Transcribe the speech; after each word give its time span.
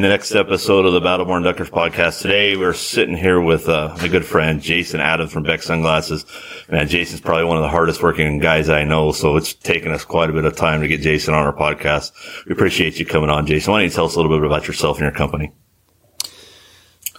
next 0.00 0.34
episode 0.34 0.86
of 0.86 0.92
the 0.92 1.00
Battleborn 1.00 1.44
Duckers 1.44 1.70
podcast. 1.70 2.22
Today 2.22 2.56
we're 2.56 2.72
sitting 2.72 3.16
here 3.16 3.40
with 3.40 3.68
uh, 3.68 3.94
my 3.98 4.08
good 4.08 4.24
friend 4.24 4.60
Jason 4.60 5.00
Adams 5.00 5.32
from 5.32 5.42
Bex 5.42 5.66
Sunglasses. 5.66 6.24
Man, 6.68 6.88
Jason's 6.88 7.20
probably 7.20 7.44
one 7.44 7.58
of 7.58 7.62
the 7.62 7.68
hardest 7.68 8.02
working 8.02 8.38
guys 8.38 8.68
I 8.68 8.84
know, 8.84 9.12
so 9.12 9.36
it's 9.36 9.52
taken 9.52 9.92
us 9.92 10.04
quite 10.04 10.30
a 10.30 10.32
bit 10.32 10.44
of 10.44 10.56
time 10.56 10.80
to 10.80 10.88
get 10.88 11.00
Jason 11.00 11.34
on 11.34 11.44
our 11.44 11.52
podcast. 11.52 12.12
We 12.46 12.52
appreciate 12.52 12.98
you 12.98 13.06
coming 13.06 13.30
on, 13.30 13.46
Jason. 13.46 13.72
Why 13.72 13.80
don't 13.80 13.90
you 13.90 13.94
tell 13.94 14.06
us 14.06 14.14
a 14.14 14.20
little 14.20 14.36
bit 14.36 14.44
about 14.46 14.66
yourself 14.66 14.96
and 14.96 15.04
your 15.04 15.12
company? 15.12 15.52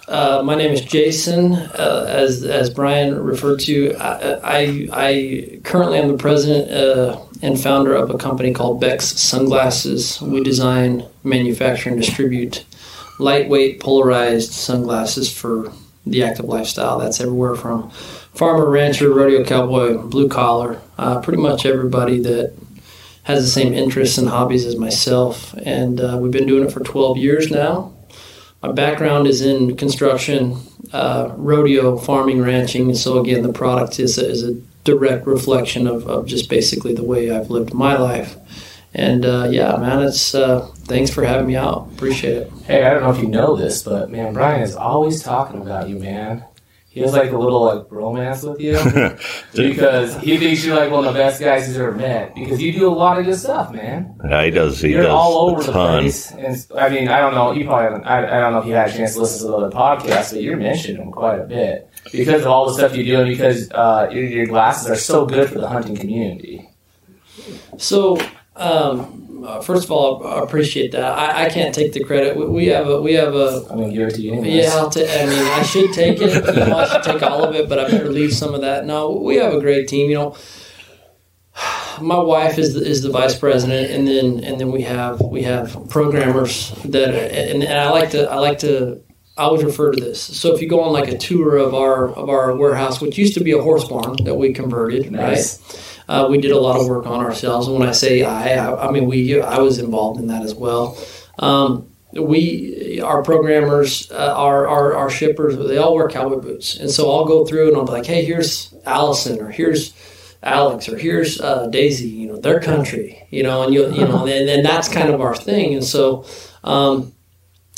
Uh, 0.07 0.41
my 0.43 0.55
name 0.55 0.71
is 0.71 0.81
Jason. 0.81 1.53
Uh, 1.53 2.05
as 2.09 2.43
as 2.43 2.69
Brian 2.69 3.17
referred 3.17 3.61
to, 3.61 3.95
I, 3.95 4.39
I, 4.43 4.89
I 4.91 5.59
currently 5.63 5.97
am 5.97 6.09
the 6.09 6.17
president 6.17 6.69
uh, 6.71 7.21
and 7.41 7.59
founder 7.59 7.95
of 7.95 8.09
a 8.09 8.17
company 8.17 8.53
called 8.53 8.81
Bex 8.81 9.05
Sunglasses. 9.05 10.21
We 10.21 10.43
design, 10.43 11.05
manufacture, 11.23 11.89
and 11.89 11.99
distribute 11.99 12.65
lightweight 13.19 13.79
polarized 13.79 14.51
sunglasses 14.51 15.31
for 15.31 15.71
the 16.05 16.23
active 16.23 16.45
lifestyle. 16.45 16.99
That's 16.99 17.19
everywhere 17.19 17.55
from 17.55 17.89
farmer, 17.91 18.69
rancher, 18.69 19.09
rodeo 19.13 19.43
cowboy, 19.43 19.97
blue 19.97 20.27
collar, 20.27 20.81
uh, 20.97 21.21
pretty 21.21 21.41
much 21.41 21.65
everybody 21.65 22.19
that 22.21 22.53
has 23.23 23.43
the 23.43 23.49
same 23.49 23.73
interests 23.73 24.17
and 24.17 24.27
hobbies 24.27 24.65
as 24.65 24.75
myself. 24.75 25.53
And 25.53 26.01
uh, 26.01 26.17
we've 26.19 26.31
been 26.31 26.47
doing 26.47 26.65
it 26.67 26.71
for 26.71 26.81
12 26.81 27.17
years 27.17 27.49
now 27.49 27.93
my 28.63 28.71
background 28.71 29.27
is 29.27 29.41
in 29.41 29.75
construction, 29.75 30.55
uh, 30.93 31.33
rodeo, 31.35 31.97
farming, 31.97 32.41
ranching. 32.41 32.95
So 32.95 33.19
again, 33.19 33.43
the 33.43 33.51
product 33.51 33.99
is 33.99 34.17
a, 34.17 34.25
is 34.25 34.41
a 34.41 34.53
direct 34.85 35.27
reflection 35.27 35.85
of, 35.85 36.07
of 36.07 36.25
just 36.25 36.49
basically 36.49 36.93
the 36.93 37.03
way 37.03 37.29
I've 37.29 37.49
lived 37.49 37.73
my 37.73 37.97
life. 37.97 38.37
And 38.93 39.25
uh, 39.25 39.47
yeah, 39.49 39.75
man, 39.77 40.03
it's 40.03 40.35
uh, 40.35 40.67
thanks 40.85 41.11
for 41.11 41.23
having 41.23 41.47
me 41.47 41.55
out. 41.55 41.89
Appreciate 41.93 42.37
it. 42.37 42.51
Hey, 42.65 42.83
I 42.83 42.93
don't 42.93 43.03
know 43.03 43.11
if 43.11 43.21
you 43.21 43.27
know 43.27 43.55
this, 43.55 43.81
but 43.81 44.11
man, 44.11 44.33
Brian 44.33 44.61
is 44.61 44.75
always 44.75 45.23
talking 45.23 45.61
about 45.61 45.89
you, 45.89 45.97
man 45.97 46.45
he 46.93 46.99
has 46.99 47.11
like 47.11 47.31
a 47.31 47.37
little 47.37 47.65
like 47.65 47.91
romance 47.91 48.43
with 48.43 48.59
you 48.59 48.73
because 49.55 50.15
he 50.17 50.37
thinks 50.37 50.63
you're 50.63 50.75
like 50.75 50.91
one 50.91 51.03
of 51.03 51.11
the 51.11 51.19
best 51.19 51.41
guys 51.41 51.65
he's 51.65 51.75
ever 51.75 51.91
met 51.91 52.35
because 52.35 52.61
you 52.61 52.71
do 52.71 52.87
a 52.87 52.93
lot 52.93 53.17
of 53.17 53.25
good 53.25 53.35
stuff, 53.35 53.71
man. 53.71 54.15
Yeah, 54.23 54.43
he 54.43 54.51
does. 54.51 54.79
He 54.79 54.91
you're 54.91 55.01
does 55.01 55.11
all 55.11 55.49
over 55.49 55.63
the 55.63 55.71
place, 55.71 56.31
and 56.31 56.55
I 56.77 56.89
mean, 56.89 57.07
I 57.07 57.19
don't 57.19 57.33
know. 57.33 57.51
You 57.51 57.65
probably 57.65 58.05
I, 58.05 58.37
I 58.37 58.39
don't 58.41 58.53
know 58.53 58.59
if 58.59 58.67
you 58.67 58.73
had 58.73 58.91
a 58.91 58.93
chance 58.93 59.15
to 59.15 59.21
listen 59.21 59.39
to 59.39 59.47
the 59.47 59.57
other 59.57 59.75
podcasts, 59.75 60.33
but 60.33 60.43
you're 60.43 60.55
mentioned 60.55 60.99
him 60.99 61.11
quite 61.11 61.39
a 61.39 61.45
bit 61.45 61.89
because 62.11 62.41
of 62.41 62.47
all 62.47 62.67
the 62.67 62.75
stuff 62.75 62.95
you 62.95 63.03
do 63.03 63.21
and 63.21 63.27
because 63.27 63.71
uh, 63.71 64.07
your, 64.11 64.25
your 64.25 64.45
glasses 64.45 64.87
are 64.87 64.95
so 64.95 65.25
good 65.25 65.49
for 65.49 65.57
the 65.57 65.67
hunting 65.67 65.97
community. 65.97 66.69
So. 67.79 68.19
Um, 68.55 69.43
uh, 69.45 69.61
first 69.61 69.83
of 69.83 69.91
all, 69.91 70.25
I 70.25 70.41
appreciate 70.41 70.91
that. 70.93 71.03
I, 71.03 71.45
I 71.45 71.49
can't 71.49 71.73
take 71.73 71.93
the 71.93 72.03
credit. 72.03 72.37
We, 72.37 72.45
we, 72.45 72.65
have 72.67 72.87
a 72.87 73.01
we 73.01 73.13
have 73.13 73.33
a. 73.33 73.65
I'm 73.69 73.79
gonna 73.79 73.93
give 73.93 74.07
it 74.07 74.15
to 74.15 74.21
you. 74.21 74.33
Anyways. 74.33 74.65
Yeah, 74.65 74.69
I'll 74.75 74.91
I 74.95 75.25
mean, 75.25 75.45
I 75.47 75.63
should 75.63 75.91
take 75.93 76.21
it. 76.21 76.45
You 76.45 76.65
know, 76.65 76.77
I 76.77 76.87
should 76.87 77.03
take 77.03 77.23
all 77.23 77.43
of 77.43 77.55
it, 77.55 77.67
but 77.67 77.79
I 77.79 77.89
better 77.89 78.09
leave 78.09 78.33
some 78.33 78.53
of 78.53 78.61
that. 78.61 78.85
No, 78.85 79.11
we 79.11 79.37
have 79.37 79.53
a 79.53 79.59
great 79.59 79.87
team. 79.87 80.09
You 80.09 80.15
know, 80.15 80.37
my 82.01 82.17
wife 82.17 82.57
is 82.57 82.73
the, 82.73 82.85
is 82.85 83.01
the 83.01 83.09
vice 83.09 83.37
president, 83.37 83.91
and 83.91 84.07
then 84.07 84.43
and 84.43 84.59
then 84.59 84.71
we 84.71 84.83
have 84.83 85.19
we 85.21 85.43
have 85.43 85.89
programmers 85.89 86.71
that, 86.85 87.09
and, 87.09 87.63
and 87.63 87.79
I 87.79 87.89
like 87.89 88.11
to 88.11 88.29
I 88.29 88.35
like 88.35 88.59
to 88.59 89.01
I 89.37 89.43
always 89.43 89.63
refer 89.63 89.91
to 89.91 89.99
this. 89.99 90.21
So 90.21 90.53
if 90.53 90.61
you 90.61 90.69
go 90.69 90.81
on 90.81 90.93
like 90.93 91.09
a 91.09 91.17
tour 91.17 91.57
of 91.57 91.73
our 91.73 92.09
of 92.09 92.29
our 92.29 92.55
warehouse, 92.55 93.01
which 93.01 93.17
used 93.17 93.33
to 93.35 93.43
be 93.43 93.51
a 93.51 93.61
horse 93.61 93.87
barn 93.87 94.15
that 94.25 94.35
we 94.35 94.53
converted, 94.53 95.11
nice. 95.11 95.59
right? 95.59 95.89
Uh, 96.13 96.27
we 96.27 96.37
did 96.37 96.51
a 96.51 96.59
lot 96.59 96.79
of 96.79 96.87
work 96.87 97.07
on 97.07 97.21
ourselves. 97.21 97.67
And 97.67 97.79
when 97.79 97.89
I 97.89 97.91
say 97.91 98.21
I, 98.21 98.53
I, 98.53 98.87
I 98.87 98.91
mean 98.91 99.07
we. 99.07 99.41
I 99.41 99.57
was 99.57 99.79
involved 99.79 100.19
in 100.19 100.27
that 100.27 100.43
as 100.43 100.53
well. 100.53 100.95
Um, 101.39 101.89
we, 102.11 103.01
our 103.01 103.23
programmers, 103.23 104.11
uh, 104.11 104.35
our, 104.37 104.67
our, 104.67 104.95
our 104.95 105.09
shippers, 105.09 105.57
they 105.57 105.79
all 105.79 105.95
wear 105.95 106.07
cowboy 106.07 106.39
boots, 106.39 106.77
and 106.77 106.91
so 106.91 107.09
I'll 107.11 107.25
go 107.25 107.43
through 107.43 107.69
and 107.69 107.75
I'll 107.75 107.85
be 107.85 107.91
like, 107.93 108.05
hey, 108.05 108.23
here's 108.23 108.71
Allison, 108.85 109.41
or 109.41 109.49
here's 109.49 109.95
Alex, 110.43 110.87
or 110.87 110.99
here's 110.99 111.41
uh, 111.41 111.65
Daisy. 111.71 112.09
You 112.09 112.27
know, 112.27 112.37
their 112.37 112.59
country. 112.59 113.25
You 113.31 113.41
know, 113.41 113.63
and 113.63 113.73
you 113.73 113.91
you 113.91 114.05
know, 114.07 114.27
and, 114.27 114.47
and 114.47 114.63
that's 114.63 114.89
kind 114.89 115.09
of 115.09 115.19
our 115.19 115.35
thing. 115.35 115.73
And 115.73 115.83
so, 115.83 116.27
um, 116.63 117.11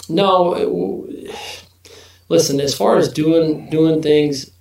no, 0.10 1.08
listen. 2.28 2.60
As 2.60 2.76
far 2.76 2.98
as 2.98 3.14
doing 3.14 3.70
doing 3.70 4.02
things, 4.02 4.52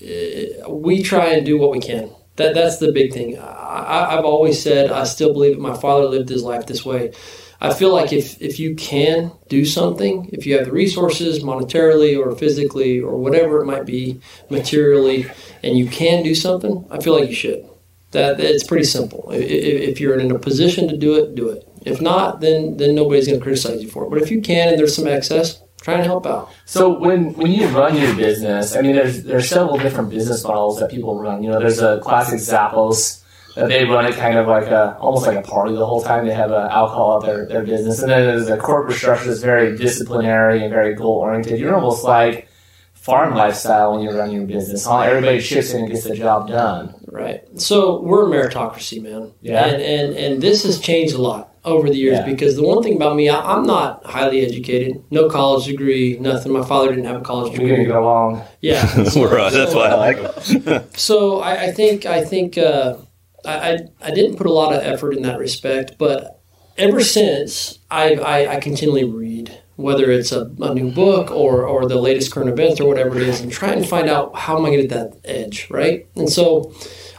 uh, 0.00 0.70
we 0.70 1.02
try 1.02 1.30
and 1.30 1.44
do 1.44 1.58
what 1.58 1.72
we 1.72 1.80
can 1.80 2.15
that 2.36 2.54
that's 2.54 2.78
the 2.78 2.92
big 2.92 3.12
thing. 3.12 3.38
I, 3.38 4.12
have 4.12 4.24
always 4.24 4.62
said 4.62 4.90
I 4.90 5.04
still 5.04 5.32
believe 5.32 5.52
it. 5.52 5.60
My 5.60 5.76
father 5.76 6.06
lived 6.06 6.28
his 6.28 6.42
life 6.42 6.66
this 6.66 6.84
way. 6.84 7.12
I 7.60 7.72
feel 7.72 7.92
like 7.92 8.12
if 8.12 8.40
if 8.40 8.58
you 8.60 8.74
can 8.74 9.32
do 9.48 9.64
something, 9.64 10.28
if 10.32 10.46
you 10.46 10.56
have 10.56 10.66
the 10.66 10.72
resources 10.72 11.42
monetarily 11.42 12.18
or 12.18 12.36
physically 12.36 13.00
or 13.00 13.16
whatever 13.16 13.62
it 13.62 13.66
might 13.66 13.86
be 13.86 14.20
materially, 14.50 15.26
and 15.62 15.76
you 15.76 15.86
can 15.86 16.22
do 16.22 16.34
something, 16.34 16.86
I 16.90 17.00
feel 17.00 17.18
like 17.18 17.28
you 17.28 17.34
should. 17.34 17.66
That 18.10 18.38
it's 18.40 18.64
pretty 18.64 18.84
simple. 18.84 19.30
If, 19.32 19.42
if 19.42 20.00
you're 20.00 20.18
in 20.18 20.30
a 20.30 20.38
position 20.38 20.88
to 20.88 20.96
do 20.96 21.14
it, 21.14 21.34
do 21.34 21.48
it. 21.48 21.66
If 21.86 22.00
not, 22.00 22.40
then 22.40 22.76
then 22.76 22.94
nobody's 22.94 23.26
going 23.26 23.40
to 23.40 23.42
criticize 23.42 23.82
you 23.82 23.88
for 23.88 24.04
it. 24.04 24.10
But 24.10 24.20
if 24.20 24.30
you 24.30 24.42
can 24.42 24.68
and 24.68 24.78
there's 24.78 24.94
some 24.94 25.06
excess, 25.06 25.62
trying 25.86 25.98
to 25.98 26.04
help 26.04 26.26
out. 26.26 26.52
So 26.64 26.98
when 26.98 27.32
when 27.34 27.52
you 27.52 27.68
run 27.68 27.96
your 27.96 28.14
business, 28.16 28.74
I 28.74 28.80
mean, 28.82 28.96
there's 28.96 29.22
there's 29.22 29.48
several 29.48 29.78
different 29.78 30.10
business 30.10 30.42
models 30.42 30.80
that 30.80 30.90
people 30.90 31.16
run. 31.16 31.44
You 31.44 31.50
know, 31.50 31.60
there's 31.60 31.80
a 31.80 32.00
classic 32.00 32.40
Zappos 32.40 33.22
that 33.54 33.68
they 33.68 33.84
run 33.84 34.04
it 34.04 34.16
kind 34.16 34.36
of 34.36 34.48
like 34.48 34.66
a 34.66 34.96
almost 34.98 35.28
like 35.28 35.38
a 35.38 35.42
party 35.42 35.76
the 35.76 35.86
whole 35.86 36.02
time. 36.02 36.26
They 36.26 36.34
have 36.34 36.50
a 36.50 36.68
alcohol 36.72 37.18
at 37.18 37.26
their 37.26 37.46
their 37.46 37.62
business, 37.62 38.02
and 38.02 38.10
then 38.10 38.26
there's 38.26 38.48
a 38.48 38.56
corporate 38.56 38.98
structure 38.98 39.28
that's 39.28 39.40
very 39.40 39.78
disciplinary 39.78 40.62
and 40.62 40.70
very 40.70 40.92
goal 40.96 41.18
oriented. 41.18 41.60
You're 41.60 41.76
almost 41.76 42.02
like 42.02 42.48
farm 42.94 43.36
lifestyle 43.36 43.92
when 43.92 44.02
you 44.02 44.10
run 44.10 44.32
your 44.32 44.44
business. 44.44 44.84
Huh? 44.84 45.02
Everybody 45.02 45.40
chips 45.40 45.72
in 45.72 45.82
and 45.82 45.88
gets 45.88 46.02
the 46.02 46.16
job 46.16 46.48
done. 46.48 46.96
Right. 47.06 47.44
So 47.60 48.02
we're 48.02 48.26
a 48.26 48.28
meritocracy, 48.28 49.00
man. 49.00 49.32
Yeah. 49.40 49.66
And 49.66 49.80
and, 49.80 50.16
and 50.16 50.42
this 50.42 50.64
has 50.64 50.80
changed 50.80 51.14
a 51.14 51.22
lot 51.22 51.55
over 51.66 51.88
the 51.88 51.96
years 51.96 52.18
yeah. 52.18 52.24
because 52.24 52.54
the 52.54 52.62
one 52.62 52.82
thing 52.82 52.94
about 52.94 53.16
me, 53.16 53.28
I, 53.28 53.56
am 53.56 53.66
not 53.66 54.06
highly 54.06 54.46
educated, 54.46 55.02
no 55.10 55.28
college 55.28 55.66
degree, 55.66 56.16
nothing. 56.18 56.52
My 56.52 56.64
father 56.64 56.90
didn't 56.90 57.06
have 57.06 57.20
a 57.20 57.24
college 57.24 57.52
degree. 57.52 57.70
We're 57.70 57.76
gonna 57.76 57.88
get 57.88 57.96
along. 57.96 58.44
Yeah, 58.60 58.86
so, 59.04 59.28
that's 59.28 59.74
why 59.74 59.88
I 59.88 59.94
like 59.94 60.16
it. 60.18 60.96
so 60.96 61.40
I, 61.40 61.64
I, 61.64 61.72
think 61.72 62.06
I 62.06 62.24
think 62.24 62.56
uh, 62.56 62.96
I, 63.44 63.80
I 64.00 64.10
didn't 64.12 64.36
put 64.36 64.46
a 64.46 64.52
lot 64.52 64.72
of 64.72 64.82
effort 64.82 65.12
in 65.12 65.22
that 65.22 65.40
respect, 65.40 65.96
but 65.98 66.40
ever 66.78 67.00
since 67.00 67.80
I, 67.90 68.14
I, 68.14 68.56
I 68.56 68.60
continually 68.60 69.04
read. 69.04 69.60
Whether 69.78 70.10
it's 70.10 70.32
a, 70.32 70.50
a, 70.58 70.72
new 70.72 70.90
book 70.90 71.30
or, 71.30 71.66
or 71.66 71.86
the 71.86 72.00
latest 72.00 72.32
current 72.32 72.48
events 72.48 72.80
or 72.80 72.88
whatever 72.88 73.18
it 73.18 73.28
is, 73.28 73.42
and 73.42 73.52
try 73.52 73.72
and 73.72 73.86
find 73.86 74.08
out 74.08 74.34
how 74.34 74.56
am 74.56 74.64
I 74.64 74.70
going 74.70 74.80
to 74.80 74.86
get 74.88 74.94
that 74.94 75.20
edge, 75.22 75.68
right? 75.68 76.06
And 76.16 76.30
so, 76.30 76.72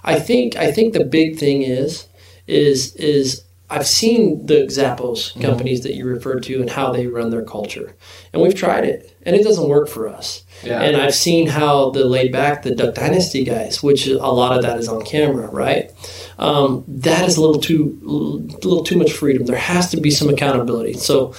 I 0.04 0.20
think 0.20 0.56
I 0.56 0.72
think 0.72 0.94
the 0.94 1.04
big 1.04 1.38
thing 1.38 1.62
is 1.62 2.08
is 2.48 2.96
is 2.96 3.44
I've 3.70 3.88
seen 3.88 4.46
the 4.46 4.66
Zappos 4.68 4.98
mm-hmm. 4.98 5.42
companies 5.42 5.82
that 5.84 5.94
you 5.94 6.06
referred 6.06 6.44
to 6.44 6.62
and 6.62 6.70
how 6.70 6.92
they 6.92 7.08
run 7.08 7.32
their 7.32 7.44
culture, 7.44 7.96
and 8.32 8.42
we've 8.42 8.56
tried 8.56 8.86
it, 8.86 9.16
and 9.24 9.36
it 9.36 9.44
doesn't 9.44 9.68
work 9.68 9.90
for 9.90 10.08
us. 10.08 10.44
Yeah. 10.64 10.82
And 10.82 10.96
I've 10.96 11.14
seen 11.14 11.48
how 11.48 11.90
the 11.90 12.06
laid 12.06 12.32
back, 12.32 12.64
the 12.64 12.74
Duck 12.74 12.96
Dynasty 12.96 13.44
guys, 13.44 13.84
which 13.84 14.08
a 14.08 14.18
lot 14.18 14.56
of 14.56 14.64
that 14.64 14.80
is 14.80 14.88
on 14.88 15.04
camera, 15.04 15.48
right? 15.48 15.92
Um, 16.40 16.86
that 16.88 17.28
is 17.28 17.36
a 17.36 17.42
little 17.42 17.62
too, 17.62 18.00
a 18.04 18.66
little 18.66 18.84
too 18.84 18.98
much 18.98 19.12
freedom. 19.12 19.46
There 19.46 19.58
has 19.58 19.92
to 19.92 20.00
be 20.00 20.12
some 20.12 20.30
accountability. 20.30 20.94
So, 20.94 21.34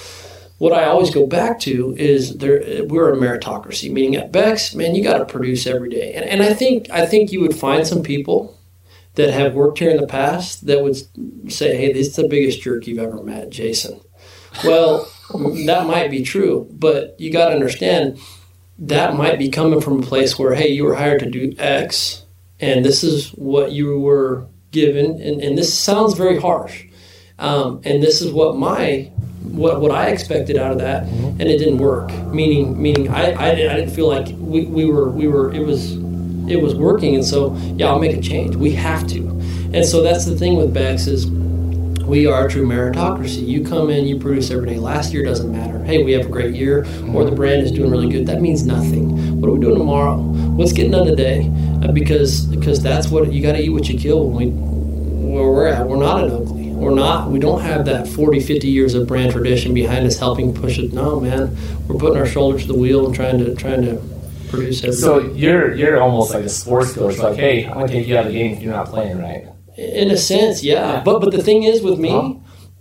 what 0.59 0.73
I 0.73 0.85
always 0.85 1.09
go 1.09 1.25
back 1.25 1.59
to 1.61 1.95
is 1.97 2.37
there 2.37 2.83
we're 2.83 3.13
a 3.13 3.17
meritocracy, 3.17 3.91
meaning 3.91 4.17
at 4.17 4.31
Bex, 4.31 4.75
man, 4.75 4.93
you 4.93 5.01
got 5.01 5.19
to 5.19 5.25
produce 5.25 5.65
every 5.65 5.89
day. 5.89 6.13
And, 6.13 6.25
and 6.25 6.43
I 6.43 6.53
think 6.53 6.91
I 6.91 7.05
think 7.05 7.31
you 7.31 7.41
would 7.41 7.55
find 7.55 7.87
some 7.87 8.03
people 8.03 8.58
that 9.15 9.33
have 9.33 9.53
worked 9.53 9.79
here 9.79 9.89
in 9.89 9.97
the 9.97 10.07
past 10.07 10.65
that 10.67 10.83
would 10.83 10.97
say, 11.51 11.75
"Hey, 11.75 11.91
this 11.91 12.07
is 12.07 12.15
the 12.15 12.27
biggest 12.27 12.61
jerk 12.61 12.87
you've 12.87 12.99
ever 12.99 13.21
met, 13.21 13.49
Jason." 13.49 13.99
Well, 14.63 15.07
that 15.65 15.85
might 15.85 16.09
be 16.09 16.23
true, 16.23 16.67
but 16.71 17.15
you 17.19 17.31
got 17.31 17.49
to 17.49 17.55
understand 17.55 18.19
that 18.79 19.15
might 19.15 19.37
be 19.37 19.49
coming 19.49 19.81
from 19.81 19.99
a 19.99 20.05
place 20.05 20.39
where, 20.39 20.55
hey, 20.55 20.69
you 20.69 20.85
were 20.85 20.95
hired 20.95 21.19
to 21.19 21.29
do 21.29 21.53
X, 21.57 22.23
and 22.59 22.83
this 22.83 23.03
is 23.03 23.29
what 23.31 23.71
you 23.71 23.99
were 23.99 24.47
given, 24.71 25.21
and, 25.21 25.41
and 25.41 25.57
this 25.57 25.73
sounds 25.73 26.13
very 26.13 26.39
harsh, 26.39 26.85
um, 27.37 27.81
and 27.83 28.01
this 28.01 28.21
is 28.21 28.31
what 28.31 28.55
my 28.57 29.11
what 29.43 29.81
what 29.81 29.91
I 29.91 30.07
expected 30.07 30.57
out 30.57 30.71
of 30.71 30.77
that, 30.79 31.03
and 31.03 31.41
it 31.41 31.57
didn't 31.57 31.79
work. 31.79 32.11
Meaning, 32.27 32.81
meaning 32.81 33.09
I, 33.09 33.31
I, 33.31 33.49
I 33.49 33.55
didn't 33.55 33.91
feel 33.91 34.07
like 34.07 34.27
we, 34.37 34.65
we 34.65 34.85
were 34.85 35.09
we 35.09 35.27
were 35.27 35.53
it 35.53 35.65
was 35.65 35.95
it 36.51 36.61
was 36.61 36.75
working, 36.75 37.15
and 37.15 37.25
so 37.25 37.55
yeah, 37.75 37.87
I'll 37.87 37.99
make 37.99 38.15
a 38.15 38.21
change. 38.21 38.55
We 38.55 38.71
have 38.71 39.07
to, 39.07 39.27
and 39.73 39.85
so 39.85 40.01
that's 40.01 40.25
the 40.25 40.35
thing 40.35 40.55
with 40.55 40.73
Bex 40.73 41.07
is 41.07 41.27
we 42.09 42.25
are 42.25 42.47
a 42.47 42.49
true 42.49 42.65
meritocracy. 42.65 43.47
You 43.47 43.63
come 43.63 43.91
in, 43.91 44.07
you 44.07 44.19
produce 44.19 44.49
every 44.49 44.67
day. 44.67 44.79
Last 44.79 45.13
year 45.13 45.23
doesn't 45.23 45.51
matter. 45.51 45.83
Hey, 45.83 46.03
we 46.03 46.11
have 46.13 46.25
a 46.25 46.29
great 46.29 46.55
year, 46.55 46.79
or 47.13 47.23
the 47.23 47.31
brand 47.31 47.61
is 47.61 47.71
doing 47.71 47.91
really 47.91 48.09
good. 48.09 48.25
That 48.25 48.41
means 48.41 48.65
nothing. 48.65 49.39
What 49.39 49.47
are 49.47 49.53
we 49.53 49.59
doing 49.59 49.77
tomorrow? 49.77 50.17
What's 50.17 50.73
getting 50.73 50.91
done 50.91 51.05
today? 51.05 51.51
Uh, 51.83 51.91
because 51.91 52.45
because 52.47 52.81
that's 52.81 53.09
what 53.09 53.31
you 53.31 53.43
got 53.43 53.53
to 53.53 53.61
eat 53.61 53.69
what 53.69 53.87
you 53.87 53.97
kill 53.97 54.27
when 54.27 54.35
we 54.35 55.33
where 55.33 55.49
we're 55.49 55.67
at. 55.67 55.87
We're 55.87 55.97
not 55.97 56.23
in 56.23 56.31
Oakley. 56.31 56.69
We're 56.71 56.95
not. 56.95 57.29
We 57.29 57.39
don't 57.39 57.61
have 57.61 57.85
that 57.85 58.07
40, 58.07 58.39
50 58.39 58.67
years 58.67 58.95
of 58.95 59.05
brand 59.05 59.31
tradition 59.31 59.73
behind 59.73 60.07
us 60.07 60.17
helping 60.17 60.53
push 60.53 60.79
it. 60.79 60.91
No, 60.93 61.19
man. 61.19 61.55
We're 61.87 61.99
putting 61.99 62.17
our 62.17 62.25
shoulder 62.25 62.57
to 62.57 62.65
the 62.65 62.73
wheel 62.73 63.05
and 63.05 63.13
trying 63.13 63.37
to 63.37 63.53
trying 63.53 63.83
to 63.83 64.01
produce 64.49 64.83
everything. 64.83 65.01
So 65.01 65.19
you're 65.33 65.73
you're 65.75 66.01
almost 66.01 66.33
like 66.33 66.43
a 66.43 66.49
sports 66.49 66.93
coach. 66.93 67.17
Like, 67.17 67.37
hey, 67.37 67.65
I'm 67.65 67.73
gonna 67.73 67.87
take 67.87 68.07
you 68.07 68.17
out 68.17 68.25
of 68.25 68.31
the 68.33 68.37
game 68.39 68.53
if 68.57 68.61
you're 68.61 68.73
not 68.73 68.87
playing 68.87 69.17
right. 69.19 69.47
In 69.77 70.11
a 70.11 70.17
sense, 70.17 70.63
yeah. 70.63 70.93
Yeah. 70.95 71.03
But 71.03 71.19
but 71.21 71.31
the 71.31 71.41
thing 71.43 71.63
is 71.63 71.81
with 71.81 71.99
me 71.99 72.09
Huh? 72.09 72.33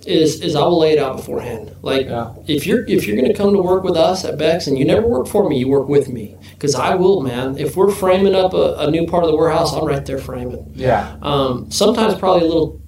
is 0.06 0.40
is 0.40 0.54
I 0.56 0.62
will 0.62 0.78
lay 0.80 0.92
it 0.92 0.98
out 0.98 1.16
beforehand. 1.16 1.74
Like 1.82 2.06
Yeah. 2.06 2.32
if 2.46 2.66
you're 2.66 2.84
if 2.88 3.06
you're 3.06 3.16
going 3.16 3.28
to 3.28 3.34
come 3.34 3.52
to 3.52 3.60
work 3.62 3.84
with 3.84 3.96
us 3.96 4.24
at 4.24 4.36
Bex 4.38 4.66
and 4.66 4.78
you 4.78 4.84
never 4.84 5.06
work 5.06 5.26
for 5.28 5.48
me, 5.48 5.58
you 5.58 5.68
work 5.68 5.88
with 5.88 6.08
me 6.08 6.36
because 6.52 6.74
I 6.74 6.94
will, 6.96 7.20
man. 7.20 7.56
If 7.58 7.76
we're 7.76 7.90
framing 7.92 8.34
up 8.34 8.52
a, 8.54 8.74
a 8.78 8.90
new 8.90 9.06
part 9.06 9.24
of 9.24 9.30
the 9.30 9.36
warehouse, 9.36 9.72
I'm 9.74 9.84
right 9.84 10.04
there 10.04 10.18
framing. 10.18 10.72
Yeah. 10.74 11.16
Um, 11.22 11.70
sometimes 11.70 12.14
probably 12.16 12.48
a 12.48 12.50
little, 12.52 12.80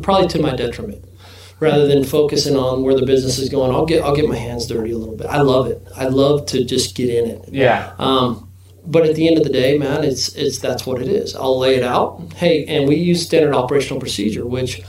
probably 0.00 0.28
to 0.28 0.42
my 0.42 0.54
detriment. 0.56 1.04
Rather 1.60 1.86
than 1.86 2.04
focusing 2.04 2.56
on 2.56 2.82
where 2.82 2.94
the 2.94 3.06
business 3.06 3.38
is 3.38 3.48
going, 3.48 3.70
I'll 3.72 3.86
get 3.86 4.02
I'll 4.04 4.14
get 4.16 4.28
my 4.28 4.36
hands 4.36 4.66
dirty 4.66 4.90
a 4.90 4.98
little 4.98 5.16
bit. 5.16 5.28
I 5.28 5.40
love 5.40 5.66
it. 5.68 5.80
I 5.96 6.06
love 6.08 6.46
to 6.46 6.64
just 6.64 6.94
get 6.96 7.08
in 7.08 7.30
it. 7.30 7.48
Yeah. 7.50 7.92
Um, 7.98 8.50
but 8.86 9.06
at 9.06 9.14
the 9.14 9.26
end 9.28 9.38
of 9.38 9.44
the 9.44 9.50
day, 9.50 9.78
man, 9.78 10.04
it's 10.04 10.34
it's 10.34 10.58
that's 10.58 10.84
what 10.84 11.00
it 11.00 11.08
is. 11.08 11.34
I'll 11.34 11.58
lay 11.58 11.76
it 11.76 11.82
out. 11.84 12.20
Hey, 12.36 12.64
and 12.66 12.86
we 12.88 12.96
use 12.96 13.24
standard 13.24 13.54
operational 13.54 14.00
procedure, 14.00 14.44
which 14.44 14.82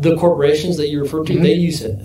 the 0.00 0.16
corporations 0.16 0.76
that 0.78 0.88
you 0.88 1.00
refer 1.02 1.22
to, 1.24 1.38
they 1.38 1.52
use 1.52 1.82
it. 1.82 1.98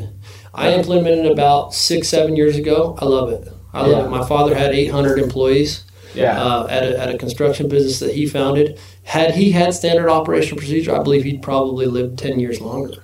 I 0.54 0.74
implemented 0.74 1.26
it 1.28 1.32
about 1.32 1.74
six, 1.74 2.10
seven 2.10 2.36
years 2.36 2.58
ago. 2.58 2.96
I 3.00 3.06
love 3.06 3.32
it. 3.32 3.48
I 3.74 3.82
love 3.84 3.92
Yeah. 3.92 4.06
it. 4.06 4.10
My 4.10 4.26
father 4.28 4.54
had 4.56 4.72
800 4.74 5.20
employees 5.20 5.86
Yeah. 6.14 6.38
uh, 6.42 6.68
at, 6.70 6.84
a, 6.84 7.00
at 7.00 7.16
a 7.16 7.18
construction 7.18 7.70
business 7.70 8.00
that 8.00 8.14
he 8.14 8.26
founded. 8.26 8.78
Had 9.04 9.36
he 9.36 9.52
had 9.52 9.74
standard 9.74 10.10
operational 10.10 10.58
procedure, 10.58 10.94
I 10.94 11.02
believe 11.02 11.24
he'd 11.24 11.42
probably 11.42 11.86
lived 11.86 12.20
10 12.20 12.40
years 12.42 12.60
longer. 12.60 12.96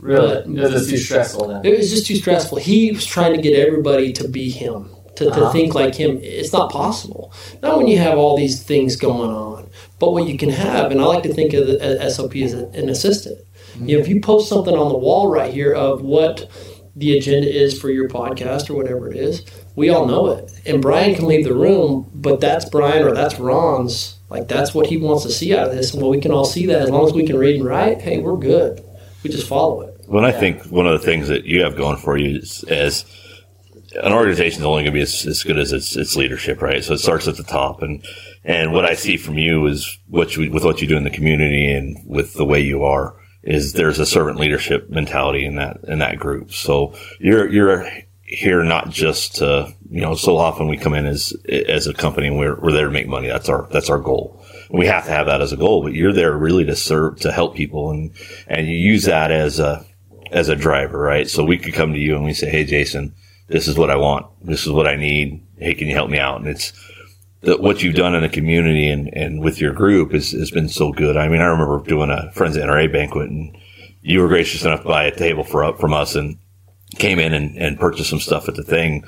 Really. 0.00 0.42
but- 0.44 0.46
It 0.64 0.72
was 0.72 0.88
too 0.88 0.96
stressful 0.96 1.48
then. 1.48 1.60
It 1.64 1.76
was 1.78 1.90
just 1.90 2.06
too 2.06 2.16
stressful. 2.16 2.58
He 2.58 2.92
was 2.92 3.04
trying 3.06 3.34
to 3.34 3.40
get 3.40 3.58
everybody 3.58 4.12
to 4.14 4.28
be 4.28 4.50
him, 4.50 4.90
to, 5.16 5.24
to 5.26 5.30
Uh-huh. 5.30 5.52
think 5.52 5.74
like 5.74 5.94
him. 5.94 6.18
It's 6.22 6.52
not 6.52 6.70
possible. 6.70 7.32
Not 7.62 7.78
when 7.78 7.88
you 7.88 7.98
have 7.98 8.18
all 8.18 8.36
these 8.36 8.62
things 8.62 8.96
going 8.96 9.30
on. 9.30 9.66
But 9.98 10.12
what 10.12 10.28
you 10.28 10.36
can 10.36 10.50
have, 10.50 10.90
and 10.90 11.00
I 11.00 11.04
like 11.04 11.22
to 11.22 11.32
think 11.32 11.54
of 11.54 11.66
the 11.66 12.10
SOP 12.10 12.36
as 12.42 12.52
an 12.52 12.88
assistant. 12.88 13.38
You 13.80 13.96
know, 13.96 14.02
if 14.02 14.08
you 14.08 14.20
post 14.20 14.48
something 14.48 14.74
on 14.74 14.88
the 14.90 14.96
wall 14.98 15.28
right 15.30 15.52
here 15.52 15.72
of 15.72 16.00
what 16.02 16.48
the 16.94 17.16
agenda 17.18 17.46
is 17.46 17.78
for 17.78 17.90
your 17.90 18.08
podcast 18.08 18.70
or 18.70 18.74
whatever 18.74 19.10
it 19.10 19.16
is, 19.18 19.42
we 19.74 19.90
all 19.90 20.06
know 20.06 20.28
it. 20.28 20.50
And 20.64 20.80
Brian 20.80 21.14
can 21.14 21.26
leave 21.26 21.44
the 21.44 21.54
room, 21.54 22.10
but 22.14 22.40
that's 22.40 22.64
Brian 22.66 23.02
or 23.06 23.12
that's 23.12 23.38
Ron's. 23.38 24.14
Like 24.30 24.48
that's 24.48 24.74
what 24.74 24.86
he 24.86 24.96
wants 24.96 25.24
to 25.24 25.30
see 25.30 25.54
out 25.54 25.68
of 25.68 25.74
this. 25.74 25.92
And 25.92 26.00
well, 26.02 26.10
we 26.10 26.20
can 26.22 26.32
all 26.32 26.46
see 26.46 26.64
that 26.66 26.80
as 26.82 26.90
long 26.90 27.06
as 27.06 27.12
we 27.12 27.26
can 27.26 27.36
read 27.36 27.56
and 27.56 27.64
write. 27.66 28.00
Hey, 28.00 28.18
we're 28.18 28.36
good. 28.38 28.82
We 29.28 29.34
just 29.34 29.48
follow 29.48 29.82
it. 29.82 30.02
When 30.06 30.24
I 30.24 30.32
think 30.32 30.64
one 30.66 30.86
of 30.86 30.92
the 30.92 31.04
things 31.04 31.28
that 31.28 31.44
you 31.44 31.62
have 31.62 31.76
going 31.76 31.96
for 31.96 32.16
you 32.16 32.38
is, 32.38 32.64
is 32.68 33.04
an 34.02 34.12
organization 34.12 34.60
is 34.60 34.66
only 34.66 34.82
going 34.82 34.92
to 34.92 34.98
be 34.98 35.00
as, 35.00 35.26
as 35.26 35.42
good 35.42 35.58
as 35.58 35.72
its, 35.72 35.96
its 35.96 36.16
leadership, 36.16 36.62
right? 36.62 36.84
So 36.84 36.94
it 36.94 36.98
starts 36.98 37.28
at 37.28 37.36
the 37.36 37.42
top, 37.42 37.82
and 37.82 38.04
and 38.44 38.72
what 38.72 38.84
I 38.84 38.94
see 38.94 39.16
from 39.16 39.38
you 39.38 39.66
is 39.66 39.98
what 40.08 40.36
you 40.36 40.50
with 40.50 40.64
what 40.64 40.80
you 40.80 40.88
do 40.88 40.96
in 40.96 41.04
the 41.04 41.10
community 41.10 41.70
and 41.72 41.98
with 42.06 42.34
the 42.34 42.44
way 42.44 42.60
you 42.60 42.84
are 42.84 43.16
is 43.42 43.72
there's 43.72 43.98
a 43.98 44.06
servant 44.06 44.38
leadership 44.38 44.90
mentality 44.90 45.44
in 45.44 45.56
that 45.56 45.78
in 45.84 45.98
that 45.98 46.18
group. 46.18 46.52
So 46.52 46.94
you're 47.18 47.48
you're 47.48 47.90
here 48.22 48.62
not 48.62 48.90
just 48.90 49.36
to 49.36 49.72
you 49.90 50.00
know 50.00 50.14
so 50.14 50.36
often 50.36 50.68
we 50.68 50.76
come 50.76 50.94
in 50.94 51.06
as 51.06 51.32
as 51.48 51.86
a 51.86 51.94
company 51.94 52.26
and 52.28 52.38
we're 52.38 52.58
we're 52.60 52.72
there 52.72 52.86
to 52.86 52.92
make 52.92 53.08
money. 53.08 53.28
That's 53.28 53.48
our 53.48 53.66
that's 53.70 53.90
our 53.90 53.98
goal. 53.98 54.44
We 54.70 54.86
have 54.86 55.04
to 55.04 55.10
have 55.10 55.26
that 55.26 55.40
as 55.40 55.52
a 55.52 55.56
goal, 55.56 55.82
but 55.82 55.92
you're 55.94 56.12
there 56.12 56.36
really 56.36 56.64
to 56.64 56.76
serve 56.76 57.20
to 57.20 57.32
help 57.32 57.54
people 57.54 57.90
and 57.90 58.12
and 58.46 58.66
you 58.66 58.74
use 58.74 59.04
that 59.04 59.30
as 59.30 59.58
a 59.58 59.84
as 60.30 60.48
a 60.48 60.56
driver, 60.56 60.98
right? 60.98 61.28
So 61.28 61.44
we 61.44 61.58
could 61.58 61.74
come 61.74 61.92
to 61.92 61.98
you 61.98 62.16
and 62.16 62.24
we 62.24 62.34
say, 62.34 62.50
Hey, 62.50 62.64
Jason, 62.64 63.14
this 63.48 63.68
is 63.68 63.78
what 63.78 63.90
I 63.90 63.96
want. 63.96 64.26
This 64.44 64.66
is 64.66 64.72
what 64.72 64.86
I 64.86 64.96
need. 64.96 65.44
Hey, 65.58 65.74
can 65.74 65.88
you 65.88 65.94
help 65.94 66.10
me 66.10 66.18
out? 66.18 66.40
And 66.40 66.48
it's 66.48 66.72
the, 67.42 67.56
what 67.56 67.82
you've 67.82 67.94
done 67.94 68.14
in 68.14 68.22
the 68.22 68.28
community 68.28 68.88
and, 68.88 69.08
and 69.14 69.40
with 69.40 69.60
your 69.60 69.72
group 69.72 70.12
has, 70.12 70.32
has 70.32 70.50
been 70.50 70.68
so 70.68 70.92
good. 70.92 71.16
I 71.16 71.28
mean, 71.28 71.40
I 71.40 71.46
remember 71.46 71.80
doing 71.82 72.10
a 72.10 72.30
Friends 72.32 72.56
NRA 72.56 72.92
banquet 72.92 73.30
and 73.30 73.56
you 74.02 74.20
were 74.20 74.28
gracious 74.28 74.64
enough 74.64 74.82
to 74.82 74.88
buy 74.88 75.04
a 75.04 75.14
table 75.14 75.44
for 75.44 75.76
from 75.76 75.92
us 75.92 76.14
and 76.14 76.38
came 76.96 77.18
in 77.18 77.32
and, 77.32 77.56
and 77.56 77.78
purchased 77.78 78.10
some 78.10 78.20
stuff 78.20 78.48
at 78.48 78.54
the 78.54 78.62
thing. 78.62 79.04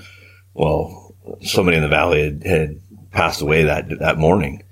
Well, 0.54 1.14
somebody 1.42 1.76
in 1.76 1.82
the 1.82 1.88
valley 1.88 2.24
had, 2.24 2.42
had 2.44 2.80
passed 3.10 3.40
away 3.40 3.64
that, 3.64 3.98
that 4.00 4.18
morning. 4.18 4.62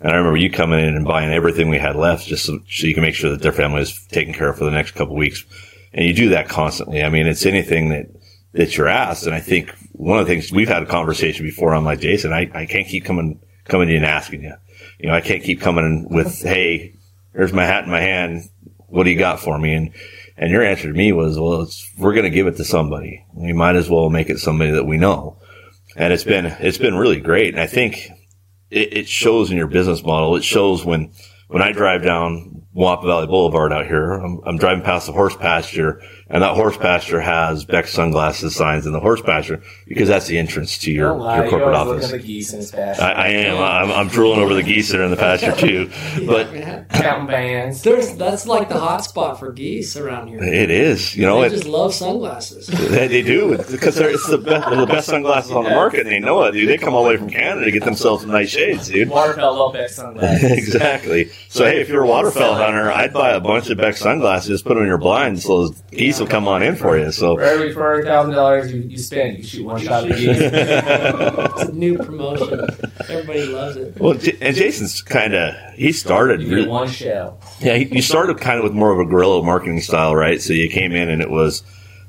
And 0.00 0.12
I 0.12 0.16
remember 0.16 0.36
you 0.36 0.50
coming 0.50 0.80
in 0.80 0.94
and 0.94 1.06
buying 1.06 1.32
everything 1.32 1.68
we 1.68 1.78
had 1.78 1.96
left 1.96 2.26
just 2.26 2.44
so, 2.44 2.58
so 2.68 2.86
you 2.86 2.94
can 2.94 3.02
make 3.02 3.14
sure 3.14 3.30
that 3.30 3.42
their 3.42 3.52
family 3.52 3.82
is 3.82 4.06
taken 4.08 4.34
care 4.34 4.50
of 4.50 4.58
for 4.58 4.64
the 4.64 4.70
next 4.70 4.92
couple 4.92 5.16
weeks. 5.16 5.44
And 5.92 6.04
you 6.04 6.12
do 6.12 6.28
that 6.30 6.48
constantly. 6.48 7.02
I 7.02 7.08
mean, 7.08 7.26
it's 7.26 7.46
anything 7.46 7.88
that, 7.88 8.06
that 8.52 8.76
you're 8.76 8.88
asked. 8.88 9.26
And 9.26 9.34
I 9.34 9.40
think 9.40 9.74
one 9.92 10.18
of 10.18 10.26
the 10.26 10.32
things 10.32 10.52
we've 10.52 10.68
had 10.68 10.82
a 10.82 10.86
conversation 10.86 11.46
before. 11.46 11.74
I'm 11.74 11.84
like, 11.84 12.00
Jason, 12.00 12.32
I, 12.32 12.50
I 12.54 12.66
can't 12.66 12.86
keep 12.86 13.04
coming, 13.04 13.40
coming 13.64 13.88
to 13.88 13.92
you 13.92 13.98
and 13.98 14.06
asking 14.06 14.42
you, 14.42 14.54
you 14.98 15.08
know, 15.08 15.14
I 15.14 15.22
can't 15.22 15.42
keep 15.42 15.60
coming 15.60 15.84
in 15.84 16.14
with, 16.14 16.42
Hey, 16.42 16.94
here's 17.32 17.52
my 17.52 17.64
hat 17.64 17.84
in 17.84 17.90
my 17.90 18.00
hand. 18.00 18.42
What 18.88 19.04
do 19.04 19.10
you 19.10 19.18
got 19.18 19.40
for 19.40 19.58
me? 19.58 19.72
And, 19.72 19.94
and 20.36 20.50
your 20.50 20.62
answer 20.62 20.88
to 20.88 20.94
me 20.94 21.12
was, 21.12 21.38
well, 21.38 21.66
we're 21.98 22.12
going 22.12 22.24
to 22.24 22.30
give 22.30 22.46
it 22.46 22.56
to 22.58 22.64
somebody. 22.64 23.24
We 23.32 23.54
might 23.54 23.76
as 23.76 23.88
well 23.88 24.10
make 24.10 24.28
it 24.28 24.38
somebody 24.38 24.72
that 24.72 24.84
we 24.84 24.98
know. 24.98 25.38
And 25.96 26.12
it's 26.12 26.24
been, 26.24 26.46
it's 26.46 26.78
been 26.78 26.94
really 26.94 27.20
great. 27.20 27.54
And 27.54 27.60
I 27.60 27.66
think 27.66 28.10
it, 28.70 28.92
it 28.96 29.08
shows 29.08 29.50
in 29.50 29.56
your 29.56 29.66
business 29.66 30.04
model. 30.04 30.36
It 30.36 30.44
shows 30.44 30.84
when, 30.84 31.12
when 31.48 31.62
I 31.62 31.72
drive 31.72 32.02
down 32.02 32.65
Moapa 32.76 33.04
Valley 33.04 33.26
Boulevard 33.26 33.72
out 33.72 33.86
here, 33.86 34.12
I'm, 34.12 34.40
I'm 34.44 34.58
driving 34.58 34.84
past 34.84 35.06
the 35.06 35.12
horse 35.12 35.36
pasture 35.36 36.02
and 36.28 36.42
that 36.42 36.56
horse 36.56 36.76
pasture 36.76 37.20
has 37.20 37.64
Bex 37.64 37.92
sunglasses 37.92 38.56
signs 38.56 38.84
in 38.84 38.92
the 38.92 38.98
horse 38.98 39.22
pasture 39.22 39.62
because 39.86 40.08
that's 40.08 40.26
the 40.26 40.38
entrance 40.38 40.76
to 40.78 40.90
your, 40.90 41.14
lie, 41.14 41.36
your 41.36 41.48
corporate 41.48 41.74
office. 41.74 42.02
looking 42.02 42.16
at 42.16 42.20
the 42.20 42.26
geese 42.26 42.52
in 42.52 42.58
his 42.58 42.72
pasture. 42.72 43.02
I, 43.04 43.12
I 43.12 43.28
am. 43.28 43.58
I'm, 43.58 43.92
I'm 43.92 44.08
drooling 44.08 44.40
over 44.40 44.52
the 44.52 44.64
geese 44.64 44.90
that 44.90 45.00
are 45.00 45.04
in 45.04 45.12
the 45.12 45.16
pasture 45.16 45.52
too, 45.52 45.88
but 46.26 46.48
Counting 46.90 47.28
bands. 47.28 47.82
There's 47.82 48.16
that's 48.16 48.44
like 48.46 48.68
the 48.68 48.80
hot 48.80 49.04
spot 49.04 49.38
for 49.38 49.52
geese 49.52 49.96
around 49.96 50.28
here. 50.28 50.42
it 50.42 50.70
is, 50.70 51.14
you 51.14 51.24
know, 51.24 51.42
They 51.42 51.46
it, 51.46 51.50
just 51.50 51.66
love 51.66 51.94
sunglasses. 51.94 52.68
They, 52.96 53.08
they 53.08 53.22
do 53.22 53.58
because 53.70 53.96
they're, 53.96 54.10
it's 54.10 54.28
the 54.28 54.38
best, 54.38 54.68
they're 54.68 54.80
the 54.80 54.86
best 54.86 55.08
sunglasses 55.08 55.50
on 55.50 55.64
the 55.64 55.70
market, 55.70 56.00
and 56.00 56.10
they 56.10 56.20
know 56.20 56.42
it, 56.44 56.52
dude. 56.52 56.68
They 56.68 56.78
come 56.78 56.94
all 56.94 57.02
the 57.02 57.10
way 57.10 57.16
from 57.16 57.28
Canada 57.28 57.64
to 57.64 57.70
get 57.70 57.84
themselves 57.84 58.22
some 58.22 58.30
nice 58.30 58.48
shades, 58.48 58.88
dude. 58.88 59.08
Waterfell 59.08 59.56
Lopez 59.56 59.96
sunglasses. 59.96 60.52
exactly. 60.58 61.30
So 61.48 61.64
hey, 61.64 61.80
if 61.80 61.88
you're 61.88 62.04
a 62.04 62.06
waterfowl 62.06 62.54
hunter, 62.66 62.90
I'd 62.92 63.12
buy 63.12 63.30
a 63.32 63.40
bunch 63.40 63.70
of 63.70 63.78
Bex 63.78 64.00
sunglasses, 64.00 64.62
put 64.62 64.74
them 64.74 64.82
in 64.82 64.88
your 64.88 64.98
blinds, 64.98 65.44
so 65.44 65.66
those 65.68 65.80
geese 65.90 66.20
will 66.20 66.26
come 66.26 66.46
on 66.48 66.62
in 66.62 66.76
for 66.76 66.98
you. 66.98 67.10
So 67.12 67.36
For 67.36 67.42
every 67.42 67.72
four 67.72 67.90
hundred 67.90 68.04
thousand 68.04 68.34
dollars 68.34 68.72
you, 68.72 68.80
you 68.82 68.98
spend, 68.98 69.38
you 69.38 69.44
shoot 69.44 69.64
one 69.64 69.80
shot 69.80 70.04
at 70.04 70.10
the 70.10 70.14
geese. 70.16 70.38
It's 70.40 71.70
a 71.70 71.72
new 71.72 71.96
promotion. 71.98 72.68
Everybody 73.08 73.46
loves 73.46 73.76
it. 73.76 73.98
well, 74.00 74.12
and 74.12 74.56
Jason's 74.56 75.00
kind 75.02 75.34
of 75.34 75.54
he 75.74 75.92
started. 75.92 76.42
You 76.42 76.48
really- 76.50 76.62
get 76.62 76.70
one 76.70 76.88
shell. 76.88 77.38
Yeah, 77.60 77.74
you 77.74 77.86
you 77.90 78.02
started 78.02 78.38
kind 78.38 78.58
of 78.58 78.64
with 78.64 78.72
more 78.72 78.92
of 78.92 78.98
a 78.98 79.08
guerrilla 79.10 79.42
marketing 79.42 79.80
style, 79.80 80.14
right? 80.14 80.40
So 80.42 80.52
you 80.52 80.68
came 80.68 80.92
in 80.92 81.08
and 81.08 81.22
it 81.22 81.30
was 81.30 81.62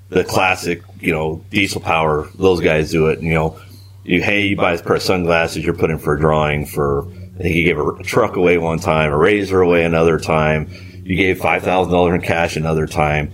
the 0.09 0.23
classic, 0.23 0.81
you 0.99 1.11
know, 1.11 1.43
diesel 1.51 1.81
power. 1.81 2.27
Those 2.35 2.61
guys 2.61 2.91
do 2.91 3.07
it. 3.07 3.19
And, 3.19 3.27
You 3.27 3.33
know, 3.33 3.59
you 4.03 4.23
hey, 4.23 4.47
you 4.47 4.55
buy 4.55 4.73
a 4.73 4.81
pair 4.81 4.95
of 4.95 5.01
sunglasses, 5.01 5.63
you're 5.65 5.73
putting 5.73 5.97
for 5.99 6.15
a 6.15 6.19
drawing 6.19 6.65
for. 6.65 7.07
I 7.37 7.43
think 7.43 7.55
you 7.55 7.65
gave 7.65 7.77
a, 7.77 8.03
truck 8.03 8.35
away 8.35 8.57
one 8.57 8.79
time, 8.79 9.11
a 9.11 9.17
razor 9.17 9.61
away 9.61 9.83
another 9.83 10.17
time. 10.19 10.69
You 11.03 11.15
gave 11.15 11.39
five 11.39 11.63
thousand 11.63 11.93
dollars 11.93 12.15
in 12.15 12.21
cash 12.21 12.57
another 12.57 12.87
time, 12.87 13.31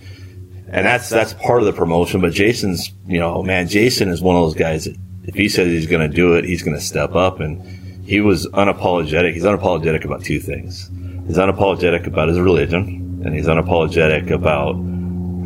and 0.68 0.86
that's 0.86 1.10
that's 1.10 1.34
part 1.34 1.60
of 1.62 1.66
the 1.66 1.74
promotion. 1.74 2.20
But 2.20 2.34
Jason's, 2.34 2.92
you 3.08 3.20
know, 3.20 3.42
man, 3.42 3.68
Jason 3.68 4.10
is 4.10 4.22
one 4.22 4.36
of 4.36 4.44
those 4.44 4.56
guys 4.56 4.86
that 4.86 4.98
if 5.24 5.36
he 5.36 5.48
says 5.48 5.68
he's 5.68 5.88
going 5.88 6.08
to 6.08 6.14
do 6.14 6.34
it, 6.34 6.44
he's 6.44 6.64
going 6.64 6.76
to 6.76 6.84
step 6.84 7.16
up, 7.16 7.40
and 7.40 7.62
he 8.06 8.20
was 8.20 8.46
unapologetic. 8.48 9.34
He's 9.34 9.44
unapologetic 9.44 10.04
about 10.04 10.24
two 10.24 10.40
things. 10.40 10.90
He's 11.26 11.38
unapologetic 11.38 12.06
about 12.06 12.28
his 12.28 12.40
religion, 12.40 13.22
and 13.26 13.34
he's 13.34 13.48
unapologetic 13.48 14.30
about 14.32 14.76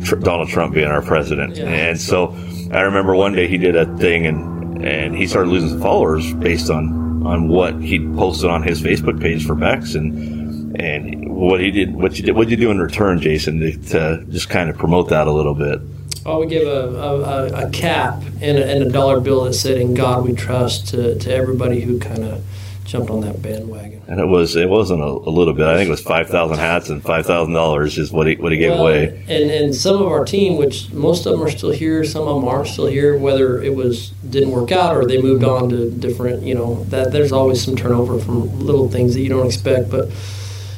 tr- 0.04 0.16
Donald 0.16 0.48
Trump 0.48 0.74
being 0.74 0.88
our 0.88 1.02
president. 1.02 1.56
Yeah. 1.56 1.66
And 1.66 2.00
so 2.00 2.36
I 2.72 2.80
remember 2.80 3.14
one 3.14 3.32
day 3.34 3.46
he 3.46 3.56
did 3.56 3.76
a 3.76 3.86
thing, 3.98 4.26
and 4.26 4.84
and 4.84 5.16
he 5.16 5.26
started 5.26 5.50
losing 5.50 5.70
some 5.70 5.80
followers 5.80 6.34
based 6.34 6.70
on 6.70 7.07
on 7.28 7.48
what 7.48 7.74
he 7.82 7.98
posted 7.98 8.48
on 8.50 8.62
his 8.62 8.80
Facebook 8.80 9.20
page 9.20 9.44
for 9.46 9.54
Bex, 9.54 9.94
and 9.94 10.74
and 10.80 11.28
what 11.34 11.60
he 11.60 11.70
did, 11.70 11.94
what 11.94 12.18
you 12.18 12.24
did, 12.24 12.34
what 12.36 12.48
you 12.48 12.56
do 12.56 12.70
in 12.70 12.78
return, 12.78 13.20
Jason, 13.20 13.60
to, 13.60 13.76
to 13.90 14.24
just 14.30 14.48
kind 14.48 14.70
of 14.70 14.76
promote 14.78 15.08
that 15.10 15.26
a 15.26 15.32
little 15.32 15.54
bit. 15.54 15.80
Oh, 16.26 16.40
we 16.40 16.46
give 16.46 16.66
a, 16.66 16.90
a, 16.96 17.20
a- 17.20 17.66
a 17.66 17.70
cap 17.70 18.22
and 18.40 18.58
a, 18.58 18.70
and 18.70 18.82
a 18.82 18.90
dollar 18.90 19.20
bill 19.20 19.44
that 19.44 19.54
said 19.54 19.78
"In 19.78 19.94
God 19.94 20.24
We 20.26 20.32
Trust" 20.34 20.88
to, 20.88 21.18
to 21.18 21.34
everybody 21.34 21.80
who 21.80 21.98
kind 21.98 22.24
of 22.24 22.44
jumped 22.88 23.10
on 23.10 23.20
that 23.20 23.40
bandwagon. 23.42 24.02
And 24.08 24.18
it 24.18 24.26
was 24.26 24.56
it 24.56 24.68
wasn't 24.68 25.02
a, 25.02 25.06
a 25.06 25.30
little 25.30 25.52
bit. 25.52 25.66
I 25.66 25.76
think 25.76 25.88
it 25.88 25.90
was 25.90 26.00
five 26.00 26.28
thousand 26.28 26.58
hats 26.58 26.88
and 26.88 27.02
five 27.02 27.26
thousand 27.26 27.52
dollars 27.52 27.98
is 27.98 28.10
what 28.10 28.26
he 28.26 28.36
what 28.36 28.50
he 28.50 28.58
gave 28.58 28.72
Well, 28.72 28.82
away. 28.82 29.24
And 29.28 29.50
and 29.50 29.74
some 29.74 30.00
of 30.00 30.08
our 30.08 30.24
team, 30.24 30.56
which 30.56 30.90
most 30.92 31.26
of 31.26 31.32
them 31.32 31.42
are 31.42 31.50
still 31.50 31.70
here, 31.70 32.02
some 32.04 32.26
of 32.26 32.40
them 32.40 32.48
aren't 32.48 32.68
still 32.68 32.86
here. 32.86 33.16
Whether 33.16 33.62
it 33.62 33.74
was 33.74 34.10
didn't 34.30 34.50
work 34.50 34.72
out 34.72 34.96
or 34.96 35.04
they 35.04 35.20
moved 35.20 35.44
on 35.44 35.68
to 35.68 35.90
different, 35.90 36.42
you 36.42 36.54
know, 36.54 36.84
that 36.84 37.12
there's 37.12 37.32
always 37.32 37.62
some 37.62 37.76
turnover 37.76 38.18
from 38.18 38.58
little 38.58 38.88
things 38.88 39.14
that 39.14 39.20
you 39.20 39.28
don't 39.28 39.46
expect. 39.46 39.90
But 39.90 40.10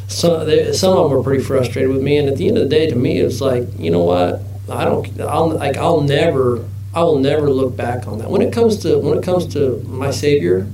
some 0.09 0.47
they, 0.47 0.73
some 0.73 0.97
of 0.97 1.09
them 1.09 1.17
were 1.17 1.23
pretty 1.23 1.45
frustrated 1.45 1.90
with 1.90 2.02
me. 2.02 2.19
And 2.19 2.29
at 2.29 2.37
the 2.37 2.49
end 2.49 2.59
of 2.59 2.64
the 2.64 2.69
day, 2.69 2.90
to 2.90 2.97
me, 2.97 3.21
it 3.21 3.25
was 3.25 3.40
like, 3.40 3.69
you 3.79 3.90
know 3.93 4.02
what? 4.02 4.43
I 4.69 4.85
don't. 4.85 5.21
I'll 5.21 5.50
like. 5.50 5.76
I'll 5.76 6.00
never. 6.00 6.67
I 6.93 7.05
will 7.05 7.21
never 7.21 7.49
look 7.49 7.76
back 7.76 8.09
on 8.09 8.19
that. 8.19 8.29
When 8.29 8.43
it 8.43 8.52
comes 8.52 8.79
to 8.79 8.99
when 8.99 9.17
it 9.19 9.23
comes 9.23 9.47
to 9.55 9.81
my 9.87 10.11
Savior, 10.11 10.67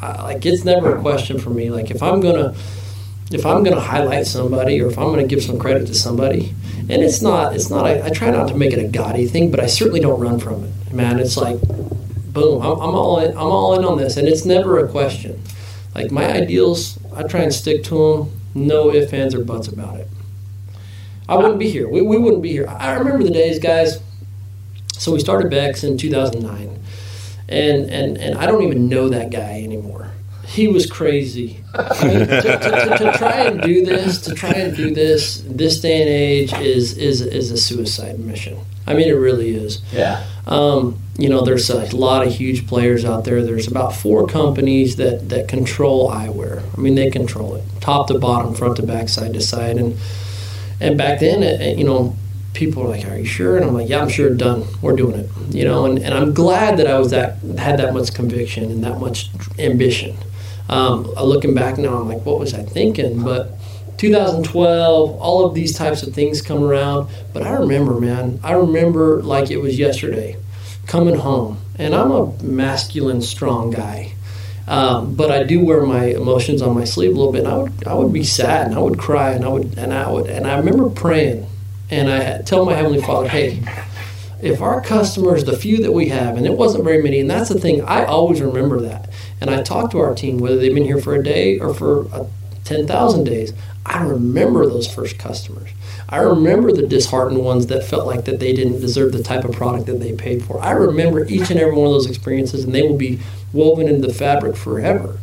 I, 0.00 0.22
like 0.22 0.44
it's 0.44 0.64
never 0.64 0.96
a 0.96 1.00
question 1.00 1.38
for 1.38 1.50
me. 1.50 1.70
Like 1.70 1.90
if 1.90 2.02
I'm 2.02 2.20
gonna 2.20 2.54
if 3.30 3.44
I'm 3.44 3.64
gonna 3.64 3.80
highlight 3.80 4.26
somebody 4.26 4.80
or 4.80 4.88
if 4.88 4.98
I'm 4.98 5.06
gonna 5.10 5.26
give 5.26 5.42
some 5.42 5.58
credit 5.58 5.86
to 5.86 5.94
somebody, 5.94 6.54
and 6.88 7.02
it's 7.02 7.22
not 7.22 7.54
it's 7.54 7.70
not. 7.70 7.86
I, 7.86 8.06
I 8.06 8.10
try 8.10 8.30
not 8.30 8.48
to 8.48 8.54
make 8.54 8.72
it 8.72 8.78
a 8.78 8.88
gaudy 8.88 9.26
thing, 9.26 9.50
but 9.50 9.60
I 9.60 9.66
certainly 9.66 10.00
don't 10.00 10.20
run 10.20 10.38
from 10.38 10.64
it. 10.64 10.92
Man, 10.92 11.18
it's 11.18 11.36
like 11.36 11.60
boom. 12.32 12.62
I'm, 12.62 12.72
I'm 12.72 12.94
all 12.94 13.18
in. 13.20 13.30
I'm 13.30 13.46
all 13.46 13.78
in 13.78 13.84
on 13.84 13.98
this, 13.98 14.16
and 14.16 14.28
it's 14.28 14.44
never 14.44 14.78
a 14.84 14.88
question. 14.88 15.42
Like 15.94 16.10
my 16.10 16.30
ideals, 16.30 16.98
I 17.14 17.22
try 17.22 17.40
and 17.40 17.52
stick 17.52 17.82
to 17.84 18.16
them. 18.16 18.32
No 18.54 18.92
ifs, 18.92 19.12
ands, 19.12 19.34
or 19.34 19.44
buts 19.44 19.68
about 19.68 19.96
it. 19.96 20.08
I 21.28 21.36
wouldn't 21.36 21.58
be 21.58 21.70
here. 21.70 21.88
We, 21.88 22.02
we 22.02 22.18
wouldn't 22.18 22.42
be 22.42 22.52
here. 22.52 22.68
I 22.68 22.94
remember 22.94 23.24
the 23.24 23.30
days, 23.30 23.58
guys. 23.58 24.00
So 24.92 25.12
we 25.12 25.20
started 25.20 25.50
Bex 25.50 25.84
in 25.84 25.98
2009, 25.98 26.78
and 27.48 27.90
and 27.90 28.18
and 28.18 28.38
I 28.38 28.46
don't 28.46 28.62
even 28.62 28.88
know 28.88 29.08
that 29.08 29.30
guy 29.30 29.62
anymore. 29.62 30.10
He 30.46 30.68
was 30.68 30.86
crazy. 30.86 31.62
I 31.74 32.06
mean, 32.06 32.18
to, 32.20 32.26
to, 32.26 32.40
to, 32.40 32.98
to 32.98 33.12
try 33.18 33.40
and 33.46 33.60
do 33.60 33.84
this, 33.84 34.20
to 34.22 34.34
try 34.34 34.52
and 34.52 34.76
do 34.76 34.94
this, 34.94 35.42
this 35.44 35.80
day 35.80 36.00
and 36.00 36.08
age 36.08 36.52
is 36.54 36.96
is 36.96 37.20
is 37.20 37.50
a 37.50 37.56
suicide 37.56 38.18
mission. 38.20 38.58
I 38.86 38.94
mean, 38.94 39.08
it 39.08 39.14
really 39.14 39.54
is. 39.56 39.82
Yeah. 39.92 40.24
Um, 40.46 41.00
you 41.18 41.28
know, 41.28 41.44
there's 41.44 41.68
a 41.70 41.96
lot 41.96 42.24
of 42.24 42.32
huge 42.32 42.68
players 42.68 43.04
out 43.04 43.24
there. 43.24 43.42
There's 43.42 43.66
about 43.66 43.96
four 43.96 44.28
companies 44.28 44.96
that, 44.96 45.28
that 45.30 45.48
control 45.48 46.10
eyewear. 46.10 46.62
I 46.76 46.80
mean, 46.80 46.94
they 46.94 47.10
control 47.10 47.56
it, 47.56 47.64
top 47.80 48.06
to 48.08 48.18
bottom, 48.18 48.54
front 48.54 48.76
to 48.76 48.82
back, 48.84 49.08
side 49.08 49.32
to 49.34 49.40
side. 49.40 49.76
And 49.76 49.98
and 50.80 50.96
back 50.96 51.20
then, 51.20 51.42
it, 51.42 51.60
it, 51.60 51.78
you 51.78 51.84
know, 51.84 52.14
people 52.56 52.82
are 52.82 52.88
like, 52.88 53.04
"Are 53.06 53.16
you 53.16 53.24
sure?" 53.24 53.56
And 53.56 53.64
I'm 53.64 53.74
like, 53.74 53.88
"Yeah, 53.88 54.02
I'm 54.02 54.08
sure. 54.08 54.30
Done. 54.30 54.64
We're 54.82 54.96
doing 54.96 55.20
it." 55.20 55.30
You 55.54 55.64
know, 55.64 55.84
and, 55.84 55.98
and 55.98 56.12
I'm 56.12 56.34
glad 56.34 56.78
that 56.78 56.88
I 56.88 56.98
was 56.98 57.10
that 57.10 57.38
had 57.58 57.78
that 57.78 57.94
much 57.94 58.12
conviction 58.14 58.64
and 58.64 58.82
that 58.82 58.98
much 58.98 59.30
ambition. 59.58 60.16
Um, 60.68 61.04
looking 61.14 61.54
back 61.54 61.78
now, 61.78 61.98
I'm 61.98 62.08
like, 62.08 62.24
"What 62.26 62.40
was 62.40 62.54
I 62.54 62.62
thinking?" 62.62 63.22
But 63.22 63.52
2012, 63.98 65.20
all 65.20 65.44
of 65.44 65.54
these 65.54 65.76
types 65.76 66.02
of 66.02 66.14
things 66.14 66.42
come 66.42 66.62
around. 66.64 67.08
But 67.32 67.42
I 67.42 67.52
remember, 67.52 68.00
man, 68.00 68.40
I 68.42 68.52
remember 68.52 69.22
like 69.22 69.50
it 69.50 69.58
was 69.58 69.78
yesterday, 69.78 70.36
coming 70.86 71.16
home, 71.16 71.58
and 71.78 71.94
I'm 71.94 72.10
a 72.10 72.32
masculine, 72.42 73.22
strong 73.22 73.70
guy. 73.70 74.12
Um, 74.68 75.14
but 75.14 75.30
I 75.30 75.44
do 75.44 75.64
wear 75.64 75.82
my 75.82 76.06
emotions 76.06 76.60
on 76.60 76.74
my 76.74 76.84
sleeve 76.84 77.10
a 77.10 77.14
little 77.14 77.32
bit. 77.32 77.44
And 77.44 77.48
I 77.48 77.56
would, 77.56 77.86
I 77.86 77.94
would 77.94 78.12
be 78.12 78.24
sad, 78.24 78.66
and 78.66 78.74
I 78.74 78.80
would 78.80 78.98
cry, 78.98 79.30
and 79.30 79.44
I 79.44 79.48
would, 79.48 79.78
and 79.78 79.92
I 79.92 80.10
would, 80.10 80.26
and 80.26 80.46
I 80.46 80.58
remember 80.58 80.90
praying, 80.90 81.46
and 81.90 82.10
I 82.10 82.42
tell 82.42 82.64
my 82.64 82.74
heavenly 82.74 83.00
Father, 83.00 83.28
"Hey, 83.28 83.60
if 84.42 84.60
our 84.60 84.80
customers, 84.80 85.44
the 85.44 85.56
few 85.56 85.82
that 85.82 85.92
we 85.92 86.08
have, 86.08 86.36
and 86.36 86.46
it 86.46 86.52
wasn't 86.52 86.84
very 86.84 87.02
many, 87.02 87.20
and 87.20 87.30
that's 87.30 87.48
the 87.48 87.58
thing, 87.58 87.82
I 87.82 88.04
always 88.04 88.40
remember 88.40 88.80
that. 88.80 89.08
And 89.40 89.50
I 89.50 89.62
talk 89.62 89.90
to 89.92 90.00
our 90.00 90.14
team, 90.14 90.38
whether 90.38 90.56
they've 90.56 90.74
been 90.74 90.84
here 90.84 91.00
for 91.00 91.14
a 91.14 91.22
day 91.22 91.58
or 91.58 91.72
for 91.72 92.06
uh, 92.12 92.24
10,000 92.64 93.24
days, 93.24 93.52
I 93.84 94.02
remember 94.02 94.66
those 94.66 94.92
first 94.92 95.18
customers. 95.18 95.70
I 96.08 96.18
remember 96.18 96.72
the 96.72 96.86
disheartened 96.86 97.44
ones 97.44 97.66
that 97.66 97.84
felt 97.84 98.06
like 98.06 98.24
that 98.26 98.40
they 98.40 98.52
didn't 98.52 98.80
deserve 98.80 99.12
the 99.12 99.22
type 99.22 99.44
of 99.44 99.52
product 99.52 99.86
that 99.86 100.00
they 100.00 100.12
paid 100.12 100.44
for. 100.44 100.60
I 100.60 100.72
remember 100.72 101.24
each 101.26 101.50
and 101.50 101.58
every 101.58 101.74
one 101.74 101.86
of 101.86 101.92
those 101.92 102.08
experiences, 102.08 102.64
and 102.64 102.74
they 102.74 102.82
will 102.82 102.96
be 102.96 103.20
woven 103.52 103.88
into 103.88 104.06
the 104.06 104.14
fabric 104.14 104.56
forever. 104.56 105.18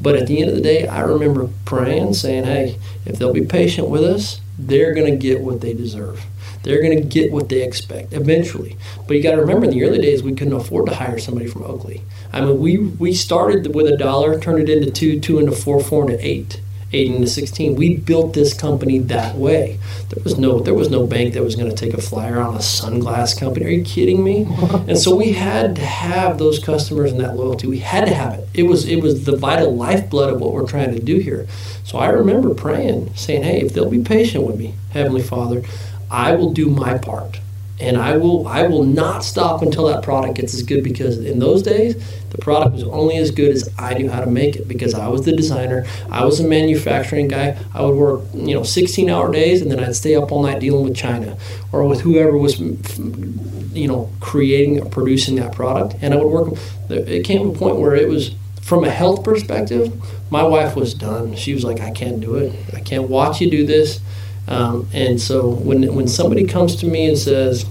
But 0.00 0.16
at 0.16 0.26
the 0.26 0.40
end 0.40 0.50
of 0.50 0.56
the 0.56 0.62
day, 0.62 0.86
I 0.86 1.00
remember 1.00 1.48
praying, 1.64 2.14
saying, 2.14 2.44
"Hey, 2.44 2.76
if 3.06 3.18
they'll 3.18 3.32
be 3.32 3.44
patient 3.44 3.88
with 3.88 4.02
us, 4.02 4.40
they're 4.66 4.94
going 4.94 5.10
to 5.10 5.18
get 5.18 5.40
what 5.40 5.60
they 5.60 5.74
deserve. 5.74 6.24
They're 6.62 6.82
going 6.82 6.96
to 6.96 7.04
get 7.04 7.32
what 7.32 7.48
they 7.48 7.62
expect 7.62 8.12
eventually." 8.12 8.76
But 9.06 9.16
you 9.16 9.22
got 9.22 9.32
to 9.32 9.40
remember, 9.40 9.64
in 9.64 9.70
the 9.70 9.84
early 9.84 9.98
days, 9.98 10.22
we 10.22 10.34
couldn't 10.34 10.54
afford 10.54 10.86
to 10.86 10.94
hire 10.94 11.18
somebody 11.18 11.46
from 11.46 11.64
Oakley. 11.64 12.02
I 12.32 12.40
mean, 12.40 12.58
we 12.60 12.78
we 12.78 13.12
started 13.12 13.74
with 13.74 13.86
a 13.86 13.96
dollar, 13.96 14.38
turned 14.38 14.68
it 14.68 14.68
into 14.68 14.90
two, 14.90 15.20
two 15.20 15.38
into 15.38 15.52
four, 15.52 15.80
four 15.80 16.02
into 16.10 16.24
eight 16.24 16.60
18 16.92 17.22
to 17.22 17.26
16 17.26 17.74
we 17.76 17.96
built 17.96 18.34
this 18.34 18.54
company 18.54 18.98
that 18.98 19.36
way. 19.36 19.78
There 20.10 20.22
was 20.22 20.38
no 20.38 20.60
there 20.60 20.74
was 20.74 20.90
no 20.90 21.06
bank 21.06 21.34
that 21.34 21.42
was 21.42 21.56
going 21.56 21.70
to 21.70 21.76
take 21.76 21.94
a 21.94 22.00
flyer 22.00 22.40
on 22.40 22.54
a 22.54 22.58
sunglass 22.58 23.38
company. 23.38 23.66
Are 23.66 23.70
you 23.70 23.84
kidding 23.84 24.22
me? 24.22 24.46
And 24.88 24.98
so 24.98 25.14
we 25.14 25.32
had 25.32 25.76
to 25.76 25.84
have 25.84 26.38
those 26.38 26.58
customers 26.58 27.12
and 27.12 27.20
that 27.20 27.36
loyalty. 27.36 27.66
We 27.66 27.78
had 27.78 28.06
to 28.06 28.14
have 28.14 28.34
it. 28.34 28.48
It 28.54 28.64
was 28.64 28.86
it 28.86 29.00
was 29.00 29.24
the 29.24 29.36
vital 29.36 29.74
lifeblood 29.74 30.34
of 30.34 30.40
what 30.40 30.52
we're 30.52 30.66
trying 30.66 30.92
to 30.92 31.00
do 31.00 31.18
here. 31.18 31.46
So 31.84 31.98
i 31.98 32.08
remember 32.08 32.54
praying 32.54 33.14
saying 33.14 33.42
hey 33.42 33.60
if 33.60 33.74
they'll 33.74 33.90
be 33.90 34.02
patient 34.02 34.46
with 34.46 34.58
me 34.58 34.74
heavenly 34.90 35.22
father 35.22 35.62
i 36.10 36.34
will 36.34 36.52
do 36.52 36.70
my 36.70 36.96
part 36.96 37.40
and 37.82 37.96
I 37.96 38.16
will 38.16 38.46
I 38.46 38.62
will 38.66 38.84
not 38.84 39.24
stop 39.24 39.60
until 39.60 39.86
that 39.88 40.02
product 40.02 40.36
gets 40.36 40.54
as 40.54 40.62
good 40.62 40.84
because 40.84 41.18
in 41.18 41.40
those 41.40 41.62
days 41.62 41.96
the 42.30 42.38
product 42.38 42.74
was 42.74 42.84
only 42.84 43.16
as 43.16 43.30
good 43.30 43.50
as 43.50 43.68
I 43.78 43.94
knew 43.94 44.08
how 44.08 44.20
to 44.20 44.30
make 44.30 44.56
it 44.56 44.68
because 44.68 44.94
I 44.94 45.08
was 45.08 45.24
the 45.24 45.34
designer 45.34 45.84
I 46.10 46.24
was 46.24 46.40
a 46.40 46.46
manufacturing 46.46 47.28
guy. 47.28 47.58
I 47.74 47.82
would 47.82 47.96
work 47.96 48.22
you 48.34 48.54
know 48.54 48.62
16 48.62 49.10
hour 49.10 49.32
days 49.32 49.62
and 49.62 49.70
then 49.70 49.80
I'd 49.80 49.96
stay 49.96 50.14
up 50.14 50.30
all 50.30 50.44
night 50.44 50.60
dealing 50.60 50.84
with 50.84 50.96
China 50.96 51.36
or 51.72 51.84
with 51.84 52.00
whoever 52.02 52.38
was 52.38 52.60
you 52.60 53.88
know 53.88 54.10
creating 54.20 54.80
or 54.80 54.88
producing 54.88 55.34
that 55.36 55.52
product. 55.52 55.96
And 56.00 56.14
I 56.14 56.18
would 56.18 56.28
work 56.30 56.58
it 56.88 57.24
came 57.24 57.42
to 57.42 57.48
a 57.48 57.58
point 57.58 57.76
where 57.76 57.96
it 57.96 58.08
was 58.08 58.34
from 58.60 58.84
a 58.84 58.90
health 58.90 59.24
perspective 59.24 59.92
my 60.30 60.44
wife 60.44 60.76
was 60.76 60.94
done. 60.94 61.34
She 61.34 61.52
was 61.52 61.64
like 61.64 61.80
I 61.80 61.90
can't 61.90 62.20
do 62.20 62.36
it. 62.36 62.54
I 62.74 62.80
can't 62.80 63.08
watch 63.10 63.40
you 63.40 63.50
do 63.50 63.66
this 63.66 64.00
um, 64.48 64.88
and 64.92 65.20
so 65.20 65.50
when 65.50 65.94
when 65.94 66.08
somebody 66.08 66.44
comes 66.44 66.76
to 66.76 66.86
me 66.86 67.06
and 67.06 67.18
says, 67.18 67.66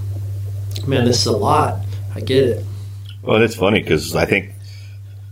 "Man, 0.88 1.06
this 1.06 1.22
is 1.22 1.28
a 1.28 1.38
lot," 1.38 1.80
I 2.16 2.22
get 2.22 2.44
it. 2.44 2.66
Well, 3.22 3.42
it's 3.42 3.56
funny 3.56 3.82
because 3.82 4.16
I 4.16 4.26
think 4.26 4.54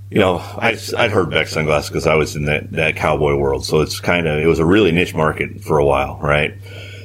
you 0.09 0.19
know 0.19 0.37
I 0.37 0.77
I'd 0.97 1.11
heard 1.11 1.29
Bex 1.29 1.51
sunglasses 1.51 1.89
because 1.89 2.07
I 2.07 2.15
was 2.15 2.35
in 2.35 2.45
that 2.45 2.71
that 2.71 2.95
cowboy 2.95 3.35
world, 3.35 3.65
so 3.65 3.81
it's 3.81 3.99
kind 3.99 4.27
of 4.27 4.39
it 4.39 4.47
was 4.47 4.59
a 4.59 4.65
really 4.65 4.91
niche 4.91 5.15
market 5.15 5.61
for 5.61 5.77
a 5.77 5.85
while, 5.85 6.19
right? 6.21 6.53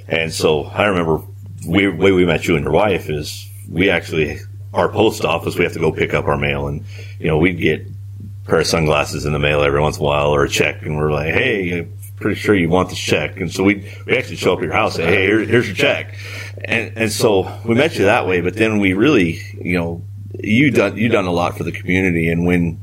And 0.09 0.33
so 0.33 0.65
I 0.65 0.87
remember 0.87 1.25
we 1.67 1.89
way 1.89 2.13
we 2.13 2.27
met 2.27 2.47
you 2.47 2.57
and 2.57 2.65
your 2.65 2.73
wife 2.73 3.09
is 3.09 3.49
we 3.71 3.91
actually 3.91 4.39
our 4.73 4.89
post 4.89 5.25
office 5.25 5.57
we 5.57 5.65
have 5.65 5.73
to 5.73 5.79
go 5.79 5.93
pick 5.93 6.15
up 6.15 6.27
our 6.27 6.37
mail 6.37 6.67
and 6.67 6.85
you 7.19 7.27
know 7.27 7.39
we'd 7.39 7.59
get 7.59 7.87
pair 8.47 8.61
of 8.61 8.67
sunglasses 8.67 9.25
in 9.25 9.33
the 9.33 9.39
mail 9.39 9.63
every 9.63 9.81
once 9.81 9.97
in 9.97 10.03
a 10.03 10.05
while 10.05 10.35
or 10.35 10.45
a 10.45 10.49
check 10.49 10.83
and 10.83 10.97
we're 10.97 11.13
like 11.13 11.33
hey 11.33 11.87
pretty 12.17 12.37
sure 12.37 12.55
you 12.55 12.69
want 12.69 12.89
this 12.91 12.99
check. 12.99 13.41
And 13.41 13.51
so 13.51 13.65
we 13.65 13.91
we 14.07 14.17
actually 14.17 14.37
show 14.37 14.53
up 14.53 14.59
at 14.61 14.65
your 14.65 14.73
house, 14.73 14.97
and 14.97 15.05
say, 15.05 15.15
hey, 15.15 15.27
here's, 15.27 15.49
here's 15.49 15.67
your 15.67 15.77
check. 15.77 16.17
And 16.65 16.93
and 16.97 17.13
so 17.13 17.61
we 17.65 17.75
met 17.75 17.99
you 17.99 18.05
that 18.05 18.27
way. 18.27 18.41
But 18.41 18.55
then 18.55 18.79
we 18.79 18.93
really, 18.93 19.41
you 19.61 19.75
know, 19.75 20.05
you 20.39 20.71
done 20.71 20.97
you 20.97 21.09
done 21.09 21.27
a 21.27 21.33
lot 21.33 21.57
for 21.57 21.65
the 21.65 21.73
community, 21.73 22.29
and 22.29 22.47
when 22.47 22.81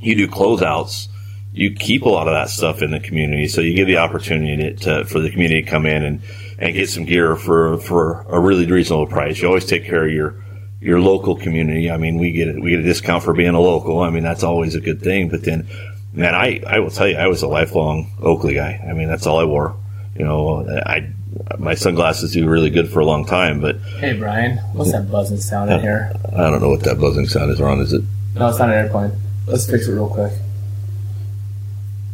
you 0.00 0.14
do 0.14 0.26
closeouts, 0.28 1.08
you 1.52 1.72
keep 1.74 2.02
a 2.02 2.08
lot 2.08 2.28
of 2.28 2.34
that 2.34 2.48
stuff 2.48 2.82
in 2.82 2.90
the 2.90 3.00
community. 3.00 3.48
So 3.48 3.60
you 3.60 3.74
give 3.74 3.86
the 3.86 3.98
opportunity 3.98 4.74
to, 4.76 5.04
for 5.04 5.20
the 5.20 5.30
community 5.30 5.62
to 5.62 5.70
come 5.70 5.86
in 5.86 6.04
and, 6.04 6.22
and 6.58 6.74
get 6.74 6.88
some 6.88 7.04
gear 7.04 7.36
for, 7.36 7.78
for 7.78 8.22
a 8.28 8.38
really 8.38 8.66
reasonable 8.66 9.06
price. 9.06 9.40
You 9.40 9.48
always 9.48 9.66
take 9.66 9.84
care 9.84 10.06
of 10.06 10.12
your, 10.12 10.42
your 10.80 11.00
local 11.00 11.36
community. 11.36 11.90
I 11.90 11.96
mean, 11.96 12.18
we 12.18 12.32
get 12.32 12.54
we 12.60 12.70
get 12.70 12.80
a 12.80 12.84
discount 12.84 13.24
for 13.24 13.34
being 13.34 13.54
a 13.54 13.60
local. 13.60 14.00
I 14.00 14.10
mean, 14.10 14.22
that's 14.22 14.44
always 14.44 14.74
a 14.74 14.80
good 14.80 15.02
thing. 15.02 15.28
But 15.28 15.44
then 15.44 15.68
man, 16.12 16.34
I, 16.34 16.60
I 16.66 16.78
will 16.80 16.90
tell 16.90 17.08
you, 17.08 17.16
I 17.16 17.26
was 17.26 17.42
a 17.42 17.48
lifelong 17.48 18.10
Oakley 18.20 18.54
guy. 18.54 18.84
I 18.88 18.92
mean, 18.92 19.08
that's 19.08 19.26
all 19.26 19.38
I 19.38 19.44
wore. 19.44 19.76
You 20.16 20.24
know, 20.24 20.66
I 20.68 21.10
my 21.58 21.74
sunglasses 21.74 22.32
do 22.32 22.48
really 22.48 22.70
good 22.70 22.90
for 22.90 23.00
a 23.00 23.04
long 23.04 23.24
time, 23.24 23.60
but 23.60 23.78
hey, 23.98 24.14
Brian, 24.18 24.58
what's 24.72 24.92
that 24.92 25.10
buzzing 25.10 25.38
sound 25.38 25.70
in 25.70 25.80
here? 25.80 26.12
I 26.36 26.50
don't 26.50 26.60
know 26.60 26.70
what 26.70 26.82
that 26.84 27.00
buzzing 27.00 27.26
sound 27.26 27.50
is. 27.50 27.60
Ron, 27.60 27.80
is 27.80 27.92
it? 27.92 28.02
No, 28.34 28.48
it's 28.48 28.58
not 28.58 28.68
an 28.68 28.74
airplane. 28.74 29.12
Let's 29.46 29.68
fix 29.70 29.86
it 29.86 29.92
real 29.92 30.08
quick. 30.08 30.32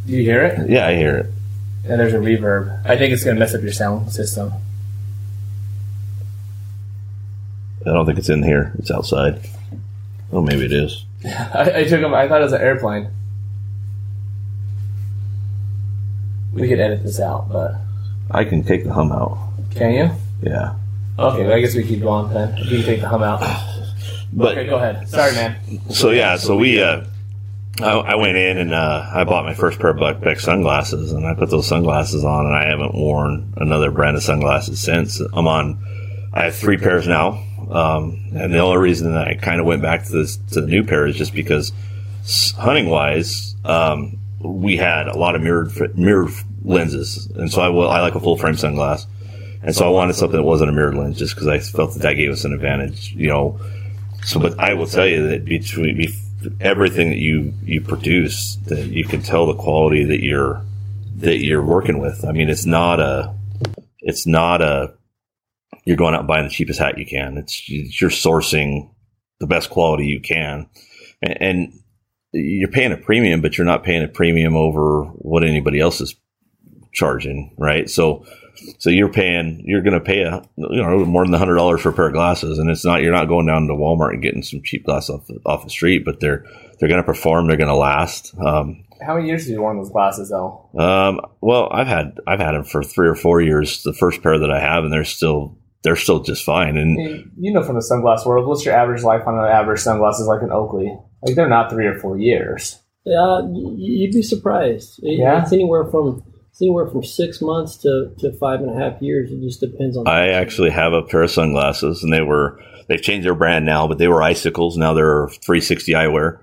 Do 0.07 0.13
you 0.13 0.23
hear 0.23 0.45
it? 0.45 0.71
Yeah, 0.71 0.87
I 0.87 0.95
hear 0.95 1.17
it. 1.19 1.27
And 1.85 2.01
there's 2.01 2.15
a 2.15 2.19
reverb. 2.19 2.85
I 2.87 2.97
think 2.97 3.13
it's 3.13 3.25
going 3.25 3.37
to 3.37 3.41
mess 3.41 3.55
up 3.55 3.63
your 3.63 3.73
sound 3.73 4.13
system. 4.13 4.53
I 7.87 7.91
don't 7.93 8.07
think 8.07 8.19
it's 8.19 8.29
in 8.29 8.43
here. 8.43 8.73
It's 8.79 8.91
outside. 8.91 9.41
Oh, 10.33 10.43
maybe 10.43 10.65
it 10.65 10.73
is. 10.73 11.05
I, 11.25 11.73
I 11.77 11.85
took 11.85 12.01
them. 12.01 12.15
I 12.15 12.29
thought 12.29 12.41
it 12.41 12.45
was 12.45 12.53
an 12.53 12.61
airplane. 12.61 13.09
We 16.61 16.69
could 16.69 16.81
edit 16.81 17.03
this 17.03 17.21
out, 17.21 17.49
but 17.51 17.75
I 18.31 18.45
can 18.45 18.65
take 18.65 18.85
the 18.85 18.93
hum 18.93 19.13
out. 19.13 19.39
can 19.75 19.93
you? 19.93 20.11
Yeah, 20.43 20.75
Okay, 21.19 21.51
I 21.53 21.61
guess 21.61 21.75
we 21.75 21.83
keep 21.85 22.01
going 22.03 22.33
then. 22.33 22.57
You 22.59 22.79
can 22.79 22.83
take 22.85 23.01
the 23.01 23.09
hum 23.09 23.23
out. 23.23 23.41
but 24.33 24.53
Okay, 24.59 24.67
go 24.69 24.77
ahead. 24.77 25.09
Sorry, 25.09 25.33
man. 25.33 25.57
so 25.91 26.11
yeah, 26.11 26.37
so 26.37 26.57
we. 26.57 26.83
Uh, 26.83 27.05
I, 27.81 27.91
I 27.93 28.15
went 28.15 28.39
in 28.39 28.57
and 28.57 28.73
uh, 28.73 29.11
I 29.15 29.25
bought 29.25 29.45
my 29.45 29.53
first 29.53 29.79
pair 29.79 29.91
of 29.91 29.99
Buck 29.99 30.21
Bex 30.21 30.45
sunglasses, 30.45 31.13
and 31.13 31.27
I 31.27 31.35
put 31.35 31.51
those 31.51 31.67
sunglasses 31.67 32.25
on, 32.25 32.47
and 32.47 32.55
I 32.55 32.67
haven't 32.69 32.95
worn 32.95 33.53
another 33.59 33.91
brand 33.91 34.17
of 34.17 34.23
sunglasses 34.23 34.81
since. 34.81 35.21
I'm 35.21 35.47
on. 35.47 35.79
I 36.33 36.45
have 36.45 36.55
three 36.55 36.77
pairs 36.79 37.07
now, 37.07 37.43
um, 37.71 38.31
and 38.35 38.53
the 38.53 38.59
only 38.59 38.79
reason 38.79 39.13
that 39.15 39.29
I 39.29 39.35
kind 39.35 39.61
of 39.61 39.67
went 39.67 39.83
back 39.83 40.05
to 40.07 40.13
this 40.13 40.37
to 40.53 40.61
the 40.63 40.67
new 40.67 40.85
pair 40.85 41.07
is 41.07 41.17
just 41.17 41.33
because 41.35 41.73
hunting 42.57 42.89
wise, 42.89 43.55
um, 43.65 44.19
we 44.41 44.77
had 44.77 45.09
a 45.09 45.17
lot 45.17 45.35
of 45.35 45.43
mirrored 45.43 45.97
mirrored 45.97 46.33
lenses, 46.63 47.27
and 47.37 47.51
so 47.51 47.63
I, 47.63 47.69
I 47.69 48.01
like 48.01 48.15
a 48.15 48.21
full 48.21 48.37
frame 48.37 48.55
sunglass, 48.55 49.07
and 49.63 49.75
so 49.75 49.87
I 49.87 49.91
wanted 49.91 50.15
something 50.15 50.37
that 50.37 50.45
wasn't 50.45 50.71
a 50.71 50.73
mirrored 50.73 50.95
lens, 50.95 51.19
just 51.19 51.35
because 51.35 51.49
I 51.49 51.59
felt 51.59 51.95
that 51.95 52.03
that 52.03 52.15
gave 52.15 52.31
us 52.31 52.45
an 52.45 52.53
advantage, 52.53 53.13
you 53.13 53.29
know. 53.29 53.61
So, 54.25 54.41
but 54.41 54.59
I 54.59 54.75
will 54.75 54.87
tell 54.87 55.07
you 55.07 55.29
that 55.29 55.45
between 55.45 55.97
everything 56.61 57.11
that 57.11 57.19
you 57.19 57.53
you 57.63 57.81
produce, 57.81 58.57
that 58.67 58.87
you 58.87 59.05
can 59.05 59.23
tell 59.23 59.47
the 59.47 59.55
quality 59.55 60.05
that 60.05 60.23
you're 60.23 60.63
that 61.17 61.39
you're 61.39 61.65
working 61.65 61.99
with. 61.99 62.25
I 62.25 62.33
mean, 62.33 62.49
it's 62.49 62.67
not 62.67 63.01
a 63.01 63.35
it's 64.01 64.27
not 64.27 64.61
a 64.63 64.95
you're 65.85 65.97
going 65.97 66.15
out 66.15 66.21
and 66.21 66.29
buying 66.29 66.45
the 66.45 66.51
cheapest 66.51 66.79
hat 66.79 66.99
you 66.99 67.07
can. 67.07 67.39
It's 67.39 67.69
you're 67.69 68.11
sourcing 68.11 68.91
the 69.39 69.47
best 69.47 69.71
quality 69.71 70.07
you 70.07 70.21
can, 70.21 70.69
and, 71.23 71.43
and 71.43 71.81
you're 72.37 72.71
paying 72.71 72.93
a 72.93 72.97
premium, 72.97 73.41
but 73.41 73.57
you're 73.57 73.67
not 73.67 73.85
paying 73.85 74.03
a 74.03 74.09
premium 74.09 74.57
over 74.57 75.05
what 75.05 75.45
anybody 75.45 75.81
else 75.81 76.01
is 76.01 76.15
charging, 76.93 77.55
right? 77.59 77.89
So, 77.89 78.27
so 78.79 78.91
you're 78.91 79.13
paying, 79.13 79.63
you're 79.65 79.83
going 79.83 79.95
to 79.95 80.01
pay 80.01 80.23
a, 80.23 80.43
you 80.57 80.83
know, 80.83 81.05
more 81.05 81.25
than 81.25 81.35
a 81.35 81.39
hundred 81.39 81.57
dollars 81.57 81.83
for 81.83 81.91
a 81.91 81.93
pair 81.93 82.07
of 82.07 82.15
glasses. 82.15 82.59
And 82.59 82.71
it's 82.71 82.85
not, 82.85 83.03
you're 83.03 83.13
not 83.13 83.29
going 83.29 83.47
down 83.47 83.67
to 83.67 83.75
Walmart 83.75 84.15
and 84.15 84.23
getting 84.23 84.43
some 84.43 84.63
cheap 84.63 84.85
glasses 84.85 85.11
off 85.11 85.27
the, 85.27 85.41
off 85.45 85.65
the 85.65 85.71
street, 85.71 86.05
but 86.05 86.21
they're, 86.21 86.45
they're 86.79 86.89
going 86.89 87.01
to 87.01 87.07
perform. 87.07 87.47
They're 87.47 87.57
going 87.57 87.69
to 87.69 87.77
last. 87.77 88.35
Um, 88.39 88.85
how 89.05 89.15
many 89.15 89.29
years 89.29 89.43
have 89.43 89.51
you 89.51 89.61
worn 89.61 89.77
those 89.77 89.91
glasses 89.91 90.31
though? 90.31 90.71
Um, 90.79 91.21
well, 91.43 91.69
I've 91.71 91.87
had, 91.87 92.19
I've 92.27 92.41
had 92.41 92.53
them 92.53 92.65
for 92.65 92.83
three 92.83 93.09
or 93.09 93.15
four 93.15 93.43
years, 93.43 93.83
the 93.83 93.93
first 93.93 94.23
pair 94.23 94.39
that 94.39 94.51
I 94.51 94.59
have, 94.59 94.85
and 94.85 94.93
they're 94.93 95.05
still, 95.05 95.59
they're 95.83 95.97
still 95.97 96.21
just 96.21 96.45
fine. 96.45 96.77
And 96.79 97.31
you 97.39 97.53
know, 97.53 97.63
from 97.63 97.77
the 97.77 97.81
sunglass 97.81 98.27
world, 98.27 98.49
what's 98.49 98.65
your 98.65 98.75
average 98.75 99.03
life 99.03 99.27
on 99.27 99.39
an 99.39 99.45
average 99.45 99.81
sunglasses 99.81 100.27
like 100.27 100.43
an 100.43 100.51
Oakley? 100.51 100.97
Like 101.23 101.35
they're 101.35 101.49
not 101.49 101.71
three 101.71 101.87
or 101.87 101.99
four 101.99 102.19
years. 102.19 102.81
Yeah, 103.05 103.43
you'd 103.53 104.13
be 104.13 104.23
surprised. 104.23 104.99
Yeah, 105.03 105.43
it's 105.43 105.53
anywhere 105.53 105.85
from 105.85 106.23
it's 106.57 106.63
anywhere 106.63 106.87
from 106.87 107.05
six 107.05 107.43
months 107.43 107.77
to, 107.79 108.13
to 108.19 108.33
five 108.39 108.61
and 108.61 108.71
a 108.71 108.83
half 108.83 109.03
years. 109.03 109.31
It 109.31 109.43
just 109.43 109.61
depends 109.61 109.97
on. 109.97 110.09
I 110.09 110.29
actually 110.29 110.71
have 110.71 110.95
a 110.95 111.03
pair 111.03 111.23
of 111.23 111.31
sunglasses, 111.31 112.03
and 112.03 112.13
they 112.13 112.23
were 112.23 112.59
they've 112.89 113.03
changed 113.03 113.27
their 113.27 113.35
brand 113.35 113.67
now, 113.67 113.87
but 113.87 113.99
they 113.99 114.09
were 114.09 114.23
icicles. 114.23 114.77
Now 114.77 114.95
they're 114.95 115.29
360 115.29 115.93
eyewear. 115.93 116.41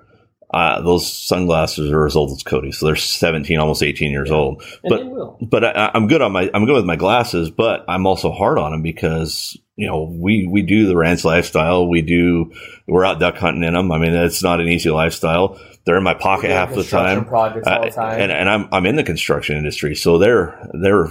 Uh, 0.54 0.82
those 0.82 1.12
sunglasses 1.12 1.92
are 1.92 2.06
as 2.06 2.16
old 2.16 2.32
as 2.32 2.44
Cody, 2.44 2.72
so 2.72 2.86
they're 2.86 2.96
17, 2.96 3.58
almost 3.58 3.82
18 3.82 4.12
years 4.12 4.30
yeah. 4.30 4.36
old. 4.36 4.64
And 4.84 5.16
but 5.42 5.50
but 5.50 5.78
I, 5.78 5.92
am 5.96 6.08
good 6.08 6.22
on 6.22 6.32
my 6.32 6.48
I'm 6.54 6.66
good 6.66 6.76
with 6.76 6.86
my 6.86 6.96
glasses, 6.96 7.50
but 7.50 7.84
I'm 7.88 8.06
also 8.06 8.32
hard 8.32 8.60
on 8.60 8.72
them 8.72 8.84
because 8.84 9.58
you 9.76 9.88
know 9.88 10.04
we 10.04 10.48
we 10.50 10.62
do 10.62 10.88
the 10.88 10.96
ranch 10.96 11.24
lifestyle. 11.26 11.88
We 11.88 12.02
do 12.02 12.52
we're 12.88 13.06
out 13.06 13.20
duck 13.20 13.36
hunting 13.38 13.64
in 13.64 13.74
them. 13.74 13.92
I 13.92 13.98
mean, 13.98 14.14
it's 14.14 14.44
not 14.44 14.60
an 14.60 14.68
easy 14.68 14.90
lifestyle. 14.90 15.60
They're 15.86 15.98
in 15.98 16.04
my 16.04 16.14
pocket 16.14 16.52
half 16.52 16.74
the 16.74 16.84
time. 16.84 17.26
Projects 17.26 17.68
all 17.68 17.84
the 17.84 17.90
time. 17.90 18.20
Uh, 18.20 18.24
and, 18.24 18.32
and 18.32 18.50
I'm 18.50 18.70
I'm 18.72 18.86
in 18.86 18.96
the 18.96 19.04
construction 19.04 19.58
industry, 19.58 19.96
so 19.96 20.18
they're 20.18 20.70
they're 20.82 21.08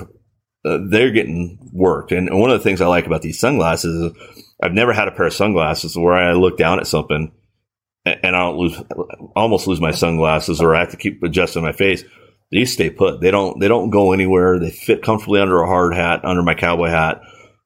uh, 0.64 0.78
they're 0.88 1.10
getting 1.10 1.58
worked. 1.72 2.12
And 2.12 2.30
one 2.38 2.50
of 2.50 2.58
the 2.58 2.64
things 2.64 2.80
I 2.80 2.86
like 2.86 3.06
about 3.06 3.22
these 3.22 3.40
sunglasses 3.40 4.12
is 4.12 4.12
I've 4.62 4.72
never 4.72 4.92
had 4.92 5.08
a 5.08 5.12
pair 5.12 5.26
of 5.26 5.34
sunglasses 5.34 5.96
where 5.96 6.14
I 6.14 6.32
look 6.32 6.56
down 6.56 6.78
at 6.78 6.86
something 6.86 7.32
and 8.04 8.36
I 8.36 8.40
don't 8.40 8.56
lose, 8.56 8.80
almost 9.36 9.66
lose 9.66 9.80
my 9.80 9.92
sunglasses, 9.92 10.60
or 10.60 10.74
I 10.74 10.80
have 10.80 10.90
to 10.90 10.96
keep 10.96 11.22
adjusting 11.22 11.62
my 11.62 11.72
face. 11.72 12.04
These 12.50 12.72
stay 12.72 12.90
put. 12.90 13.20
They 13.20 13.30
don't. 13.30 13.58
They 13.60 13.68
don't 13.68 13.90
go 13.90 14.12
anywhere. 14.12 14.58
They 14.58 14.70
fit 14.70 15.02
comfortably 15.02 15.40
under 15.40 15.62
a 15.62 15.66
hard 15.66 15.94
hat, 15.94 16.24
under 16.24 16.42
my 16.42 16.54
cowboy 16.54 16.88
hat. 16.88 17.22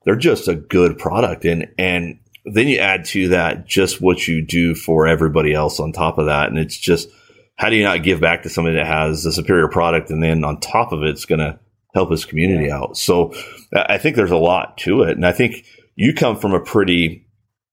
They're 0.07 0.17
just 0.17 0.49
a 0.49 0.55
good 0.55 0.99
product, 0.99 1.45
and 1.45 1.69
and 1.77 2.19
then 2.47 2.69
you 2.69 2.79
add 2.79 3.05
to 3.07 3.29
that 3.31 3.67
just 3.67 4.01
what 4.01 4.27
you 4.27 4.41
do 4.41 4.75
for 4.75 5.07
everybody 5.07 5.53
else 5.53 5.81
on 5.81 5.93
top 5.93 6.17
of 6.17 6.27
that, 6.27 6.49
and 6.49 6.59
it's 6.59 6.79
just 6.79 7.11
how 7.57 7.69
do 7.69 7.77
you 7.77 7.83
not 7.83 8.05
give 8.05 8.21
back 8.21 8.45
to 8.45 8.49
somebody 8.49 8.77
that 8.77 8.87
has 8.87 9.27
a 9.27 9.33
superior 9.33 9.69
product, 9.69 10.11
and 10.11 10.23
then 10.23 10.45
on 10.45 10.61
top 10.61 10.93
of 10.93 11.03
it, 11.03 11.11
it's 11.11 11.25
going 11.25 11.41
to 11.41 11.59
help 11.93 12.11
his 12.11 12.25
community 12.25 12.67
yeah. 12.67 12.77
out. 12.77 12.97
So 12.97 13.35
I 13.75 13.99
think 13.99 14.15
there's 14.15 14.31
a 14.31 14.37
lot 14.37 14.79
to 14.79 15.03
it, 15.03 15.17
and 15.17 15.27
I 15.27 15.33
think 15.33 15.67
you 15.97 16.15
come 16.15 16.37
from 16.37 16.55
a 16.55 16.61
pretty 16.61 17.27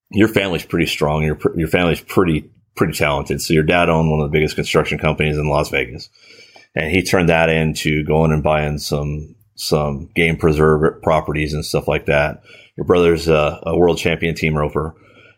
your 0.10 0.28
family's 0.28 0.66
pretty 0.66 0.88
strong. 0.88 1.24
Your 1.24 1.38
your 1.56 1.68
family's 1.68 2.02
pretty 2.02 2.50
pretty 2.76 2.94
talented. 2.94 3.42
So 3.42 3.54
your 3.54 3.64
dad 3.64 3.90
owned 3.90 4.10
one 4.10 4.22
of 4.22 4.32
the 4.32 4.36
biggest 4.36 4.56
construction 4.56 4.98
companies 4.98 5.38
in 5.38 5.48
Las 5.48 5.70
Vegas, 5.70 6.10
and 6.76 6.90
he 6.90 7.04
turned 7.04 7.30
that 7.30 7.50
into 7.50 8.04
going 8.04 8.32
and 8.32 8.42
buying 8.42 8.80
some 8.80 9.36
some 9.56 10.10
game 10.16 10.38
preserve 10.38 11.02
properties 11.02 11.54
and 11.54 11.66
stuff 11.66 11.88
like 11.88 12.06
that. 12.08 12.44
Your 12.76 12.86
brother's 12.86 13.28
a, 13.28 13.60
a 13.64 13.78
world 13.78 13.98
champion 13.98 14.36
team 14.36 14.56
roper. 14.56 14.96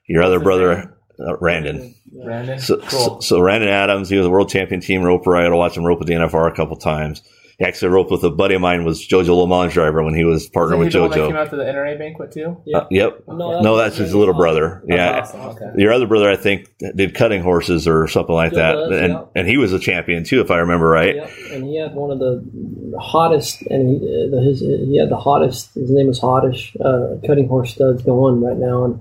Your 0.07 0.23
other 0.23 0.39
brother, 0.39 0.95
uh, 1.19 1.37
Randon. 1.37 1.95
Randon. 2.13 2.59
So, 2.59 2.77
cool. 2.77 2.87
so, 2.87 3.19
so, 3.19 3.39
Randon 3.41 3.69
Adams, 3.69 4.09
he 4.09 4.17
was 4.17 4.25
a 4.25 4.29
world 4.29 4.49
champion 4.49 4.81
team 4.81 5.03
roper. 5.03 5.35
I 5.35 5.43
got 5.43 5.49
to 5.49 5.57
watch 5.57 5.75
him 5.75 5.85
rope 5.85 5.99
at 6.01 6.07
the 6.07 6.13
NFR 6.13 6.49
a 6.49 6.55
couple 6.55 6.77
times. 6.77 7.21
He 7.57 7.63
actually 7.63 7.89
roped 7.89 8.11
with 8.11 8.23
a 8.23 8.29
buddy 8.29 8.55
of 8.55 8.61
mine 8.61 8.83
was 8.83 8.99
Jojo 8.99 9.47
Le 9.47 9.69
driver 9.69 10.03
when 10.03 10.13
he 10.13 10.25
was 10.25 10.47
partnered 10.47 10.79
with 10.79 10.91
Jojo. 10.91 11.09
That 11.09 11.27
came 11.27 11.35
out 11.37 11.49
to 11.51 11.55
the 11.55 11.63
NRA 11.63 11.97
banquet 11.97 12.33
too. 12.33 12.61
Yeah. 12.65 12.77
Uh, 12.79 12.87
yep. 12.91 13.23
No, 13.27 13.51
that's, 13.51 13.63
no, 13.63 13.77
that's 13.77 13.95
his 13.97 14.13
little 14.13 14.33
brother. 14.33 14.83
That's 14.87 14.97
yeah. 14.97 15.19
Awesome. 15.21 15.41
Okay. 15.63 15.81
Your 15.81 15.93
other 15.93 16.05
brother, 16.05 16.29
I 16.29 16.35
think, 16.35 16.69
did 16.95 17.15
cutting 17.15 17.41
horses 17.41 17.87
or 17.87 18.09
something 18.09 18.35
like 18.35 18.53
that, 18.53 18.73
does, 18.73 18.91
and 18.91 19.13
yeah. 19.13 19.25
and 19.35 19.47
he 19.47 19.57
was 19.57 19.71
a 19.71 19.79
champion 19.79 20.25
too, 20.25 20.41
if 20.41 20.51
I 20.51 20.57
remember 20.57 20.89
right. 20.89 21.15
Yep. 21.15 21.31
And 21.51 21.63
he 21.63 21.79
had 21.79 21.95
one 21.95 22.11
of 22.11 22.19
the 22.19 22.43
hottest, 22.99 23.61
and 23.63 23.89
he, 23.89 23.99
the, 23.99 24.41
his 24.41 24.59
he 24.59 24.97
had 24.99 25.09
the 25.09 25.17
hottest. 25.17 25.73
His 25.75 25.91
name 25.91 26.07
was 26.07 26.19
Hottish 26.19 26.75
uh, 26.83 27.25
cutting 27.25 27.47
horse 27.47 27.73
studs 27.73 28.03
going 28.03 28.41
right 28.41 28.57
now, 28.57 28.83
and 28.83 28.99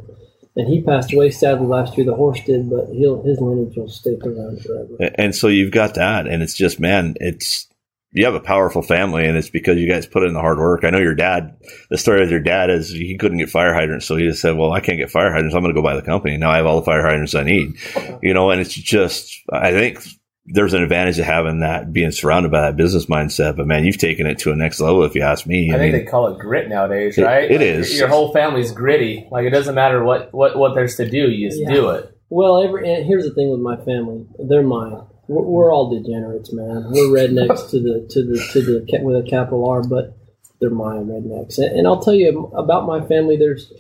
and 0.57 0.69
he 0.69 0.81
passed 0.81 1.13
away 1.13 1.31
sadly 1.31 1.67
last 1.67 1.97
year. 1.97 2.07
The 2.07 2.15
horse 2.15 2.41
did, 2.45 2.71
but 2.71 2.89
he'll, 2.91 3.21
his 3.25 3.41
lineage 3.41 3.77
will 3.77 3.89
stick 3.89 4.25
around 4.25 4.63
forever. 4.63 5.11
And 5.17 5.35
so 5.35 5.49
you've 5.49 5.73
got 5.73 5.95
that, 5.95 6.29
and 6.29 6.41
it's 6.43 6.55
just 6.55 6.79
man, 6.79 7.17
it's 7.21 7.67
you 8.15 8.25
have 8.25 8.35
a 8.35 8.41
powerful 8.41 8.81
family 8.81 9.27
and 9.27 9.37
it's 9.37 9.51
because 9.51 9.77
you 9.77 9.89
guys 9.89 10.07
put 10.07 10.23
in 10.23 10.35
the 10.35 10.41
hard 10.41 10.59
work. 10.59 10.85
I 10.85 10.91
know 10.91 10.99
your 10.99 11.17
dad, 11.17 11.57
the 11.91 11.99
story 11.99 12.23
of 12.23 12.31
your 12.31 12.41
dad 12.41 12.71
is 12.71 12.89
he 12.89 13.19
couldn't 13.19 13.39
get 13.39 13.51
fire 13.51 13.75
hydrants. 13.75 14.07
So 14.07 14.15
he 14.15 14.25
just 14.25 14.41
said, 14.41 14.57
well, 14.57 14.73
I 14.73 14.79
can't 14.79 14.99
get 14.99 15.11
fire 15.11 15.33
hydrants. 15.33 15.55
I'm 15.55 15.63
going 15.63 15.75
to 15.75 15.79
go 15.79 15.85
buy 15.85 15.97
the 15.97 16.03
company. 16.03 16.37
Now 16.37 16.53
I 16.53 16.59
have 16.59 16.67
all 16.67 16.79
the 16.79 16.85
fire 16.85 17.03
hydrants 17.03 17.35
I 17.35 17.43
need, 17.43 17.75
you 18.23 18.33
know, 18.33 18.51
and 18.51 18.61
it's 18.61 18.73
just, 18.73 19.35
I 19.53 19.73
think 19.73 19.99
there's 20.47 20.75
an 20.75 20.83
advantage 20.83 21.17
to 21.17 21.25
having 21.25 21.61
that 21.61 21.93
being 21.93 22.13
surrounded 22.13 22.53
by 22.53 22.61
that 22.61 22.77
business 22.77 23.07
mindset. 23.07 23.57
But 23.57 23.67
man, 23.67 23.85
you've 23.85 23.99
taken 23.99 24.29
it 24.29 24.39
to 24.41 24.53
a 24.53 24.57
next 24.57 24.79
level 24.79 25.03
if 25.03 25.17
you 25.17 25.23
ask 25.23 25.45
me. 25.45 25.73
I, 25.73 25.75
I 25.75 25.79
think 25.79 25.95
mean, 25.95 26.05
they 26.05 26.09
call 26.09 26.29
it 26.29 26.39
grit 26.39 26.69
nowadays, 26.69 27.19
right? 27.19 27.51
It, 27.51 27.51
it 27.51 27.59
like 27.59 27.81
is. 27.81 27.99
Your 27.99 28.09
whole 28.09 28.33
family's 28.33 28.71
gritty. 28.71 29.27
Like 29.33 29.45
it 29.45 29.51
doesn't 29.51 29.75
matter 29.75 30.05
what, 30.05 30.33
what, 30.33 30.57
what 30.57 30.77
there's 30.77 30.95
to 30.97 31.11
do. 31.11 31.31
You 31.31 31.49
just 31.49 31.63
yeah. 31.63 31.73
do 31.73 31.91
it. 31.91 32.17
Well, 32.29 32.63
every, 32.63 32.87
here's 33.03 33.25
the 33.25 33.35
thing 33.35 33.51
with 33.51 33.61
my 33.61 33.77
family. 33.85 34.25
They're 34.39 34.63
mine 34.63 35.05
we're, 35.29 35.73
all 35.73 35.91
degenerates, 35.91 36.53
man. 36.53 36.87
We're 36.91 37.09
rednecks 37.09 37.71
to 37.71 37.81
the 37.81 38.07
to 38.11 38.23
the 38.23 38.49
to 38.53 38.63
the 38.63 39.01
with 39.03 39.17
a 39.17 39.29
capital 39.29 39.69
R, 39.69 39.83
but 39.83 40.17
they're 40.61 40.71
my 40.71 40.97
rednecks. 40.97 41.59
And, 41.59 41.79
and 41.79 41.87
I'll 41.87 42.03
tell 42.03 42.15
you 42.15 42.51
about 42.55 42.87
my 42.87 43.07
family. 43.07 43.37
There's 43.37 43.73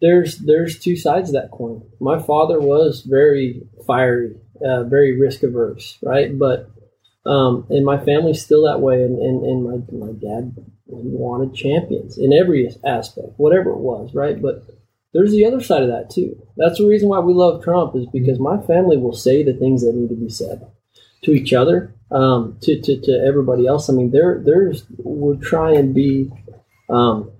there's 0.00 0.38
there's 0.38 0.78
two 0.78 0.96
sides 0.96 1.30
of 1.30 1.34
that 1.34 1.50
coin. 1.50 1.82
My 2.00 2.20
father 2.20 2.60
was 2.60 3.02
very 3.02 3.62
fiery, 3.86 4.36
uh, 4.64 4.84
very 4.84 5.18
risk 5.18 5.42
averse, 5.42 5.98
right? 6.02 6.38
But 6.38 6.70
um, 7.26 7.66
and 7.70 7.84
my 7.84 8.04
family's 8.04 8.42
still 8.42 8.64
that 8.64 8.80
way. 8.80 9.02
And, 9.02 9.18
and, 9.18 9.44
and 9.44 9.64
my 9.64 10.06
my 10.06 10.12
dad 10.12 10.54
wanted 10.86 11.54
champions 11.54 12.18
in 12.18 12.32
every 12.32 12.70
aspect, 12.84 13.28
whatever 13.36 13.70
it 13.70 13.78
was, 13.78 14.14
right? 14.14 14.40
But 14.40 14.64
there's 15.14 15.30
the 15.30 15.46
other 15.46 15.62
side 15.62 15.82
of 15.82 15.88
that 15.88 16.10
too. 16.10 16.36
That's 16.56 16.78
the 16.78 16.88
reason 16.88 17.08
why 17.08 17.20
we 17.20 17.32
love 17.32 17.62
Trump 17.62 17.94
is 17.96 18.06
because 18.12 18.38
my 18.38 18.60
family 18.66 18.96
will 18.96 19.14
say 19.14 19.42
the 19.42 19.54
things 19.54 19.82
that 19.82 19.94
need 19.94 20.08
to 20.08 20.16
be 20.16 20.28
said 20.28 20.66
to 21.24 21.32
each 21.32 21.52
other, 21.52 21.94
um, 22.10 22.58
to, 22.62 22.80
to, 22.80 23.00
to 23.00 23.24
everybody 23.26 23.66
else. 23.66 23.88
I 23.88 23.92
mean, 23.92 24.10
there 24.10 24.40
there's 24.44 24.84
we're 24.98 25.36
trying 25.36 25.74
to 25.76 25.92
be 25.92 26.30
um, 26.90 27.30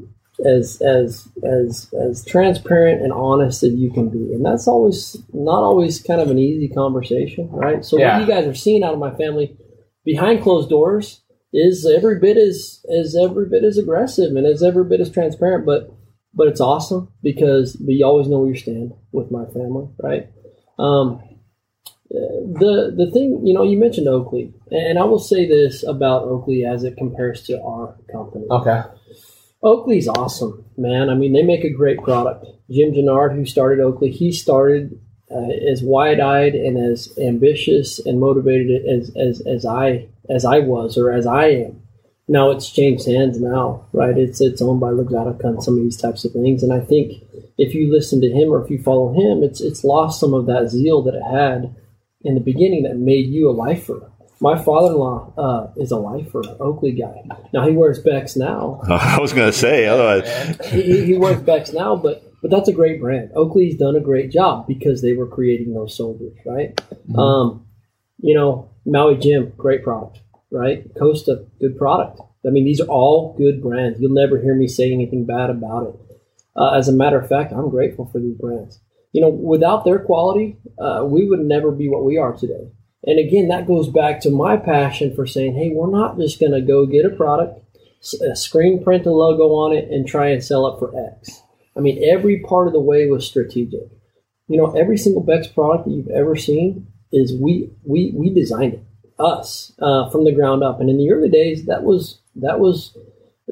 as 0.45 0.81
as 0.83 1.29
as 1.45 1.93
as 1.95 2.25
transparent 2.25 3.03
and 3.03 3.13
honest 3.13 3.63
as 3.63 3.75
you 3.75 3.91
can 3.91 4.09
be, 4.09 4.33
and 4.33 4.45
that's 4.45 4.67
always 4.67 5.17
not 5.33 5.63
always 5.63 6.03
kind 6.03 6.21
of 6.21 6.31
an 6.31 6.39
easy 6.39 6.69
conversation, 6.69 7.49
right? 7.51 7.85
So 7.85 7.99
yeah. 7.99 8.19
what 8.19 8.27
you 8.27 8.35
guys 8.35 8.47
are 8.47 8.55
seeing 8.55 8.83
out 8.83 8.95
of 8.95 8.99
my 8.99 9.15
family 9.15 9.57
behind 10.05 10.43
closed 10.43 10.69
doors 10.69 11.23
is 11.53 11.87
every 11.87 12.19
bit 12.19 12.37
as 12.37 12.85
as 12.91 13.17
every 13.17 13.49
bit 13.49 13.65
as 13.65 13.79
aggressive 13.79 14.35
and 14.35 14.47
as 14.47 14.63
every 14.63 14.85
bit 14.85 15.01
as 15.01 15.11
transparent, 15.11 15.65
but 15.65 15.95
but 16.35 16.49
it's 16.49 16.61
awesome 16.61 17.13
because 17.23 17.77
you 17.81 18.05
always 18.05 18.27
know 18.27 18.41
where 18.41 18.51
you 18.51 18.57
stand 18.57 18.93
with 19.13 19.31
my 19.31 19.45
family, 19.47 19.89
right? 20.03 20.29
Um, 20.79 21.23
the 22.15 22.95
the 22.97 23.11
thing 23.11 23.41
you 23.45 23.53
know 23.55 23.63
you 23.63 23.79
mentioned 23.79 24.09
Oakley, 24.09 24.53
and 24.71 24.99
I 24.99 25.05
will 25.05 25.19
say 25.19 25.47
this 25.49 25.83
about 25.83 26.23
Oakley 26.23 26.65
as 26.65 26.85
it 26.85 26.97
compares 26.97 27.43
to 27.47 27.61
our 27.63 27.97
company. 28.13 28.47
Okay. 28.51 28.83
Oakley's 29.63 30.09
awesome, 30.09 30.65
man. 30.77 31.09
I 31.09 31.15
mean, 31.15 31.33
they 31.33 31.43
make 31.43 31.65
a 31.65 31.73
great 31.73 32.03
product. 32.03 32.45
Jim 32.71 32.93
Jannard, 32.93 33.33
who 33.33 33.47
started 33.47 33.83
Oakley, 33.83 34.11
he 34.11 34.31
started 34.31 35.01
uh, 35.31 35.49
as 35.71 35.83
wide-eyed 35.83 36.55
and 36.55 36.77
as 36.77 37.17
ambitious 37.19 37.99
and 38.05 38.21
motivated 38.21 38.85
as, 38.87 39.11
as 39.17 39.41
as 39.47 39.67
I 39.67 40.09
as 40.31 40.45
I 40.45 40.61
was 40.61 40.97
or 40.99 41.11
as 41.11 41.27
I 41.27 41.47
am. 41.47 41.83
Now 42.29 42.51
it's 42.51 42.71
changed 42.71 43.07
hands 43.07 43.41
now, 43.41 43.87
right? 43.93 44.17
It's 44.17 44.41
it's 44.41 44.63
owned 44.63 44.81
by 44.81 44.91
Luxottica 44.91 45.45
and 45.45 45.63
some 45.63 45.77
of 45.79 45.83
these 45.83 46.01
types 46.01 46.25
of 46.25 46.33
things, 46.33 46.63
and 46.63 46.73
I 46.73 46.81
think 46.81 47.23
if 47.57 47.75
you 47.75 47.93
listen 47.93 48.21
to 48.21 48.31
him 48.31 48.53
or 48.53 48.63
if 48.63 48.71
you 48.71 48.83
follow 48.83 49.13
him, 49.13 49.43
it's 49.43 49.61
it's 49.61 49.83
lost 49.83 50.21
some 50.21 50.35
of 50.35 50.47
that 50.47 50.69
zeal 50.69 51.03
that 51.03 51.15
it 51.15 51.23
had 51.23 51.75
in 52.25 52.35
the 52.35 52.41
beginning 52.41 52.83
that 52.85 52.97
made 52.97 53.27
you 53.27 53.51
a 53.51 53.53
lifer. 53.53 54.11
my 54.41 54.61
father-in-law 54.61 55.35
uh, 55.39 55.73
is 55.77 55.91
a 55.91 55.97
lifer, 55.97 56.43
Oakley 56.61 56.93
guy. 56.93 57.23
Now 57.53 57.67
he 57.69 57.75
wears 57.75 58.01
Bex 58.01 58.37
now. 58.37 58.81
I 58.89 59.19
was 59.21 59.33
going 59.33 59.51
to 59.51 59.57
say, 59.57 59.87
otherwise, 59.87 60.59
he, 60.67 61.05
he 61.05 61.17
wears 61.17 61.41
Bex 61.41 61.73
now, 61.73 61.97
but 61.97 62.23
but 62.45 62.51
that's 62.51 62.69
a 62.69 62.75
great 62.75 63.01
brand. 63.01 63.31
Oakley's 63.35 63.79
done 63.79 63.97
a 63.97 64.01
great 64.01 64.31
job 64.31 64.67
because 64.67 65.01
they 65.01 65.15
were 65.15 65.27
creating 65.27 65.73
those 65.73 65.97
soldiers, 65.97 66.37
right? 66.45 66.77
Mm-hmm. 66.77 67.19
Um, 67.19 67.67
you 68.19 68.35
know, 68.35 68.71
Maui 68.85 69.17
Jim, 69.17 69.55
great 69.57 69.83
product, 69.83 70.19
right? 70.51 70.85
Costa, 70.99 71.47
good 71.59 71.79
product. 71.79 72.21
I 72.47 72.51
mean, 72.51 72.67
these 72.67 72.83
are 72.83 72.87
all 72.87 73.35
good 73.39 73.63
brands. 73.63 73.99
You'll 73.99 74.13
never 74.13 74.39
hear 74.39 74.55
me 74.55 74.69
say 74.69 74.93
anything 74.93 75.25
bad 75.25 75.49
about 75.49 75.87
it. 75.87 76.19
Uh, 76.55 76.73
as 76.73 76.87
a 76.87 76.93
matter 76.93 77.19
of 77.19 77.29
fact, 77.31 77.53
I'm 77.53 77.71
grateful 77.71 78.11
for 78.13 78.21
these 78.21 78.37
brands. 78.37 78.79
You 79.15 79.21
know, 79.21 79.29
without 79.29 79.85
their 79.85 80.01
quality, 80.01 80.57
uh, 80.77 81.05
we 81.07 81.29
would 81.29 81.39
never 81.39 81.71
be 81.71 81.89
what 81.89 82.05
we 82.05 82.19
are 82.19 82.33
today. 82.33 82.73
And 83.05 83.21
again, 83.21 83.47
that 83.47 83.69
goes 83.69 83.89
back 83.89 84.21
to 84.21 84.31
my 84.31 84.57
passion 84.57 85.15
for 85.15 85.25
saying, 85.25 85.55
hey, 85.55 85.71
we're 85.73 85.89
not 85.89 86.19
just 86.19 86.41
going 86.41 86.51
to 86.51 86.61
go 86.61 86.85
get 86.85 87.07
a 87.07 87.11
product, 87.11 87.61
a 88.29 88.35
screen 88.35 88.83
print 88.83 89.07
a 89.07 89.13
logo 89.13 89.45
on 89.55 89.73
it, 89.73 89.89
and 89.89 90.05
try 90.05 90.31
and 90.31 90.43
sell 90.43 90.67
it 90.67 90.81
for 90.81 90.93
X. 91.13 91.43
I 91.77 91.81
mean, 91.81 92.03
every 92.03 92.41
part 92.41 92.67
of 92.67 92.73
the 92.73 92.81
way 92.81 93.07
was 93.07 93.25
strategic. 93.25 93.89
You 94.49 94.59
know, 94.59 94.73
every 94.73 94.97
single 94.97 95.23
Bex 95.23 95.47
product 95.47 95.85
that 95.85 95.93
you've 95.93 96.09
ever 96.09 96.35
seen 96.35 96.89
is 97.13 97.33
we 97.33 97.71
we 97.85 98.13
we 98.17 98.35
designed 98.35 98.75
it, 98.75 98.85
us, 99.21 99.73
uh, 99.81 100.11
from 100.11 100.25
the 100.25 100.35
ground 100.35 100.65
up. 100.65 100.81
And 100.81 100.91
in 100.91 100.99
the 100.99 101.13
early 101.13 101.31
days, 101.31 101.67
that 101.67 101.85
was 101.85 102.21
that 102.35 102.59
was 102.59 102.97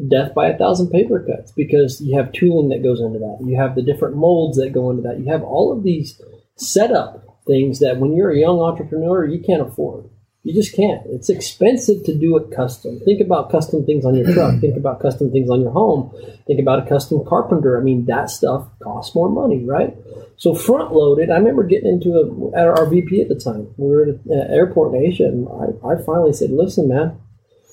death 0.08 0.34
by 0.34 0.48
a 0.48 0.56
thousand 0.56 0.90
paper 0.90 1.24
cuts 1.24 1.52
because 1.52 2.00
you 2.00 2.16
have 2.16 2.32
tooling 2.32 2.70
that 2.70 2.82
goes 2.82 3.00
into 3.00 3.18
that. 3.18 3.38
You 3.44 3.56
have 3.58 3.74
the 3.74 3.82
different 3.82 4.16
molds 4.16 4.56
that 4.58 4.72
go 4.72 4.90
into 4.90 5.02
that. 5.02 5.20
You 5.20 5.30
have 5.30 5.42
all 5.42 5.72
of 5.72 5.82
these 5.82 6.20
setup 6.56 7.44
things 7.46 7.80
that 7.80 7.98
when 7.98 8.14
you're 8.14 8.30
a 8.30 8.38
young 8.38 8.60
entrepreneur, 8.60 9.26
you 9.26 9.40
can't 9.40 9.62
afford. 9.62 10.08
You 10.44 10.52
just 10.52 10.74
can't. 10.74 11.02
It's 11.06 11.30
expensive 11.30 12.02
to 12.04 12.18
do 12.18 12.36
it 12.36 12.54
custom. 12.54 12.98
Think 13.04 13.20
about 13.20 13.50
custom 13.50 13.86
things 13.86 14.04
on 14.04 14.16
your 14.16 14.32
truck. 14.34 14.60
Think 14.60 14.76
about 14.76 15.00
custom 15.00 15.30
things 15.30 15.48
on 15.50 15.60
your 15.60 15.70
home. 15.70 16.12
Think 16.46 16.58
about 16.58 16.84
a 16.84 16.88
custom 16.88 17.24
carpenter. 17.24 17.78
I 17.78 17.82
mean, 17.82 18.06
that 18.06 18.28
stuff 18.28 18.66
costs 18.82 19.14
more 19.14 19.28
money, 19.28 19.64
right? 19.64 19.96
So 20.36 20.54
front 20.54 20.92
loaded. 20.92 21.30
I 21.30 21.36
remember 21.36 21.62
getting 21.62 21.92
into 21.92 22.14
a, 22.14 22.58
at 22.58 22.66
our 22.66 22.86
VP 22.86 23.20
at 23.20 23.28
the 23.28 23.38
time. 23.38 23.72
We 23.76 23.88
were 23.88 24.02
at 24.02 24.08
an 24.08 24.50
airport 24.50 24.94
in 24.94 25.04
Asia, 25.04 25.24
and 25.26 25.46
I, 25.48 25.86
I 25.86 26.02
finally 26.04 26.32
said, 26.32 26.50
"Listen, 26.50 26.88
man." 26.88 27.20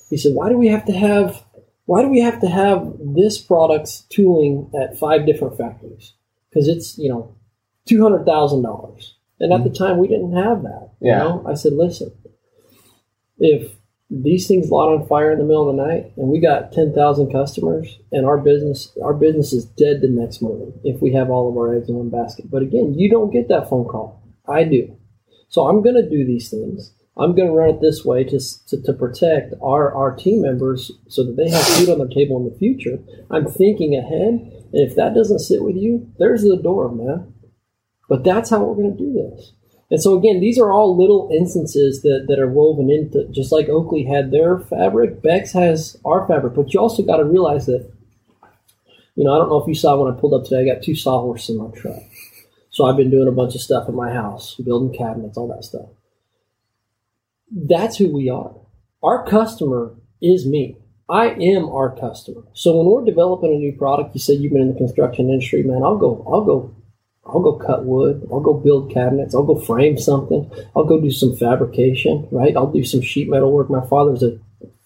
He 0.08 0.16
said, 0.16 0.34
"Why 0.34 0.48
do 0.48 0.56
we 0.56 0.68
have 0.68 0.84
to 0.84 0.92
have 0.92 1.42
why 1.90 2.02
do 2.02 2.08
we 2.08 2.20
have 2.20 2.40
to 2.40 2.46
have 2.48 2.88
this 3.00 3.36
product's 3.36 4.02
tooling 4.02 4.70
at 4.80 4.96
five 4.96 5.26
different 5.26 5.58
factories? 5.58 6.12
Because 6.48 6.68
it's 6.68 6.96
you 6.96 7.08
know 7.08 7.34
two 7.84 8.00
hundred 8.00 8.24
thousand 8.24 8.62
dollars, 8.62 9.16
and 9.40 9.52
at 9.52 9.64
the 9.64 9.70
mm-hmm. 9.70 9.84
time 9.84 9.98
we 9.98 10.06
didn't 10.06 10.36
have 10.36 10.62
that. 10.62 10.92
You 11.00 11.10
Yeah. 11.10 11.18
know, 11.18 11.44
I 11.48 11.54
said, 11.54 11.72
listen, 11.72 12.12
if 13.38 13.74
these 14.08 14.46
things 14.46 14.70
light 14.70 14.86
on 14.86 15.08
fire 15.08 15.32
in 15.32 15.40
the 15.40 15.44
middle 15.44 15.68
of 15.68 15.74
the 15.74 15.84
night, 15.84 16.12
and 16.16 16.28
we 16.28 16.38
got 16.38 16.70
ten 16.70 16.94
thousand 16.94 17.32
customers, 17.32 17.98
and 18.12 18.24
our 18.24 18.38
business 18.38 18.96
our 19.02 19.12
business 19.12 19.52
is 19.52 19.64
dead 19.64 20.00
the 20.00 20.08
next 20.08 20.40
morning 20.40 20.72
if 20.84 21.02
we 21.02 21.12
have 21.14 21.28
all 21.28 21.48
of 21.50 21.56
our 21.56 21.74
eggs 21.74 21.88
in 21.88 21.96
one 21.96 22.08
basket. 22.08 22.48
But 22.48 22.62
again, 22.62 22.94
you 22.96 23.10
don't 23.10 23.32
get 23.32 23.48
that 23.48 23.68
phone 23.68 23.88
call. 23.88 24.22
I 24.46 24.62
do. 24.62 24.96
So 25.48 25.66
I'm 25.66 25.82
going 25.82 25.96
to 25.96 26.08
do 26.08 26.24
these 26.24 26.50
things. 26.50 26.94
I'm 27.16 27.34
going 27.34 27.48
to 27.48 27.54
run 27.54 27.70
it 27.70 27.80
this 27.80 28.04
way 28.04 28.24
to, 28.24 28.40
to, 28.68 28.82
to 28.82 28.92
protect 28.92 29.54
our, 29.62 29.92
our 29.94 30.14
team 30.14 30.42
members 30.42 30.90
so 31.08 31.24
that 31.24 31.36
they 31.36 31.50
have 31.50 31.64
food 31.64 31.90
on 31.90 31.98
their 31.98 32.08
table 32.08 32.38
in 32.38 32.50
the 32.50 32.58
future. 32.58 32.98
I'm 33.30 33.46
thinking 33.46 33.94
ahead, 33.94 34.50
and 34.72 34.88
if 34.88 34.94
that 34.96 35.14
doesn't 35.14 35.40
sit 35.40 35.62
with 35.62 35.76
you, 35.76 36.10
there's 36.18 36.42
the 36.42 36.56
door, 36.56 36.90
man. 36.90 37.34
But 38.08 38.24
that's 38.24 38.50
how 38.50 38.62
we're 38.62 38.74
going 38.74 38.96
to 38.96 39.02
do 39.02 39.12
this. 39.12 39.52
And 39.90 40.00
so 40.00 40.16
again, 40.16 40.40
these 40.40 40.58
are 40.58 40.70
all 40.70 40.96
little 40.96 41.28
instances 41.32 42.02
that, 42.02 42.26
that 42.28 42.38
are 42.38 42.48
woven 42.48 42.90
into 42.90 43.28
just 43.32 43.50
like 43.50 43.68
Oakley 43.68 44.04
had 44.04 44.30
their 44.30 44.60
fabric, 44.60 45.20
Bex 45.20 45.52
has 45.52 45.96
our 46.04 46.26
fabric. 46.28 46.54
But 46.54 46.72
you 46.72 46.80
also 46.80 47.02
got 47.02 47.16
to 47.16 47.24
realize 47.24 47.66
that, 47.66 47.90
you 49.16 49.24
know, 49.24 49.34
I 49.34 49.38
don't 49.38 49.48
know 49.48 49.60
if 49.60 49.66
you 49.66 49.74
saw 49.74 49.96
when 49.96 50.12
I 50.12 50.18
pulled 50.18 50.34
up 50.34 50.48
today, 50.48 50.62
I 50.62 50.74
got 50.74 50.82
two 50.82 50.94
sawhorses 50.94 51.50
in 51.50 51.58
my 51.58 51.70
truck. 51.76 52.02
So 52.70 52.84
I've 52.84 52.96
been 52.96 53.10
doing 53.10 53.26
a 53.26 53.32
bunch 53.32 53.56
of 53.56 53.60
stuff 53.60 53.88
in 53.88 53.96
my 53.96 54.12
house, 54.12 54.54
building 54.54 54.96
cabinets, 54.96 55.36
all 55.36 55.48
that 55.48 55.64
stuff. 55.64 55.88
That's 57.50 57.96
who 57.96 58.12
we 58.12 58.28
are. 58.30 58.54
Our 59.02 59.26
customer 59.26 59.94
is 60.20 60.46
me. 60.46 60.76
I 61.08 61.30
am 61.30 61.68
our 61.68 61.94
customer. 61.96 62.42
So 62.52 62.76
when 62.76 62.86
we're 62.86 63.04
developing 63.04 63.52
a 63.52 63.56
new 63.58 63.72
product, 63.72 64.14
you 64.14 64.20
said 64.20 64.38
you've 64.38 64.52
been 64.52 64.62
in 64.62 64.72
the 64.72 64.78
construction 64.78 65.28
industry, 65.28 65.62
man. 65.64 65.82
I'll 65.82 65.96
go, 65.98 66.24
I'll 66.30 66.44
go, 66.44 66.72
I'll 67.26 67.40
go 67.42 67.54
cut 67.54 67.84
wood. 67.84 68.28
I'll 68.30 68.40
go 68.40 68.54
build 68.54 68.92
cabinets. 68.92 69.34
I'll 69.34 69.42
go 69.42 69.58
frame 69.58 69.98
something. 69.98 70.48
I'll 70.76 70.84
go 70.84 71.00
do 71.00 71.10
some 71.10 71.34
fabrication, 71.36 72.28
right? 72.30 72.56
I'll 72.56 72.70
do 72.70 72.84
some 72.84 73.00
sheet 73.00 73.28
metal 73.28 73.50
work. 73.50 73.68
My 73.70 73.84
father's 73.88 74.22
a 74.22 74.38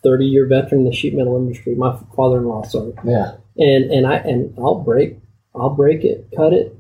30 0.03 0.25
year 0.27 0.47
veteran 0.47 0.83
in 0.83 0.87
the 0.87 0.93
sheet 0.93 1.15
metal 1.15 1.37
industry. 1.37 1.75
My 1.75 1.99
father 2.17 2.39
in 2.39 2.45
law, 2.45 2.63
sorry 2.63 2.93
Yeah. 3.05 3.33
and 3.57 3.91
and 3.91 4.07
I 4.07 4.17
and 4.17 4.55
I'll 4.59 4.81
break, 4.81 5.19
I'll 5.55 5.71
break 5.75 6.05
it, 6.05 6.29
cut 6.37 6.53
it, 6.53 6.75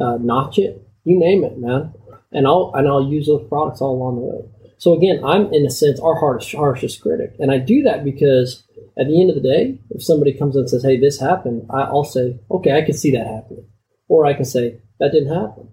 uh, 0.00 0.16
notch 0.18 0.58
it, 0.58 0.80
you 1.04 1.18
name 1.18 1.44
it, 1.44 1.58
man. 1.58 1.92
And 2.32 2.46
I'll 2.46 2.72
and 2.74 2.86
I'll 2.88 3.06
use 3.06 3.26
those 3.26 3.46
products 3.48 3.80
all 3.82 3.94
along 3.96 4.16
the 4.16 4.22
way. 4.22 4.44
So 4.80 4.94
again, 4.94 5.20
I'm 5.22 5.52
in 5.52 5.66
a 5.66 5.70
sense 5.70 6.00
our 6.00 6.14
harshest, 6.14 6.54
harshest 6.56 7.02
critic, 7.02 7.34
and 7.38 7.50
I 7.52 7.58
do 7.58 7.82
that 7.82 8.02
because 8.02 8.62
at 8.98 9.06
the 9.08 9.20
end 9.20 9.28
of 9.28 9.36
the 9.36 9.42
day, 9.42 9.78
if 9.90 10.02
somebody 10.02 10.32
comes 10.32 10.56
and 10.56 10.68
says, 10.70 10.82
"Hey, 10.82 10.98
this 10.98 11.20
happened," 11.20 11.66
I'll 11.68 12.02
say, 12.02 12.40
"Okay, 12.50 12.72
I 12.72 12.80
can 12.80 12.94
see 12.94 13.10
that 13.10 13.26
happening," 13.26 13.66
or 14.08 14.24
I 14.24 14.32
can 14.32 14.46
say, 14.46 14.78
"That 14.98 15.12
didn't 15.12 15.34
happen. 15.34 15.68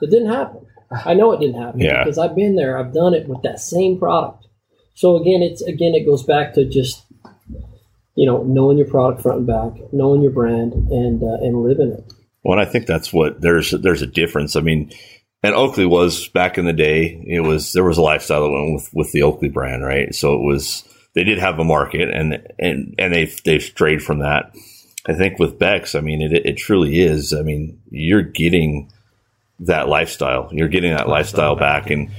It 0.00 0.10
didn't 0.10 0.30
happen. 0.30 0.60
I 1.04 1.14
know 1.14 1.32
it 1.32 1.40
didn't 1.40 1.60
happen 1.60 1.80
Yeah. 1.80 2.04
because 2.04 2.16
I've 2.16 2.36
been 2.36 2.54
there. 2.54 2.78
I've 2.78 2.94
done 2.94 3.12
it 3.12 3.28
with 3.28 3.42
that 3.42 3.58
same 3.58 3.98
product." 3.98 4.46
So 4.94 5.16
again, 5.16 5.42
it's 5.42 5.60
again 5.62 5.96
it 5.96 6.06
goes 6.06 6.22
back 6.22 6.54
to 6.54 6.64
just 6.64 7.02
you 8.16 8.26
know, 8.26 8.44
knowing 8.44 8.78
your 8.78 8.86
product 8.86 9.22
front 9.22 9.38
and 9.38 9.46
back, 9.48 9.72
knowing 9.92 10.22
your 10.22 10.30
brand, 10.30 10.72
and 10.72 11.20
uh, 11.22 11.38
and 11.42 11.64
living 11.64 11.90
it. 11.90 12.04
Well, 12.44 12.56
and 12.58 12.60
I 12.68 12.70
think 12.70 12.86
that's 12.86 13.12
what 13.12 13.40
there's 13.40 13.72
there's 13.72 14.02
a 14.02 14.06
difference. 14.06 14.54
I 14.54 14.60
mean, 14.60 14.92
and 15.44 15.54
Oakley 15.54 15.84
was 15.84 16.26
back 16.28 16.56
in 16.56 16.64
the 16.64 16.72
day. 16.72 17.22
It 17.26 17.40
was 17.40 17.74
there 17.74 17.84
was 17.84 17.98
a 17.98 18.02
lifestyle 18.02 18.44
that 18.44 18.50
went 18.50 18.72
with 18.72 18.94
with 18.94 19.12
the 19.12 19.22
Oakley 19.22 19.50
brand, 19.50 19.84
right? 19.84 20.14
So 20.14 20.34
it 20.34 20.40
was 20.40 20.84
they 21.14 21.22
did 21.22 21.38
have 21.38 21.58
a 21.58 21.64
market, 21.64 22.08
and 22.08 22.42
and 22.58 22.94
and 22.98 23.12
they 23.12 23.26
they've 23.44 23.62
strayed 23.62 24.02
from 24.02 24.20
that. 24.20 24.54
I 25.06 25.12
think 25.12 25.38
with 25.38 25.58
Bex, 25.58 25.94
I 25.94 26.00
mean, 26.00 26.22
it 26.22 26.32
it 26.32 26.56
truly 26.56 27.02
is. 27.02 27.34
I 27.34 27.42
mean, 27.42 27.78
you're 27.90 28.22
getting 28.22 28.90
that 29.60 29.86
lifestyle. 29.86 30.48
You're 30.50 30.68
getting 30.68 30.94
that 30.94 31.10
lifestyle 31.10 31.56
back, 31.56 31.90
and 31.90 32.10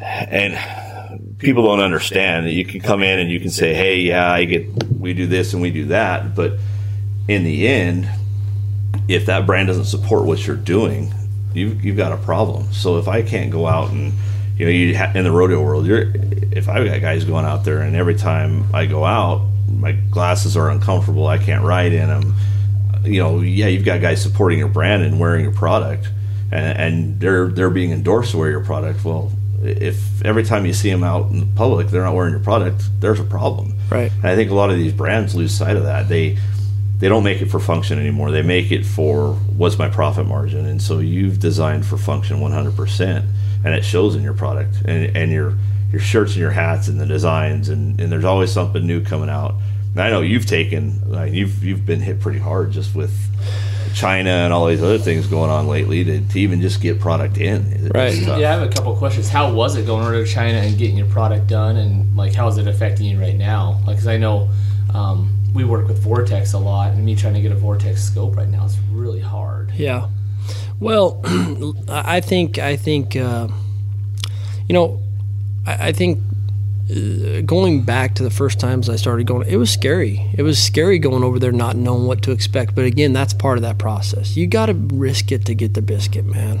and 0.00 1.36
people 1.36 1.64
don't 1.64 1.80
understand 1.80 2.46
that 2.46 2.52
you 2.52 2.64
can 2.64 2.80
come 2.80 3.02
in 3.02 3.18
and 3.18 3.30
you 3.30 3.40
can 3.40 3.50
say, 3.50 3.74
"Hey, 3.74 4.00
yeah, 4.00 4.32
I 4.32 4.46
get 4.46 4.90
we 4.90 5.12
do 5.12 5.26
this 5.26 5.52
and 5.52 5.60
we 5.60 5.70
do 5.70 5.84
that," 5.86 6.34
but 6.34 6.54
in 7.28 7.44
the 7.44 7.68
end, 7.68 8.08
if 9.06 9.26
that 9.26 9.44
brand 9.44 9.68
doesn't 9.68 9.84
support 9.84 10.24
what 10.24 10.46
you're 10.46 10.56
doing, 10.56 11.12
you've 11.54 11.84
you've 11.84 11.96
got 11.96 12.12
a 12.12 12.16
problem. 12.18 12.72
So 12.72 12.98
if 12.98 13.08
I 13.08 13.22
can't 13.22 13.50
go 13.50 13.66
out 13.66 13.90
and 13.90 14.12
you 14.56 14.66
know, 14.66 14.70
you 14.70 14.96
ha- 14.96 15.12
in 15.14 15.24
the 15.24 15.30
rodeo 15.30 15.62
world, 15.62 15.86
you're 15.86 16.12
if 16.52 16.68
I've 16.68 16.86
got 16.86 17.00
guys 17.00 17.24
going 17.24 17.44
out 17.44 17.64
there 17.64 17.80
and 17.80 17.96
every 17.96 18.14
time 18.14 18.72
I 18.74 18.86
go 18.86 19.04
out, 19.04 19.46
my 19.68 19.92
glasses 19.92 20.56
are 20.56 20.70
uncomfortable, 20.70 21.26
I 21.26 21.38
can't 21.38 21.64
ride 21.64 21.92
in 21.92 22.08
them. 22.08 22.34
You 23.04 23.20
know, 23.20 23.40
yeah, 23.40 23.66
you've 23.66 23.84
got 23.84 24.00
guys 24.00 24.22
supporting 24.22 24.58
your 24.58 24.68
brand 24.68 25.02
and 25.02 25.18
wearing 25.18 25.42
your 25.42 25.52
product, 25.52 26.08
and, 26.52 26.78
and 26.78 27.20
they're 27.20 27.48
they're 27.48 27.70
being 27.70 27.90
endorsed 27.90 28.32
to 28.32 28.38
wear 28.38 28.50
your 28.50 28.64
product. 28.64 29.04
Well, 29.04 29.32
if 29.62 30.24
every 30.24 30.44
time 30.44 30.66
you 30.66 30.72
see 30.72 30.90
them 30.90 31.02
out 31.02 31.30
in 31.30 31.40
the 31.40 31.46
public, 31.46 31.88
they're 31.88 32.04
not 32.04 32.14
wearing 32.14 32.32
your 32.32 32.42
product, 32.42 32.84
there's 33.00 33.20
a 33.20 33.24
problem. 33.24 33.74
Right. 33.90 34.12
And 34.12 34.26
I 34.26 34.36
think 34.36 34.50
a 34.50 34.54
lot 34.54 34.70
of 34.70 34.76
these 34.76 34.92
brands 34.92 35.34
lose 35.34 35.52
sight 35.52 35.76
of 35.76 35.84
that. 35.84 36.08
They 36.08 36.38
they 37.02 37.08
don't 37.08 37.24
make 37.24 37.42
it 37.42 37.46
for 37.46 37.58
function 37.58 37.98
anymore. 37.98 38.30
They 38.30 38.42
make 38.42 38.70
it 38.70 38.86
for 38.86 39.32
what's 39.32 39.76
my 39.76 39.88
profit 39.88 40.24
margin. 40.24 40.66
And 40.66 40.80
so 40.80 41.00
you've 41.00 41.40
designed 41.40 41.84
for 41.84 41.96
function 41.96 42.38
100%, 42.38 43.26
and 43.64 43.74
it 43.74 43.84
shows 43.84 44.14
in 44.14 44.22
your 44.22 44.34
product 44.34 44.76
and, 44.84 45.16
and 45.16 45.32
your 45.32 45.58
your 45.90 46.00
shirts 46.00 46.34
and 46.34 46.40
your 46.40 46.52
hats 46.52 46.86
and 46.86 47.00
the 47.00 47.04
designs 47.04 47.68
and, 47.68 48.00
and 48.00 48.10
there's 48.10 48.24
always 48.24 48.52
something 48.52 48.86
new 48.86 49.02
coming 49.02 49.28
out. 49.28 49.56
And 49.90 50.00
I 50.00 50.10
know 50.10 50.20
you've 50.20 50.46
taken 50.46 51.10
like, 51.10 51.32
you've 51.32 51.64
you've 51.64 51.84
been 51.84 51.98
hit 51.98 52.20
pretty 52.20 52.38
hard 52.38 52.70
just 52.70 52.94
with 52.94 53.12
China 53.96 54.30
and 54.30 54.52
all 54.52 54.66
these 54.66 54.80
other 54.80 54.98
things 54.98 55.26
going 55.26 55.50
on 55.50 55.66
lately 55.66 56.04
to, 56.04 56.20
to 56.20 56.38
even 56.38 56.60
just 56.60 56.80
get 56.80 57.00
product 57.00 57.36
in. 57.36 57.90
Right. 57.92 58.14
tough. 58.22 58.38
Yeah, 58.38 58.54
I 58.54 58.60
have 58.60 58.62
a 58.62 58.72
couple 58.72 58.94
questions. 58.94 59.28
How 59.28 59.52
was 59.52 59.74
it 59.74 59.86
going 59.86 60.06
over 60.06 60.24
to 60.24 60.30
China 60.30 60.58
and 60.58 60.78
getting 60.78 60.98
your 60.98 61.08
product 61.08 61.48
done, 61.48 61.78
and 61.78 62.16
like 62.16 62.32
how 62.32 62.46
is 62.46 62.58
it 62.58 62.68
affecting 62.68 63.06
you 63.06 63.18
right 63.18 63.36
now? 63.36 63.80
Like, 63.88 63.96
cause 63.96 64.06
I 64.06 64.18
know 64.18 64.48
um, 64.94 65.41
we 65.54 65.64
work 65.64 65.86
with 65.86 65.98
Vortex 65.98 66.52
a 66.52 66.58
lot, 66.58 66.92
and 66.92 67.04
me 67.04 67.14
trying 67.14 67.34
to 67.34 67.40
get 67.40 67.52
a 67.52 67.56
Vortex 67.56 68.02
scope 68.02 68.36
right 68.36 68.48
now 68.48 68.64
is 68.64 68.78
really 68.90 69.20
hard. 69.20 69.72
Yeah. 69.74 70.08
Well, 70.80 71.20
I 71.88 72.20
think 72.20 72.58
I 72.58 72.76
think 72.76 73.16
uh, 73.16 73.48
you 74.68 74.72
know 74.72 75.00
I, 75.66 75.88
I 75.88 75.92
think 75.92 76.18
uh, 76.90 77.42
going 77.42 77.82
back 77.82 78.14
to 78.16 78.22
the 78.22 78.30
first 78.30 78.58
times 78.58 78.88
I 78.88 78.96
started 78.96 79.26
going, 79.26 79.48
it 79.48 79.56
was 79.56 79.70
scary. 79.70 80.30
It 80.34 80.42
was 80.42 80.62
scary 80.62 80.98
going 80.98 81.22
over 81.22 81.38
there 81.38 81.52
not 81.52 81.76
knowing 81.76 82.06
what 82.06 82.22
to 82.22 82.32
expect. 82.32 82.74
But 82.74 82.84
again, 82.84 83.12
that's 83.12 83.32
part 83.32 83.58
of 83.58 83.62
that 83.62 83.78
process. 83.78 84.36
You 84.36 84.46
got 84.46 84.66
to 84.66 84.74
risk 84.74 85.32
it 85.32 85.46
to 85.46 85.54
get 85.54 85.74
the 85.74 85.82
biscuit, 85.82 86.24
man. 86.24 86.60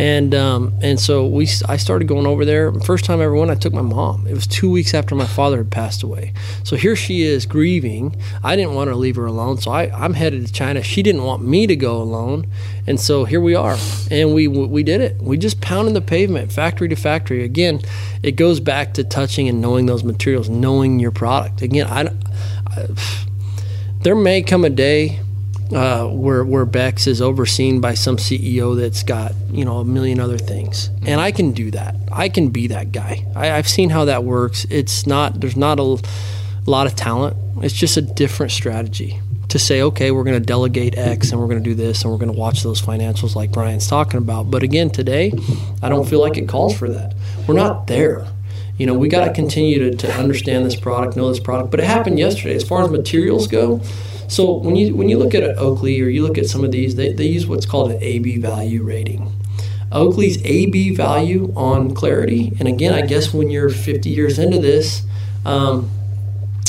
And 0.00 0.34
um, 0.34 0.78
and 0.80 0.98
so 0.98 1.26
we 1.26 1.46
I 1.68 1.76
started 1.76 2.08
going 2.08 2.26
over 2.26 2.46
there. 2.46 2.72
First 2.72 3.04
time 3.04 3.20
I 3.20 3.24
ever 3.24 3.34
went, 3.34 3.50
I 3.50 3.54
took 3.54 3.74
my 3.74 3.82
mom. 3.82 4.26
It 4.26 4.32
was 4.32 4.46
two 4.46 4.70
weeks 4.70 4.94
after 4.94 5.14
my 5.14 5.26
father 5.26 5.58
had 5.58 5.70
passed 5.70 6.02
away. 6.02 6.32
So 6.64 6.74
here 6.74 6.96
she 6.96 7.20
is 7.20 7.44
grieving. 7.44 8.16
I 8.42 8.56
didn't 8.56 8.72
want 8.72 8.88
to 8.88 8.96
leave 8.96 9.16
her 9.16 9.26
alone, 9.26 9.58
so 9.58 9.70
I, 9.70 9.90
I'm 9.94 10.14
headed 10.14 10.46
to 10.46 10.50
China. 10.50 10.82
She 10.82 11.02
didn't 11.02 11.24
want 11.24 11.42
me 11.42 11.66
to 11.66 11.76
go 11.76 12.00
alone, 12.00 12.46
and 12.86 12.98
so 12.98 13.26
here 13.26 13.42
we 13.42 13.54
are, 13.54 13.76
and 14.10 14.32
we 14.32 14.48
we 14.48 14.82
did 14.82 15.02
it. 15.02 15.20
We 15.20 15.36
just 15.36 15.60
pounded 15.60 15.92
the 15.92 16.00
pavement, 16.00 16.50
factory 16.50 16.88
to 16.88 16.96
factory. 16.96 17.44
Again, 17.44 17.82
it 18.22 18.36
goes 18.36 18.58
back 18.58 18.94
to 18.94 19.04
touching 19.04 19.50
and 19.50 19.60
knowing 19.60 19.84
those 19.84 20.02
materials, 20.02 20.48
knowing 20.48 20.98
your 20.98 21.10
product. 21.10 21.60
Again, 21.60 21.86
I, 21.86 22.08
I 22.68 22.86
there 24.00 24.14
may 24.14 24.40
come 24.40 24.64
a 24.64 24.70
day 24.70 25.20
uh, 25.72 26.06
where 26.06 26.44
where 26.44 26.64
Bex 26.64 27.06
is 27.06 27.22
overseen 27.22 27.80
by 27.80 27.94
some 27.94 28.16
CEO 28.16 28.78
that's 28.78 29.02
got 29.02 29.32
you 29.50 29.64
know 29.64 29.78
a 29.78 29.84
million 29.84 30.20
other 30.20 30.38
things, 30.38 30.90
and 31.06 31.20
I 31.20 31.30
can 31.32 31.52
do 31.52 31.70
that. 31.72 31.94
I 32.10 32.28
can 32.28 32.48
be 32.48 32.66
that 32.68 32.92
guy. 32.92 33.26
I, 33.36 33.46
have 33.46 33.68
seen 33.68 33.90
how 33.90 34.06
that 34.06 34.24
works. 34.24 34.66
It's 34.70 35.06
not 35.06 35.40
there's 35.40 35.56
not 35.56 35.78
a, 35.78 36.02
lot 36.66 36.86
of 36.86 36.94
talent. 36.94 37.36
It's 37.64 37.74
just 37.74 37.96
a 37.96 38.02
different 38.02 38.52
strategy 38.52 39.20
to 39.48 39.58
say, 39.58 39.82
okay, 39.82 40.10
we're 40.12 40.22
going 40.24 40.38
to 40.38 40.46
delegate 40.46 40.96
X 40.96 41.32
and 41.32 41.40
we're 41.40 41.48
going 41.48 41.62
to 41.62 41.68
do 41.68 41.74
this 41.74 42.02
and 42.02 42.12
we're 42.12 42.18
going 42.18 42.32
to 42.32 42.38
watch 42.38 42.62
those 42.62 42.80
financials 42.80 43.34
like 43.34 43.50
Brian's 43.50 43.88
talking 43.88 44.18
about. 44.18 44.50
But 44.50 44.62
again, 44.62 44.90
today, 44.90 45.32
I 45.82 45.88
don't 45.88 46.08
feel 46.08 46.20
like 46.20 46.36
it 46.36 46.48
calls 46.48 46.76
for 46.76 46.88
that. 46.88 47.14
We're 47.48 47.54
not 47.54 47.88
there. 47.88 48.28
You 48.78 48.86
know, 48.86 48.94
we 48.94 49.08
got 49.08 49.26
to 49.26 49.32
continue 49.32 49.94
to 49.94 50.12
understand 50.14 50.64
this 50.64 50.76
product, 50.76 51.16
know 51.16 51.28
this 51.28 51.40
product. 51.40 51.70
But 51.70 51.80
it 51.80 51.86
happened 51.86 52.18
yesterday. 52.18 52.54
As 52.54 52.62
far 52.62 52.82
as 52.82 52.90
materials 52.90 53.48
go, 53.48 53.80
so 54.30 54.52
when 54.52 54.76
you 54.76 54.94
when 54.94 55.08
you 55.08 55.18
look 55.18 55.34
at 55.34 55.42
Oakley 55.58 56.00
or 56.00 56.08
you 56.08 56.22
look 56.22 56.38
at 56.38 56.46
some 56.46 56.62
of 56.62 56.70
these, 56.70 56.94
they, 56.94 57.12
they 57.12 57.26
use 57.26 57.48
what's 57.48 57.66
called 57.66 57.90
an 57.90 57.96
Abbe 57.96 58.38
value 58.38 58.84
rating. 58.84 59.32
Oakley's 59.90 60.38
Abbe 60.44 60.94
value 60.94 61.52
on 61.56 61.92
clarity, 61.94 62.52
and 62.60 62.68
again, 62.68 62.94
I 62.94 63.02
guess 63.02 63.34
when 63.34 63.50
you're 63.50 63.68
50 63.68 64.08
years 64.08 64.38
into 64.38 64.60
this, 64.60 65.02
um, 65.44 65.90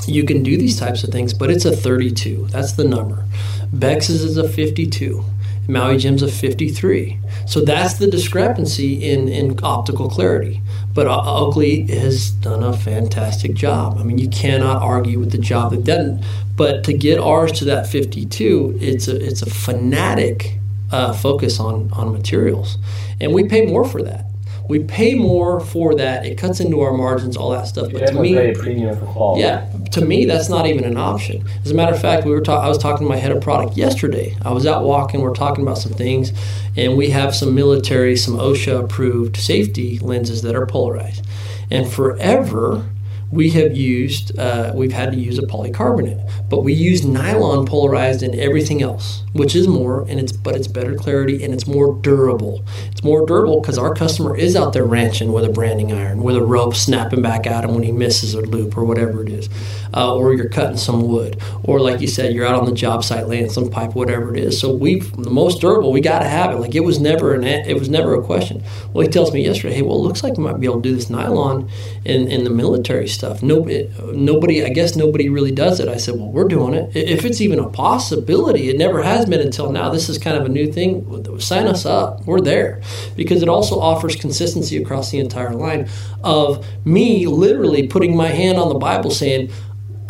you 0.08 0.24
can 0.24 0.41
do 0.41 0.58
these 0.58 0.80
types 0.80 1.04
of 1.04 1.12
things, 1.12 1.36
but 1.36 1.52
it's 1.52 1.65
a 1.65 1.76
32. 1.76 2.47
That's 2.50 2.71
the 2.71 2.84
number. 2.84 3.26
Bex's 3.71 4.24
is 4.24 4.38
a 4.38 4.50
52. 4.50 5.24
Maui 5.67 5.97
Jim's 5.97 6.24
a 6.24 6.28
53. 6.28 7.19
So 7.45 7.62
that's 7.62 7.93
the 7.95 8.08
discrepancy 8.08 9.10
in, 9.10 9.30
in 9.30 9.60
optical 9.63 10.10
clarity. 10.10 10.62
But 10.93 11.08
Oakley 11.08 11.88
has 11.88 12.32
done 12.32 12.63
a 12.63 12.74
fantastic 12.74 13.54
job. 13.54 13.97
I 14.00 14.04
mean, 14.04 14.17
you 14.17 14.30
cannot 14.30 14.82
argue 14.82 15.19
with 15.19 15.32
the 15.32 15.38
job 15.38 15.71
they've 15.71 15.84
done. 15.84 16.24
But 16.62 16.84
to 16.84 16.93
get 16.93 17.17
ours 17.17 17.52
to 17.54 17.65
that 17.65 17.88
52, 17.88 18.78
it's 18.80 19.08
a 19.08 19.15
it's 19.19 19.41
a 19.41 19.50
fanatic 19.50 20.60
uh, 20.91 21.12
focus 21.12 21.60
on 21.60 21.89
on 21.91 22.13
materials, 22.13 22.78
and 23.19 23.34
we 23.34 23.45
pay 23.47 23.65
more 23.65 23.84
for 23.84 24.04
that. 24.04 24.26
We 24.69 24.84
pay 24.84 25.15
more 25.15 25.60
for 25.60 25.95
that. 25.95 26.24
It 26.24 26.38
cuts 26.38 26.60
into 26.60 26.82
our 26.82 26.93
margins, 26.93 27.36
all 27.36 27.50
that 27.50 27.65
stuff. 27.65 27.91
But 27.91 28.06
to 28.06 28.13
me, 28.13 28.36
pay 28.36 28.52
a 28.52 28.54
premium 28.56 28.95
for 28.95 29.08
quality. 29.08 29.41
Yeah, 29.41 29.71
to 29.93 30.06
me, 30.06 30.26
that's 30.26 30.50
not 30.50 30.67
even 30.67 30.84
an 30.84 30.97
option. 30.97 31.43
As 31.65 31.71
a 31.71 31.74
matter 31.74 31.95
of 31.95 32.00
fact, 32.00 32.28
we 32.28 32.32
were 32.32 32.41
ta- 32.41 32.62
I 32.62 32.67
was 32.67 32.78
talking 32.78 33.08
to 33.08 33.10
my 33.10 33.17
head 33.17 33.32
of 33.32 33.41
product 33.41 33.76
yesterday. 33.76 34.38
I 34.43 34.52
was 34.52 34.67
out 34.67 34.84
walking. 34.84 35.21
We 35.21 35.28
are 35.30 35.34
talking 35.34 35.63
about 35.63 35.80
some 35.80 35.93
things, 35.93 36.32
and 36.78 36.95
we 36.95 37.10
have 37.10 37.34
some 37.34 37.56
military, 37.56 38.15
some 38.15 38.36
OSHA 38.38 38.84
approved 38.84 39.36
safety 39.36 39.97
lenses 39.97 40.43
that 40.43 40.56
are 40.56 40.67
polarized. 40.67 41.26
And 41.71 41.91
forever, 41.91 42.86
we 43.32 43.50
have 43.50 43.76
used 43.76 44.38
uh, 44.38 44.72
we've 44.76 44.91
had 44.91 45.12
to 45.12 45.17
use 45.17 45.38
a 45.39 45.44
polycarbonate 45.44 46.22
but 46.50 46.63
we 46.63 46.74
use 46.74 47.06
nylon 47.06 47.65
polarized 47.65 48.24
in 48.24 48.38
everything 48.39 48.82
else 48.82 49.24
which 49.34 49.56
is 49.56 49.67
more 49.67 50.02
and 50.10 50.20
it's 50.20 50.32
but 50.32 50.56
it's 50.56 50.67
better 50.67 50.96
clarity 50.96 51.44
and 51.44 51.54
it's 51.54 51.67
more 51.67 51.96
durable. 52.02 52.63
It's 52.91 53.04
more 53.04 53.26
durable 53.26 53.62
because 53.62 53.78
our 53.78 53.94
customer 53.96 54.36
is 54.36 54.56
out 54.56 54.74
there 54.74 54.84
ranching 54.84 55.32
with 55.32 55.46
a 55.46 55.50
branding 55.50 55.91
iron 55.91 56.22
with 56.24 56.36
a 56.36 56.44
rope 56.44 56.76
snapping 56.76 57.22
back 57.22 57.48
at 57.48 57.63
him 57.63 57.74
when 57.74 57.84
he 57.84 57.91
misses 57.91 58.34
a 58.34 58.41
loop 58.41 58.78
or 58.78 58.84
whatever 58.84 59.24
it 59.24 59.30
is 59.30 59.50
uh, 59.94 60.13
or 60.13 60.34
you're 60.34 60.50
cutting 60.50 60.78
some 60.78 61.08
wood 61.08 61.41
or 61.63 61.80
like 61.80 62.02
you 62.02 62.08
said 62.08 62.34
you're 62.34 62.46
out 62.46 62.60
on 62.60 62.65
the 62.65 62.74
job 62.74 63.04
site 63.04 63.28
laying 63.28 63.50
some 63.50 63.70
pipe 63.70 63.96
whatever 63.96 64.36
it 64.36 64.39
is. 64.39 64.60
So 64.60 64.74
we've 64.74 65.12
the 65.15 65.30
most 65.30 65.62
durable 65.62 65.91
we 65.91 66.02
got 66.02 66.20
to 66.20 66.28
have 66.28 66.52
it. 66.52 66.58
Like 66.58 66.76
it 66.76 66.82
was 66.82 67.00
never 67.00 67.34
an 67.34 67.44
it 67.44 67.78
was 67.78 67.89
never 67.89 68.15
a 68.15 68.24
question. 68.24 68.63
Well 68.94 69.06
he 69.06 69.12
tells 69.12 69.34
me 69.34 69.44
yesterday 69.44 69.76
hey 69.76 69.82
well 69.82 69.96
it 69.96 70.02
looks 70.02 70.24
like 70.24 70.38
we 70.38 70.44
might 70.44 70.60
be 70.60 70.67
able 70.67 70.82
to 70.82 70.89
do 70.89 70.96
this 70.96 71.10
nylon 71.10 71.70
in, 72.04 72.28
in 72.28 72.44
the 72.44 72.50
military 72.50 73.08
stuff. 73.08 73.20
Nobody, 73.41 73.89
nobody, 74.13 74.63
I 74.63 74.69
guess 74.69 74.95
nobody 74.95 75.29
really 75.29 75.51
does 75.51 75.79
it. 75.79 75.88
I 75.88 75.97
said, 75.97 76.15
well, 76.15 76.29
we're 76.31 76.47
doing 76.47 76.73
it. 76.73 76.95
If 76.95 77.25
it's 77.25 77.41
even 77.41 77.60
a 77.60 77.69
possibility, 77.69 78.69
it 78.69 78.77
never 78.77 79.01
has 79.03 79.25
been 79.25 79.41
until 79.41 79.71
now. 79.71 79.89
This 79.89 80.10
is 80.10 80.17
kind 80.17 80.38
of 80.38 80.45
a 80.45 80.49
new 80.49 80.71
thing. 80.71 81.39
Sign 81.39 81.67
us 81.67 81.86
up. 81.86 82.25
We're 82.25 82.41
there 82.41 82.81
because 83.15 83.41
it 83.41 83.49
also 83.49 83.79
offers 83.79 84.15
consistency 84.15 84.77
across 84.77 85.12
the 85.12 85.19
entire 85.19 85.53
line 85.53 85.89
of 86.23 86.65
me 86.86 87.27
literally 87.27 87.88
putting 87.88 88.15
my 88.15 88.27
hand 88.27 88.57
on 88.57 88.69
the 88.69 88.79
Bible 88.79 89.12
saying, 89.12 89.51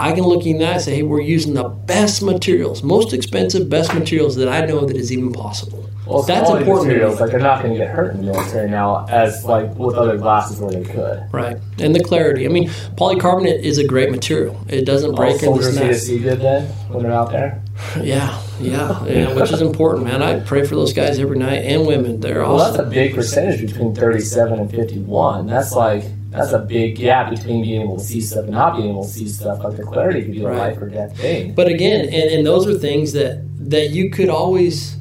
I 0.02 0.14
can 0.14 0.24
look 0.24 0.48
in 0.48 0.58
that 0.58 0.74
and 0.74 0.82
say, 0.82 0.96
hey, 0.96 1.04
we're 1.04 1.22
using 1.22 1.54
the 1.54 1.70
best 1.70 2.24
materials, 2.24 2.82
most 2.82 3.14
expensive, 3.14 3.70
best 3.70 3.94
materials 3.94 4.36
that 4.38 4.50
I 4.50 4.66
know 4.66 4.84
that 4.86 4.98
is 4.98 5.12
even 5.12 5.32
possible. 5.32 5.88
Well, 6.08 6.24
that's 6.24 6.50
important. 6.50 6.88
Materials, 6.88 7.22
like 7.22 7.30
they're 7.30 7.40
not 7.40 7.62
going 7.62 7.74
to 7.74 7.78
get 7.78 7.92
hurt 7.92 8.16
in 8.16 8.26
the 8.26 8.32
military 8.32 8.68
now, 8.68 9.06
as 9.06 9.46
like 9.46 9.74
with 9.76 9.96
other 9.96 10.18
glasses 10.18 10.60
where 10.60 10.72
they 10.72 10.84
could. 10.84 11.24
Right, 11.32 11.58
and 11.78 11.96
the 11.96 12.04
clarity. 12.04 12.46
I 12.46 12.50
mean, 12.50 12.68
polycarbonate 12.98 13.62
is 13.62 13.78
a 13.78 13.86
great 13.86 14.10
material. 14.10 14.60
It 14.68 14.86
doesn't 14.86 15.14
break 15.14 15.44
All 15.44 15.62
in 15.62 15.76
the 15.76 15.94
see 15.94 16.18
good 16.18 16.42
then 16.42 16.68
when 16.90 17.04
they're 17.04 17.14
out 17.14 17.32
there. 17.32 17.62
Yeah, 18.02 18.42
yeah, 18.60 19.06
yeah, 19.06 19.34
which 19.36 19.52
is 19.52 19.62
important, 19.62 20.06
man. 20.06 20.24
I 20.24 20.40
pray 20.40 20.66
for 20.66 20.76
those 20.76 20.94
guys 20.94 21.20
every 21.20 21.38
night 21.38 21.64
and 21.64 21.86
women. 21.86 22.20
They're 22.20 22.42
well, 22.42 22.60
awesome. 22.60 22.78
that's 22.78 22.88
a 22.88 22.90
big 22.90 23.14
percentage 23.14 23.62
between 23.62 23.94
thirty-seven 23.94 24.60
and 24.60 24.72
fifty-one. 24.72 25.46
That's 25.46 25.74
like 25.74 26.04
that's 26.32 26.54
a 26.54 26.60
big 26.60 26.96
gap 26.96 27.30
between 27.30 27.62
being 27.62 27.82
able 27.82 27.98
to 27.98 28.04
see 28.04 28.22
stuff 28.22 28.46
and 28.46 28.54
not 28.54 28.78
being 28.78 28.90
able 28.90 29.04
to 29.04 29.10
see 29.10 29.28
stuff. 29.28 29.64
Like 29.64 29.76
the 29.76 29.84
clarity 29.84 30.24
could 30.24 30.32
be 30.32 30.44
a 30.44 30.48
right. 30.48 30.58
life 30.58 30.82
or 30.82 30.90
death 30.90 31.18
thing. 31.18 31.54
But 31.54 31.68
again, 31.68 32.06
and, 32.06 32.14
and 32.32 32.46
those 32.46 32.66
are 32.68 32.74
things 32.78 33.12
that 33.14 33.44
that 33.70 33.90
you 33.90 34.10
could 34.10 34.30
always 34.30 34.96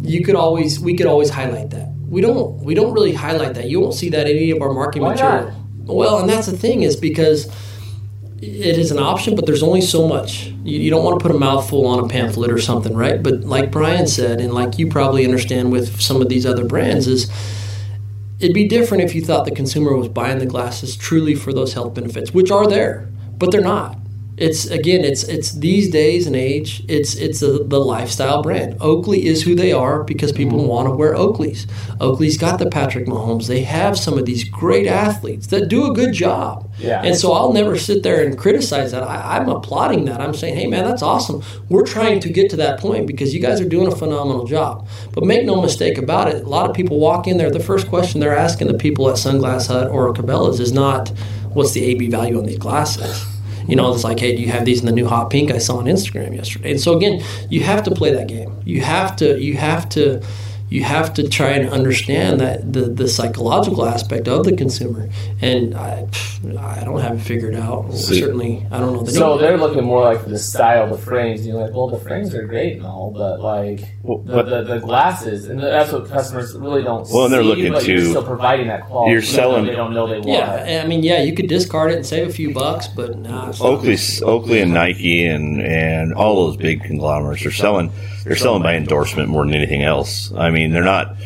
you 0.00 0.24
could 0.24 0.34
always 0.34 0.80
we 0.80 0.96
could 0.96 1.06
always 1.06 1.28
highlight 1.28 1.70
that. 1.70 1.90
We 2.08 2.22
don't 2.22 2.56
we 2.64 2.74
don't 2.74 2.94
really 2.94 3.12
highlight 3.12 3.54
that. 3.56 3.68
You 3.68 3.80
won't 3.80 3.94
see 3.94 4.08
that 4.10 4.26
in 4.26 4.36
any 4.36 4.50
of 4.50 4.62
our 4.62 4.72
marketing 4.72 5.02
Why 5.02 5.12
material. 5.12 5.46
Not? 5.46 5.94
Well, 5.94 6.18
and 6.20 6.28
that's 6.28 6.46
the 6.46 6.56
thing 6.56 6.82
is 6.82 6.96
because 6.96 7.46
it 8.40 8.78
is 8.78 8.90
an 8.90 8.98
option, 8.98 9.36
but 9.36 9.44
there's 9.44 9.62
only 9.62 9.82
so 9.82 10.08
much. 10.08 10.46
You, 10.64 10.78
you, 10.80 10.90
don't 10.90 11.04
want 11.04 11.18
to 11.18 11.22
put 11.22 11.34
a 11.34 11.38
mouthful 11.38 11.86
on 11.86 12.02
a 12.02 12.08
pamphlet 12.08 12.50
or 12.50 12.58
something, 12.58 12.94
right? 12.94 13.22
But 13.22 13.40
like 13.40 13.70
Brian 13.70 14.06
said, 14.06 14.40
and 14.40 14.52
like 14.52 14.78
you 14.78 14.88
probably 14.88 15.24
understand 15.24 15.72
with 15.72 16.00
some 16.00 16.20
of 16.20 16.28
these 16.28 16.44
other 16.46 16.64
brands, 16.64 17.06
is 17.06 17.30
it'd 18.38 18.54
be 18.54 18.68
different 18.68 19.02
if 19.02 19.14
you 19.14 19.22
thought 19.22 19.44
the 19.44 19.54
consumer 19.54 19.96
was 19.96 20.08
buying 20.08 20.38
the 20.38 20.46
glasses 20.46 20.96
truly 20.96 21.34
for 21.34 21.52
those 21.52 21.72
health 21.72 21.94
benefits, 21.94 22.32
which 22.32 22.50
are 22.50 22.66
there, 22.66 23.08
but 23.38 23.50
they're 23.50 23.60
not 23.60 23.98
it's 24.36 24.66
again 24.66 25.04
it's 25.04 25.22
it's 25.24 25.52
these 25.52 25.88
days 25.90 26.26
and 26.26 26.34
age 26.34 26.84
it's 26.88 27.14
it's 27.14 27.40
a, 27.40 27.58
the 27.58 27.78
lifestyle 27.78 28.42
brand. 28.42 28.76
Oakley 28.80 29.26
is 29.26 29.42
who 29.42 29.54
they 29.54 29.72
are 29.72 30.02
because 30.02 30.32
people 30.32 30.58
mm-hmm. 30.58 30.68
want 30.68 30.88
to 30.88 30.94
wear 30.94 31.14
oakleys. 31.14 31.66
Oakley's 32.00 32.36
got 32.36 32.58
the 32.58 32.68
patrick 32.68 33.06
mahomes. 33.06 33.46
They 33.46 33.62
have 33.62 33.96
some 33.96 34.18
of 34.18 34.26
these 34.26 34.42
great 34.42 34.88
athletes 34.88 35.46
that 35.48 35.68
do 35.68 35.88
a 35.88 35.94
good 35.94 36.12
job. 36.12 36.70
Yeah. 36.76 37.02
and 37.04 37.16
so 37.16 37.32
i'll 37.32 37.52
never 37.52 37.78
sit 37.78 38.02
there 38.02 38.24
and 38.24 38.36
criticize 38.36 38.90
that. 38.90 39.04
I, 39.04 39.38
i'm 39.38 39.48
applauding 39.48 40.06
that. 40.06 40.20
I'm 40.20 40.34
saying 40.34 40.56
hey 40.56 40.66
man 40.66 40.84
that's 40.84 41.02
awesome. 41.02 41.42
We're 41.68 41.86
trying 41.86 42.18
to 42.20 42.28
get 42.28 42.50
to 42.50 42.56
that 42.56 42.80
point 42.80 43.06
because 43.06 43.32
you 43.32 43.40
guys 43.40 43.60
are 43.60 43.68
doing 43.68 43.86
a 43.86 43.94
phenomenal 43.94 44.46
job. 44.46 44.88
But 45.12 45.24
make 45.24 45.44
no 45.44 45.62
mistake 45.62 45.96
about 45.96 46.28
it 46.28 46.44
a 46.44 46.48
lot 46.48 46.68
of 46.68 46.74
people 46.74 46.98
walk 46.98 47.28
in 47.28 47.36
there. 47.36 47.50
The 47.50 47.60
first 47.60 47.86
question 47.88 48.20
they're 48.20 48.36
asking 48.36 48.66
the 48.66 48.74
people 48.74 49.08
at 49.08 49.14
sunglass 49.14 49.68
hut 49.68 49.90
or 49.90 50.12
cabela's 50.12 50.58
is 50.58 50.72
not 50.72 51.10
what's 51.52 51.70
the 51.70 51.92
Abbe 51.92 52.08
value 52.08 52.36
on 52.36 52.46
these 52.46 52.58
glasses 52.58 53.33
you 53.68 53.76
know, 53.76 53.92
it's 53.92 54.04
like, 54.04 54.20
hey, 54.20 54.36
do 54.36 54.42
you 54.42 54.50
have 54.50 54.64
these 54.64 54.80
in 54.80 54.86
the 54.86 54.92
new 54.92 55.06
hot 55.06 55.30
pink 55.30 55.50
I 55.50 55.58
saw 55.58 55.76
on 55.76 55.86
Instagram 55.86 56.34
yesterday? 56.34 56.72
And 56.72 56.80
so 56.80 56.96
again, 56.96 57.22
you 57.50 57.60
have 57.62 57.82
to 57.84 57.90
play 57.90 58.12
that 58.12 58.28
game. 58.28 58.60
You 58.64 58.80
have 58.82 59.16
to 59.16 59.40
you 59.40 59.54
have 59.54 59.88
to 59.90 60.22
you 60.70 60.82
have 60.82 61.14
to 61.14 61.28
try 61.28 61.50
and 61.50 61.68
understand 61.70 62.40
that 62.40 62.72
the, 62.72 62.82
the 62.82 63.06
psychological 63.06 63.84
aspect 63.84 64.26
of 64.26 64.44
the 64.44 64.56
consumer. 64.56 65.08
And 65.40 65.74
I, 65.74 66.08
I 66.58 66.82
don't 66.84 67.00
have 67.00 67.18
it 67.18 67.20
figured 67.20 67.54
out. 67.54 67.92
See, 67.92 68.18
Certainly, 68.20 68.66
I 68.70 68.80
don't 68.80 68.94
know. 68.94 69.02
The 69.02 69.12
so 69.12 69.38
they're 69.38 69.58
looking 69.58 69.84
more 69.84 70.02
like 70.02 70.24
the 70.24 70.38
style, 70.38 70.88
the 70.90 70.98
frames. 70.98 71.46
You're 71.46 71.60
like, 71.60 71.74
well, 71.74 71.88
the 71.88 71.98
frames 71.98 72.34
are 72.34 72.46
great 72.46 72.78
and 72.78 72.86
all, 72.86 73.10
but 73.10 73.40
like 73.40 73.94
well, 74.02 74.18
the, 74.18 74.32
but, 74.32 74.48
the, 74.48 74.62
the, 74.74 74.78
glasses, 74.80 75.46
and 75.46 75.60
that's 75.60 75.92
what 75.92 76.08
customers 76.08 76.54
really 76.56 76.82
don't. 76.82 77.06
Well, 77.10 77.26
and 77.26 77.34
they're 77.34 77.42
looking 77.42 77.72
to 77.72 77.92
you're 77.92 78.04
still 78.04 78.24
providing 78.24 78.68
that 78.68 78.86
quality. 78.86 79.12
You're 79.12 79.22
selling. 79.22 79.66
They 79.66 79.76
don't 79.76 79.92
know 79.92 80.06
they 80.06 80.18
want. 80.18 80.28
Yeah, 80.28 80.82
I 80.82 80.86
mean, 80.86 81.02
yeah, 81.02 81.22
you 81.22 81.34
could 81.34 81.48
discard 81.48 81.92
it 81.92 81.96
and 81.96 82.06
save 82.06 82.28
a 82.28 82.32
few 82.32 82.54
bucks, 82.54 82.88
but 82.88 83.18
nah. 83.18 83.52
Oakley, 83.60 83.98
Oakley, 84.22 84.60
and 84.60 84.72
Nike, 84.72 85.26
and 85.26 85.60
and 85.60 86.14
all 86.14 86.46
those 86.46 86.56
big 86.56 86.82
conglomerates 86.82 87.44
are 87.44 87.50
selling 87.50 87.92
they're 88.24 88.36
selling 88.36 88.62
by 88.62 88.74
endorsement 88.74 89.28
more 89.28 89.44
than 89.44 89.54
anything 89.54 89.82
else. 89.82 90.32
I 90.32 90.50
mean, 90.50 90.72
they're 90.72 90.82
not. 90.84 91.16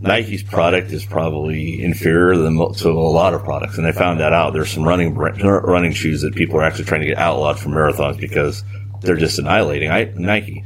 Nike's 0.00 0.42
product 0.42 0.90
is 0.90 1.04
probably 1.04 1.82
inferior 1.82 2.36
than 2.36 2.56
to 2.74 2.88
a 2.90 2.92
lot 2.92 3.34
of 3.34 3.44
products, 3.44 3.78
and 3.78 3.86
they 3.86 3.92
found 3.92 4.18
that 4.18 4.32
out. 4.32 4.52
There's 4.52 4.70
some 4.70 4.82
running 4.82 5.14
running 5.14 5.92
shoes 5.92 6.22
that 6.22 6.34
people 6.34 6.56
are 6.56 6.64
actually 6.64 6.86
trying 6.86 7.02
to 7.02 7.06
get 7.06 7.18
outlawed 7.18 7.58
from 7.60 7.72
marathons 7.72 8.18
because 8.18 8.64
they're 9.00 9.16
just 9.16 9.38
annihilating 9.38 9.90
I, 9.90 10.12
Nike. 10.16 10.64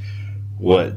What 0.56 0.94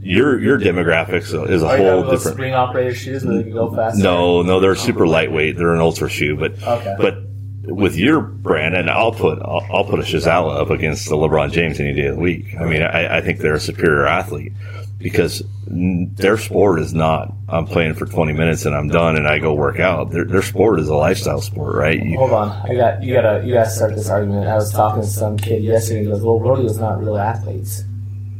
your 0.00 0.40
your 0.40 0.58
demographics 0.58 1.34
is 1.50 1.62
a 1.62 1.76
whole 1.76 2.02
different. 2.10 2.36
spring 2.36 2.54
operated 2.54 2.96
shoes 2.96 3.22
where 3.24 3.36
they 3.36 3.42
can 3.42 3.52
go 3.52 3.74
fast? 3.74 3.98
No, 3.98 4.40
no, 4.40 4.60
they're 4.60 4.74
super 4.76 5.06
lightweight. 5.06 5.58
They're 5.58 5.74
an 5.74 5.80
ultra 5.80 6.08
shoe, 6.08 6.36
but 6.38 6.62
Okay. 6.62 6.94
but 6.98 7.18
with 7.66 7.96
your 7.96 8.20
brand, 8.20 8.74
and 8.74 8.90
I'll 8.90 9.12
put 9.12 9.40
I'll, 9.40 9.66
I'll 9.70 9.84
put 9.84 10.00
a 10.00 10.02
Shizawa 10.02 10.60
up 10.60 10.70
against 10.70 11.08
the 11.08 11.16
LeBron 11.16 11.52
James 11.52 11.80
any 11.80 11.92
day 11.92 12.06
of 12.06 12.16
the 12.16 12.20
week. 12.20 12.54
I 12.58 12.64
mean, 12.64 12.82
I, 12.82 13.18
I 13.18 13.20
think 13.20 13.40
they're 13.40 13.54
a 13.54 13.60
superior 13.60 14.06
athlete 14.06 14.52
because 14.98 15.42
their 15.66 16.36
sport 16.36 16.80
is 16.80 16.94
not 16.94 17.32
I'm 17.48 17.66
playing 17.66 17.94
for 17.94 18.06
20 18.06 18.32
minutes 18.32 18.64
and 18.64 18.74
I'm 18.74 18.88
done 18.88 19.16
and 19.16 19.26
I 19.26 19.38
go 19.38 19.54
work 19.54 19.78
out. 19.78 20.10
Their, 20.10 20.24
their 20.24 20.42
sport 20.42 20.78
is 20.78 20.88
a 20.88 20.94
lifestyle 20.94 21.40
sport, 21.40 21.74
right? 21.74 22.02
You, 22.02 22.18
Hold 22.18 22.32
on, 22.32 22.48
I 22.70 22.74
got 22.74 23.02
you. 23.02 23.14
Gotta 23.14 23.46
you 23.46 23.54
gotta 23.54 23.70
start 23.70 23.94
this 23.94 24.08
argument. 24.08 24.46
I 24.46 24.54
was 24.54 24.72
talking 24.72 25.02
to 25.02 25.08
some 25.08 25.36
kid 25.36 25.62
yesterday. 25.62 26.04
He 26.04 26.06
goes, 26.06 26.22
"Well, 26.22 26.38
Brody 26.38 26.62
rodeo's 26.62 26.78
not 26.78 27.00
real 27.00 27.16
athletes." 27.16 27.84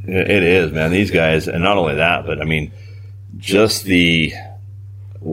It 0.07 0.43
is, 0.43 0.71
man. 0.71 0.91
These 0.91 1.11
guys, 1.11 1.49
and 1.49 1.63
not 1.63 1.79
only 1.79 1.95
that, 1.95 2.27
but 2.27 2.41
I 2.41 2.45
mean, 2.45 2.73
just 3.39 3.85
the 3.85 4.35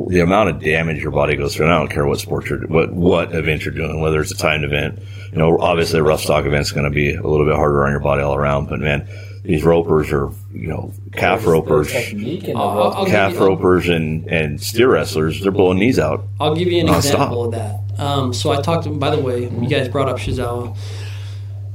the 0.08 0.22
amount 0.22 0.50
of 0.50 0.60
damage 0.62 1.02
your 1.02 1.12
body 1.12 1.36
goes 1.36 1.56
through. 1.56 1.66
And 1.66 1.74
I 1.74 1.80
don't 1.80 1.90
care 1.92 2.06
what 2.08 2.20
sport 2.20 2.50
you're, 2.50 2.66
what 2.68 2.94
what 2.94 3.36
event 3.36 3.66
you're 3.66 3.74
doing, 3.74 4.00
whether 4.02 4.22
it's 4.22 4.32
a 4.32 4.38
timed 4.38 4.64
event. 4.64 5.00
You 5.32 5.38
know, 5.38 5.58
obviously 5.60 6.00
a 6.00 6.04
rough 6.04 6.22
stock 6.22 6.46
event's 6.46 6.72
going 6.72 6.86
to 6.86 6.90
be 6.96 7.14
a 7.14 7.22
little 7.22 7.46
bit 7.46 7.56
harder 7.56 7.86
on 7.86 7.92
your 7.92 8.00
body 8.00 8.22
all 8.22 8.36
around. 8.36 8.68
But 8.70 8.80
man, 8.80 9.08
these 9.44 9.64
ropers 9.64 10.12
are, 10.12 10.30
you 10.54 10.68
know, 10.68 10.94
calf 11.14 11.46
ropers, 11.46 11.92
There's 11.92 12.12
the 12.14 12.54
I'll- 12.56 12.76
rope. 13.00 13.08
Calf 13.08 13.34
you- 13.34 13.40
ropers, 13.40 13.90
and 13.90 14.28
and 14.28 14.62
steer 14.62 14.90
wrestlers. 14.92 15.42
They're 15.42 15.52
blowing 15.52 15.80
knees 15.80 16.00
out. 16.00 16.26
I'll 16.40 16.56
give 16.56 16.68
you 16.70 16.80
an 16.82 16.88
Nonstop. 16.88 16.98
example 16.98 17.46
of 17.46 17.52
that. 17.54 17.78
Um, 18.00 18.34
so 18.34 18.52
I 18.52 18.62
talked 18.62 18.84
to 18.86 18.90
by 18.92 19.14
the 19.16 19.22
way, 19.22 19.44
you 19.50 19.68
guys 19.68 19.88
brought 19.90 20.10
up 20.10 20.18
Shizawa. 20.18 20.76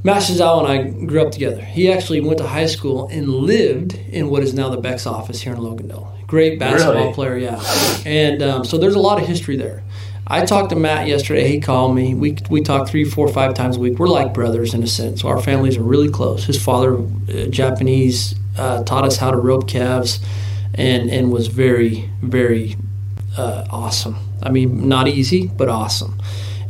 Matt 0.04 0.22
Shizawa 0.22 0.60
and 0.60 0.68
I 0.68 1.06
grew 1.06 1.22
up 1.22 1.32
together. 1.32 1.60
He 1.62 1.90
actually 1.90 2.20
went 2.20 2.38
to 2.38 2.46
high 2.46 2.66
school 2.66 3.08
and 3.08 3.28
lived 3.28 3.94
in 3.94 4.28
what 4.30 4.42
is 4.44 4.54
now 4.54 4.68
the 4.68 4.76
Bex 4.76 5.04
office 5.06 5.40
here 5.42 5.52
in 5.52 5.58
Logandale. 5.58 6.12
Great 6.26 6.58
basketball 6.58 6.94
Really? 7.02 7.14
player, 7.14 7.38
yeah. 7.38 7.62
And 8.04 8.42
um, 8.42 8.64
so 8.64 8.78
there's 8.78 8.94
a 8.96 9.00
lot 9.00 9.20
of 9.20 9.26
history 9.28 9.56
there. 9.56 9.82
I 10.26 10.44
talked 10.44 10.70
to 10.70 10.76
Matt 10.76 11.06
yesterday. 11.06 11.46
He 11.46 11.60
called 11.60 11.94
me. 11.94 12.12
We 12.14 12.36
we 12.50 12.60
talk 12.60 12.88
three, 12.88 13.04
four, 13.04 13.28
five 13.28 13.54
times 13.54 13.76
a 13.76 13.80
week. 13.80 13.98
We're 14.00 14.08
like 14.08 14.34
brothers 14.34 14.74
in 14.74 14.82
a 14.82 14.86
sense. 14.88 15.20
So 15.22 15.28
our 15.28 15.40
families 15.40 15.76
are 15.76 15.84
really 15.84 16.08
close. 16.10 16.44
His 16.44 16.60
father, 16.60 16.96
uh, 16.98 17.46
Japanese, 17.48 18.34
uh, 18.58 18.82
taught 18.82 19.04
us 19.04 19.16
how 19.18 19.30
to 19.30 19.36
rope 19.36 19.68
calves, 19.68 20.18
and 20.74 21.10
and 21.10 21.30
was 21.30 21.46
very 21.46 22.10
very 22.22 22.76
uh, 23.38 23.66
awesome. 23.70 24.16
I 24.42 24.50
mean, 24.50 24.88
not 24.88 25.06
easy, 25.06 25.46
but 25.46 25.68
awesome. 25.68 26.20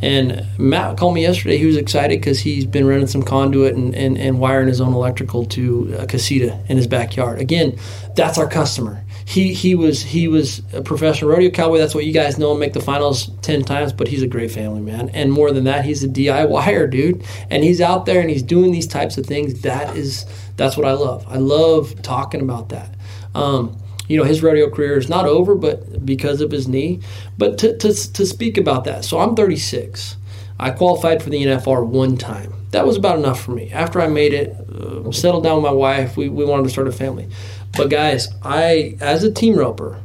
And 0.03 0.47
Matt 0.59 0.99
called 0.99 1.15
me 1.15 1.23
yesterday. 1.23 1.57
He 1.57 1.65
was 1.65 1.79
excited 1.79 2.21
because 2.21 2.41
he's 2.41 2.67
been 2.67 2.87
running 2.87 3.07
some 3.07 3.23
conduit 3.23 3.75
and, 3.75 3.95
and, 3.95 4.19
and 4.19 4.39
wiring 4.39 4.69
his 4.69 4.79
own 4.83 4.93
electrical 4.93 5.47
to 5.47 5.97
a 5.99 6.07
casita 6.07 6.63
in 6.69 6.77
his 6.77 6.87
backyard. 6.87 7.41
Again, 7.41 7.79
that's 8.15 8.37
our 8.37 8.47
customer. 8.47 9.03
He 9.27 9.53
he 9.53 9.75
was 9.75 10.03
he 10.03 10.29
was 10.29 10.63
a 10.73 10.81
professional 10.81 11.33
rodeo 11.33 11.51
cowboy. 11.51 11.79
That's 11.79 11.95
what 11.97 12.07
you 12.07 12.13
guys 12.13 12.39
know. 12.39 12.57
Make 12.57 12.75
the 12.75 12.81
finals 12.81 13.29
ten 13.43 13.63
times, 13.63 13.93
but 13.93 14.07
he's 14.07 14.23
a 14.23 14.29
great 14.29 14.53
family 14.53 14.81
man. 14.81 15.09
And 15.11 15.33
more 15.33 15.51
than 15.51 15.65
that, 15.65 15.85
he's 15.85 16.05
a 16.05 16.09
DIYer, 16.09 16.89
dude. 16.89 17.25
And 17.51 17.65
he's 17.65 17.81
out 17.81 18.07
there 18.07 18.21
and 18.21 18.31
he's 18.31 18.43
doing 18.43 18.71
these 18.71 18.87
types 18.87 19.19
of 19.19 19.27
things. 19.27 19.63
That 19.63 19.97
is 19.97 20.27
that's 20.57 20.77
what 20.77 20.87
I 20.87 20.93
love. 20.93 21.27
I 21.29 21.39
love 21.39 22.01
talking 22.03 22.41
about 22.41 22.69
that. 22.69 22.95
Um, 23.35 23.77
you 24.09 24.17
know 24.17 24.25
his 24.25 24.43
rodeo 24.43 24.71
career 24.71 24.97
is 24.97 25.09
not 25.09 25.27
over 25.27 25.55
but 25.55 26.05
because 26.05 26.41
of 26.41 26.51
his 26.51 26.69
knee 26.69 27.01
but 27.39 27.59
to, 27.59 27.77
to, 27.79 27.93
to 28.13 28.25
speak 28.27 28.57
about 28.57 28.85
that 28.85 29.05
so 29.05 29.19
i'm 29.19 29.35
36 29.35 30.17
i 30.59 30.71
qualified 30.71 31.23
for 31.23 31.31
the 31.31 31.45
nfr 31.45 31.85
one 31.85 32.17
time 32.17 32.53
that 32.71 32.87
was 32.87 32.97
about 32.97 33.19
enough 33.19 33.41
for 33.41 33.53
me 33.53 33.71
after 33.73 34.01
i 34.01 34.07
made 34.07 34.33
it 34.33 34.57
uh, 34.71 35.11
settled 35.11 35.43
down 35.43 35.57
with 35.57 35.65
my 35.65 35.77
wife 35.77 36.17
we, 36.17 36.29
we 36.29 36.45
wanted 36.45 36.63
to 36.63 36.71
start 36.71 36.87
a 36.89 36.93
family 36.93 37.29
but 37.77 37.91
guys 37.91 38.29
i 38.43 38.97
as 39.01 39.25
a 39.25 39.33
team 39.33 39.55
roper 39.55 40.01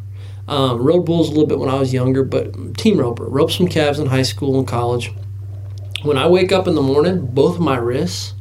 um, 0.47 0.81
rode 0.81 1.05
bulls 1.05 1.27
a 1.29 1.31
little 1.31 1.47
bit 1.47 1.59
when 1.59 1.69
i 1.69 1.75
was 1.79 1.93
younger 1.93 2.23
but 2.23 2.77
team 2.77 2.97
roper 2.99 3.25
roped 3.25 3.53
some 3.53 3.67
calves 3.67 3.99
in 3.99 4.07
high 4.07 4.21
school 4.23 4.57
and 4.57 4.67
college 4.67 5.11
when 6.03 6.17
i 6.17 6.27
wake 6.27 6.51
up 6.51 6.67
in 6.67 6.75
the 6.75 6.81
morning 6.81 7.25
both 7.25 7.55
of 7.55 7.61
my 7.61 7.77
wrists 7.77 8.33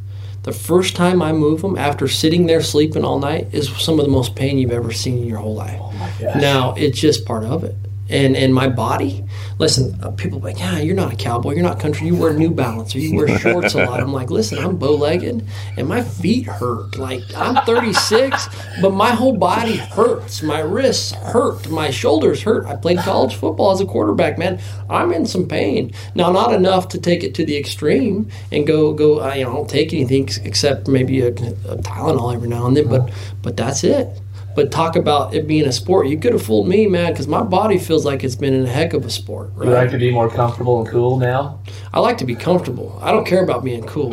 the 0.42 0.52
first 0.52 0.96
time 0.96 1.20
I 1.20 1.32
move 1.32 1.60
them 1.60 1.76
after 1.76 2.08
sitting 2.08 2.46
there 2.46 2.62
sleeping 2.62 3.04
all 3.04 3.18
night 3.18 3.48
is 3.52 3.68
some 3.76 3.98
of 3.98 4.06
the 4.06 4.10
most 4.10 4.34
pain 4.34 4.56
you've 4.56 4.70
ever 4.70 4.90
seen 4.90 5.18
in 5.18 5.26
your 5.26 5.38
whole 5.38 5.54
life. 5.54 5.78
Oh 5.78 5.92
my 5.92 6.10
gosh. 6.18 6.40
Now 6.40 6.74
it's 6.74 6.98
just 6.98 7.26
part 7.26 7.44
of 7.44 7.62
it. 7.62 7.74
And 8.10 8.36
and 8.36 8.54
my 8.54 8.68
body, 8.68 9.24
listen, 9.58 9.98
uh, 10.02 10.10
people 10.10 10.40
like, 10.40 10.58
yeah, 10.58 10.78
you're 10.78 10.96
not 10.96 11.12
a 11.12 11.16
cowboy, 11.16 11.54
you're 11.54 11.62
not 11.62 11.78
country, 11.78 12.08
you 12.08 12.16
wear 12.16 12.32
New 12.32 12.50
Balance 12.50 12.94
or 12.94 12.98
you 12.98 13.16
wear 13.16 13.38
shorts 13.38 13.74
a 13.74 13.84
lot. 13.84 14.00
I'm 14.00 14.12
like, 14.12 14.30
listen, 14.30 14.58
I'm 14.58 14.76
bow 14.76 14.94
legged 14.94 15.46
and 15.76 15.88
my 15.88 16.02
feet 16.02 16.46
hurt. 16.46 16.96
Like 16.96 17.22
I'm 17.36 17.64
36, 17.64 18.48
but 18.80 18.90
my 18.90 19.10
whole 19.10 19.36
body 19.36 19.76
hurts. 19.76 20.42
My 20.42 20.60
wrists 20.60 21.12
hurt, 21.12 21.70
my 21.70 21.90
shoulders 21.90 22.42
hurt. 22.42 22.66
I 22.66 22.76
played 22.76 22.98
college 22.98 23.36
football 23.36 23.70
as 23.70 23.80
a 23.80 23.86
quarterback, 23.86 24.38
man. 24.38 24.60
I'm 24.88 25.12
in 25.12 25.26
some 25.26 25.46
pain 25.46 25.92
now, 26.14 26.32
not 26.32 26.52
enough 26.52 26.88
to 26.88 26.98
take 26.98 27.22
it 27.22 27.34
to 27.36 27.44
the 27.44 27.56
extreme 27.56 28.28
and 28.50 28.66
go 28.66 28.92
go. 28.92 29.20
I, 29.20 29.42
know, 29.42 29.50
I 29.50 29.54
don't 29.54 29.70
take 29.70 29.92
anything 29.92 30.28
except 30.44 30.88
maybe 30.88 31.20
a, 31.20 31.28
a 31.28 31.76
Tylenol 31.78 32.34
every 32.34 32.48
now 32.48 32.66
and 32.66 32.76
then, 32.76 32.88
but 32.88 33.10
but 33.42 33.56
that's 33.56 33.84
it. 33.84 34.08
But 34.54 34.72
talk 34.72 34.96
about 34.96 35.34
it 35.34 35.46
being 35.46 35.66
a 35.66 35.72
sport. 35.72 36.08
You 36.08 36.18
could 36.18 36.32
have 36.32 36.42
fooled 36.42 36.68
me, 36.68 36.86
man, 36.86 37.12
because 37.12 37.28
my 37.28 37.42
body 37.42 37.78
feels 37.78 38.04
like 38.04 38.24
it's 38.24 38.34
been 38.34 38.52
in 38.52 38.64
a 38.66 38.68
heck 38.68 38.92
of 38.92 39.04
a 39.04 39.10
sport. 39.10 39.52
You 39.56 39.70
like 39.70 39.90
to 39.90 39.98
be 39.98 40.10
more 40.10 40.28
comfortable 40.28 40.80
and 40.80 40.88
cool 40.88 41.18
now? 41.18 41.60
I 41.94 42.00
like 42.00 42.18
to 42.18 42.24
be 42.24 42.34
comfortable. 42.34 42.98
I 43.02 43.12
don't 43.12 43.26
care 43.26 43.44
about 43.44 43.62
being 43.64 43.84
cool, 43.84 44.10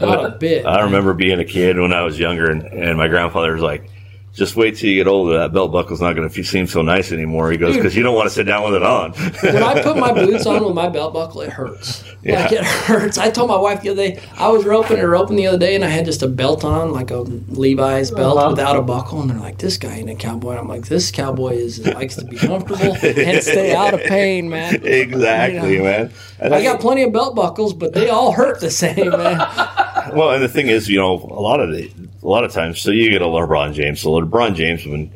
not 0.00 0.24
a 0.24 0.30
bit. 0.40 0.66
I 0.66 0.82
remember 0.82 1.14
being 1.14 1.40
a 1.40 1.44
kid 1.44 1.78
when 1.78 1.92
I 1.92 2.02
was 2.02 2.18
younger, 2.18 2.50
and, 2.50 2.62
and 2.64 2.98
my 2.98 3.08
grandfather 3.08 3.52
was 3.52 3.62
like, 3.62 3.90
"Just 4.38 4.56
wait 4.56 4.76
till 4.76 4.88
you 4.88 4.96
get 4.96 5.08
older. 5.08 5.36
That 5.38 5.52
belt 5.52 5.72
buckle's 5.72 6.00
not 6.00 6.14
going 6.14 6.28
to 6.28 6.44
seem 6.44 6.66
so 6.66 6.80
nice 6.82 7.12
anymore." 7.12 7.50
He 7.50 7.58
goes, 7.58 7.76
"Because 7.76 7.94
you 7.96 8.02
don't 8.02 8.14
want 8.14 8.28
to 8.28 8.34
sit 8.34 8.44
down 8.44 8.64
with 8.64 8.74
it 8.74 8.82
on." 8.82 9.12
when 9.42 9.62
I 9.62 9.82
put 9.82 9.96
my 9.98 10.12
boots 10.12 10.46
on 10.46 10.64
with 10.64 10.74
my 10.74 10.88
belt 10.88 11.12
buckle, 11.12 11.42
it 11.42 11.50
hurts. 11.50 12.04
Yeah. 12.22 12.42
Like 12.42 12.52
it 12.52 12.64
hurts. 12.64 13.18
I 13.18 13.30
told 13.30 13.48
my 13.50 13.56
wife 13.58 13.82
the 13.82 13.90
other 13.90 14.02
day, 14.08 14.20
I 14.36 14.48
was 14.48 14.64
roping 14.64 14.98
and 14.98 15.10
roping 15.10 15.36
the 15.36 15.46
other 15.46 15.58
day, 15.58 15.74
and 15.74 15.84
I 15.84 15.88
had 15.88 16.04
just 16.04 16.22
a 16.22 16.28
belt 16.28 16.64
on, 16.64 16.92
like 16.92 17.10
a 17.10 17.18
Levi's 17.18 18.10
belt 18.10 18.38
Uh-huh. 18.38 18.50
without 18.50 18.76
a 18.76 18.82
buckle, 18.82 19.20
and 19.20 19.30
they're 19.30 19.38
like, 19.38 19.58
"This 19.58 19.76
guy 19.76 19.96
ain't 19.96 20.10
a 20.10 20.14
cowboy." 20.14 20.50
And 20.52 20.60
I'm 20.60 20.68
like, 20.68 20.86
"This 20.86 21.10
cowboy 21.10 21.54
is 21.54 21.84
likes 21.86 22.16
to 22.16 22.24
be 22.24 22.36
comfortable 22.36 22.96
and 23.02 23.42
stay 23.42 23.74
out 23.74 23.94
of 23.94 24.00
pain, 24.02 24.48
man." 24.48 24.80
exactly, 24.84 25.72
You 25.72 25.78
know. 25.78 25.84
man. 25.84 26.10
And 26.40 26.54
I 26.54 26.58
that's- 26.60 26.72
got 26.72 26.80
plenty 26.80 27.02
of 27.02 27.12
belt 27.12 27.34
buckles, 27.34 27.72
but 27.74 27.92
they 27.94 28.08
all 28.08 28.32
hurt 28.32 28.60
the 28.60 28.70
same, 28.70 29.10
man. 29.10 29.38
Well, 30.14 30.30
and 30.30 30.42
the 30.42 30.48
thing 30.48 30.68
is, 30.68 30.88
you 30.88 30.96
know, 30.96 31.16
a 31.16 31.38
lot 31.42 31.60
of 31.60 31.70
the, 31.70 31.90
a 32.22 32.26
lot 32.26 32.44
of 32.44 32.52
times, 32.52 32.80
so 32.80 32.90
you 32.90 33.10
get 33.10 33.22
a 33.22 33.26
LeBron 33.26 33.74
James. 33.74 34.00
So 34.00 34.10
LeBron 34.10 34.54
James, 34.54 34.86
when 34.86 35.12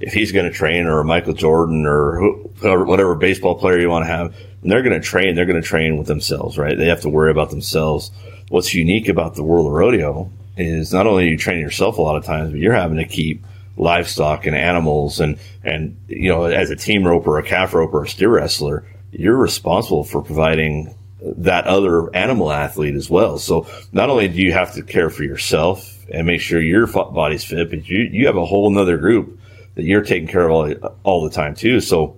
if 0.00 0.12
he's 0.12 0.32
going 0.32 0.46
to 0.46 0.52
train, 0.52 0.86
or 0.86 1.02
Michael 1.04 1.32
Jordan, 1.32 1.86
or, 1.86 2.20
whatever 2.60 3.14
baseball 3.14 3.54
player 3.54 3.78
you 3.78 3.88
want 3.88 4.04
to 4.04 4.12
have, 4.12 4.34
they're 4.62 4.82
going 4.82 5.00
to 5.00 5.06
train, 5.06 5.34
they're 5.34 5.46
going 5.46 5.60
to 5.60 5.66
train 5.66 5.96
with 5.96 6.06
themselves, 6.06 6.58
right? 6.58 6.76
They 6.76 6.86
have 6.86 7.02
to 7.02 7.08
worry 7.08 7.30
about 7.30 7.50
themselves. 7.50 8.10
What's 8.48 8.74
unique 8.74 9.08
about 9.08 9.34
the 9.34 9.42
world 9.42 9.66
of 9.66 9.72
rodeo 9.72 10.30
is 10.56 10.92
not 10.92 11.06
only 11.06 11.28
you 11.28 11.36
train 11.36 11.60
yourself 11.60 11.98
a 11.98 12.02
lot 12.02 12.16
of 12.16 12.24
times, 12.24 12.50
but 12.50 12.60
you're 12.60 12.74
having 12.74 12.98
to 12.98 13.04
keep 13.04 13.44
livestock 13.78 14.46
and 14.46 14.56
animals 14.56 15.20
and 15.20 15.38
and 15.62 15.94
you 16.08 16.30
know 16.30 16.44
as 16.44 16.70
a 16.70 16.76
team 16.76 17.06
roper, 17.06 17.38
a 17.38 17.42
calf 17.42 17.74
roper, 17.74 18.04
a 18.04 18.08
steer 18.08 18.30
wrestler, 18.30 18.84
you're 19.12 19.36
responsible 19.36 20.02
for 20.02 20.22
providing 20.22 20.94
that 21.20 21.66
other 21.66 22.14
animal 22.14 22.50
athlete 22.50 22.94
as 22.94 23.10
well. 23.10 23.38
So 23.38 23.66
not 23.92 24.08
only 24.08 24.28
do 24.28 24.40
you 24.40 24.52
have 24.52 24.74
to 24.74 24.82
care 24.82 25.10
for 25.10 25.24
yourself 25.24 25.95
and 26.10 26.26
make 26.26 26.40
sure 26.40 26.60
your 26.60 26.86
body's 26.86 27.44
fit, 27.44 27.70
but 27.70 27.88
you 27.88 27.98
you 28.12 28.26
have 28.26 28.36
a 28.36 28.44
whole 28.44 28.70
nother 28.70 28.96
group 28.98 29.38
that 29.74 29.84
you're 29.84 30.02
taking 30.02 30.28
care 30.28 30.48
of 30.48 30.50
all 30.50 30.72
all 31.02 31.24
the 31.24 31.30
time 31.30 31.54
too. 31.54 31.80
So 31.80 32.16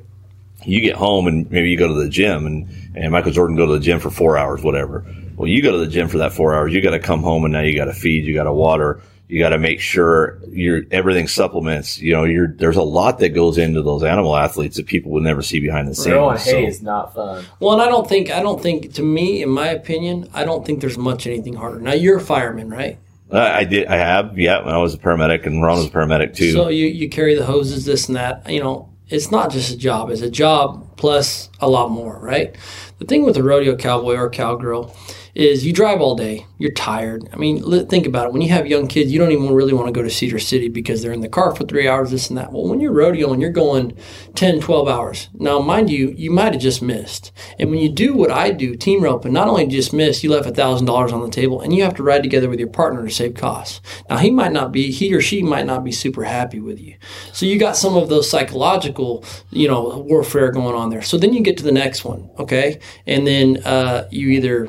you 0.64 0.80
get 0.80 0.96
home 0.96 1.26
and 1.26 1.50
maybe 1.50 1.70
you 1.70 1.78
go 1.78 1.88
to 1.88 1.94
the 1.94 2.08
gym 2.08 2.46
and, 2.46 2.68
and 2.94 3.12
Michael 3.12 3.32
Jordan 3.32 3.56
go 3.56 3.66
to 3.66 3.72
the 3.74 3.80
gym 3.80 4.00
for 4.00 4.10
four 4.10 4.36
hours, 4.36 4.62
whatever. 4.62 5.04
Well, 5.36 5.48
you 5.48 5.62
go 5.62 5.72
to 5.72 5.78
the 5.78 5.86
gym 5.86 6.08
for 6.08 6.18
that 6.18 6.32
four 6.32 6.54
hours. 6.54 6.72
You 6.72 6.82
got 6.82 6.90
to 6.90 6.98
come 6.98 7.22
home 7.22 7.44
and 7.44 7.52
now 7.52 7.60
you 7.60 7.76
got 7.76 7.84
to 7.84 7.92
feed, 7.92 8.24
you 8.24 8.34
got 8.34 8.44
to 8.44 8.52
water, 8.52 9.00
you 9.28 9.38
got 9.38 9.50
to 9.50 9.58
make 9.58 9.80
sure 9.80 10.40
your 10.50 10.82
everything 10.90 11.28
supplements. 11.28 11.98
You 12.00 12.12
know, 12.14 12.24
you're 12.24 12.48
there's 12.48 12.76
a 12.76 12.82
lot 12.82 13.20
that 13.20 13.30
goes 13.30 13.56
into 13.56 13.82
those 13.82 14.02
animal 14.02 14.36
athletes 14.36 14.76
that 14.78 14.86
people 14.86 15.12
would 15.12 15.22
never 15.22 15.42
see 15.42 15.60
behind 15.60 15.86
the 15.88 15.94
scenes. 15.94 16.06
Throwing 16.06 16.38
So- 16.38 16.50
hay 16.50 16.66
is 16.66 16.82
not 16.82 17.14
fun. 17.14 17.44
Well, 17.60 17.74
and 17.74 17.82
I 17.82 17.86
don't 17.86 18.08
think 18.08 18.30
I 18.30 18.42
don't 18.42 18.60
think 18.60 18.94
to 18.94 19.02
me, 19.02 19.42
in 19.42 19.50
my 19.50 19.68
opinion, 19.68 20.28
I 20.34 20.44
don't 20.44 20.66
think 20.66 20.80
there's 20.80 20.98
much 20.98 21.26
anything 21.26 21.54
harder. 21.54 21.78
Now 21.78 21.92
you're 21.92 22.16
a 22.16 22.20
fireman, 22.20 22.70
right? 22.70 22.98
I, 23.30 23.64
did. 23.64 23.86
I 23.86 23.96
have. 23.96 24.38
Yeah, 24.38 24.64
when 24.64 24.74
I 24.74 24.78
was 24.78 24.94
a 24.94 24.98
paramedic, 24.98 25.46
and 25.46 25.62
Ron 25.62 25.78
was 25.78 25.86
a 25.86 25.90
paramedic 25.90 26.34
too. 26.34 26.52
So 26.52 26.68
you 26.68 26.86
you 26.86 27.08
carry 27.08 27.34
the 27.34 27.44
hoses, 27.44 27.84
this 27.84 28.08
and 28.08 28.16
that. 28.16 28.50
You 28.50 28.62
know, 28.62 28.90
it's 29.08 29.30
not 29.30 29.50
just 29.50 29.70
a 29.70 29.76
job; 29.76 30.10
it's 30.10 30.22
a 30.22 30.30
job 30.30 30.96
plus 30.96 31.48
a 31.60 31.68
lot 31.68 31.90
more, 31.90 32.18
right? 32.18 32.56
The 32.98 33.04
thing 33.04 33.24
with 33.24 33.36
a 33.36 33.42
rodeo 33.42 33.76
cowboy 33.76 34.16
or 34.16 34.30
cowgirl 34.30 34.94
is 35.38 35.64
you 35.64 35.72
drive 35.72 36.00
all 36.00 36.16
day, 36.16 36.44
you're 36.58 36.72
tired. 36.72 37.28
I 37.32 37.36
mean, 37.36 37.86
think 37.86 38.06
about 38.06 38.26
it. 38.26 38.32
When 38.32 38.42
you 38.42 38.48
have 38.48 38.66
young 38.66 38.88
kids, 38.88 39.12
you 39.12 39.20
don't 39.20 39.30
even 39.30 39.54
really 39.54 39.72
want 39.72 39.86
to 39.86 39.92
go 39.92 40.02
to 40.02 40.10
Cedar 40.10 40.40
City 40.40 40.68
because 40.68 41.00
they're 41.00 41.12
in 41.12 41.20
the 41.20 41.28
car 41.28 41.54
for 41.54 41.64
three 41.64 41.86
hours, 41.86 42.10
this 42.10 42.28
and 42.28 42.36
that. 42.36 42.50
Well, 42.50 42.66
when 42.66 42.80
you're 42.80 42.92
rodeoing, 42.92 43.40
you're 43.40 43.50
going 43.50 43.96
10, 44.34 44.60
12 44.60 44.88
hours. 44.88 45.28
Now, 45.34 45.60
mind 45.60 45.90
you, 45.90 46.12
you 46.16 46.32
might 46.32 46.54
have 46.54 46.60
just 46.60 46.82
missed. 46.82 47.30
And 47.56 47.70
when 47.70 47.78
you 47.78 47.88
do 47.88 48.14
what 48.14 48.32
I 48.32 48.50
do, 48.50 48.74
team 48.74 49.00
roping, 49.00 49.32
not 49.32 49.46
only 49.46 49.68
just 49.68 49.92
miss, 49.92 50.24
you 50.24 50.30
left 50.30 50.48
$1,000 50.48 51.12
on 51.12 51.20
the 51.22 51.30
table 51.30 51.60
and 51.60 51.72
you 51.72 51.84
have 51.84 51.94
to 51.94 52.02
ride 52.02 52.24
together 52.24 52.48
with 52.48 52.58
your 52.58 52.68
partner 52.68 53.04
to 53.04 53.14
save 53.14 53.34
costs. 53.34 53.80
Now, 54.10 54.16
he 54.16 54.32
might 54.32 54.52
not 54.52 54.72
be, 54.72 54.90
he 54.90 55.14
or 55.14 55.20
she 55.20 55.40
might 55.40 55.66
not 55.66 55.84
be 55.84 55.92
super 55.92 56.24
happy 56.24 56.58
with 56.58 56.80
you. 56.80 56.96
So 57.32 57.46
you 57.46 57.60
got 57.60 57.76
some 57.76 57.96
of 57.96 58.08
those 58.08 58.28
psychological, 58.28 59.24
you 59.50 59.68
know, 59.68 60.04
warfare 60.08 60.50
going 60.50 60.74
on 60.74 60.90
there. 60.90 61.02
So 61.02 61.16
then 61.16 61.32
you 61.32 61.42
get 61.42 61.56
to 61.58 61.62
the 61.62 61.70
next 61.70 62.04
one, 62.04 62.28
okay? 62.40 62.80
And 63.06 63.24
then 63.24 63.58
uh, 63.64 64.08
you 64.10 64.30
either 64.30 64.66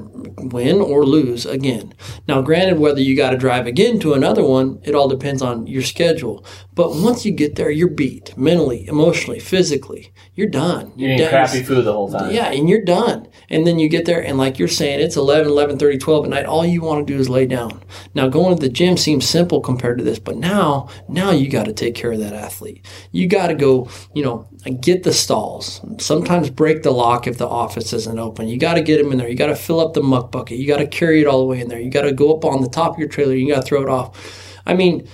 win 0.60 0.82
or 0.82 1.06
lose 1.06 1.46
again. 1.46 1.94
Now, 2.28 2.42
granted, 2.42 2.80
whether 2.80 3.02
you 3.02 3.16
got 3.16 3.30
to 3.30 3.38
drive 3.38 3.66
again 3.66 4.00
to 4.02 4.14
another 4.14 4.44
one, 4.44 4.80
it 4.84 4.94
all 4.94 5.08
depends 5.08 5.42
on 5.42 5.68
your 5.68 5.84
schedule. 5.84 6.46
But 6.80 6.96
once 6.96 7.26
you 7.26 7.34
get 7.34 7.56
there, 7.56 7.70
you're 7.70 7.90
beat 7.90 8.38
mentally, 8.38 8.88
emotionally, 8.88 9.42
physically. 9.42 10.14
You're 10.34 10.48
done. 10.48 10.94
You're 10.96 11.10
You're 11.10 11.16
eating 11.18 11.28
crappy 11.28 11.62
food 11.62 11.84
the 11.84 11.92
whole 11.92 12.10
time. 12.10 12.32
Yeah, 12.32 12.54
and 12.54 12.70
you're 12.70 12.86
done. 12.86 13.28
And 13.50 13.68
then 13.68 13.80
you 13.80 13.90
get 13.90 14.06
there, 14.06 14.24
and 14.24 14.38
like 14.38 14.58
you're 14.58 14.70
saying, 14.70 15.02
it's 15.02 15.18
11, 15.18 15.52
11, 15.52 15.78
30, 15.78 15.98
12 15.98 16.24
at 16.24 16.30
night. 16.30 16.46
All 16.46 16.66
you 16.66 16.82
want 16.82 17.06
to 17.06 17.14
do 17.14 17.20
is 17.20 17.28
lay 17.28 17.46
down. 17.46 17.84
Now, 18.16 18.30
going 18.30 18.56
to 18.56 18.62
the 18.62 18.70
gym 18.70 18.96
seems 18.96 19.28
simple 19.28 19.60
compared 19.60 19.98
to 19.98 20.06
this, 20.06 20.20
but 20.20 20.38
now, 20.38 20.88
now 21.10 21.32
you 21.32 21.50
got 21.50 21.66
to 21.66 21.74
take 21.74 21.96
care 21.96 22.14
of 22.14 22.20
that 22.20 22.32
athlete. 22.32 22.86
You 23.12 23.28
got 23.28 23.48
to 23.48 23.56
go, 23.56 23.90
you 24.14 24.24
know, 24.24 24.48
get 24.80 25.04
the 25.04 25.12
stalls. 25.12 25.82
Sometimes 25.98 26.50
break 26.50 26.84
the 26.84 26.92
lock 26.92 27.28
if 27.28 27.38
the 27.38 27.50
office 27.50 27.92
isn't 27.92 28.20
open. 28.20 28.48
You 28.48 28.58
got 28.58 28.76
to 28.76 28.82
get 28.82 29.04
them 29.04 29.12
in 29.12 29.18
there. 29.18 29.28
You 29.28 29.36
got 29.36 29.48
to 29.48 29.56
fill 29.58 29.82
up 29.82 29.96
the 29.96 30.02
muck 30.02 30.32
bucket. 30.32 30.58
You 30.58 30.66
got 30.66 30.78
to 30.78 30.88
carry 30.88 31.20
it 31.20 31.28
all 31.28 31.40
the 31.40 31.46
way 31.46 31.60
in 31.60 31.68
there. 31.68 31.82
You 31.82 31.92
got 31.92 32.04
to 32.04 32.14
go 32.14 32.34
up 32.34 32.46
on 32.46 32.62
the 32.62 32.70
top 32.70 32.94
of 32.94 33.00
your 33.00 33.10
trailer. 33.10 33.34
You 33.34 33.54
got 33.54 33.64
to 33.64 33.68
throw 33.68 33.82
it 33.82 33.90
off. 33.90 34.56
I 34.66 34.76
mean, 34.76 35.06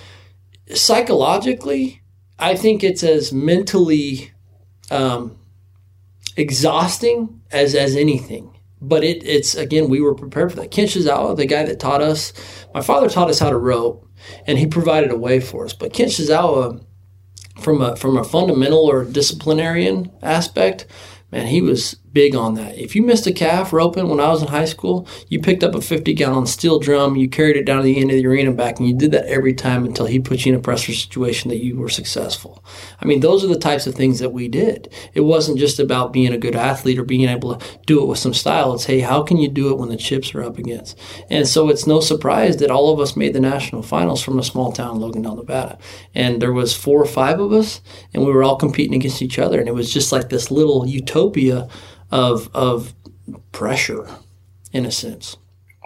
psychologically, 0.74 2.02
I 2.40 2.56
think 2.56 2.84
it's 2.84 3.04
as 3.04 3.32
mentally 3.32 4.32
um, 4.92 5.38
exhausting 6.36 7.42
as 7.52 7.76
as 7.76 7.96
anything. 7.96 8.52
But 8.82 9.04
it, 9.04 9.24
it's 9.24 9.56
again, 9.56 9.90
we 9.90 10.02
were 10.02 10.16
prepared 10.16 10.52
for 10.52 10.58
that. 10.58 10.72
Ken 10.72 10.86
Shizawa, 10.88 11.36
the 11.36 11.46
guy 11.46 11.64
that 11.64 11.80
taught 11.80 12.02
us, 12.02 12.34
my 12.74 12.82
father 12.82 13.10
taught 13.10 13.30
us 13.30 13.40
how 13.40 13.50
to 13.50 13.58
rope, 13.58 14.08
and 14.46 14.58
he 14.58 14.68
provided 14.68 15.12
a 15.12 15.18
way 15.18 15.40
for 15.40 15.66
us. 15.66 15.74
But 15.74 15.94
Ken 15.94 16.08
Shizawa, 16.08 16.84
from 17.62 17.82
a 17.82 17.96
from 17.96 18.18
a 18.18 18.24
fundamental 18.24 18.80
or 18.80 19.06
disciplinarian 19.06 20.12
aspect, 20.22 20.86
man, 21.32 21.48
he 21.48 21.62
was 21.62 21.96
big 22.16 22.34
on 22.34 22.54
that. 22.54 22.78
If 22.78 22.96
you 22.96 23.04
missed 23.04 23.28
a 23.28 23.34
calf 23.34 23.74
roping 23.74 24.08
when 24.08 24.22
I 24.22 24.30
was 24.30 24.42
in 24.42 24.48
high 24.48 24.66
school, 24.66 25.06
you 25.28 25.42
picked 25.42 25.66
up 25.66 25.76
a 25.76 25.82
50 25.82 26.14
gallon 26.14 26.48
steel 26.48 26.80
drum, 26.80 27.18
you 27.18 27.28
carried 27.28 27.58
it 27.58 27.66
down 27.66 27.80
to 27.80 27.84
the 27.84 28.00
end 28.00 28.10
of 28.10 28.16
the 28.16 28.26
arena 28.26 28.54
back, 28.54 28.80
and 28.80 28.88
you 28.88 28.96
did 28.96 29.12
that 29.12 29.26
every 29.26 29.54
time 29.54 29.84
until 29.84 30.06
he 30.06 30.18
put 30.18 30.46
you 30.46 30.54
in 30.54 30.58
a 30.58 30.62
pressure 30.62 30.94
situation 30.94 31.50
that 31.50 31.62
you 31.62 31.76
were 31.76 31.90
successful. 31.90 32.64
I 33.02 33.06
mean, 33.06 33.20
those 33.20 33.44
are 33.44 33.50
the 33.50 33.60
types 33.60 33.86
of 33.86 33.96
things 33.96 34.20
that 34.20 34.32
we 34.32 34.48
did. 34.48 34.92
It 35.14 35.22
wasn't 35.22 35.60
just 35.60 35.78
about 35.78 36.14
being 36.14 36.34
a 36.34 36.38
good 36.38 36.56
athlete 36.56 36.98
or 36.98 37.04
being 37.04 37.28
able 37.28 37.58
to 37.58 37.80
do 37.86 38.02
it 38.02 38.06
with 38.06 38.18
some 38.18 38.34
style. 38.34 38.74
It's, 38.74 38.86
hey, 38.86 39.02
how 39.02 39.22
can 39.22 39.36
you 39.36 39.50
do 39.50 39.70
it 39.72 39.78
when 39.78 39.90
the 39.90 39.98
chips 39.98 40.34
are 40.34 40.44
up 40.44 40.58
against? 40.58 40.98
And 41.30 41.46
so 41.46 41.68
it's 41.68 41.86
no 41.86 42.00
surprise 42.00 42.56
that 42.58 42.72
all 42.72 42.94
of 42.94 43.00
us 43.02 43.18
made 43.18 43.34
the 43.34 43.42
national 43.42 43.84
finals 43.84 44.24
from 44.24 44.40
a 44.40 44.44
small 44.44 44.72
town, 44.72 45.00
Logandale, 45.00 45.36
Nevada. 45.36 45.78
And 46.14 46.42
there 46.42 46.54
was 46.54 46.74
four 46.74 47.02
or 47.02 47.06
five 47.06 47.42
of 47.42 47.52
us, 47.52 47.82
and 48.14 48.26
we 48.26 48.32
were 48.32 48.44
all 48.44 48.56
competing 48.56 48.96
against 48.96 49.22
each 49.22 49.38
other. 49.38 49.60
And 49.60 49.68
it 49.68 49.76
was 49.76 49.94
just 49.94 50.14
like 50.14 50.30
this 50.30 50.50
little 50.50 50.88
utopia 50.88 51.68
of 52.16 52.50
of 52.56 52.94
pressure, 53.52 54.08
in 54.72 54.86
a 54.86 54.92
sense. 54.92 55.38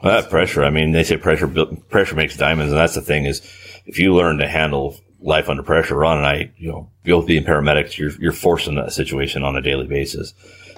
Well, 0.01 0.21
that 0.21 0.29
pressure. 0.29 0.63
I 0.63 0.69
mean, 0.69 0.91
they 0.91 1.03
say 1.03 1.17
pressure 1.17 1.47
pressure 1.89 2.15
makes 2.15 2.37
diamonds, 2.37 2.71
and 2.71 2.79
that's 2.79 2.95
the 2.95 3.01
thing 3.01 3.25
is, 3.25 3.41
if 3.85 3.99
you 3.99 4.13
learn 4.13 4.37
to 4.37 4.47
handle 4.47 4.95
life 5.19 5.49
under 5.49 5.63
pressure, 5.63 5.95
Ron 5.95 6.17
and 6.19 6.27
I, 6.27 6.51
you 6.57 6.69
know, 6.71 6.89
both 7.05 7.27
being 7.27 7.43
paramedics, 7.43 7.97
you're 7.97 8.11
you're 8.19 8.31
forced 8.31 8.67
in 8.67 8.75
that 8.75 8.93
situation 8.93 9.43
on 9.43 9.55
a 9.55 9.61
daily 9.61 9.87
basis, 9.87 10.33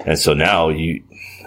and 0.05 0.17
so 0.17 0.33
now 0.33 0.69
you. 0.69 1.03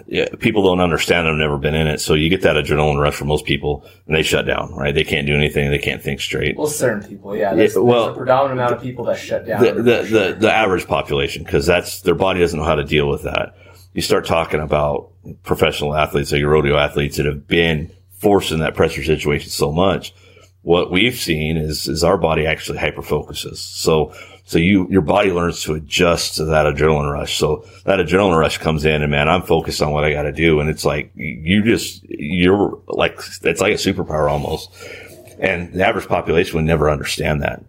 Yeah, 0.06 0.28
people 0.38 0.62
don't 0.64 0.80
understand. 0.80 1.26
I've 1.26 1.36
never 1.36 1.56
been 1.56 1.74
in 1.74 1.86
it, 1.86 1.98
so 1.98 2.12
you 2.12 2.28
get 2.28 2.42
that 2.42 2.56
adrenaline 2.56 3.00
rush 3.00 3.14
for 3.14 3.24
most 3.24 3.46
people, 3.46 3.86
and 4.06 4.14
they 4.14 4.22
shut 4.22 4.44
down. 4.44 4.74
Right? 4.74 4.94
They 4.94 5.02
can't 5.02 5.26
do 5.26 5.34
anything. 5.34 5.70
They 5.70 5.78
can't 5.78 6.02
think 6.02 6.20
straight. 6.20 6.58
Well, 6.58 6.66
certain 6.66 7.08
people, 7.08 7.34
yeah. 7.34 7.54
There's, 7.54 7.74
Yeah, 7.74 7.80
well, 7.80 8.04
there's 8.04 8.16
a 8.16 8.18
predominant 8.18 8.60
amount 8.60 8.74
of 8.74 8.82
people 8.82 9.06
that 9.06 9.16
shut 9.18 9.46
down. 9.46 9.62
the, 9.62 9.72
the, 9.72 10.02
the, 10.02 10.36
the 10.40 10.52
average 10.52 10.86
population, 10.86 11.42
because 11.42 11.64
that's 11.64 12.02
their 12.02 12.14
body 12.14 12.40
doesn't 12.40 12.58
know 12.58 12.66
how 12.66 12.74
to 12.74 12.84
deal 12.84 13.08
with 13.08 13.22
that. 13.22 13.54
You 13.94 14.02
start 14.02 14.26
talking 14.26 14.60
about 14.60 15.10
professional 15.44 15.94
athletes, 15.94 16.32
like 16.32 16.42
rodeo 16.42 16.76
athletes 16.76 17.16
that 17.16 17.26
have 17.26 17.46
been 17.46 17.90
forced 18.18 18.52
in 18.52 18.58
that 18.58 18.74
pressure 18.74 19.04
situation 19.04 19.50
so 19.50 19.72
much. 19.72 20.14
What 20.62 20.90
we've 20.90 21.16
seen 21.16 21.56
is, 21.56 21.86
is 21.88 22.02
our 22.02 22.18
body 22.18 22.46
actually 22.46 22.78
hyper 22.78 23.02
focuses. 23.02 23.60
So, 23.60 24.12
so 24.44 24.58
you, 24.58 24.88
your 24.90 25.02
body 25.02 25.30
learns 25.30 25.62
to 25.64 25.74
adjust 25.74 26.36
to 26.36 26.46
that 26.46 26.66
adrenaline 26.66 27.12
rush. 27.12 27.36
So 27.36 27.66
that 27.84 27.98
adrenaline 27.98 28.38
rush 28.38 28.58
comes 28.58 28.84
in 28.84 29.02
and 29.02 29.10
man, 29.10 29.28
I'm 29.28 29.42
focused 29.42 29.80
on 29.80 29.92
what 29.92 30.04
I 30.04 30.12
got 30.12 30.22
to 30.22 30.32
do. 30.32 30.60
And 30.60 30.68
it's 30.68 30.84
like, 30.84 31.12
you 31.14 31.62
just, 31.62 32.02
you're 32.08 32.80
like, 32.88 33.18
it's 33.42 33.60
like 33.60 33.74
a 33.74 33.76
superpower 33.76 34.30
almost. 34.30 34.70
And 35.38 35.72
the 35.72 35.86
average 35.86 36.08
population 36.08 36.56
would 36.56 36.64
never 36.64 36.90
understand 36.90 37.42
that. 37.42 37.62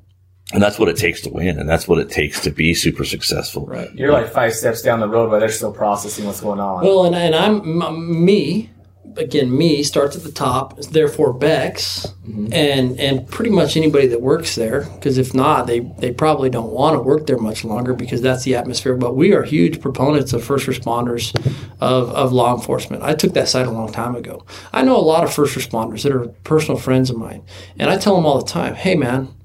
And 0.54 0.62
that's 0.62 0.78
what 0.78 0.89
it 0.89 0.98
takes 0.98 1.22
to 1.22 1.30
win. 1.30 1.60
And 1.60 1.68
that's 1.68 1.88
what 1.88 2.00
it 2.00 2.10
takes 2.10 2.39
to 2.41 2.52
be 2.52 2.74
super 2.76 3.04
successful. 3.04 3.66
Right. 3.66 3.91
You're 3.96 4.12
like 4.12 4.32
five 4.32 4.54
steps 4.54 4.82
down 4.82 5.00
the 5.00 5.08
road, 5.08 5.32
but 5.32 5.39
they're 5.39 5.50
still 5.50 5.74
processing 5.74 6.26
what's 6.26 6.41
going 6.41 6.60
on. 6.60 6.84
Well, 6.84 7.06
and, 7.06 7.16
and 7.16 7.36
I'm 7.36 7.82
m- 7.82 8.26
me 8.26 8.70
again. 9.18 9.56
Me 9.56 9.84
starts 9.84 10.16
at 10.16 10.24
the 10.24 10.32
top. 10.32 10.80
Therefore, 10.80 11.34
Bex, 11.34 12.08
mm-hmm. 12.28 12.54
and 12.54 13.00
and 13.00 13.28
pretty 13.28 13.52
much 13.52 13.76
anybody 13.76 14.08
that 14.08 14.22
works 14.22 14.56
there. 14.56 14.82
Because 14.82 15.18
if 15.18 15.34
not, 15.34 15.68
they 15.68 15.80
they 15.80 16.12
probably 16.12 16.50
don't 16.50 16.72
want 16.72 16.96
to 16.96 17.02
work 17.02 17.28
there 17.28 17.38
much 17.38 17.64
longer 17.64 17.93
because 17.93 18.22
that's 18.22 18.43
the 18.43 18.56
atmosphere. 18.56 18.96
But 18.96 19.16
we 19.16 19.34
are 19.34 19.43
huge 19.43 19.82
proponents 19.82 20.34
of 20.34 20.43
first 20.43 20.68
responders, 20.68 21.36
of 21.82 22.10
of 22.12 22.34
law 22.34 22.56
enforcement. 22.56 23.04
I 23.04 23.16
took 23.16 23.34
that 23.34 23.48
side 23.48 23.66
a 23.66 23.72
long 23.72 23.91
time 23.91 24.16
ago. 24.16 24.46
I 24.74 24.84
know 24.84 24.98
a 24.98 25.02
lot 25.02 25.24
of 25.24 25.34
first 25.34 25.58
responders 25.58 26.04
that 26.04 26.12
are 26.12 26.28
personal 26.43 26.80
friends 26.80 27.10
of 27.10 27.18
mine, 27.18 27.43
and 27.80 27.89
I 27.89 27.98
tell 27.98 28.16
them 28.16 28.26
all 28.26 28.39
the 28.39 28.52
time, 28.52 28.76
"Hey, 28.76 28.96
man, 28.96 29.30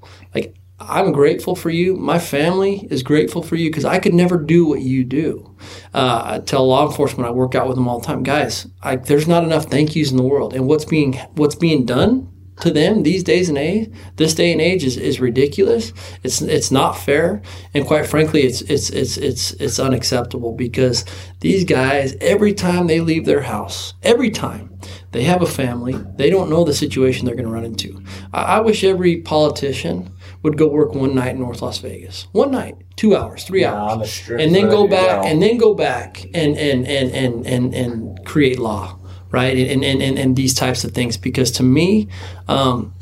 I'm 0.87 1.11
grateful 1.11 1.55
for 1.55 1.69
you. 1.69 1.95
My 1.95 2.19
family 2.19 2.87
is 2.89 3.03
grateful 3.03 3.43
for 3.43 3.55
you 3.55 3.69
because 3.69 3.85
I 3.85 3.99
could 3.99 4.13
never 4.13 4.37
do 4.37 4.65
what 4.65 4.81
you 4.81 5.03
do. 5.03 5.55
Uh, 5.93 6.21
I 6.25 6.39
tell 6.39 6.67
law 6.67 6.87
enforcement, 6.87 7.27
I 7.27 7.31
work 7.31 7.55
out 7.55 7.67
with 7.67 7.75
them 7.75 7.87
all 7.87 7.99
the 7.99 8.07
time, 8.07 8.23
guys. 8.23 8.67
I, 8.81 8.95
there's 8.95 9.27
not 9.27 9.43
enough 9.43 9.65
thank 9.65 9.95
yous 9.95 10.11
in 10.11 10.17
the 10.17 10.23
world, 10.23 10.53
and 10.53 10.67
what's 10.67 10.85
being 10.85 11.13
what's 11.33 11.55
being 11.55 11.85
done 11.85 12.31
to 12.61 12.71
them 12.71 13.03
these 13.03 13.23
days 13.23 13.49
and 13.49 13.57
age, 13.57 13.91
this 14.17 14.33
day 14.33 14.51
and 14.51 14.61
age 14.61 14.83
is, 14.83 14.97
is 14.97 15.19
ridiculous. 15.19 15.93
It's 16.23 16.41
it's 16.41 16.71
not 16.71 16.93
fair, 16.93 17.41
and 17.73 17.85
quite 17.85 18.05
frankly, 18.05 18.43
it's 18.43 18.61
it's 18.61 18.89
it's 18.89 19.17
it's 19.17 19.51
it's 19.53 19.79
unacceptable 19.79 20.53
because 20.53 21.05
these 21.39 21.65
guys, 21.65 22.15
every 22.21 22.53
time 22.53 22.87
they 22.87 22.99
leave 23.01 23.25
their 23.25 23.41
house, 23.41 23.93
every 24.03 24.29
time 24.29 24.79
they 25.11 25.23
have 25.23 25.41
a 25.41 25.47
family, 25.47 25.93
they 26.15 26.29
don't 26.29 26.49
know 26.49 26.63
the 26.63 26.73
situation 26.73 27.25
they're 27.25 27.35
going 27.35 27.47
to 27.47 27.53
run 27.53 27.65
into. 27.65 28.01
I, 28.33 28.43
I 28.43 28.59
wish 28.59 28.83
every 28.83 29.21
politician 29.21 30.11
would 30.43 30.57
go 30.57 30.67
work 30.67 30.93
one 30.95 31.13
night 31.15 31.35
in 31.35 31.39
North 31.39 31.61
Las 31.61 31.77
Vegas, 31.79 32.27
one 32.31 32.51
night, 32.51 32.75
two 32.95 33.15
hours, 33.15 33.43
three 33.43 33.61
Yeah, 33.61 33.73
hours. 33.73 33.91
on 33.93 33.99
the 33.99 34.07
strip 34.07 34.39
and 34.39 34.53
then 34.55 34.69
go 34.69 34.87
back 34.87 35.25
and 35.25 35.41
then 35.41 35.57
go 35.57 35.73
back 35.73 36.23
and 36.33 36.57
and 36.57 36.87
and 36.87 37.11
and 37.11 37.45
and, 37.47 37.73
and 37.75 38.25
create 38.25 38.59
law 38.59 38.97
right? 39.31 39.55
And, 39.57 39.81
and 39.83 40.01
and 40.01 40.19
and 40.19 40.35
these 40.35 40.53
types 40.53 40.83
of 40.83 40.91
things. 40.91 41.15
Because 41.15 41.51
to 41.51 41.63
me 41.63 42.09
um 42.49 42.93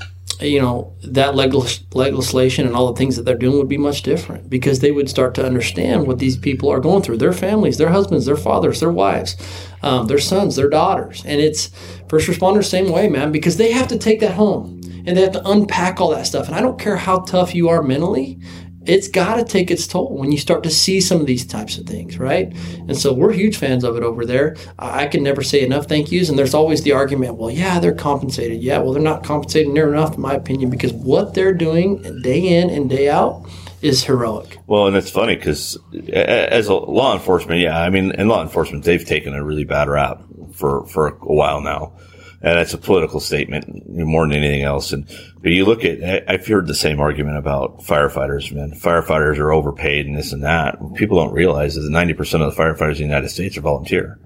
you 0.42 0.62
know 0.62 0.96
that 1.04 1.36
legis- 1.36 1.84
legislation 1.94 2.66
and 2.66 2.76
all 2.76 2.92
the 2.92 2.98
things 2.98 3.16
that 3.16 3.24
they're 3.24 3.36
doing 3.38 3.58
would 3.58 3.68
be 3.68 3.78
much 3.78 4.04
different 4.04 4.50
because 4.50 4.80
they 4.80 4.92
would 4.92 5.10
start 5.10 5.36
to 5.36 5.46
understand 5.46 6.08
what 6.08 6.20
these 6.20 6.38
people 6.38 6.70
are 6.70 6.80
going 6.80 7.02
through. 7.02 7.18
Their 7.18 7.34
families 7.34 7.78
their 7.78 7.90
husbands 7.90 8.26
their 8.26 8.38
fathers 8.38 8.80
their 8.80 8.92
wives 8.92 9.36
um, 9.82 10.08
their 10.08 10.20
sons 10.20 10.56
their 10.56 10.70
daughters. 10.70 11.24
And 11.26 11.42
it's 11.42 11.70
first 12.08 12.28
responders 12.28 12.66
same 12.66 12.92
way 12.92 13.10
man 13.10 13.32
because 13.32 13.58
they 13.58 13.72
have 13.72 13.88
to 13.90 13.98
take 13.98 14.20
that 14.22 14.34
home 14.34 14.82
and 15.06 15.18
they 15.18 15.22
have 15.22 15.34
to 15.34 15.50
unpack 15.50 16.00
all 16.00 16.10
that 16.12 16.28
stuff. 16.28 16.48
And 16.48 16.56
i 16.56 16.62
don't 16.62 16.80
care 16.80 16.98
how 16.98 17.20
tough 17.20 17.54
you 17.54 17.70
are 17.70 17.84
mentally 17.84 18.40
it's 18.86 19.08
got 19.08 19.36
to 19.36 19.44
take 19.44 19.70
its 19.70 19.88
toll 19.88 20.18
when 20.18 20.32
you 20.32 20.38
start 20.38 20.64
to 20.64 20.70
see 20.70 21.02
some 21.02 21.20
of 21.20 21.28
these 21.28 21.46
types 21.46 21.78
of 21.78 21.86
things, 21.86 22.18
right? 22.18 22.54
And 22.88 22.98
so 22.98 23.14
we're 23.14 23.34
huge 23.34 23.58
fans 23.58 23.84
of 23.84 23.96
it 23.98 24.04
over 24.04 24.26
there. 24.26 24.56
I 24.78 25.08
can 25.08 25.24
never 25.24 25.44
say 25.44 25.64
enough 25.64 25.88
thank 25.88 26.12
yous. 26.12 26.30
And 26.30 26.38
there's 26.40 26.54
always 26.54 26.84
the 26.84 26.94
argument, 26.94 27.36
well, 27.36 27.52
yeah, 27.52 27.80
they're 27.80 27.94
compensated. 27.94 28.62
Yeah, 28.62 28.80
well, 28.80 28.94
they're 28.94 29.02
not 29.02 29.24
compensated 29.24 29.74
near 29.74 29.92
enough, 29.92 30.16
in 30.16 30.22
my 30.22 30.34
opinion, 30.34 30.70
because 30.70 30.94
what 30.94 31.34
they're 31.34 31.54
doing 31.54 32.22
day 32.22 32.60
in 32.60 32.70
and 32.70 32.90
day 32.90 33.10
out 33.10 33.46
is 33.82 34.04
heroic. 34.04 34.58
Well, 34.68 34.88
and 34.88 34.96
it's 34.96 35.10
funny 35.10 35.36
because 35.36 35.78
as 36.12 36.68
a 36.68 36.74
law 36.74 37.14
enforcement, 37.14 37.62
yeah, 37.62 37.80
I 37.80 37.90
mean, 37.90 38.12
in 38.12 38.28
law 38.28 38.42
enforcement, 38.42 38.84
they've 38.84 39.06
taken 39.06 39.34
a 39.34 39.44
really 39.44 39.64
bad 39.64 39.88
rap 39.88 40.22
for, 40.54 40.86
for 40.88 41.08
a 41.08 41.34
while 41.34 41.62
now. 41.62 41.94
And 42.42 42.58
it's 42.58 42.74
a 42.74 42.78
political 42.78 43.20
statement 43.20 43.90
more 43.90 44.26
than 44.26 44.38
anything 44.38 44.62
else. 44.62 44.94
And 44.94 45.06
but 45.42 45.52
you 45.52 45.66
look 45.66 45.84
at, 45.84 46.30
I've 46.30 46.48
heard 46.48 46.68
the 46.68 46.76
same 46.76 47.00
argument 47.00 47.38
about 47.38 47.80
firefighters, 47.80 48.52
man. 48.54 48.72
Firefighters 48.72 49.38
are 49.38 49.52
overpaid 49.52 50.06
and 50.06 50.18
this 50.18 50.32
and 50.32 50.44
that. 50.44 50.78
People 50.96 51.18
don't 51.18 51.34
realize 51.34 51.76
is 51.76 51.86
that 51.86 51.92
90% 51.92 52.46
of 52.46 52.56
the 52.56 52.62
firefighters 52.62 52.92
in 52.92 52.98
the 52.98 53.04
United 53.04 53.30
States 53.30 53.58
are 53.58 53.62
volunteer. 53.62 54.20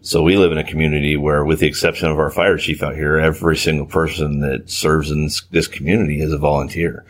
So 0.00 0.22
we 0.22 0.36
live 0.36 0.52
in 0.52 0.58
a 0.58 0.64
community 0.64 1.16
where, 1.16 1.44
with 1.44 1.60
the 1.60 1.66
exception 1.66 2.08
of 2.08 2.18
our 2.18 2.30
fire 2.30 2.56
chief 2.56 2.82
out 2.82 2.94
here, 2.94 3.18
every 3.18 3.56
single 3.56 3.86
person 3.86 4.40
that 4.40 4.70
serves 4.70 5.10
in 5.10 5.24
this, 5.24 5.42
this 5.50 5.66
community 5.66 6.20
is 6.20 6.32
a 6.32 6.38
volunteer. 6.38 7.04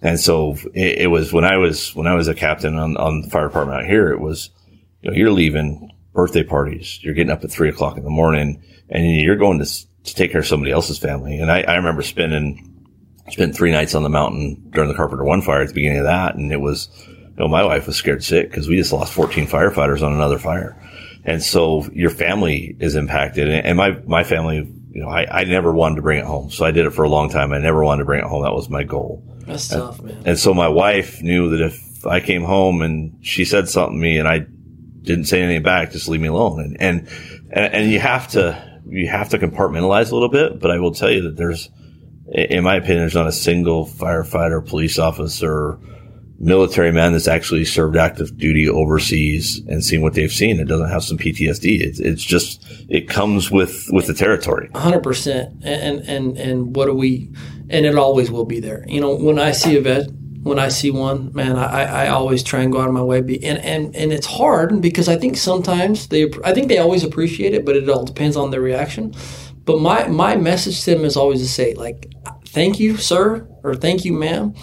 And 0.00 0.20
so 0.20 0.56
it, 0.74 0.98
it, 0.98 1.06
was 1.08 1.32
when 1.32 1.44
I 1.44 1.56
was, 1.56 1.94
when 1.96 2.06
I 2.06 2.14
was 2.14 2.28
a 2.28 2.34
captain 2.34 2.76
on, 2.76 2.96
on 2.96 3.22
the 3.22 3.30
fire 3.30 3.48
department 3.48 3.80
out 3.80 3.86
here, 3.86 4.10
it 4.12 4.20
was, 4.20 4.50
you 5.02 5.10
know, 5.10 5.16
you're 5.16 5.32
leaving 5.32 5.90
birthday 6.14 6.44
parties. 6.44 7.00
You're 7.02 7.14
getting 7.14 7.32
up 7.32 7.42
at 7.42 7.50
three 7.50 7.68
o'clock 7.68 7.96
in 7.96 8.04
the 8.04 8.10
morning 8.10 8.62
and 8.88 9.04
you're 9.16 9.36
going 9.36 9.58
to, 9.58 9.66
to 10.08 10.14
take 10.14 10.32
care 10.32 10.40
of 10.40 10.46
somebody 10.46 10.72
else's 10.72 10.98
family. 10.98 11.38
And 11.38 11.50
I, 11.50 11.62
I 11.62 11.76
remember 11.76 12.02
spending, 12.02 12.86
spent 13.30 13.54
three 13.54 13.70
nights 13.70 13.94
on 13.94 14.02
the 14.02 14.08
mountain 14.08 14.70
during 14.70 14.88
the 14.88 14.96
Carpenter 14.96 15.24
One 15.24 15.42
fire 15.42 15.62
at 15.62 15.68
the 15.68 15.74
beginning 15.74 15.98
of 15.98 16.04
that. 16.04 16.34
And 16.34 16.52
it 16.52 16.60
was, 16.60 16.88
you 17.06 17.34
know, 17.36 17.48
my 17.48 17.64
wife 17.64 17.86
was 17.86 17.96
scared 17.96 18.24
sick 18.24 18.50
because 18.50 18.68
we 18.68 18.76
just 18.76 18.92
lost 18.92 19.12
14 19.12 19.46
firefighters 19.46 20.02
on 20.02 20.12
another 20.12 20.38
fire. 20.38 20.76
And 21.24 21.42
so 21.42 21.88
your 21.92 22.10
family 22.10 22.76
is 22.80 22.94
impacted. 22.94 23.48
And 23.48 23.76
my, 23.76 23.90
my 24.06 24.24
family, 24.24 24.56
you 24.90 25.02
know, 25.02 25.08
I, 25.08 25.40
I 25.40 25.44
never 25.44 25.72
wanted 25.72 25.96
to 25.96 26.02
bring 26.02 26.18
it 26.18 26.24
home. 26.24 26.50
So 26.50 26.64
I 26.64 26.70
did 26.70 26.86
it 26.86 26.90
for 26.90 27.04
a 27.04 27.08
long 27.08 27.28
time. 27.28 27.52
I 27.52 27.58
never 27.58 27.84
wanted 27.84 28.00
to 28.00 28.06
bring 28.06 28.20
it 28.20 28.26
home. 28.26 28.42
That 28.42 28.54
was 28.54 28.70
my 28.70 28.82
goal. 28.84 29.22
That's 29.46 29.68
tough, 29.68 30.00
man. 30.00 30.22
And 30.24 30.38
so 30.38 30.54
my 30.54 30.68
wife 30.68 31.22
knew 31.22 31.50
that 31.50 31.64
if 31.64 32.06
I 32.06 32.20
came 32.20 32.44
home 32.44 32.82
and 32.82 33.18
she 33.24 33.44
said 33.44 33.68
something 33.68 33.98
to 33.98 34.02
me 34.02 34.18
and 34.18 34.28
I 34.28 34.40
didn't 35.02 35.24
say 35.24 35.42
anything 35.42 35.62
back, 35.62 35.92
just 35.92 36.08
leave 36.08 36.20
me 36.20 36.28
alone. 36.28 36.76
And, 36.80 36.80
and, 36.80 37.08
and 37.50 37.90
you 37.90 37.98
have 37.98 38.28
to, 38.28 38.67
you 38.88 39.08
have 39.08 39.28
to 39.30 39.38
compartmentalize 39.38 40.10
a 40.10 40.14
little 40.14 40.28
bit, 40.28 40.60
but 40.60 40.70
I 40.70 40.78
will 40.78 40.92
tell 40.94 41.10
you 41.10 41.22
that 41.22 41.36
there's, 41.36 41.70
in 42.32 42.64
my 42.64 42.76
opinion, 42.76 43.00
there's 43.00 43.14
not 43.14 43.26
a 43.26 43.32
single 43.32 43.86
firefighter, 43.86 44.66
police 44.66 44.98
officer, 44.98 45.78
military 46.40 46.92
man 46.92 47.12
that's 47.12 47.26
actually 47.26 47.64
served 47.64 47.96
active 47.96 48.36
duty 48.36 48.68
overseas 48.68 49.60
and 49.66 49.84
seen 49.84 50.02
what 50.02 50.14
they've 50.14 50.32
seen. 50.32 50.60
It 50.60 50.68
doesn't 50.68 50.88
have 50.88 51.02
some 51.02 51.18
PTSD. 51.18 51.80
It's, 51.80 51.98
it's 51.98 52.22
just, 52.22 52.64
it 52.88 53.08
comes 53.08 53.50
with, 53.50 53.86
with 53.90 54.06
the 54.06 54.14
territory. 54.14 54.70
hundred 54.74 55.02
percent. 55.02 55.64
And, 55.64 56.00
and, 56.08 56.38
and 56.38 56.76
what 56.76 56.86
do 56.86 56.94
we, 56.94 57.32
and 57.70 57.84
it 57.84 57.96
always 57.96 58.30
will 58.30 58.44
be 58.46 58.60
there. 58.60 58.84
You 58.86 59.00
know, 59.00 59.14
when 59.16 59.38
I 59.38 59.50
see 59.50 59.76
a 59.76 59.80
vet, 59.80 60.06
when 60.48 60.58
I 60.58 60.68
see 60.68 60.90
one, 60.90 61.32
man, 61.34 61.56
I, 61.56 62.06
I 62.06 62.08
always 62.08 62.42
try 62.42 62.62
and 62.62 62.72
go 62.72 62.80
out 62.80 62.88
of 62.88 62.94
my 62.94 63.02
way. 63.02 63.20
Be, 63.20 63.42
and, 63.44 63.58
and, 63.58 63.94
and 63.94 64.12
it's 64.12 64.26
hard 64.26 64.80
because 64.80 65.08
I 65.08 65.16
think 65.16 65.36
sometimes 65.36 66.08
they, 66.08 66.30
I 66.44 66.52
think 66.52 66.68
they 66.68 66.78
always 66.78 67.04
appreciate 67.04 67.54
it, 67.54 67.64
but 67.64 67.76
it 67.76 67.88
all 67.88 68.04
depends 68.04 68.36
on 68.36 68.50
their 68.50 68.60
reaction. 68.60 69.14
But 69.64 69.80
my, 69.80 70.08
my 70.08 70.36
message 70.36 70.82
to 70.84 70.94
them 70.94 71.04
is 71.04 71.16
always 71.16 71.40
to 71.40 71.48
say 71.48 71.74
like, 71.74 72.12
thank 72.46 72.80
you, 72.80 72.96
sir, 72.96 73.46
or 73.62 73.74
thank 73.74 74.04
you, 74.04 74.12
ma'am. 74.12 74.54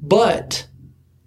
But 0.00 0.68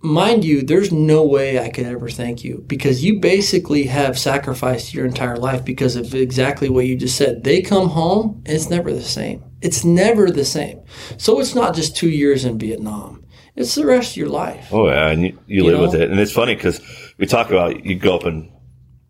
mind 0.02 0.44
you, 0.46 0.62
there's 0.62 0.92
no 0.92 1.26
way 1.26 1.60
I 1.60 1.70
could 1.70 1.86
ever 1.86 2.10
thank 2.10 2.44
you 2.44 2.64
because 2.68 3.04
you 3.04 3.20
basically 3.20 3.84
have 3.84 4.18
sacrificed 4.18 4.94
your 4.94 5.06
entire 5.06 5.38
life 5.38 5.64
because 5.66 5.96
of 5.96 6.14
exactly 6.14 6.70
what 6.70 6.86
you 6.86 6.96
just 6.96 7.18
said. 7.18 7.44
They 7.44 7.62
come 7.62 7.90
home 7.90 8.42
and 8.46 8.56
it's 8.56 8.70
never 8.70 8.94
the 8.94 9.02
same. 9.02 9.44
It's 9.62 9.84
never 9.84 10.32
the 10.32 10.46
same. 10.46 10.82
So 11.18 11.40
it's 11.40 11.56
not 11.56 11.76
just 11.76 11.96
two 11.96 12.10
years 12.10 12.46
in 12.46 12.58
Vietnam. 12.58 13.21
It's 13.56 13.76
the 13.76 13.86
rest 13.86 14.12
of 14.12 14.18
your 14.18 14.30
life. 14.30 14.70
Oh 14.72 14.88
yeah, 14.88 15.10
and 15.10 15.24
you, 15.24 15.40
you, 15.48 15.58
you 15.58 15.64
live 15.66 15.76
know? 15.76 15.82
with 15.82 15.96
it. 15.96 16.10
And 16.10 16.20
it's 16.20 16.32
funny 16.32 16.56
because 16.56 16.82
we 17.18 17.26
talk 17.26 17.50
about 17.50 17.86
you 17.86 17.96
go 17.96 18.16
up 18.16 18.26
and 18.26 18.52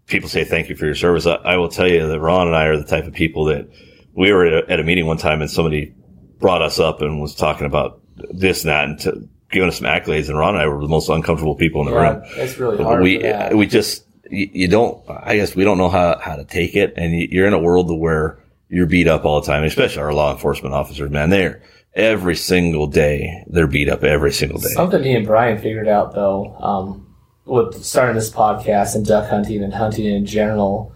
people 0.07 0.29
say 0.29 0.43
thank 0.43 0.69
you 0.69 0.75
for 0.75 0.85
your 0.85 0.95
service. 0.95 1.25
I, 1.25 1.35
I, 1.35 1.57
will 1.57 1.69
tell 1.69 1.87
you 1.87 2.07
that 2.07 2.19
Ron 2.19 2.47
and 2.47 2.55
I 2.55 2.65
are 2.65 2.77
the 2.77 2.83
type 2.83 3.05
of 3.05 3.13
people 3.13 3.45
that 3.45 3.69
we 4.13 4.33
were 4.33 4.45
at 4.45 4.53
a, 4.53 4.71
at 4.71 4.79
a 4.79 4.83
meeting 4.83 5.05
one 5.05 5.17
time 5.17 5.41
and 5.41 5.49
somebody 5.49 5.93
brought 6.39 6.61
us 6.61 6.79
up 6.79 7.01
and 7.01 7.21
was 7.21 7.35
talking 7.35 7.67
about 7.67 8.01
this 8.31 8.63
and 8.63 8.69
that 8.69 8.89
and 8.89 8.99
to, 8.99 9.29
giving 9.51 9.69
us 9.69 9.77
some 9.77 9.87
accolades, 9.87 10.29
and 10.29 10.37
Ron 10.37 10.55
and 10.55 10.63
I 10.63 10.67
were 10.67 10.81
the 10.81 10.87
most 10.87 11.09
uncomfortable 11.09 11.55
people 11.55 11.81
in 11.81 11.87
the 11.87 11.99
yeah, 11.99 12.13
room. 12.13 12.23
It's 12.37 12.57
really 12.57 12.83
hard. 12.83 13.03
We 13.03 13.23
we 13.53 13.67
just 13.67 14.05
you, 14.29 14.49
you, 14.51 14.67
don't. 14.67 15.03
I 15.09 15.35
guess 15.35 15.55
we 15.55 15.63
don't 15.63 15.77
know 15.77 15.89
how 15.89 16.17
how 16.19 16.35
to 16.35 16.45
take 16.45 16.75
it, 16.75 16.93
and 16.95 17.13
you're 17.13 17.47
in 17.47 17.53
a 17.53 17.59
world 17.59 17.91
where 17.97 18.39
you're 18.69 18.85
beat 18.85 19.07
up 19.07 19.25
all 19.25 19.41
the 19.41 19.47
time, 19.47 19.63
especially 19.63 20.01
our 20.01 20.13
law 20.13 20.31
enforcement 20.31 20.73
officers. 20.73 21.11
Man, 21.11 21.29
they're 21.29 21.61
every 21.93 22.35
single 22.35 22.87
day 22.87 23.43
they're 23.47 23.67
beat 23.67 23.89
up 23.89 24.03
every 24.03 24.31
single 24.31 24.59
day. 24.59 24.69
Something 24.69 25.01
me 25.01 25.15
and 25.15 25.25
Brian 25.25 25.57
figured 25.57 25.87
out 25.87 26.13
though, 26.13 26.55
um, 26.59 27.15
with 27.45 27.83
starting 27.83 28.15
this 28.15 28.31
podcast 28.31 28.95
and 28.95 29.05
duck 29.05 29.29
hunting 29.29 29.63
and 29.63 29.73
hunting 29.73 30.05
in 30.05 30.25
general, 30.25 30.93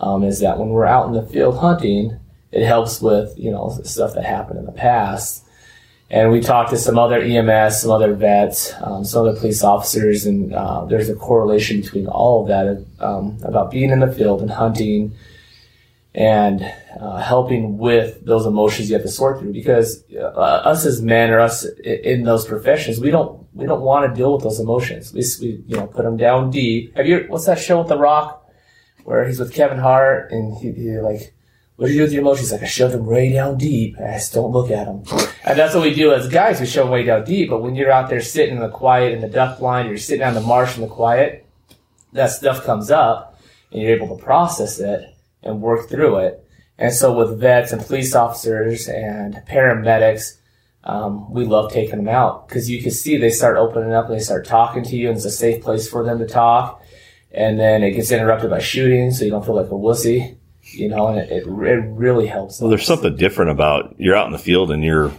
um, 0.00 0.24
is 0.24 0.40
that 0.40 0.58
when 0.58 0.68
we're 0.68 0.86
out 0.86 1.06
in 1.06 1.12
the 1.12 1.22
field 1.22 1.58
hunting, 1.58 2.18
it 2.52 2.64
helps 2.64 3.00
with 3.00 3.38
you 3.38 3.50
know 3.50 3.78
stuff 3.84 4.14
that 4.14 4.24
happened 4.24 4.58
in 4.58 4.66
the 4.66 4.72
past 4.72 5.44
and 6.10 6.30
we 6.30 6.40
talked 6.40 6.70
to 6.70 6.78
some 6.78 6.98
other 6.98 7.20
EMS, 7.20 7.82
some 7.82 7.90
other 7.90 8.14
vets, 8.14 8.72
um, 8.80 9.04
some 9.04 9.26
other 9.26 9.38
police 9.38 9.62
officers, 9.62 10.24
and 10.24 10.54
uh, 10.54 10.86
there's 10.86 11.10
a 11.10 11.14
correlation 11.14 11.82
between 11.82 12.06
all 12.06 12.42
of 12.42 12.48
that 12.48 12.86
um, 13.04 13.38
about 13.42 13.70
being 13.70 13.90
in 13.90 14.00
the 14.00 14.10
field 14.10 14.40
and 14.40 14.50
hunting 14.50 15.12
and 16.14 16.60
uh, 16.98 17.18
helping 17.18 17.78
with 17.78 18.24
those 18.24 18.46
emotions 18.46 18.88
you 18.88 18.94
have 18.94 19.04
to 19.04 19.10
sort 19.10 19.38
through. 19.38 19.52
Because 19.52 20.04
uh, 20.14 20.26
us 20.26 20.84
as 20.84 21.00
men 21.00 21.30
or 21.30 21.40
us 21.40 21.64
in 21.84 22.24
those 22.24 22.46
professions, 22.46 23.00
we 23.00 23.10
don't 23.10 23.46
we 23.54 23.66
don't 23.66 23.82
want 23.82 24.08
to 24.08 24.16
deal 24.16 24.32
with 24.32 24.42
those 24.42 24.60
emotions. 24.60 25.12
We, 25.12 25.22
we 25.40 25.62
you 25.66 25.76
know 25.76 25.86
put 25.86 26.04
them 26.04 26.16
down 26.16 26.50
deep. 26.50 26.96
Have 26.96 27.06
you 27.06 27.26
what's 27.28 27.46
that 27.46 27.58
show 27.58 27.78
with 27.78 27.88
The 27.88 27.98
Rock 27.98 28.46
where 29.04 29.26
he's 29.26 29.38
with 29.38 29.54
Kevin 29.54 29.78
Hart 29.78 30.30
and 30.32 30.56
he, 30.58 30.72
he 30.72 30.98
like 30.98 31.34
what 31.78 31.86
do 31.86 31.92
you 31.92 31.98
do 31.98 32.02
with 32.02 32.12
your 32.12 32.22
emotions? 32.22 32.50
Like 32.50 32.64
I 32.64 32.66
shove 32.66 32.90
them 32.90 33.06
way 33.06 33.32
down 33.32 33.56
deep. 33.56 33.96
I 34.00 34.14
just 34.14 34.34
don't 34.34 34.50
look 34.50 34.72
at 34.72 34.86
them. 34.86 35.04
And 35.44 35.56
that's 35.56 35.76
what 35.76 35.84
we 35.84 35.94
do 35.94 36.12
as 36.12 36.28
guys. 36.28 36.58
We 36.58 36.66
shove 36.66 36.86
them 36.86 36.92
way 36.92 37.04
down 37.04 37.24
deep. 37.24 37.50
But 37.50 37.62
when 37.62 37.76
you're 37.76 37.92
out 37.92 38.10
there 38.10 38.20
sitting 38.20 38.56
in 38.56 38.60
the 38.60 38.68
quiet 38.68 39.12
in 39.12 39.20
the 39.20 39.28
duck 39.28 39.60
blind, 39.60 39.88
you're 39.88 39.96
sitting 39.96 40.24
on 40.24 40.34
the 40.34 40.40
marsh 40.40 40.74
in 40.74 40.82
the 40.82 40.88
quiet, 40.88 41.46
that 42.14 42.32
stuff 42.32 42.64
comes 42.64 42.90
up 42.90 43.40
and 43.70 43.80
you're 43.80 43.94
able 43.94 44.16
to 44.16 44.20
process 44.20 44.80
it 44.80 45.04
and 45.44 45.62
work 45.62 45.88
through 45.88 46.16
it. 46.18 46.44
And 46.78 46.92
so 46.92 47.12
with 47.12 47.40
vets 47.40 47.72
and 47.72 47.84
police 47.84 48.14
officers 48.14 48.88
and 48.88 49.34
paramedics, 49.48 50.36
um, 50.84 51.30
we 51.32 51.44
love 51.44 51.72
taking 51.72 51.96
them 51.96 52.08
out 52.08 52.48
because 52.48 52.70
you 52.70 52.80
can 52.80 52.92
see 52.92 53.16
they 53.16 53.30
start 53.30 53.56
opening 53.56 53.92
up 53.92 54.06
and 54.06 54.14
they 54.14 54.22
start 54.22 54.46
talking 54.46 54.84
to 54.84 54.96
you 54.96 55.08
and 55.08 55.16
it's 55.16 55.26
a 55.26 55.30
safe 55.30 55.62
place 55.62 55.88
for 55.88 56.04
them 56.04 56.18
to 56.18 56.26
talk. 56.26 56.82
And 57.32 57.58
then 57.58 57.82
it 57.82 57.90
gets 57.90 58.10
interrupted 58.10 58.50
by 58.50 58.60
shooting 58.60 59.10
so 59.10 59.24
you 59.24 59.30
don't 59.30 59.44
feel 59.44 59.56
like 59.56 59.66
a 59.66 59.70
wussy 59.70 60.38
you 60.72 60.88
know, 60.88 61.08
and 61.08 61.18
it, 61.18 61.30
it, 61.30 61.46
really 61.46 62.26
helps. 62.26 62.60
Well, 62.60 62.70
there's 62.70 62.86
something 62.86 63.16
different 63.16 63.50
about 63.50 63.94
you're 63.98 64.16
out 64.16 64.26
in 64.26 64.32
the 64.32 64.38
field 64.38 64.70
and 64.70 64.84
you're. 64.84 65.12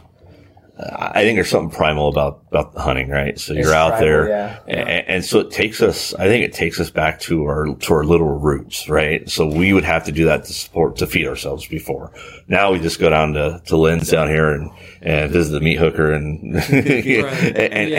I 0.82 1.24
think 1.24 1.36
there's 1.36 1.50
something 1.50 1.76
primal 1.76 2.08
about 2.08 2.44
about 2.48 2.74
the 2.74 2.82
hunting, 2.82 3.10
right? 3.10 3.38
So 3.38 3.54
you're 3.54 3.74
out 3.74 3.90
tribal, 3.90 4.06
there, 4.06 4.30
yeah. 4.30 4.60
And, 4.68 5.08
and, 5.08 5.26
so 5.26 5.40
it 5.40 5.52
takes 5.52 5.82
us. 5.82 6.14
I 6.14 6.28
think 6.28 6.46
it 6.46 6.54
takes 6.54 6.80
us 6.80 6.90
back 6.90 7.20
to 7.22 7.44
our 7.44 7.76
to 7.76 7.94
our 7.94 8.06
literal 8.06 8.40
roots, 8.40 8.88
right? 8.88 9.30
So 9.30 9.46
we 9.46 9.74
would 9.74 9.84
have 9.84 10.06
to 10.06 10.14
do 10.14 10.26
that 10.26 10.46
to 10.46 10.54
support 10.54 10.96
to 10.98 11.08
feed 11.08 11.28
ourselves 11.28 11.68
before. 11.68 12.14
Now 12.48 12.72
we 12.72 12.80
just 12.80 13.00
go 13.00 13.10
down 13.10 13.34
to 13.34 13.62
to 13.66 13.78
Lynn's 13.78 14.10
down 14.10 14.30
here 14.30 14.52
and 14.52 14.72
and 15.02 15.32
visit 15.32 15.52
the 15.52 15.60
meat 15.60 15.78
hooker 15.78 16.14
and 16.14 16.56
right. 16.56 16.68
and, 16.72 17.06
yeah. 17.06 17.24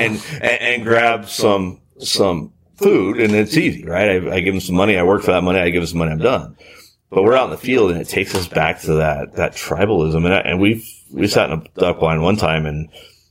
and, 0.01 0.23
and 0.41 0.43
and 0.43 0.83
grab 0.83 1.29
some 1.29 1.83
some 1.99 2.53
food, 2.77 3.21
and 3.21 3.35
it's 3.35 3.57
easy, 3.57 3.85
right? 3.85 4.11
I, 4.11 4.37
I 4.37 4.41
give 4.41 4.55
them 4.55 4.61
some 4.61 4.75
money, 4.75 4.97
I 4.97 5.03
work 5.03 5.23
for 5.23 5.33
that 5.33 5.43
money, 5.43 5.59
I 5.59 5.71
give 5.71 5.83
them 5.83 5.87
some 5.87 5.99
money, 5.99 6.13
I'm 6.13 6.19
done. 6.19 6.57
But 7.11 7.25
we're 7.25 7.37
out 7.37 7.45
in 7.45 7.51
the 7.51 7.59
field 7.59 7.91
and 7.91 8.01
it 8.01 8.09
takes 8.09 8.35
us 8.35 8.47
back 8.47 8.81
to 8.83 8.95
that, 8.95 9.35
that 9.35 9.53
tribalism. 9.53 10.25
And, 10.25 10.33
and 10.33 10.61
we've, 10.61 10.85
we 11.13 11.27
sat 11.27 11.51
in 11.51 11.59
a 11.59 11.81
duck 11.81 12.01
blind 12.01 12.23
one 12.23 12.37
time 12.37 12.67
and 12.67 12.89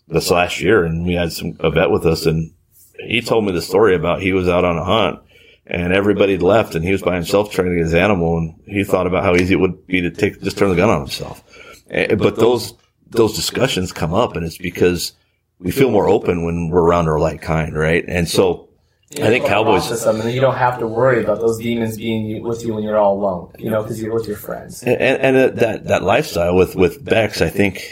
this 0.08 0.32
last 0.32 0.62
year 0.62 0.84
and 0.84 1.06
we 1.06 1.14
had 1.14 1.32
some, 1.32 1.56
a 1.60 1.70
vet 1.70 1.92
with 1.92 2.06
us 2.06 2.26
and 2.26 2.52
he 3.00 3.22
told 3.22 3.46
me 3.46 3.52
the 3.52 3.62
story 3.62 3.96
about 3.96 4.22
he 4.22 4.34
was 4.34 4.50
out 4.50 4.66
on 4.66 4.78
a 4.78 4.84
hunt 4.84 5.20
and 5.66 5.94
everybody 5.94 6.38
left 6.38 6.76
and 6.76 6.84
he 6.84 6.92
was 6.92 7.02
by 7.02 7.16
himself 7.16 7.52
trying 7.52 7.70
to 7.70 7.76
get 7.76 7.84
his 7.84 7.94
animal 7.94 8.38
and 8.38 8.56
he 8.66 8.84
thought 8.84 9.08
about 9.08 9.24
how 9.24 9.36
easy 9.36 9.54
it 9.54 9.60
would 9.60 9.86
be 9.88 10.02
to 10.02 10.12
take, 10.12 10.42
just 10.42 10.58
turn 10.58 10.70
the 10.70 10.76
gun 10.76 10.90
on 10.90 11.02
himself. 11.02 11.44
Eh, 11.90 12.16
but 12.16 12.36
those, 12.36 12.74
those 13.08 13.36
discussions 13.36 13.92
come 13.92 14.14
up 14.14 14.36
and 14.36 14.46
it's 14.46 14.58
because 14.58 15.14
we 15.60 15.72
feel 15.72 15.92
more 15.92 16.10
open 16.10 16.46
when 16.46 16.70
we're 16.70 16.82
around 16.82 17.08
our 17.08 17.20
like 17.20 17.42
kind, 17.42 17.76
right? 17.76 18.04
And 18.08 18.28
so, 18.28 18.69
I 19.18 19.28
think 19.28 19.46
Cowboys. 19.46 20.04
Them, 20.04 20.22
and 20.22 20.32
you 20.32 20.40
don't 20.40 20.56
have 20.56 20.78
to 20.80 20.88
worry 20.88 21.24
about 21.24 21.40
those 21.40 21.58
demons 21.58 21.98
being 21.98 22.44
with 22.44 22.64
you 22.64 22.76
when 22.76 22.84
you're 22.84 22.98
all 22.98 23.18
alone, 23.18 23.52
you 23.58 23.72
know, 23.72 23.82
because 23.82 24.00
you're 24.00 24.14
with 24.14 24.28
your 24.28 24.38
friends. 24.38 24.84
And, 24.84 25.02
and, 25.02 25.36
and, 25.36 25.58
that 25.58 25.86
that 25.86 26.04
lifestyle 26.04 26.56
with 26.56 26.76
with 26.76 27.04
Bex, 27.04 27.42
I 27.42 27.50
think 27.50 27.92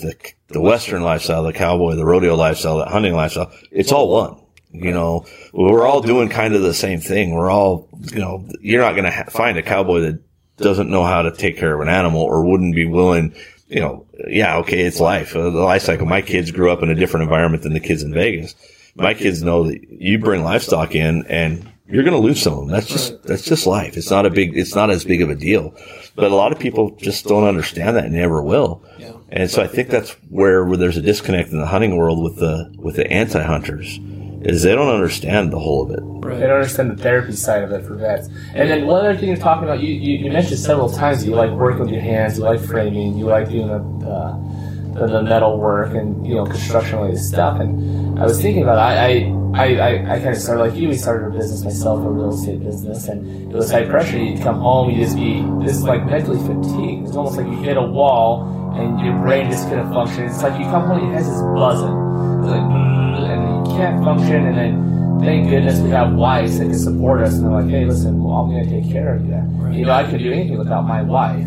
the 0.00 0.14
the 0.48 0.60
Western 0.60 1.02
lifestyle, 1.02 1.44
the 1.44 1.54
cowboy, 1.54 1.94
the 1.94 2.04
rodeo 2.04 2.34
lifestyle, 2.34 2.76
the 2.76 2.84
hunting 2.84 3.14
lifestyle, 3.14 3.50
it's 3.70 3.90
all 3.90 4.10
one. 4.10 4.36
You 4.72 4.92
know, 4.92 5.24
we're 5.52 5.86
all 5.86 6.02
doing 6.02 6.28
kind 6.28 6.54
of 6.54 6.60
the 6.60 6.74
same 6.74 7.00
thing. 7.00 7.34
We're 7.34 7.50
all, 7.50 7.88
you 8.12 8.18
know, 8.18 8.46
you're 8.60 8.82
not 8.82 8.92
going 8.92 9.04
to 9.04 9.10
ha- 9.10 9.30
find 9.30 9.56
a 9.56 9.62
cowboy 9.62 10.00
that 10.00 10.22
doesn't 10.58 10.90
know 10.90 11.04
how 11.04 11.22
to 11.22 11.32
take 11.32 11.56
care 11.56 11.74
of 11.74 11.80
an 11.80 11.88
animal 11.88 12.20
or 12.20 12.44
wouldn't 12.44 12.74
be 12.74 12.84
willing. 12.84 13.34
You 13.66 13.80
know, 13.80 14.06
yeah, 14.28 14.58
okay, 14.58 14.82
it's 14.82 15.00
life, 15.00 15.34
uh, 15.34 15.50
the 15.50 15.60
life 15.60 15.82
cycle. 15.82 16.06
My 16.06 16.22
kids 16.22 16.50
grew 16.50 16.70
up 16.70 16.82
in 16.82 16.90
a 16.90 16.94
different 16.94 17.24
environment 17.24 17.62
than 17.62 17.72
the 17.72 17.80
kids 17.80 18.02
in 18.02 18.12
Vegas 18.12 18.54
my 18.94 19.14
kids 19.14 19.42
know 19.42 19.64
that 19.64 19.80
you 19.90 20.18
bring 20.18 20.42
livestock 20.42 20.94
in 20.94 21.24
and 21.26 21.70
you're 21.88 22.04
going 22.04 22.14
to 22.14 22.22
lose 22.22 22.40
some 22.40 22.52
of 22.52 22.58
them. 22.60 22.68
That's 22.68 22.86
just, 22.86 23.22
that's 23.24 23.44
just 23.44 23.66
life. 23.66 23.96
It's 23.96 24.10
not 24.10 24.24
a 24.24 24.30
big, 24.30 24.56
it's 24.56 24.74
not 24.74 24.90
as 24.90 25.04
big 25.04 25.22
of 25.22 25.30
a 25.30 25.34
deal. 25.34 25.74
But 26.14 26.30
a 26.30 26.34
lot 26.36 26.52
of 26.52 26.58
people 26.58 26.90
just 26.96 27.24
don't 27.26 27.44
understand 27.44 27.96
that 27.96 28.04
and 28.04 28.14
never 28.14 28.42
will. 28.42 28.84
And 29.30 29.50
so 29.50 29.62
I 29.62 29.66
think 29.66 29.88
that's 29.88 30.12
where, 30.28 30.64
where 30.64 30.76
there's 30.76 30.96
a 30.96 31.02
disconnect 31.02 31.50
in 31.50 31.58
the 31.58 31.66
hunting 31.66 31.96
world 31.96 32.22
with 32.22 32.36
the, 32.36 32.72
with 32.78 32.96
the 32.96 33.10
anti-hunters 33.10 33.98
is 34.42 34.62
they 34.62 34.74
don't 34.74 34.92
understand 34.92 35.52
the 35.52 35.58
whole 35.58 35.82
of 35.82 35.90
it. 35.90 36.00
They 36.38 36.46
don't 36.46 36.56
understand 36.56 36.90
the 36.90 37.02
therapy 37.02 37.32
side 37.32 37.62
of 37.62 37.72
it 37.72 37.84
for 37.84 37.94
vets. 37.94 38.28
And 38.54 38.70
then 38.70 38.86
one 38.86 39.04
other 39.04 39.16
thing 39.16 39.28
you're 39.28 39.36
talking 39.36 39.64
about, 39.64 39.80
you, 39.80 39.92
you, 39.92 40.24
you 40.24 40.32
mentioned 40.32 40.58
several 40.58 40.88
times 40.90 41.26
you 41.26 41.34
like 41.34 41.50
working 41.50 41.80
with 41.80 41.90
your 41.90 42.00
hands, 42.00 42.38
you 42.38 42.44
like 42.44 42.60
framing, 42.60 43.18
you 43.18 43.26
like 43.26 43.48
doing 43.50 43.68
the, 43.68 44.69
the, 45.00 45.06
the 45.06 45.22
metal 45.22 45.58
work 45.58 45.94
and 45.94 46.26
you 46.26 46.34
know 46.34 46.44
construction 46.44 46.98
related 46.98 47.20
stuff. 47.20 47.58
And 47.60 48.18
I 48.18 48.24
was 48.24 48.40
thinking 48.40 48.62
about 48.62 48.78
it. 48.78 48.98
I 48.98 49.40
I, 49.52 49.74
I, 49.74 50.14
I 50.14 50.18
kind 50.20 50.28
of 50.28 50.36
started 50.36 50.62
like 50.62 50.74
you. 50.74 50.88
We 50.88 50.96
started 50.96 51.26
a 51.26 51.30
business 51.30 51.64
myself, 51.64 52.04
a 52.04 52.08
real 52.08 52.32
estate 52.32 52.62
business, 52.62 53.08
and 53.08 53.50
it 53.50 53.56
was 53.56 53.70
high 53.70 53.84
pressure. 53.84 54.16
You'd 54.16 54.42
come 54.42 54.60
home, 54.60 54.90
you 54.90 55.02
just 55.02 55.16
be 55.16 55.42
this 55.64 55.76
is 55.76 55.82
like 55.82 56.06
mentally 56.06 56.38
fatigued. 56.38 57.08
It's 57.08 57.16
almost 57.16 57.36
like 57.36 57.46
you 57.46 57.56
hit 57.62 57.76
a 57.76 57.82
wall 57.82 58.46
and 58.76 59.00
your 59.00 59.18
brain 59.18 59.50
just 59.50 59.68
couldn't 59.68 59.92
function. 59.92 60.24
It's 60.24 60.42
like 60.42 60.58
you 60.58 60.66
come 60.66 60.86
home, 60.86 61.04
your 61.04 61.12
head's 61.12 61.26
just 61.26 61.42
buzzing, 61.54 61.96
it's 62.38 62.48
like, 62.48 62.62
and 62.62 63.66
you 63.66 63.74
can't 63.74 64.04
function, 64.04 64.46
and 64.46 64.56
then 64.56 65.20
thank 65.20 65.50
goodness 65.50 65.80
we 65.80 65.90
have 65.90 66.12
wives 66.12 66.58
that 66.58 66.66
can 66.66 66.78
support 66.78 67.20
us 67.20 67.34
and 67.34 67.44
they're 67.44 67.60
like, 67.60 67.68
hey, 67.68 67.84
listen, 67.84 68.22
well, 68.22 68.36
I'm 68.36 68.50
to 68.50 68.70
take 68.70 68.90
care 68.90 69.16
of 69.16 69.26
you. 69.26 69.34
You 69.76 69.86
know, 69.86 69.92
I 69.92 70.08
could 70.08 70.20
do 70.20 70.32
anything 70.32 70.58
without 70.58 70.82
my 70.86 71.02
wife. 71.02 71.46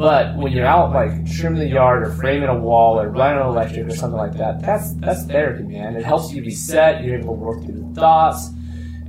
But 0.00 0.34
when 0.38 0.52
you're 0.52 0.64
out 0.64 0.94
like 0.94 1.30
trimming 1.30 1.58
the 1.58 1.68
yard 1.68 2.02
or 2.04 2.10
framing 2.12 2.48
a 2.48 2.58
wall 2.58 2.98
or 2.98 3.10
running 3.10 3.46
electric 3.46 3.86
or 3.86 3.94
something 3.94 4.16
like 4.16 4.32
that, 4.38 4.62
that's 4.62 4.94
that's 4.94 5.26
therapy, 5.26 5.64
man. 5.64 5.94
It 5.94 6.06
helps 6.06 6.32
you 6.32 6.42
reset. 6.42 7.04
You're 7.04 7.18
able 7.18 7.34
to 7.34 7.40
work 7.42 7.62
through 7.62 7.84
the 7.86 8.00
thoughts, 8.00 8.48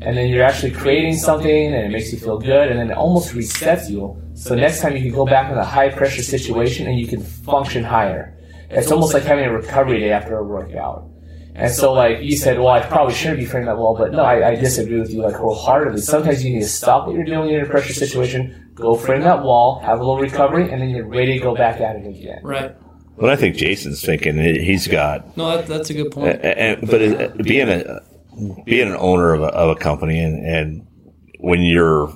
and 0.01 0.17
then 0.17 0.27
you're 0.27 0.43
actually 0.43 0.71
creating 0.71 1.15
something, 1.15 1.73
and 1.73 1.85
it 1.85 1.91
makes 1.91 2.11
you 2.11 2.19
feel 2.19 2.37
good, 2.37 2.69
and 2.69 2.77
then 2.77 2.91
it 2.91 2.97
almost 2.97 3.33
resets 3.33 3.89
you. 3.89 4.21
So 4.33 4.53
next 4.53 4.81
time 4.81 4.97
you 4.97 5.01
can 5.03 5.13
go 5.13 5.25
back 5.25 5.49
in 5.49 5.57
a 5.57 5.63
high 5.63 5.87
pressure 5.87 6.23
situation 6.23 6.87
and 6.87 6.99
you 6.99 7.07
can 7.07 7.23
function 7.23 7.85
higher. 7.85 8.37
It's 8.69 8.91
almost 8.91 9.13
like 9.13 9.23
having 9.23 9.45
a 9.45 9.53
recovery 9.53 10.01
day 10.01 10.11
after 10.11 10.39
a 10.39 10.43
workout. 10.43 11.10
And 11.53 11.71
so, 11.71 11.93
like 11.93 12.21
you 12.21 12.37
said, 12.37 12.59
well, 12.59 12.69
I 12.69 12.79
probably 12.79 13.13
shouldn't 13.13 13.39
be 13.39 13.45
framing 13.45 13.67
that 13.67 13.77
wall, 13.77 13.95
but 13.97 14.11
no, 14.11 14.23
I, 14.23 14.49
I 14.49 14.55
disagree 14.55 14.99
with 14.99 15.11
you 15.11 15.21
like 15.21 15.35
wholeheartedly. 15.35 16.01
Sometimes 16.01 16.43
you 16.43 16.53
need 16.53 16.61
to 16.61 16.67
stop 16.67 17.07
what 17.07 17.15
you're 17.15 17.25
doing 17.25 17.49
in 17.49 17.61
a 17.61 17.65
pressure 17.65 17.93
situation, 17.93 18.71
go 18.73 18.95
frame 18.95 19.21
that 19.21 19.43
wall, 19.43 19.79
have 19.79 19.99
a 19.99 20.01
little 20.01 20.19
recovery, 20.19 20.71
and 20.71 20.81
then 20.81 20.89
you're 20.89 21.05
ready 21.05 21.33
to 21.33 21.39
go 21.39 21.55
back 21.55 21.81
at 21.81 21.97
it 21.97 22.07
again. 22.07 22.39
Right. 22.43 22.75
Well, 23.17 23.29
I 23.29 23.35
think 23.35 23.57
Jason's 23.57 24.01
thinking 24.01 24.37
he's 24.37 24.87
got. 24.87 25.35
No, 25.37 25.57
that, 25.57 25.67
that's 25.67 25.89
a 25.89 25.93
good 25.93 26.11
point. 26.11 26.39
And, 26.43 26.89
but 26.89 27.01
it, 27.01 27.43
being 27.43 27.69
a 27.69 28.01
being 28.65 28.87
an 28.87 28.95
owner 28.97 29.33
of 29.33 29.41
a, 29.41 29.47
of 29.47 29.69
a 29.69 29.75
company, 29.75 30.23
and, 30.23 30.45
and 30.45 30.87
when 31.39 31.61
you're 31.61 32.13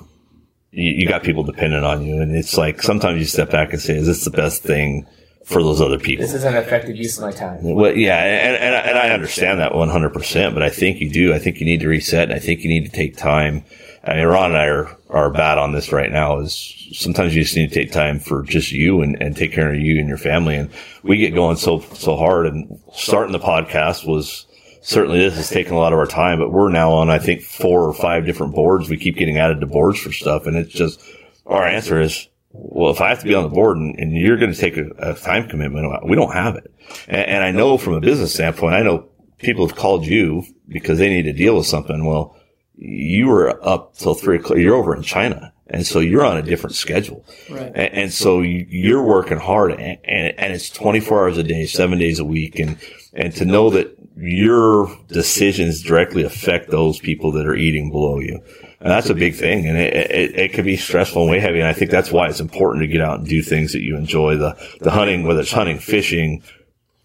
you, 0.70 0.92
you 0.92 1.08
got 1.08 1.22
people 1.22 1.42
dependent 1.42 1.84
on 1.84 2.02
you, 2.02 2.20
and 2.20 2.34
it's 2.34 2.56
like 2.56 2.82
sometimes 2.82 3.18
you 3.18 3.26
step 3.26 3.50
back 3.50 3.72
and 3.72 3.80
say, 3.80 3.96
"Is 3.96 4.06
this 4.06 4.24
the 4.24 4.30
best 4.30 4.62
thing?" 4.62 5.06
For 5.46 5.62
those 5.62 5.80
other 5.80 5.98
people. 5.98 6.24
This 6.24 6.34
is 6.34 6.42
an 6.42 6.56
effective 6.56 6.96
use 6.96 7.16
of 7.18 7.22
my 7.22 7.30
time. 7.30 7.62
Well, 7.62 7.96
yeah, 7.96 8.16
and, 8.16 8.56
and, 8.56 8.74
and 8.74 8.98
I 8.98 9.10
understand 9.10 9.60
that 9.60 9.70
100%, 9.70 10.54
but 10.54 10.62
I 10.64 10.70
think 10.70 11.00
you 11.00 11.08
do. 11.08 11.32
I 11.32 11.38
think 11.38 11.60
you 11.60 11.66
need 11.66 11.80
to 11.80 11.88
reset 11.88 12.24
and 12.24 12.32
I 12.32 12.40
think 12.40 12.62
you 12.62 12.68
need 12.68 12.84
to 12.84 12.90
take 12.90 13.16
time. 13.16 13.62
Uh, 14.02 14.10
I 14.10 14.16
mean, 14.16 14.26
Ron 14.26 14.50
and 14.50 14.56
I 14.56 14.66
are, 14.66 14.98
are 15.08 15.30
bad 15.30 15.58
on 15.58 15.70
this 15.70 15.92
right 15.92 16.10
now 16.10 16.40
is 16.40 16.74
sometimes 16.92 17.32
you 17.32 17.44
just 17.44 17.54
need 17.54 17.68
to 17.68 17.74
take 17.76 17.92
time 17.92 18.18
for 18.18 18.42
just 18.42 18.72
you 18.72 19.02
and, 19.02 19.22
and 19.22 19.36
take 19.36 19.52
care 19.52 19.72
of 19.72 19.78
you 19.78 20.00
and 20.00 20.08
your 20.08 20.18
family. 20.18 20.56
And 20.56 20.68
we 21.04 21.16
get 21.16 21.32
going 21.32 21.56
so, 21.56 21.78
so 21.78 22.16
hard 22.16 22.46
and 22.46 22.80
starting 22.92 23.32
the 23.32 23.38
podcast 23.38 24.04
was 24.04 24.46
certainly 24.82 25.20
this 25.20 25.36
has 25.36 25.48
taken 25.48 25.74
a 25.74 25.78
lot 25.78 25.92
of 25.92 26.00
our 26.00 26.06
time, 26.06 26.40
but 26.40 26.50
we're 26.50 26.70
now 26.70 26.90
on, 26.90 27.08
I 27.08 27.20
think, 27.20 27.42
four 27.42 27.84
or 27.84 27.94
five 27.94 28.26
different 28.26 28.52
boards. 28.52 28.90
We 28.90 28.96
keep 28.96 29.14
getting 29.14 29.38
added 29.38 29.60
to 29.60 29.66
boards 29.66 30.00
for 30.00 30.10
stuff. 30.10 30.48
And 30.48 30.56
it's 30.56 30.72
just, 30.72 31.00
our 31.46 31.64
answer 31.64 32.00
is 32.00 32.26
well, 32.58 32.92
if 32.92 33.00
I 33.00 33.08
have 33.08 33.20
to 33.20 33.26
be 33.26 33.34
on 33.34 33.44
the 33.44 33.48
board 33.48 33.76
and, 33.76 33.98
and 33.98 34.12
you're 34.12 34.36
going 34.36 34.52
to 34.52 34.58
take 34.58 34.76
a, 34.76 34.88
a, 34.98 35.14
time 35.14 35.48
commitment, 35.48 36.04
we 36.08 36.16
don't 36.16 36.32
have 36.32 36.56
it. 36.56 36.72
And, 37.08 37.26
and, 37.26 37.44
I 37.44 37.50
know 37.50 37.78
from 37.78 37.94
a 37.94 38.00
business 38.00 38.34
standpoint, 38.34 38.74
I 38.74 38.82
know 38.82 39.08
people 39.38 39.66
have 39.66 39.76
called 39.76 40.06
you 40.06 40.44
because 40.68 40.98
they 40.98 41.08
need 41.08 41.24
to 41.24 41.32
deal 41.32 41.56
with 41.56 41.66
something. 41.66 42.04
Well, 42.04 42.36
you 42.76 43.28
were 43.28 43.64
up 43.66 43.96
till 43.96 44.14
three 44.14 44.36
o'clock. 44.36 44.58
You're 44.58 44.74
over 44.74 44.94
in 44.94 45.02
China. 45.02 45.52
And 45.68 45.84
so 45.84 45.98
you're 45.98 46.24
on 46.24 46.36
a 46.36 46.42
different 46.42 46.76
schedule. 46.76 47.24
Right. 47.50 47.72
And, 47.74 47.94
and 47.94 48.12
so 48.12 48.40
you're 48.40 49.02
working 49.02 49.38
hard 49.38 49.72
and, 49.72 49.98
and, 50.04 50.52
it's 50.52 50.70
24 50.70 51.24
hours 51.24 51.38
a 51.38 51.42
day, 51.42 51.66
seven 51.66 51.98
days 51.98 52.20
a 52.20 52.24
week. 52.24 52.58
And, 52.58 52.78
and 53.12 53.34
to 53.34 53.44
know 53.44 53.70
that 53.70 53.96
your 54.16 54.96
decisions 55.08 55.82
directly 55.82 56.22
affect 56.22 56.70
those 56.70 57.00
people 57.00 57.32
that 57.32 57.46
are 57.46 57.56
eating 57.56 57.90
below 57.90 58.20
you. 58.20 58.40
And 58.86 58.92
that's 58.92 59.10
a 59.10 59.14
big 59.14 59.34
thing. 59.34 59.66
And 59.66 59.76
it, 59.76 59.94
it, 59.94 60.38
it 60.38 60.52
can 60.52 60.64
be 60.64 60.76
stressful 60.76 61.22
and 61.22 61.30
weight 61.30 61.42
heavy. 61.42 61.58
And 61.58 61.66
I 61.66 61.72
think 61.72 61.90
that's 61.90 62.12
why 62.12 62.28
it's 62.28 62.38
important 62.38 62.82
to 62.82 62.86
get 62.86 63.00
out 63.00 63.18
and 63.18 63.28
do 63.28 63.42
things 63.42 63.72
that 63.72 63.82
you 63.82 63.96
enjoy. 63.96 64.36
The, 64.36 64.56
the 64.80 64.92
hunting, 64.92 65.26
whether 65.26 65.40
it's 65.40 65.50
hunting, 65.50 65.80
fishing, 65.80 66.40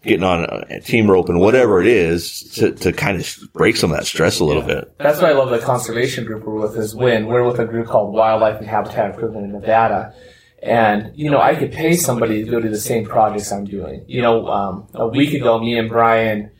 getting 0.04 0.22
on 0.22 0.44
a 0.44 0.80
team 0.80 1.10
rope 1.10 1.28
and 1.28 1.40
whatever 1.40 1.80
it 1.80 1.88
is 1.88 2.40
to, 2.54 2.70
to 2.70 2.92
kind 2.92 3.20
of 3.20 3.36
break 3.52 3.76
some 3.76 3.90
of 3.90 3.96
that 3.96 4.06
stress 4.06 4.38
a 4.38 4.44
little 4.44 4.62
yeah. 4.62 4.74
bit. 4.74 4.98
That's 4.98 5.20
why 5.20 5.30
I 5.30 5.32
love 5.32 5.50
the 5.50 5.58
conservation 5.58 6.24
group 6.24 6.44
we're 6.44 6.60
with 6.60 6.76
is 6.76 6.94
WIN. 6.94 7.26
We're 7.26 7.44
with 7.44 7.58
a 7.58 7.66
group 7.66 7.88
called 7.88 8.14
Wildlife 8.14 8.58
and 8.58 8.68
Habitat 8.68 9.14
Improvement 9.14 9.46
in 9.46 9.52
Nevada. 9.52 10.14
And, 10.62 11.10
you 11.16 11.30
know, 11.30 11.40
I 11.40 11.56
could 11.56 11.72
pay 11.72 11.96
somebody 11.96 12.44
to 12.44 12.48
go 12.48 12.60
do 12.60 12.68
the 12.68 12.78
same 12.78 13.04
projects 13.04 13.50
I'm 13.50 13.64
doing. 13.64 14.04
You 14.06 14.22
know, 14.22 14.46
um, 14.46 14.86
a 14.94 15.08
week 15.08 15.34
ago, 15.34 15.58
me 15.58 15.76
and 15.76 15.88
Brian 15.88 16.52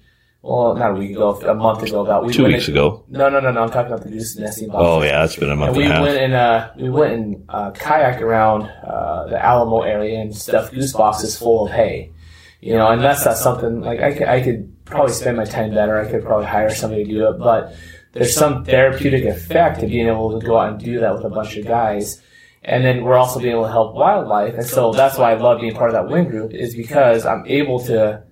well, 0.42 0.74
not 0.74 0.90
a 0.90 0.94
week 0.94 1.12
ago, 1.12 1.40
a 1.42 1.54
month 1.54 1.84
ago, 1.84 2.00
about 2.04 2.26
we 2.26 2.32
two 2.32 2.46
weeks 2.46 2.66
in, 2.66 2.74
ago. 2.74 3.04
No, 3.08 3.28
no, 3.28 3.38
no, 3.38 3.52
no. 3.52 3.62
I'm 3.62 3.70
talking 3.70 3.92
about 3.92 4.04
the 4.04 4.10
goose 4.10 4.36
nesting 4.36 4.68
boxes. 4.68 4.86
Oh 4.88 5.02
yeah, 5.02 5.24
it's 5.24 5.36
been 5.36 5.50
a 5.50 5.56
month. 5.56 5.68
And 5.68 5.76
we 5.76 5.84
and 5.84 6.02
went 6.02 6.18
and 6.18 6.34
uh, 6.34 6.70
we 6.76 6.90
went 6.90 7.12
and 7.12 7.44
uh, 7.48 7.70
kayaked 7.70 8.20
around 8.20 8.62
uh, 8.62 9.28
the 9.28 9.42
Alamo 9.42 9.82
area 9.82 10.20
and 10.20 10.34
stuffed 10.34 10.74
goose 10.74 10.92
boxes 10.92 11.38
full 11.38 11.66
of 11.66 11.72
hay. 11.72 12.12
You 12.60 12.74
know, 12.74 12.88
and 12.88 13.00
that's 13.00 13.24
not 13.24 13.36
something 13.36 13.82
like 13.82 14.00
I 14.00 14.12
could, 14.12 14.28
I 14.28 14.40
could 14.40 14.84
probably 14.84 15.12
spend 15.12 15.36
my 15.36 15.44
time 15.44 15.74
better. 15.74 15.98
I 15.98 16.10
could 16.10 16.24
probably 16.24 16.46
hire 16.46 16.74
somebody 16.74 17.04
to 17.04 17.10
do 17.10 17.28
it, 17.28 17.38
but 17.38 17.74
there's 18.12 18.34
some 18.34 18.64
therapeutic 18.64 19.24
effect 19.24 19.80
to 19.80 19.86
being 19.86 20.08
able 20.08 20.38
to 20.38 20.44
go 20.44 20.58
out 20.58 20.70
and 20.70 20.84
do 20.84 20.98
that 21.00 21.14
with 21.14 21.24
a 21.24 21.30
bunch 21.30 21.56
of 21.56 21.66
guys. 21.66 22.20
And 22.64 22.84
then 22.84 23.04
we're 23.04 23.16
also 23.16 23.40
being 23.40 23.52
able 23.52 23.64
to 23.64 23.70
help 23.70 23.94
wildlife. 23.94 24.54
And 24.54 24.64
so 24.64 24.92
that's 24.92 25.18
why 25.18 25.32
I 25.32 25.34
love 25.34 25.60
being 25.60 25.74
part 25.74 25.90
of 25.90 25.94
that 25.94 26.12
WIN 26.12 26.28
group 26.28 26.52
is 26.52 26.76
because 26.76 27.26
I'm 27.26 27.44
able 27.46 27.80
to 27.86 28.22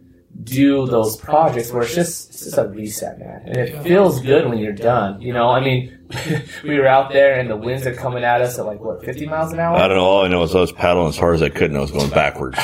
do 0.43 0.87
those 0.87 1.17
projects 1.17 1.71
where 1.71 1.83
it's 1.83 1.95
just 1.95 2.31
it's 2.31 2.45
just 2.45 2.59
a 2.59 2.67
reset, 2.69 3.19
man, 3.19 3.43
and 3.45 3.57
it 3.57 3.83
feels 3.83 4.21
good 4.21 4.49
when 4.49 4.59
you're 4.59 4.73
done. 4.73 5.21
You 5.21 5.33
know, 5.33 5.51
I 5.51 5.61
mean, 5.61 5.99
we 6.65 6.79
were 6.79 6.87
out 6.87 7.13
there 7.13 7.39
and 7.39 7.51
the 7.51 7.57
winds 7.57 7.87
are 7.87 7.95
coming 7.95 8.25
at 8.25 8.41
us 8.41 8.59
at 8.59 8.65
like 8.65 8.81
what 8.81 9.05
50 9.05 9.27
miles 9.27 9.53
an 9.53 9.61
hour. 9.61 9.77
I 9.77 9.89
don't 9.89 9.97
know. 9.97 10.05
All 10.05 10.25
I 10.25 10.29
know 10.29 10.43
is 10.43 10.55
I 10.55 10.61
was 10.61 10.73
paddling 10.73 11.09
as 11.09 11.19
hard 11.19 11.35
as 11.35 11.43
I 11.43 11.49
could, 11.51 11.71
and 11.71 11.77
I 11.77 11.81
was 11.81 11.91
going 11.91 12.11
backwards. 12.11 12.59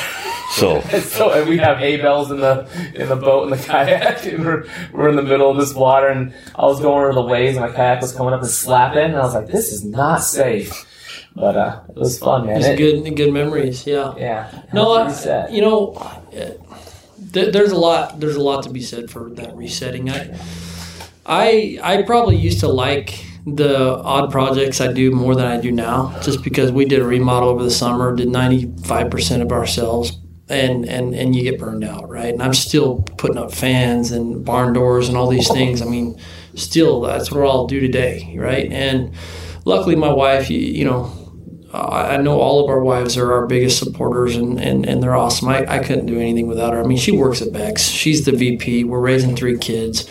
So, 0.53 0.81
so 1.01 1.33
and 1.33 1.49
we 1.49 1.59
have 1.59 1.79
hay 1.79 1.97
bales 1.97 2.31
in 2.31 2.41
the 2.41 2.69
in 2.95 3.09
the 3.09 3.17
boat 3.17 3.51
and 3.51 3.53
the 3.53 3.65
kayak, 3.65 4.25
and 4.27 4.45
we're 4.45 4.67
we're 4.93 5.09
in 5.09 5.17
the 5.17 5.23
middle 5.23 5.51
of 5.51 5.59
this 5.59 5.75
water, 5.75 6.09
and 6.09 6.33
I 6.55 6.65
was 6.65 6.81
going 6.81 7.05
over 7.05 7.13
the 7.13 7.23
waves, 7.23 7.57
and 7.57 7.67
my 7.67 7.73
kayak 7.73 8.01
was 8.01 8.13
coming 8.13 8.33
up 8.33 8.41
and 8.41 8.51
slapping, 8.51 9.05
and 9.05 9.17
I 9.17 9.23
was 9.23 9.35
like, 9.35 9.49
this 9.49 9.73
is 9.73 9.85
not 9.85 10.23
safe. 10.23 10.87
But 11.35 11.55
uh, 11.55 11.81
it 11.91 11.97
was 11.97 12.19
fun, 12.19 12.47
man. 12.47 12.63
It's 12.63 12.79
good, 12.79 13.15
good 13.15 13.31
memories. 13.31 13.87
Yeah. 13.87 14.15
Yeah. 14.17 14.63
No, 14.73 14.93
I, 14.95 15.49
you 15.51 15.61
know, 15.61 15.93
th- 17.37 17.53
there's 17.53 17.73
a 17.73 17.77
lot 17.77 18.19
there's 18.19 18.37
a 18.37 18.43
lot 18.43 18.65
to 18.65 18.71
be 18.71 18.81
said 18.81 19.11
for 19.11 19.31
that 19.31 19.55
resetting. 19.55 20.11
I 20.11 20.39
I 21.27 21.79
I 21.83 22.03
probably 22.03 22.37
used 22.37 22.61
to 22.61 22.69
like 22.69 23.25
the 23.47 23.99
odd 23.99 24.33
projects 24.33 24.81
I 24.81 24.93
do 24.93 25.13
more 25.13 25.37
than 25.37 25.47
I 25.47 25.61
do 25.61 25.71
now, 25.71 26.19
just 26.21 26.43
because 26.43 26.73
we 26.73 26.85
did 26.85 27.01
a 27.01 27.05
remodel 27.05 27.51
over 27.51 27.63
the 27.63 27.71
summer, 27.71 28.15
did 28.17 28.27
95% 28.27 29.41
of 29.41 29.53
ourselves, 29.53 30.19
and, 30.49 30.85
and, 30.85 31.15
and 31.15 31.37
you 31.37 31.45
get 31.45 31.61
burned 31.61 31.85
out, 31.85 32.09
right? 32.09 32.35
And 32.35 32.43
I'm 32.43 32.55
still 32.55 33.03
putting 33.19 33.39
up 33.39 33.55
fans 33.55 34.11
and 34.11 34.45
barn 34.45 34.73
doors 34.73 35.09
and 35.09 35.17
all 35.17 35.29
these 35.29 35.49
things. 35.49 35.81
I 35.81 35.85
mean, 35.85 36.21
still, 36.57 37.01
that's 37.03 37.31
what 37.31 37.47
I'll 37.47 37.69
do 37.69 37.79
today, 37.79 38.35
right? 38.37 38.71
And 38.73 39.15
luckily, 39.65 39.95
my 39.95 40.13
wife, 40.13 40.51
you, 40.51 40.59
you 40.59 40.85
know, 40.85 41.26
I 41.83 42.17
know 42.19 42.41
all 42.41 42.63
of 42.63 42.71
our 42.71 42.83
wives 42.83 43.17
are 43.17 43.33
our 43.33 43.47
biggest 43.47 43.79
supporters 43.79 44.37
and, 44.37 44.61
and, 44.61 44.87
and 44.87 45.03
they're 45.03 45.17
awesome. 45.17 45.49
I, 45.49 45.67
I 45.67 45.79
couldn't 45.79 46.07
do 46.07 46.19
anything 46.19 46.47
without 46.47 46.73
her. 46.73 46.81
I 46.81 46.87
mean, 46.87 46.99
she 46.99 47.13
works 47.13 47.43
at 47.43 47.53
Bex. 47.53 47.83
She's 47.83 48.25
the 48.25 48.33
VP. 48.33 48.85
We're 48.85 49.01
raising 49.01 49.37
three 49.37 49.59
kids. 49.59 50.09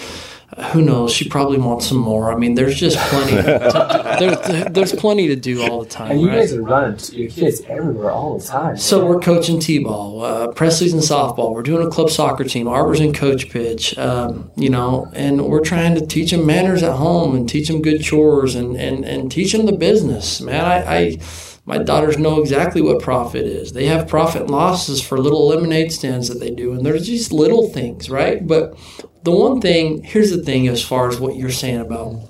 Who 0.72 0.82
knows? 0.82 1.12
She 1.12 1.28
probably 1.28 1.58
wants 1.58 1.88
some 1.88 1.98
more. 1.98 2.32
I 2.32 2.38
mean, 2.38 2.56
there's 2.56 2.80
just 2.80 2.98
plenty. 3.10 3.36
To, 3.36 4.16
there, 4.20 4.70
there's 4.70 4.94
plenty 4.94 5.28
to 5.28 5.36
do 5.36 5.64
all 5.64 5.84
the 5.84 5.90
time. 5.90 6.12
And 6.12 6.22
you 6.22 6.30
right? 6.30 6.40
guys 6.40 6.54
are 6.54 6.62
running 6.62 6.98
your 7.12 7.30
kids 7.30 7.62
everywhere 7.68 8.12
all 8.12 8.38
the 8.38 8.46
time. 8.46 8.78
So 8.78 9.06
we're 9.06 9.20
coaching 9.20 9.60
t-ball. 9.60 10.24
Uh, 10.24 10.48
Presley's 10.54 10.94
in 10.94 11.00
softball. 11.00 11.54
We're 11.54 11.64
doing 11.64 11.86
a 11.86 11.90
club 11.90 12.10
soccer 12.10 12.46
team. 12.46 12.70
Arbor's 12.70 13.02
in 13.02 13.12
coach 13.12 13.50
pitch. 13.50 13.98
Um, 13.98 14.50
you 14.56 14.70
know, 14.70 15.12
and 15.14 15.46
we're 15.46 15.64
trying 15.64 15.96
to 15.96 16.06
teach 16.06 16.32
them 16.32 16.46
manners 16.46 16.84
at 16.84 16.94
home 16.94 17.36
and 17.36 17.50
teach 17.50 17.68
them 17.68 17.82
good 17.82 18.02
chores 18.02 18.56
and 18.56 18.78
and 18.78 19.04
and 19.04 19.30
teach 19.30 19.52
them 19.52 19.66
the 19.66 19.74
business. 19.74 20.40
Man, 20.40 20.64
I, 20.64 20.96
I 20.98 21.18
my 21.66 21.80
daughters 21.80 22.18
know 22.18 22.40
exactly 22.40 22.82
what 22.82 23.02
profit 23.02 23.46
is. 23.46 23.74
They 23.74 23.86
have 23.86 24.08
profit 24.08 24.44
and 24.44 24.52
losses 24.52 25.02
for 25.02 25.18
little 25.18 25.48
lemonade 25.48 25.92
stands 25.92 26.28
that 26.30 26.40
they 26.40 26.52
do, 26.52 26.74
and 26.74 26.86
there's 26.86 27.08
these 27.08 27.32
little 27.32 27.70
things, 27.70 28.10
right? 28.10 28.46
But 28.46 28.78
the 29.24 29.32
one 29.32 29.62
thing, 29.62 30.04
here's 30.04 30.32
the 30.32 30.44
thing 30.44 30.68
as 30.68 30.84
far 30.84 31.10
as 31.10 31.20
what 31.20 31.36
you're 31.36 31.50
saying 31.52 31.82
about 31.82 32.30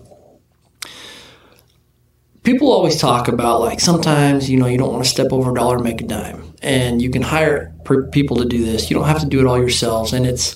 people 2.43 2.71
always 2.71 2.99
talk 2.99 3.27
about 3.27 3.59
like 3.59 3.79
sometimes 3.79 4.47
you 4.47 4.55
know 4.55 4.67
you 4.67 4.77
don't 4.77 4.93
want 4.93 5.03
to 5.03 5.09
step 5.09 5.33
over 5.33 5.49
a 5.49 5.53
dollar 5.55 5.79
make 5.79 5.99
a 5.99 6.05
dime 6.05 6.53
and 6.61 7.01
you 7.01 7.09
can 7.09 7.23
hire 7.23 7.73
people 8.11 8.37
to 8.37 8.45
do 8.45 8.63
this 8.63 8.87
you 8.87 8.95
don't 8.95 9.07
have 9.07 9.19
to 9.19 9.25
do 9.25 9.39
it 9.39 9.47
all 9.47 9.57
yourselves 9.57 10.13
and 10.13 10.27
it's 10.27 10.55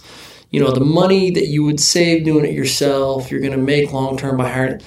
you 0.51 0.59
know, 0.59 0.71
the 0.71 0.83
money 0.83 1.31
that 1.31 1.47
you 1.47 1.63
would 1.63 1.79
save 1.79 2.25
doing 2.25 2.45
it 2.45 2.53
yourself, 2.53 3.29
you're 3.29 3.39
going 3.39 3.51
to 3.51 3.57
make 3.57 3.93
long 3.93 4.17
term 4.17 4.37
by 4.37 4.49
hiring. 4.49 4.81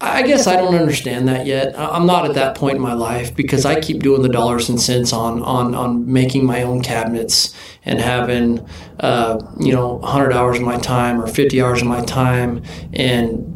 I 0.00 0.22
guess 0.22 0.46
I 0.46 0.54
don't 0.54 0.76
understand 0.76 1.26
that 1.26 1.44
yet. 1.44 1.76
I'm 1.76 2.06
not 2.06 2.24
at 2.24 2.34
that 2.34 2.54
point 2.56 2.76
in 2.76 2.82
my 2.82 2.92
life 2.92 3.34
because 3.34 3.64
I 3.66 3.80
keep 3.80 4.00
doing 4.00 4.22
the 4.22 4.28
dollars 4.28 4.68
and 4.68 4.80
cents 4.80 5.12
on 5.12 5.42
on 5.42 5.74
on 5.74 6.10
making 6.12 6.46
my 6.46 6.62
own 6.62 6.82
cabinets 6.82 7.52
and 7.84 7.98
having 7.98 8.64
uh, 9.00 9.40
you 9.58 9.72
know 9.72 9.94
100 9.94 10.32
hours 10.32 10.58
of 10.58 10.62
my 10.62 10.76
time 10.78 11.20
or 11.20 11.26
50 11.26 11.60
hours 11.60 11.82
of 11.82 11.88
my 11.88 12.04
time 12.04 12.62
and 12.92 13.54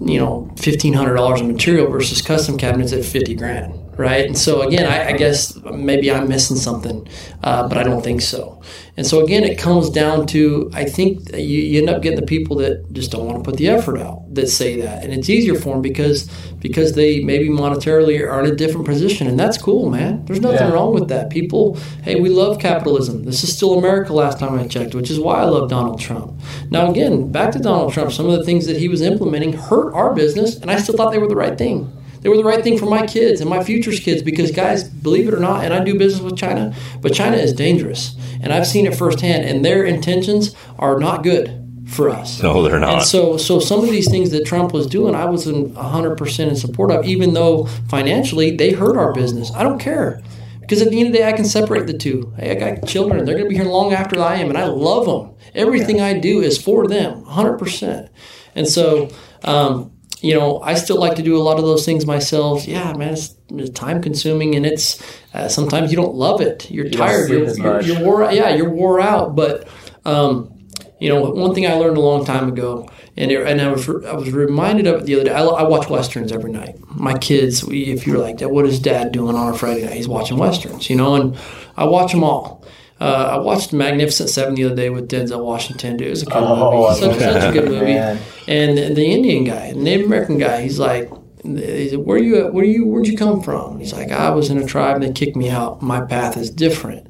you 0.00 0.18
know 0.18 0.50
fifteen 0.56 0.94
hundred 0.94 1.14
dollars 1.14 1.40
in 1.42 1.48
material 1.48 1.90
versus 1.90 2.22
custom 2.22 2.56
cabinets 2.56 2.92
at 2.94 3.04
fifty 3.04 3.34
grand, 3.34 3.78
right? 4.02 4.26
And 4.26 4.36
so 4.36 4.62
again, 4.62 4.86
I, 4.86 5.10
I 5.10 5.12
guess 5.16 5.56
maybe 5.64 6.10
I'm 6.10 6.28
missing 6.28 6.56
something, 6.56 7.08
uh, 7.42 7.68
but 7.68 7.78
I 7.78 7.82
don't 7.84 8.02
think 8.02 8.20
so. 8.20 8.60
And 8.96 9.06
so 9.06 9.24
again, 9.24 9.42
it 9.44 9.58
comes 9.58 9.88
down 9.88 10.26
to 10.28 10.70
I 10.74 10.84
think 10.84 11.32
you, 11.32 11.60
you 11.70 11.78
end 11.80 11.88
up 11.88 12.02
getting 12.02 12.20
the 12.20 12.26
people 12.26 12.56
that 12.56 12.92
just 12.92 13.10
don't 13.10 13.24
want 13.26 13.38
to 13.38 13.44
put 13.50 13.56
the 13.58 13.68
effort 13.68 13.98
out 13.98 14.18
that 14.34 14.48
say 14.48 14.80
that, 14.82 15.02
and 15.04 15.12
it's 15.14 15.30
easier 15.30 15.54
for 15.54 15.70
them 15.74 15.82
because 15.82 16.28
because 16.60 16.92
they 16.94 17.20
maybe 17.24 17.48
monetarily 17.48 18.20
are 18.20 18.40
in 18.44 18.50
a 18.52 18.54
different 18.54 18.86
position, 18.86 19.26
and 19.26 19.38
that's 19.38 19.56
cool, 19.56 19.88
man. 19.88 20.24
There's 20.26 20.40
nothing 20.40 20.68
Yeah. 20.68 20.72
wrong 20.74 20.92
with 20.92 21.08
that. 21.08 21.30
People, 21.30 21.78
hey, 22.02 22.16
we 22.20 22.28
love 22.28 22.58
capitalism. 22.58 23.24
This 23.24 23.42
is 23.44 23.54
still 23.56 23.78
America. 23.78 24.12
Last 24.12 24.38
time 24.38 24.58
I 24.58 24.66
checked, 24.66 24.94
which 24.94 25.10
is 25.10 25.18
why 25.18 25.36
I 25.40 25.44
love 25.44 25.70
Donald 25.70 25.98
Trump. 25.98 26.32
Now 26.70 26.90
again, 26.90 27.32
back 27.32 27.52
to 27.52 27.58
Donald 27.58 27.92
Trump. 27.94 28.12
Some 28.12 28.28
of 28.28 28.38
the 28.38 28.44
things 28.44 28.66
that 28.66 28.76
he 28.76 28.88
was 28.88 29.00
implementing 29.00 29.52
hurt 29.54 29.94
our 29.94 30.12
business, 30.14 30.56
and 30.60 30.70
I 30.70 30.76
still 30.78 30.96
thought 30.96 31.12
they 31.12 31.18
were 31.18 31.28
the 31.28 31.36
right 31.36 31.56
thing. 31.56 31.90
They 32.22 32.28
were 32.28 32.36
the 32.36 32.44
right 32.44 32.62
thing 32.62 32.78
for 32.78 32.86
my 32.86 33.06
kids 33.06 33.40
and 33.40 33.50
my 33.50 33.62
future's 33.62 34.00
kids 34.00 34.22
because, 34.22 34.50
guys, 34.52 34.84
believe 34.84 35.28
it 35.28 35.34
or 35.34 35.40
not, 35.40 35.64
and 35.64 35.74
I 35.74 35.82
do 35.82 35.98
business 35.98 36.22
with 36.22 36.38
China, 36.38 36.74
but 37.00 37.12
China 37.12 37.36
is 37.36 37.52
dangerous. 37.52 38.16
And 38.40 38.52
I've 38.52 38.66
seen 38.66 38.86
it 38.86 38.94
firsthand, 38.94 39.44
and 39.44 39.64
their 39.64 39.84
intentions 39.84 40.54
are 40.78 40.98
not 40.98 41.22
good 41.22 41.58
for 41.86 42.08
us. 42.08 42.42
No, 42.42 42.62
they're 42.62 42.78
not. 42.78 42.94
And 42.94 43.02
so, 43.02 43.36
so 43.36 43.58
some 43.60 43.80
of 43.80 43.90
these 43.90 44.10
things 44.10 44.30
that 44.30 44.46
Trump 44.46 44.72
was 44.72 44.86
doing, 44.86 45.14
I 45.14 45.26
was 45.26 45.46
in 45.46 45.74
100% 45.74 46.48
in 46.48 46.56
support 46.56 46.90
of, 46.90 47.04
even 47.04 47.34
though 47.34 47.66
financially 47.88 48.56
they 48.56 48.72
hurt 48.72 48.96
our 48.96 49.12
business. 49.12 49.52
I 49.52 49.62
don't 49.62 49.78
care. 49.78 50.22
Because 50.60 50.80
at 50.80 50.90
the 50.90 50.98
end 50.98 51.08
of 51.08 51.12
the 51.12 51.18
day, 51.18 51.28
I 51.28 51.32
can 51.32 51.44
separate 51.44 51.86
the 51.86 51.98
two. 51.98 52.32
Hey, 52.38 52.52
I 52.52 52.54
got 52.54 52.86
children. 52.88 53.24
They're 53.24 53.34
going 53.34 53.46
to 53.46 53.50
be 53.50 53.56
here 53.56 53.64
long 53.64 53.92
after 53.92 54.20
I 54.20 54.36
am, 54.36 54.48
and 54.48 54.56
I 54.56 54.66
love 54.66 55.06
them. 55.06 55.34
Everything 55.54 56.00
I 56.00 56.18
do 56.18 56.40
is 56.40 56.60
for 56.60 56.86
them, 56.86 57.24
100%. 57.24 58.08
And 58.54 58.66
so, 58.66 59.10
um, 59.44 59.91
you 60.22 60.34
know, 60.34 60.60
I 60.62 60.74
still 60.74 61.00
like 61.00 61.16
to 61.16 61.22
do 61.22 61.36
a 61.36 61.42
lot 61.42 61.58
of 61.58 61.64
those 61.64 61.84
things 61.84 62.06
myself. 62.06 62.66
Yeah, 62.66 62.92
man, 62.92 63.14
it's, 63.14 63.34
it's 63.50 63.70
time 63.70 64.00
consuming, 64.00 64.54
and 64.54 64.64
it's 64.64 65.02
uh, 65.34 65.48
sometimes 65.48 65.90
you 65.90 65.96
don't 65.96 66.14
love 66.14 66.40
it. 66.40 66.70
You're 66.70 66.88
don't 66.88 66.98
tired. 66.98 67.28
You're, 67.28 67.52
you're, 67.56 67.80
you're 67.82 68.00
wore. 68.00 68.30
Yeah, 68.30 68.50
you're 68.50 68.70
wore 68.70 69.00
out. 69.00 69.34
But 69.34 69.68
um, 70.04 70.68
you 71.00 71.08
know, 71.08 71.22
one 71.22 71.54
thing 71.54 71.66
I 71.66 71.74
learned 71.74 71.96
a 71.96 72.00
long 72.00 72.24
time 72.24 72.48
ago, 72.48 72.88
and 73.16 73.32
it, 73.32 73.44
and 73.44 73.60
I 73.60 73.72
was 73.72 73.88
I 73.88 74.12
was 74.12 74.30
reminded 74.30 74.86
of 74.86 75.02
it 75.02 75.06
the 75.06 75.16
other 75.16 75.24
day. 75.24 75.32
I, 75.32 75.42
I 75.42 75.64
watch 75.64 75.88
westerns 75.88 76.30
every 76.30 76.52
night. 76.52 76.76
My 76.88 77.18
kids, 77.18 77.64
we, 77.64 77.86
if 77.86 78.06
you're 78.06 78.18
like 78.18 78.38
that, 78.38 78.50
what 78.50 78.64
is 78.64 78.78
Dad 78.78 79.10
doing 79.10 79.34
on 79.34 79.52
a 79.52 79.58
Friday 79.58 79.84
night? 79.84 79.94
He's 79.94 80.08
watching 80.08 80.38
westerns, 80.38 80.88
you 80.88 80.94
know, 80.94 81.16
and 81.16 81.36
I 81.76 81.84
watch 81.84 82.12
them 82.12 82.22
all. 82.22 82.64
Uh, 83.02 83.30
I 83.32 83.38
watched 83.38 83.72
Magnificent 83.72 84.30
Seven 84.30 84.54
the 84.54 84.64
other 84.64 84.76
day 84.76 84.90
with 84.90 85.08
Denzel 85.08 85.44
Washington. 85.44 85.96
Dude, 85.96 86.06
it 86.06 86.10
was 86.10 86.22
a 86.22 86.26
good 86.26 86.34
Oh, 86.36 86.86
I 86.86 86.90
movie. 86.90 87.00
Such, 87.00 87.20
love 87.20 87.42
such 87.42 87.50
a 87.50 87.52
good 87.52 87.68
movie. 87.68 87.94
Man. 87.94 88.18
And 88.46 88.96
the 88.96 89.06
Indian 89.06 89.42
guy, 89.44 89.72
the 89.72 89.78
Native 89.78 90.06
American 90.06 90.38
guy, 90.38 90.62
he's 90.62 90.78
like, 90.78 91.10
he 91.42 91.88
said, 91.88 91.98
"Where 91.98 92.18
you? 92.18 92.36
at? 92.46 92.54
Where 92.54 92.64
you? 92.64 92.86
Where'd 92.86 93.08
you 93.08 93.16
come 93.16 93.42
from?" 93.42 93.80
He's 93.80 93.92
like, 93.92 94.12
"I 94.12 94.30
was 94.30 94.50
in 94.50 94.58
a 94.58 94.64
tribe 94.64 94.94
and 94.96 95.02
they 95.04 95.12
kicked 95.12 95.36
me 95.36 95.50
out. 95.50 95.82
My 95.82 96.00
path 96.00 96.36
is 96.36 96.48
different." 96.48 97.08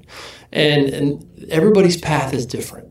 And 0.51 0.89
and 0.89 1.47
everybody's 1.51 1.99
path 1.99 2.33
is 2.33 2.47
different. 2.47 2.89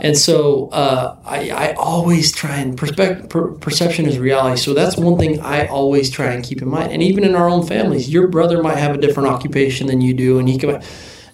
And 0.00 0.16
so 0.18 0.68
uh, 0.68 1.16
I, 1.24 1.50
I 1.50 1.72
always 1.74 2.30
try 2.30 2.56
and 2.56 2.76
perspect, 2.76 3.30
per, 3.30 3.52
perception 3.52 4.06
is 4.06 4.18
reality. 4.18 4.58
So 4.58 4.74
that's 4.74 4.96
one 4.96 5.18
thing 5.18 5.40
I 5.40 5.66
always 5.66 6.10
try 6.10 6.32
and 6.32 6.44
keep 6.44 6.60
in 6.60 6.68
mind. 6.68 6.92
And 6.92 7.02
even 7.02 7.24
in 7.24 7.34
our 7.34 7.48
own 7.48 7.66
families, 7.66 8.08
your 8.08 8.28
brother 8.28 8.62
might 8.62 8.76
have 8.76 8.94
a 8.94 8.98
different 8.98 9.28
occupation 9.30 9.86
than 9.86 10.00
you 10.00 10.12
do, 10.14 10.38
and 10.38 10.48
he 10.48 10.58
can, 10.58 10.82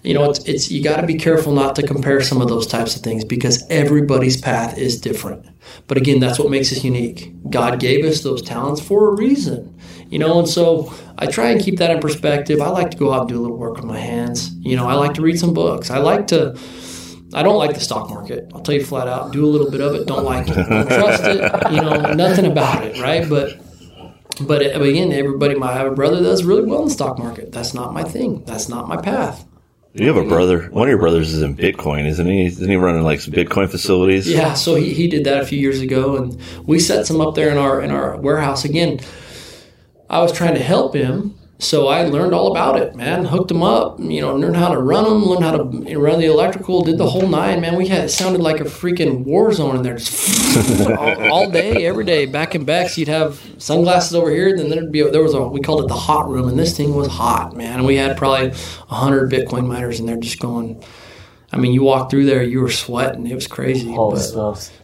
you 0.09 0.15
know, 0.15 0.27
it's 0.27 0.39
it's 0.45 0.71
you 0.71 0.81
got 0.83 0.99
to 1.01 1.05
be 1.05 1.13
careful 1.13 1.53
not 1.53 1.75
to 1.75 1.85
compare 1.85 2.19
some 2.19 2.41
of 2.41 2.47
those 2.47 2.65
types 2.65 2.95
of 2.95 3.03
things 3.03 3.23
because 3.23 3.63
everybody's 3.69 4.41
path 4.41 4.75
is 4.75 4.99
different. 4.99 5.45
But 5.85 5.97
again, 5.97 6.19
that's 6.19 6.39
what 6.39 6.49
makes 6.49 6.71
us 6.71 6.83
unique. 6.83 7.31
God 7.51 7.79
gave 7.79 8.03
us 8.03 8.21
those 8.21 8.41
talents 8.41 8.81
for 8.81 9.09
a 9.09 9.15
reason, 9.15 9.79
you 10.09 10.17
know. 10.17 10.39
And 10.39 10.49
so 10.49 10.91
I 11.19 11.27
try 11.27 11.51
and 11.51 11.61
keep 11.61 11.77
that 11.77 11.91
in 11.91 11.99
perspective. 11.99 12.59
I 12.59 12.69
like 12.69 12.89
to 12.89 12.97
go 12.97 13.13
out 13.13 13.19
and 13.21 13.29
do 13.29 13.39
a 13.39 13.43
little 13.43 13.57
work 13.57 13.75
with 13.75 13.85
my 13.85 13.99
hands. 13.99 14.49
You 14.61 14.75
know, 14.75 14.87
I 14.87 14.95
like 14.95 15.13
to 15.13 15.21
read 15.21 15.37
some 15.37 15.53
books. 15.53 15.91
I 15.91 15.99
like 15.99 16.25
to. 16.27 16.59
I 17.35 17.43
don't 17.43 17.57
like 17.57 17.75
the 17.75 17.79
stock 17.79 18.09
market. 18.09 18.49
I'll 18.55 18.61
tell 18.61 18.73
you 18.73 18.83
flat 18.83 19.07
out. 19.07 19.31
Do 19.31 19.45
a 19.45 19.51
little 19.53 19.69
bit 19.69 19.81
of 19.81 19.93
it. 19.93 20.07
Don't 20.07 20.25
like 20.25 20.47
it. 20.49 20.55
Don't 20.55 20.87
trust 20.87 21.23
it. 21.23 21.71
You 21.71 21.81
know, 21.81 22.15
nothing 22.15 22.47
about 22.47 22.83
it, 22.83 22.99
right? 22.99 23.29
But, 23.29 23.59
but 24.41 24.63
again, 24.63 25.11
everybody 25.11 25.53
might 25.53 25.73
have 25.73 25.85
a 25.85 25.93
brother 25.93 26.15
that 26.15 26.23
does 26.23 26.43
really 26.43 26.63
well 26.63 26.81
in 26.81 26.87
the 26.87 26.93
stock 26.95 27.19
market. 27.19 27.51
That's 27.51 27.75
not 27.75 27.93
my 27.93 28.03
thing. 28.03 28.43
That's 28.45 28.67
not 28.67 28.87
my 28.87 28.97
path. 28.99 29.45
You 29.93 30.07
have 30.07 30.17
a 30.17 30.23
brother. 30.23 30.67
One 30.69 30.87
of 30.87 30.89
your 30.89 30.99
brothers 30.99 31.33
is 31.33 31.41
in 31.41 31.55
Bitcoin, 31.55 32.05
isn't 32.05 32.27
he? 32.27 32.45
Isn't 32.45 32.69
he 32.69 32.75
running 32.75 33.03
like 33.03 33.21
some 33.21 33.33
Bitcoin 33.33 33.69
facilities? 33.69 34.29
Yeah, 34.29 34.53
so 34.53 34.75
he, 34.75 34.93
he 34.93 35.07
did 35.07 35.23
that 35.23 35.41
a 35.41 35.45
few 35.45 35.59
years 35.59 35.81
ago, 35.81 36.17
and 36.17 36.39
we 36.65 36.79
set 36.79 37.07
some 37.07 37.21
up 37.21 37.35
there 37.35 37.49
in 37.49 37.57
our 37.57 37.81
in 37.81 37.91
our 37.91 38.17
warehouse. 38.17 38.65
Again, 38.65 38.99
I 40.09 40.21
was 40.21 40.31
trying 40.31 40.53
to 40.55 40.61
help 40.61 40.93
him, 40.93 41.38
so 41.59 41.89
I 41.89 42.05
learned 42.05 42.33
all 42.33 42.51
about 42.51 42.79
it. 42.79 42.95
Man, 42.95 43.25
hooked 43.25 43.49
them 43.49 43.61
up. 43.61 43.99
You 43.99 44.21
know, 44.21 44.33
learned 44.35 44.55
how 44.55 44.69
to 44.69 44.79
run 44.79 45.03
them, 45.03 45.25
learned 45.25 45.43
how 45.43 45.57
to 45.57 45.97
run 45.97 46.19
the 46.19 46.25
electrical, 46.25 46.83
did 46.83 46.97
the 46.97 47.09
whole 47.09 47.27
nine. 47.27 47.59
Man, 47.59 47.75
we 47.75 47.87
had 47.89 48.05
it 48.05 48.09
sounded 48.09 48.41
like 48.41 48.61
a 48.61 48.63
freaking 48.63 49.25
war 49.25 49.51
zone 49.51 49.75
in 49.75 49.83
there, 49.83 49.97
just 49.97 50.87
all, 50.89 51.31
all 51.31 51.51
day, 51.51 51.85
every 51.85 52.05
day. 52.05 52.25
Back 52.25 52.55
in 52.55 52.63
Bex, 52.63 52.97
you'd 52.97 53.09
have 53.09 53.41
sunglasses 53.57 54.15
over 54.15 54.31
here, 54.31 54.55
then 54.55 54.69
there'd 54.69 54.91
be 54.91 55.01
there 55.03 55.21
was 55.21 55.33
a 55.33 55.41
we 55.47 55.59
called 55.59 55.83
it 55.83 55.87
the 55.89 55.95
hot 55.95 56.29
room, 56.29 56.47
and 56.47 56.57
this 56.57 56.75
thing 56.77 56.95
was 56.95 57.07
hot, 57.07 57.55
man. 57.57 57.79
And 57.79 57.85
we 57.85 57.97
had 57.97 58.15
probably 58.15 58.51
hundred 58.87 59.29
Bitcoin 59.29 59.67
miners 59.67 59.99
in 59.99 60.05
there, 60.05 60.17
just 60.17 60.39
going. 60.39 60.81
I 61.51 61.57
mean, 61.57 61.73
you 61.73 61.81
walked 61.83 62.11
through 62.11 62.25
there, 62.25 62.43
you 62.43 62.61
were 62.61 62.69
sweating. 62.69 63.25
It 63.25 63.33
was 63.35 63.47
crazy. 63.47 63.91
Holy 63.91 64.15
but- 64.15 64.21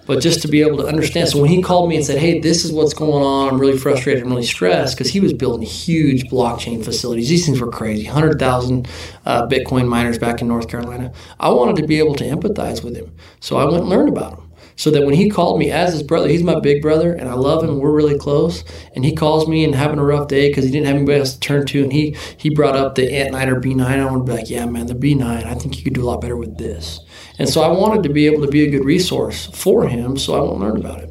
but 0.07 0.20
just 0.22 0.41
to 0.41 0.47
be 0.47 0.61
able 0.61 0.78
to 0.78 0.86
understand. 0.88 1.30
So 1.30 1.39
when 1.39 1.49
he 1.49 1.61
called 1.61 1.89
me 1.89 1.95
and 1.95 2.05
said, 2.05 2.18
"Hey, 2.18 2.39
this 2.39 2.66
is 2.66 2.72
what's 2.72 2.93
going 2.93 3.24
on. 3.24 3.49
I'm 3.49 3.59
really 3.59 3.78
frustrated. 3.78 4.24
I'm 4.24 4.30
really 4.30 4.43
stressed," 4.45 4.95
because 4.97 5.11
he 5.11 5.20
was 5.20 5.34
building 5.34 5.66
huge 5.66 6.30
blockchain 6.30 6.84
facilities. 6.84 7.30
These 7.30 7.45
things 7.45 7.59
were 7.61 7.70
crazy. 7.72 8.05
Hundred 8.05 8.39
thousand 8.39 8.88
uh, 9.26 9.47
Bitcoin 9.47 9.88
miners 9.88 10.18
back 10.18 10.41
in 10.41 10.47
North 10.47 10.68
Carolina. 10.68 11.11
I 11.39 11.49
wanted 11.49 11.76
to 11.78 11.88
be 11.88 11.99
able 11.99 12.16
to 12.16 12.24
empathize 12.24 12.84
with 12.84 12.95
him, 12.95 13.11
so 13.39 13.57
I 13.57 13.66
went 13.66 13.82
and 13.82 13.89
learned 13.89 14.09
about 14.09 14.34
him. 14.34 14.39
So 14.78 14.91
that 14.91 15.05
when 15.05 15.13
he 15.13 15.30
called 15.30 15.57
me 15.57 15.71
as 15.71 15.93
his 15.93 16.03
brother, 16.03 16.28
he's 16.28 16.43
my 16.43 16.59
big 16.59 16.82
brother, 16.82 17.13
and 17.13 17.30
I 17.30 17.34
love 17.34 17.63
him. 17.63 17.80
We're 17.80 17.91
really 17.91 18.17
close. 18.17 18.63
And 18.93 19.05
he 19.05 19.15
calls 19.15 19.47
me 19.47 19.63
and 19.63 19.73
having 19.73 19.99
a 19.99 20.03
rough 20.03 20.28
day 20.28 20.49
because 20.49 20.65
he 20.65 20.71
didn't 20.71 20.88
have 20.88 20.97
anybody 20.97 21.19
else 21.19 21.34
to 21.34 21.39
turn 21.39 21.65
to, 21.67 21.84
and 21.84 21.93
he 21.93 22.17
he 22.38 22.49
brought 22.49 22.76
up 22.76 22.95
the 22.95 23.07
Ant9 23.07 23.47
or 23.47 23.61
B9. 23.61 23.82
I 23.86 24.05
want 24.05 24.26
to 24.26 24.32
be 24.32 24.38
like, 24.38 24.49
"Yeah, 24.49 24.65
man, 24.65 24.88
the 24.88 24.95
B9. 24.95 25.45
I 25.45 25.53
think 25.55 25.78
you 25.78 25.84
could 25.84 25.93
do 25.93 26.03
a 26.03 26.09
lot 26.09 26.21
better 26.21 26.36
with 26.36 26.57
this." 26.57 26.99
And 27.39 27.47
so 27.47 27.61
I 27.61 27.69
wanted 27.69 28.03
to 28.03 28.09
be 28.09 28.26
able 28.28 28.45
to 28.45 28.51
be 28.51 28.63
a 28.63 28.69
good 28.69 28.86
resource 28.86 29.47
for 29.47 29.88
him, 29.88 30.17
so 30.17 30.36
I 30.36 30.39
won't 30.39 30.59
learn 30.59 30.78
about 30.78 31.01
it. 31.01 31.09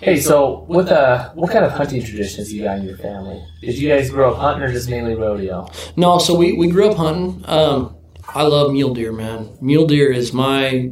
Hey, 0.00 0.18
so 0.18 0.64
what 0.66 0.88
uh, 0.88 1.30
what 1.34 1.50
kind 1.50 1.64
of 1.64 1.72
hunting 1.72 2.02
traditions 2.02 2.50
you 2.50 2.62
got 2.62 2.78
in 2.78 2.84
your 2.84 2.96
family? 2.96 3.44
Did 3.60 3.76
you 3.76 3.88
guys 3.88 4.08
grow 4.08 4.32
up 4.32 4.38
hunting 4.38 4.62
or 4.62 4.72
just 4.72 4.88
mainly 4.88 5.14
rodeo? 5.14 5.68
No, 5.96 6.18
so 6.18 6.34
we, 6.34 6.54
we 6.54 6.68
grew 6.68 6.88
up 6.88 6.96
hunting. 6.96 7.44
Um, 7.46 7.96
I 8.26 8.44
love 8.44 8.72
mule 8.72 8.94
deer, 8.94 9.12
man. 9.12 9.50
Mule 9.60 9.86
deer 9.86 10.10
is 10.10 10.32
my, 10.32 10.90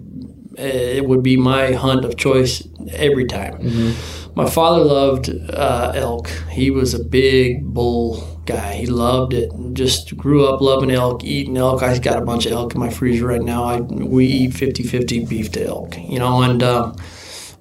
it 0.59 1.05
would 1.07 1.23
be 1.23 1.37
my 1.37 1.73
hunt 1.73 2.05
of 2.05 2.17
choice 2.17 2.67
every 2.93 3.27
time. 3.27 3.95
My 4.35 4.49
father 4.49 4.85
loved 4.85 5.31
uh, 5.51 5.93
elk. 5.95 6.29
He 6.51 6.71
was 6.71 6.95
a 6.95 7.03
big 7.03 7.65
bull 7.65 8.41
guy. 8.47 8.75
He 8.75 8.87
loved 8.87 9.35
it. 9.35 9.51
Just 9.73 10.17
grew 10.17 10.47
up 10.47 10.61
loving 10.61 10.91
elk, 10.91 11.25
eating 11.25 11.57
elk. 11.57 11.83
I've 11.83 12.03
got 12.03 12.19
a 12.23 12.25
bunch 12.25 12.47
of 12.47 12.53
elk 12.53 12.75
in 12.75 12.81
my 12.81 12.91
freezer 12.91 13.27
right 13.27 13.43
now. 13.43 13.65
I 13.65 13.81
we 13.81 14.27
eat 14.27 14.53
50-50 14.53 15.29
beef 15.29 15.53
to 15.53 15.67
elk, 15.67 15.97
you 15.99 16.19
know. 16.19 16.43
And 16.43 16.63
um, 16.63 16.97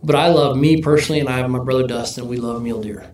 but 0.03 0.15
I 0.15 0.29
love 0.29 0.55
me 0.57 0.81
personally, 0.81 1.19
and 1.19 1.29
I 1.29 1.37
have 1.37 1.49
my 1.49 1.59
brother 1.59 1.87
Dustin. 1.87 2.27
We 2.27 2.37
love 2.37 2.61
mule 2.61 2.81
deer, 2.81 3.11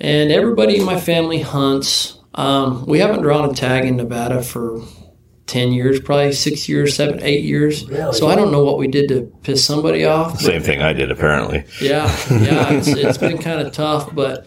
and 0.00 0.32
everybody 0.32 0.78
in 0.78 0.84
my 0.84 0.98
family 0.98 1.40
hunts. 1.40 2.18
Um, 2.34 2.84
we 2.86 2.98
haven't 2.98 3.22
drawn 3.22 3.48
a 3.48 3.54
tag 3.54 3.86
in 3.86 3.96
Nevada 3.96 4.42
for 4.42 4.82
10 5.46 5.72
years, 5.72 6.00
probably 6.00 6.32
six 6.32 6.68
years, 6.68 6.96
seven, 6.96 7.22
eight 7.22 7.44
years. 7.44 7.86
Really? 7.88 8.12
So 8.12 8.28
I 8.28 8.34
don't 8.34 8.50
know 8.50 8.64
what 8.64 8.78
we 8.78 8.88
did 8.88 9.08
to 9.08 9.32
piss 9.42 9.64
somebody 9.64 10.04
off. 10.04 10.40
Same 10.40 10.62
thing 10.62 10.82
I 10.82 10.92
did, 10.92 11.10
apparently. 11.10 11.64
yeah, 11.80 12.06
yeah, 12.30 12.72
it's, 12.72 12.88
it's 12.88 13.18
been 13.18 13.38
kind 13.38 13.60
of 13.60 13.72
tough, 13.72 14.14
but 14.14 14.46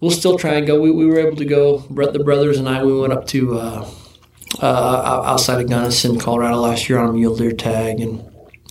we'll 0.00 0.10
still 0.10 0.38
try 0.38 0.54
and 0.54 0.66
go. 0.66 0.80
We, 0.80 0.90
we 0.90 1.06
were 1.06 1.18
able 1.18 1.36
to 1.36 1.44
go. 1.44 1.80
Brett, 1.90 2.12
the 2.12 2.24
brothers 2.24 2.58
and 2.58 2.68
I, 2.68 2.82
we 2.82 2.98
went 2.98 3.12
up 3.12 3.26
to 3.28 3.58
uh, 3.58 3.90
uh, 4.62 5.22
outside 5.26 5.60
of 5.60 5.68
Gunnison, 5.68 6.18
Colorado 6.18 6.56
last 6.56 6.88
year 6.88 6.98
on 6.98 7.10
a 7.10 7.12
mule 7.12 7.36
deer 7.36 7.52
tag, 7.52 8.00
and 8.00 8.24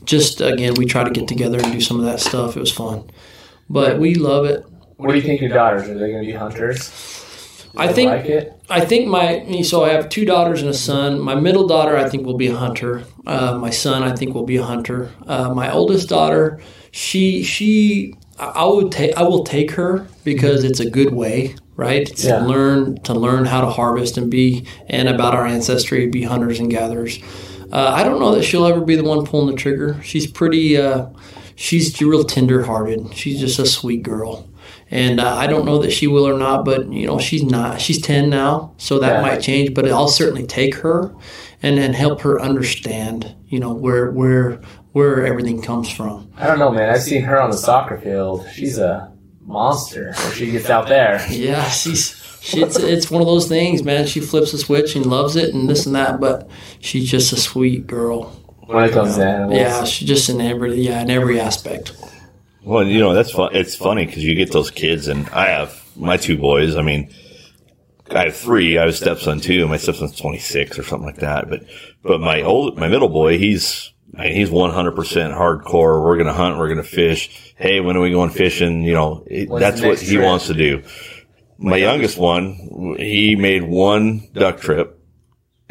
just 0.05 0.41
again, 0.41 0.73
we 0.75 0.85
try 0.85 1.03
to 1.03 1.11
get 1.11 1.27
together 1.27 1.59
and 1.59 1.71
do 1.71 1.81
some 1.81 1.99
of 1.99 2.05
that 2.05 2.19
stuff. 2.19 2.57
It 2.57 2.59
was 2.59 2.71
fun, 2.71 3.09
but 3.69 3.99
we 3.99 4.15
love 4.15 4.45
it. 4.45 4.65
What 4.97 5.11
do 5.11 5.15
you 5.15 5.21
think 5.21 5.39
your 5.39 5.51
daughters 5.51 5.83
are? 5.83 5.93
They 5.93 6.11
going 6.11 6.23
to 6.23 6.31
be 6.31 6.33
hunters? 6.33 7.18
I 7.77 7.91
think 7.93 8.09
like. 8.09 8.53
I 8.69 8.85
think 8.85 9.07
my 9.07 9.61
so 9.61 9.83
I 9.83 9.89
have 9.89 10.09
two 10.09 10.25
daughters 10.25 10.61
and 10.61 10.69
a 10.69 10.73
son. 10.73 11.19
My 11.19 11.35
middle 11.35 11.67
daughter 11.67 11.97
I 11.97 12.09
think 12.09 12.25
will 12.25 12.37
be 12.37 12.47
a 12.47 12.55
hunter. 12.55 13.03
Uh, 13.25 13.57
my 13.57 13.69
son 13.69 14.03
I 14.03 14.15
think 14.15 14.33
will 14.33 14.45
be 14.45 14.57
a 14.57 14.63
hunter. 14.63 15.11
Uh, 15.27 15.53
my 15.53 15.71
oldest 15.71 16.09
daughter, 16.09 16.59
she 16.91 17.43
she 17.43 18.15
I 18.39 18.65
would 18.65 18.91
take 18.91 19.15
I 19.17 19.23
will 19.23 19.43
take 19.43 19.71
her 19.71 20.07
because 20.23 20.63
it's 20.63 20.79
a 20.79 20.89
good 20.89 21.13
way, 21.13 21.55
right? 21.75 22.05
To 22.07 22.27
Yeah. 22.27 22.45
learn 22.45 22.99
to 23.03 23.13
learn 23.13 23.45
how 23.45 23.61
to 23.61 23.67
harvest 23.69 24.17
and 24.17 24.29
be 24.31 24.65
and 24.87 25.07
about 25.07 25.33
our 25.35 25.45
ancestry, 25.45 26.07
be 26.07 26.23
hunters 26.23 26.59
and 26.59 26.69
gatherers. 26.71 27.19
Uh, 27.71 27.91
I 27.95 28.03
don't 28.03 28.19
know 28.19 28.33
that 28.33 28.43
she'll 28.43 28.65
ever 28.65 28.81
be 28.81 28.95
the 28.95 29.03
one 29.03 29.25
pulling 29.25 29.53
the 29.55 29.61
trigger. 29.61 30.01
She's 30.03 30.25
pretty. 30.25 30.75
Uh, 30.75 31.05
she's 31.55 32.01
real 32.01 32.23
tender 32.23 32.63
hearted. 32.63 33.13
She's 33.13 33.39
just 33.39 33.59
a 33.59 33.65
sweet 33.65 34.01
girl. 34.01 34.48
And 34.91 35.19
uh, 35.19 35.35
I 35.35 35.45
don't 35.47 35.65
know 35.65 35.77
that 35.79 35.91
she 35.91 36.07
will 36.07 36.27
or 36.27 36.37
not, 36.37 36.65
but 36.65 36.91
you 36.91 37.05
know 37.05 37.19
she's 37.19 37.43
not. 37.43 37.79
She's 37.79 38.01
ten 38.01 38.29
now, 38.29 38.73
so 38.77 38.97
that 38.99 39.17
Yeah. 39.17 39.21
might 39.21 39.41
change. 39.41 39.73
But 39.75 39.87
I'll 39.89 40.07
certainly 40.07 40.47
take 40.47 40.75
her, 40.75 41.13
and 41.61 41.77
then 41.77 41.93
help 41.93 42.21
her 42.21 42.41
understand, 42.41 43.35
you 43.47 43.59
know, 43.59 43.71
where 43.73 44.09
where 44.11 44.59
where 44.93 45.25
everything 45.25 45.61
comes 45.61 45.89
from. 45.91 46.31
I 46.37 46.47
don't 46.47 46.57
know, 46.57 46.71
man. 46.71 46.89
I've 46.89 47.03
seen 47.03 47.21
her 47.21 47.39
on 47.39 47.51
the 47.51 47.57
soccer 47.57 47.99
field. 47.99 48.47
She's 48.51 48.79
a 48.79 49.11
monster 49.45 50.13
when 50.23 50.31
she 50.33 50.51
gets 50.51 50.69
out 50.69 50.87
there. 50.87 51.23
Yeah, 51.29 51.69
she's 51.69 52.15
she, 52.41 52.61
it's 52.61 52.79
it's 52.79 53.11
one 53.11 53.21
of 53.21 53.27
those 53.27 53.47
things, 53.47 53.83
man. 53.83 54.07
She 54.07 54.19
flips 54.21 54.53
a 54.53 54.57
switch 54.57 54.95
and 54.95 55.05
loves 55.05 55.35
it 55.35 55.53
and 55.53 55.69
this 55.69 55.85
and 55.85 55.93
that, 55.95 56.19
but 56.19 56.49
she's 56.79 57.09
just 57.09 57.31
a 57.33 57.37
sweet 57.37 57.85
girl. 57.85 58.35
When 58.65 58.85
it 58.85 58.91
comes 58.91 59.15
to 59.17 59.25
animals. 59.25 59.59
Yeah, 59.59 59.83
she's 59.83 60.07
just 60.07 60.29
in 60.29 60.41
every 60.41 60.75
yeah 60.81 61.01
in 61.01 61.09
every 61.11 61.39
aspect. 61.39 61.91
Well, 62.63 62.85
you 62.85 62.99
know 62.99 63.13
that's 63.13 63.31
fun. 63.31 63.55
It's 63.55 63.75
funny 63.75 64.05
because 64.05 64.23
you 64.23 64.35
get 64.35 64.51
those 64.51 64.71
kids, 64.71 65.07
and 65.07 65.27
I 65.29 65.47
have 65.47 65.81
my 65.95 66.17
two 66.17 66.37
boys. 66.37 66.75
I 66.75 66.81
mean, 66.81 67.13
I 68.11 68.25
have 68.25 68.35
three. 68.35 68.77
I 68.77 68.81
have 68.81 68.89
a 68.89 68.93
stepson 68.93 69.39
too, 69.39 69.67
my 69.67 69.77
stepson's 69.77 70.19
twenty 70.19 70.39
six 70.39 70.77
or 70.77 70.83
something 70.83 71.05
like 71.05 71.19
that. 71.19 71.49
But 71.49 71.63
but 72.03 72.19
my 72.19 72.41
old 72.41 72.77
my 72.77 72.87
middle 72.87 73.09
boy, 73.09 73.37
he's 73.37 73.93
I 74.17 74.23
mean, 74.23 74.35
he's 74.35 74.49
one 74.51 74.71
hundred 74.71 74.95
percent 74.95 75.33
hardcore. 75.33 76.03
We're 76.03 76.17
gonna 76.17 76.33
hunt. 76.33 76.57
We're 76.57 76.69
gonna 76.69 76.83
fish. 76.83 77.53
Hey, 77.55 77.79
when 77.79 77.95
are 77.95 78.01
we 78.01 78.11
going 78.11 78.29
fishing? 78.29 78.83
You 78.83 78.93
know, 78.93 79.23
it, 79.27 79.49
that's 79.49 79.81
what 79.81 79.99
he 79.99 80.15
trip? 80.15 80.25
wants 80.25 80.47
to 80.47 80.53
do. 80.53 80.83
My 81.57 81.77
youngest 81.77 82.17
one, 82.17 82.95
he 82.97 83.35
made 83.35 83.63
one 83.63 84.29
duck 84.33 84.59
trip. 84.61 84.98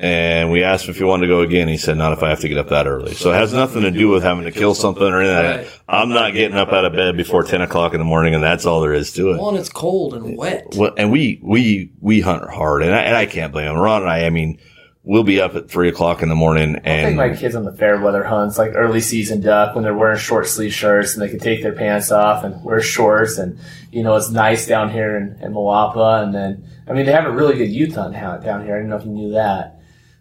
And 0.00 0.52
we 0.52 0.62
asked 0.62 0.84
him 0.84 0.92
if 0.92 0.98
he 0.98 1.04
wanted 1.04 1.26
to 1.26 1.32
go 1.32 1.40
again. 1.40 1.66
He 1.66 1.76
said, 1.76 1.96
not 1.96 2.12
if 2.12 2.22
I 2.22 2.28
have 2.28 2.40
to 2.40 2.48
get 2.48 2.56
up 2.56 2.68
that 2.68 2.86
early. 2.86 3.14
So 3.14 3.32
it 3.32 3.34
has 3.34 3.52
nothing 3.52 3.82
to 3.82 3.90
do 3.90 4.08
with 4.08 4.22
having 4.22 4.44
to 4.44 4.52
kill 4.52 4.74
something 4.74 5.02
or 5.02 5.20
anything. 5.20 5.66
Right. 5.66 5.80
I'm 5.88 6.10
not 6.10 6.34
getting 6.34 6.56
up 6.56 6.72
out 6.72 6.84
of 6.84 6.92
bed 6.92 7.16
before 7.16 7.42
10 7.42 7.62
o'clock 7.62 7.94
in 7.94 7.98
the 7.98 8.04
morning 8.04 8.34
and 8.34 8.42
that's 8.42 8.64
all 8.64 8.80
there 8.80 8.92
is 8.92 9.12
to 9.14 9.32
it. 9.32 9.38
Well, 9.38 9.48
and 9.48 9.58
it's 9.58 9.68
cold 9.68 10.14
and 10.14 10.38
wet. 10.38 10.74
Well, 10.76 10.92
and 10.96 11.10
we, 11.10 11.40
we, 11.42 11.90
we 12.00 12.20
hunt 12.20 12.48
hard 12.48 12.84
and 12.84 12.94
I, 12.94 13.00
and 13.00 13.16
I 13.16 13.26
can't 13.26 13.52
blame 13.52 13.66
him. 13.66 13.76
Ron 13.76 14.02
and 14.02 14.10
I, 14.10 14.26
I 14.26 14.30
mean, 14.30 14.60
we'll 15.08 15.24
be 15.24 15.40
up 15.40 15.54
at 15.56 15.70
three 15.70 15.88
o'clock 15.88 16.22
in 16.22 16.28
the 16.28 16.34
morning 16.34 16.76
I 16.76 16.78
take 16.80 17.06
and 17.06 17.16
my 17.16 17.34
kids 17.34 17.56
on 17.56 17.64
the 17.64 17.72
fair 17.72 17.98
weather 17.98 18.22
hunts, 18.22 18.58
like 18.58 18.72
early 18.74 19.00
season 19.00 19.40
duck, 19.40 19.74
when 19.74 19.82
they're 19.82 19.96
wearing 19.96 20.18
short 20.18 20.46
sleeve 20.46 20.72
shirts 20.72 21.14
and 21.14 21.22
they 21.22 21.30
can 21.30 21.38
take 21.38 21.62
their 21.62 21.72
pants 21.72 22.12
off 22.12 22.44
and 22.44 22.62
wear 22.62 22.82
shorts, 22.82 23.38
and 23.38 23.58
you 23.90 24.02
know 24.02 24.14
it's 24.16 24.30
nice 24.30 24.66
down 24.66 24.90
here 24.90 25.16
in, 25.16 25.38
in 25.42 25.54
Moapa. 25.54 26.22
And 26.22 26.34
then, 26.34 26.64
I 26.86 26.92
mean, 26.92 27.06
they 27.06 27.12
have 27.12 27.24
a 27.24 27.32
really 27.32 27.56
good 27.56 27.70
youth 27.70 27.94
hunt 27.94 28.12
down 28.12 28.64
here. 28.64 28.76
I 28.76 28.80
don't 28.80 28.90
know 28.90 28.96
if 28.96 29.04
you 29.04 29.10
knew 29.10 29.32
that, 29.32 29.77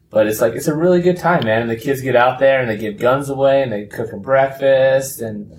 but 0.10 0.28
it's 0.28 0.40
like 0.42 0.54
it's 0.54 0.68
a 0.68 0.76
really 0.76 1.02
good 1.02 1.18
time, 1.18 1.46
man. 1.46 1.62
And 1.62 1.70
the 1.70 1.76
kids 1.76 2.02
get 2.02 2.16
out 2.16 2.40
there 2.40 2.62
and 2.62 2.70
they 2.70 2.78
give 2.78 2.98
guns 2.98 3.30
away 3.30 3.62
and 3.62 3.72
they 3.72 3.86
cook 3.86 4.12
them 4.12 4.22
breakfast 4.22 5.22
and 5.22 5.52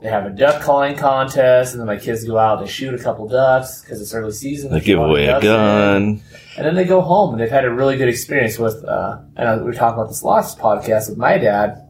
they 0.00 0.08
have 0.08 0.26
a 0.26 0.30
duck 0.30 0.62
calling 0.62 0.96
contest. 0.96 1.72
And 1.72 1.80
then 1.80 1.86
my 1.86 1.96
kids 1.96 2.24
go 2.24 2.38
out, 2.38 2.60
they 2.60 2.66
shoot 2.66 2.94
a 2.94 3.02
couple 3.02 3.26
ducks 3.28 3.82
because 3.82 4.00
it's 4.00 4.14
early 4.14 4.32
season. 4.32 4.72
they 4.72 4.80
give 4.80 5.00
away 5.00 5.26
a 5.26 5.36
in. 5.36 5.42
gun. 5.42 6.22
And 6.56 6.66
then 6.66 6.74
they 6.74 6.84
go 6.84 7.00
home 7.00 7.32
and 7.32 7.40
they've 7.40 7.50
had 7.50 7.64
a 7.64 7.70
really 7.70 7.96
good 7.96 8.08
experience 8.08 8.58
with, 8.58 8.82
uh, 8.84 9.18
and 9.36 9.60
we 9.60 9.66
were 9.66 9.74
talking 9.74 9.98
about 9.98 10.08
this 10.08 10.22
last 10.22 10.58
podcast 10.58 11.08
with 11.10 11.18
my 11.18 11.36
dad. 11.36 11.82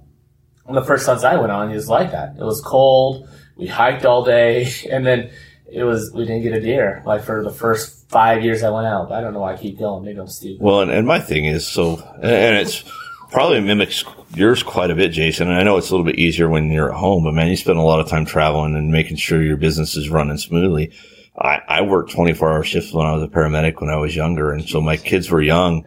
One 0.65 0.77
of 0.77 0.83
the 0.83 0.89
first 0.89 1.07
hunts 1.07 1.23
I 1.23 1.37
went 1.37 1.53
on, 1.53 1.69
he 1.69 1.77
was 1.77 1.89
like 1.89 2.11
that. 2.13 2.37
It 2.37 2.43
was 2.43 2.61
cold. 2.61 3.29
We 3.57 3.67
hiked 3.67 4.05
all 4.05 4.25
day 4.25 4.69
and 4.91 5.07
then 5.07 5.31
it 5.71 5.85
was, 5.85 6.13
we 6.13 6.25
didn't 6.25 6.43
get 6.43 6.55
a 6.55 6.61
deer 6.61 7.03
like 7.05 7.23
for 7.25 7.45
the 7.45 7.53
first 7.53 7.96
five 8.09 8.43
years 8.43 8.63
I 8.63 8.71
went 8.71 8.87
out. 8.87 9.13
I 9.13 9.21
don't 9.21 9.33
know 9.33 9.41
why 9.41 9.55
I 9.55 9.57
keep 9.57 9.79
going. 9.79 10.05
Maybe 10.05 10.19
I'm 10.19 10.29
stupid. 10.29 10.63
Well, 10.63 10.81
and, 10.81 10.91
and 10.91 11.07
my 11.07 11.21
thing 11.21 11.45
is 11.45 11.67
so, 11.67 11.99
and 12.23 12.57
it's 12.57 12.85
probably 13.31 13.61
mimics 13.61 14.05
yours 14.35 14.63
quite 14.63 14.91
a 14.91 14.95
bit, 14.95 15.13
Jason. 15.13 15.49
And 15.49 15.59
I 15.59 15.63
know 15.63 15.77
it's 15.77 15.91
a 15.91 15.93
little 15.93 16.07
bit 16.07 16.19
easier 16.19 16.49
when 16.49 16.71
you're 16.71 16.93
at 16.93 16.99
home, 16.99 17.25
but 17.25 17.35
man, 17.35 17.49
you 17.49 17.57
spend 17.57 17.79
a 17.79 17.83
lot 17.83 18.01
of 18.01 18.09
time 18.09 18.25
traveling 18.25 18.77
and 18.77 18.93
making 18.93 19.17
sure 19.17 19.43
your 19.43 19.57
business 19.57 19.97
is 19.97 20.11
running 20.11 20.39
smoothly. 20.39 20.93
I, 21.39 21.61
I 21.69 21.81
worked 21.83 22.13
24 22.13 22.51
hour 22.51 22.65
shifts 22.65 22.93
when 22.93 23.07
I 23.07 23.15
was 23.15 23.23
a 23.23 23.29
paramedic 23.29 23.81
when 23.81 23.91
I 23.91 23.97
was 23.97 24.17
younger. 24.17 24.53
And 24.53 24.67
so 24.69 24.81
my 24.81 24.97
kids 24.97 25.31
were 25.31 25.43
young. 25.43 25.87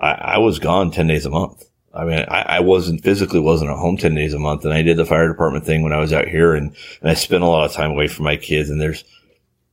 I, 0.00 0.10
I 0.12 0.38
was 0.38 0.58
gone 0.58 0.90
10 0.90 1.06
days 1.06 1.26
a 1.26 1.30
month. 1.30 1.64
I 1.94 2.04
mean, 2.04 2.24
I, 2.28 2.42
I 2.42 2.60
wasn't 2.60 3.02
physically 3.02 3.40
wasn't 3.40 3.70
at 3.70 3.78
home 3.78 3.96
10 3.96 4.14
days 4.14 4.34
a 4.34 4.38
month. 4.38 4.64
And 4.64 4.74
I 4.74 4.82
did 4.82 4.96
the 4.96 5.06
fire 5.06 5.28
department 5.28 5.64
thing 5.64 5.82
when 5.82 5.92
I 5.92 5.98
was 5.98 6.12
out 6.12 6.28
here 6.28 6.54
and, 6.54 6.74
and 7.00 7.10
I 7.10 7.14
spent 7.14 7.42
a 7.42 7.46
lot 7.46 7.64
of 7.64 7.72
time 7.72 7.92
away 7.92 8.08
from 8.08 8.24
my 8.24 8.36
kids. 8.36 8.70
And 8.70 8.80
there's, 8.80 9.04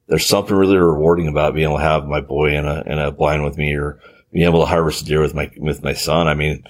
there's 0.08 0.26
something 0.26 0.56
really 0.56 0.78
rewarding 0.78 1.28
about 1.28 1.53
being 1.53 1.68
able 1.68 1.78
to 1.78 1.84
have 1.84 2.06
my 2.06 2.22
boy 2.22 2.56
in 2.56 2.66
a, 2.66 2.84
in 2.86 2.99
a 2.99 3.12
blind 3.12 3.43
with 3.43 3.58
me 3.58 3.74
or 3.74 3.99
being 4.32 4.45
able 4.45 4.60
to 4.60 4.66
harvest 4.66 5.01
a 5.01 5.06
deer 5.06 5.22
with 5.22 5.34
my, 5.34 5.51
with 5.58 5.84
my 5.84 5.93
son. 5.93 6.28
I 6.28 6.36
mean, 6.36 6.64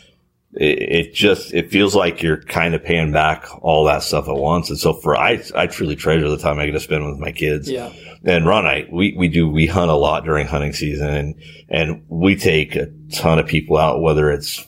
it, 0.54 1.08
it 1.08 1.14
just, 1.14 1.54
it 1.54 1.70
feels 1.70 1.96
like 1.96 2.24
you're 2.24 2.42
kind 2.44 2.74
of 2.74 2.84
paying 2.84 3.12
back 3.12 3.46
all 3.62 3.84
that 3.86 4.04
stuff 4.04 4.30
at 4.30 4.36
once. 4.36 4.70
And 4.70 4.80
so 4.80 4.94
for, 4.94 5.18
I, 5.18 5.44
I 5.54 5.68
truly 5.68 5.96
treasure 5.96 6.30
the 6.30 6.38
time 6.38 6.60
I 6.60 6.66
get 6.66 6.74
to 6.74 6.80
spend 6.80 7.06
with 7.06 7.20
my 7.20 7.32
kids. 7.32 7.70
Yeah. 7.70 7.92
And 8.24 8.46
Ron, 8.46 8.66
I, 8.66 8.88
we, 8.90 9.16
we 9.18 9.28
do, 9.28 9.50
we 9.50 9.68
hunt 9.68 9.92
a 9.92 9.96
lot 9.96 10.24
during 10.24 10.48
hunting 10.48 10.74
season 10.74 11.10
and, 11.10 11.36
and 11.68 12.06
we 12.08 12.36
take 12.36 12.76
a 12.76 12.88
ton 13.12 13.38
of 13.38 13.48
people 13.48 13.78
out, 13.78 14.02
whether 14.02 14.32
it's 14.32 14.66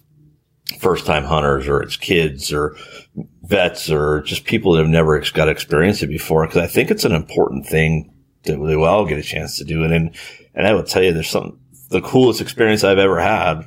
first 0.80 1.06
time 1.06 1.24
hunters 1.24 1.68
or 1.68 1.82
it's 1.82 1.96
kids 1.96 2.52
or 2.52 2.76
vets 3.44 3.90
or 3.90 4.22
just 4.24 4.44
people 4.44 4.74
that 4.74 4.82
have 4.82 4.90
never 4.90 5.18
got 5.34 5.46
to 5.46 5.52
experience 5.52 6.04
it 6.04 6.08
before. 6.08 6.46
Cause 6.48 6.58
I 6.58 6.68
think 6.68 6.92
it's 6.92 7.06
an 7.06 7.14
important 7.14 7.66
thing 7.66 8.14
that 8.48 8.60
we 8.60 8.76
all 8.76 9.06
get 9.06 9.20
a 9.20 9.24
chance 9.24 9.58
to 9.58 9.64
do 9.64 9.84
it. 9.84 9.92
And, 9.92 10.16
and 10.56 10.66
I 10.68 10.74
will 10.74 10.84
tell 10.84 11.04
you, 11.04 11.14
there's 11.14 11.30
some, 11.30 11.60
the 11.90 12.02
coolest 12.02 12.42
experience 12.42 12.84
I've 12.84 12.98
ever 12.98 13.20
had 13.20 13.66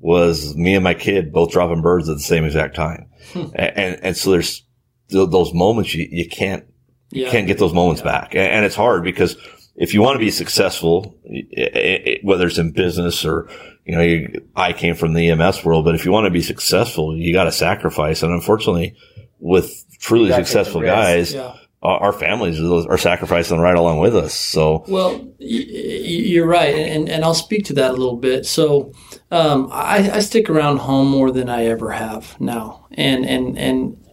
was 0.00 0.56
me 0.56 0.74
and 0.74 0.82
my 0.84 0.94
kid 0.94 1.32
both 1.32 1.52
dropping 1.52 1.80
birds 1.82 2.08
at 2.08 2.16
the 2.16 2.22
same 2.22 2.44
exact 2.44 2.74
time. 2.74 3.06
Hmm. 3.32 3.38
and, 3.54 3.78
and, 3.78 4.04
and 4.04 4.16
so 4.16 4.32
there's 4.32 4.64
th- 5.10 5.30
those 5.30 5.54
moments 5.54 5.94
you, 5.94 6.08
you 6.10 6.28
can't 6.28 6.64
Yeah. 7.12 7.30
can't 7.30 7.46
get 7.46 7.58
those 7.58 7.72
moments 7.72 8.02
back. 8.02 8.34
And, 8.34 8.44
and 8.46 8.64
it's 8.64 8.74
hard 8.74 9.04
because 9.04 9.36
if 9.76 9.94
you 9.94 10.02
want 10.02 10.16
to 10.16 10.18
be 10.18 10.30
successful, 10.30 11.14
i 11.26 11.70
i 11.74 12.18
whether 12.22 12.46
it's 12.48 12.58
in 12.58 12.72
business 12.72 13.24
or, 13.24 13.48
you 13.86 13.94
know, 13.94 14.02
you, 14.02 14.48
I 14.56 14.72
came 14.72 14.94
from 14.96 15.14
the 15.14 15.30
EMS 15.30 15.64
world, 15.64 15.84
but 15.84 15.94
if 15.94 16.04
you 16.04 16.10
want 16.12 16.24
to 16.26 16.30
be 16.30 16.42
successful, 16.42 17.16
you 17.16 17.32
got 17.32 17.44
to 17.44 17.52
sacrifice. 17.52 18.22
And 18.22 18.32
unfortunately, 18.32 18.96
with 19.38 19.84
truly 19.98 20.28
gotta 20.28 20.42
take 20.42 20.46
the 20.46 20.52
successful 20.52 20.80
guys, 20.82 21.32
Yeah. 21.34 21.56
Our, 21.82 22.12
families 22.12 22.60
are, 22.60 22.96
sacrificing 22.96 23.58
right 23.58 23.74
along 23.74 23.98
with 23.98 24.14
us. 24.14 24.34
So 24.34 24.84
Well, 24.86 25.26
you're 25.38 26.46
right, 26.46 26.74
and 26.74 27.08
and 27.08 27.24
I'll 27.24 27.34
speak 27.34 27.64
to 27.66 27.72
that 27.74 27.90
a 27.90 27.94
little 27.94 28.18
bit. 28.18 28.46
So, 28.46 28.92
um, 29.32 29.68
I, 29.72 30.08
I 30.12 30.20
stick 30.20 30.48
around 30.48 30.76
home 30.76 31.08
more 31.08 31.32
than 31.32 31.48
I 31.48 31.64
ever 31.64 31.90
have 31.90 32.40
now, 32.40 32.86
and 32.92 33.26
and 33.26 33.58
and 33.58 34.06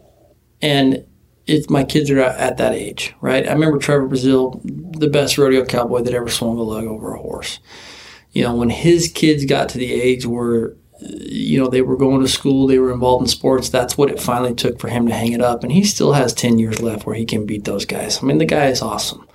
and 0.64 1.06
it's 1.50 1.70
my 1.70 1.84
kids 1.84 2.10
are 2.12 2.20
at 2.20 2.58
that 2.58 2.74
age, 2.74 3.14
right? 3.22 3.48
I 3.48 3.54
remember 3.54 3.78
Trevor 3.78 4.08
Brazile, 4.08 4.62
the 4.98 5.08
best 5.08 5.38
rodeo 5.38 5.66
cowboy 5.66 6.02
that 6.02 6.14
ever 6.14 6.30
swung 6.30 6.58
a 6.58 6.64
leg 6.64 6.86
over 6.86 7.14
a 7.14 7.20
horse. 7.20 7.60
You 8.32 8.44
know, 8.44 8.56
when 8.56 8.70
his 8.70 9.12
kids 9.12 9.46
got 9.46 9.70
to 9.70 9.78
the 9.80 9.92
age 9.92 10.26
where 10.26 10.76
you 11.02 11.60
know 11.60 11.68
they 11.68 11.82
were 11.82 11.98
going 11.98 12.22
to 12.22 12.28
school, 12.28 12.68
they 12.68 12.80
were 12.80 12.92
involved 12.92 13.24
in 13.24 13.28
sports. 13.28 13.70
That's 13.70 13.98
what 13.98 14.10
it 14.10 14.22
finally 14.22 14.56
took 14.56 14.80
for 14.80 14.88
him 14.88 15.08
to 15.08 15.14
hang 15.14 15.32
it 15.32 15.42
up, 15.42 15.64
and 15.64 15.72
he 15.72 15.84
still 15.84 16.14
has 16.14 16.34
ten 16.34 16.60
years 16.60 16.82
left 16.82 17.06
where 17.06 17.16
he 17.16 17.26
can 17.26 17.46
beat 17.46 17.66
those 17.66 17.86
guys. 17.86 18.22
I 18.22 18.26
mean, 18.26 18.38
the 18.38 18.46
guy 18.46 18.68
is 18.68 18.82
awesome, 18.82 19.28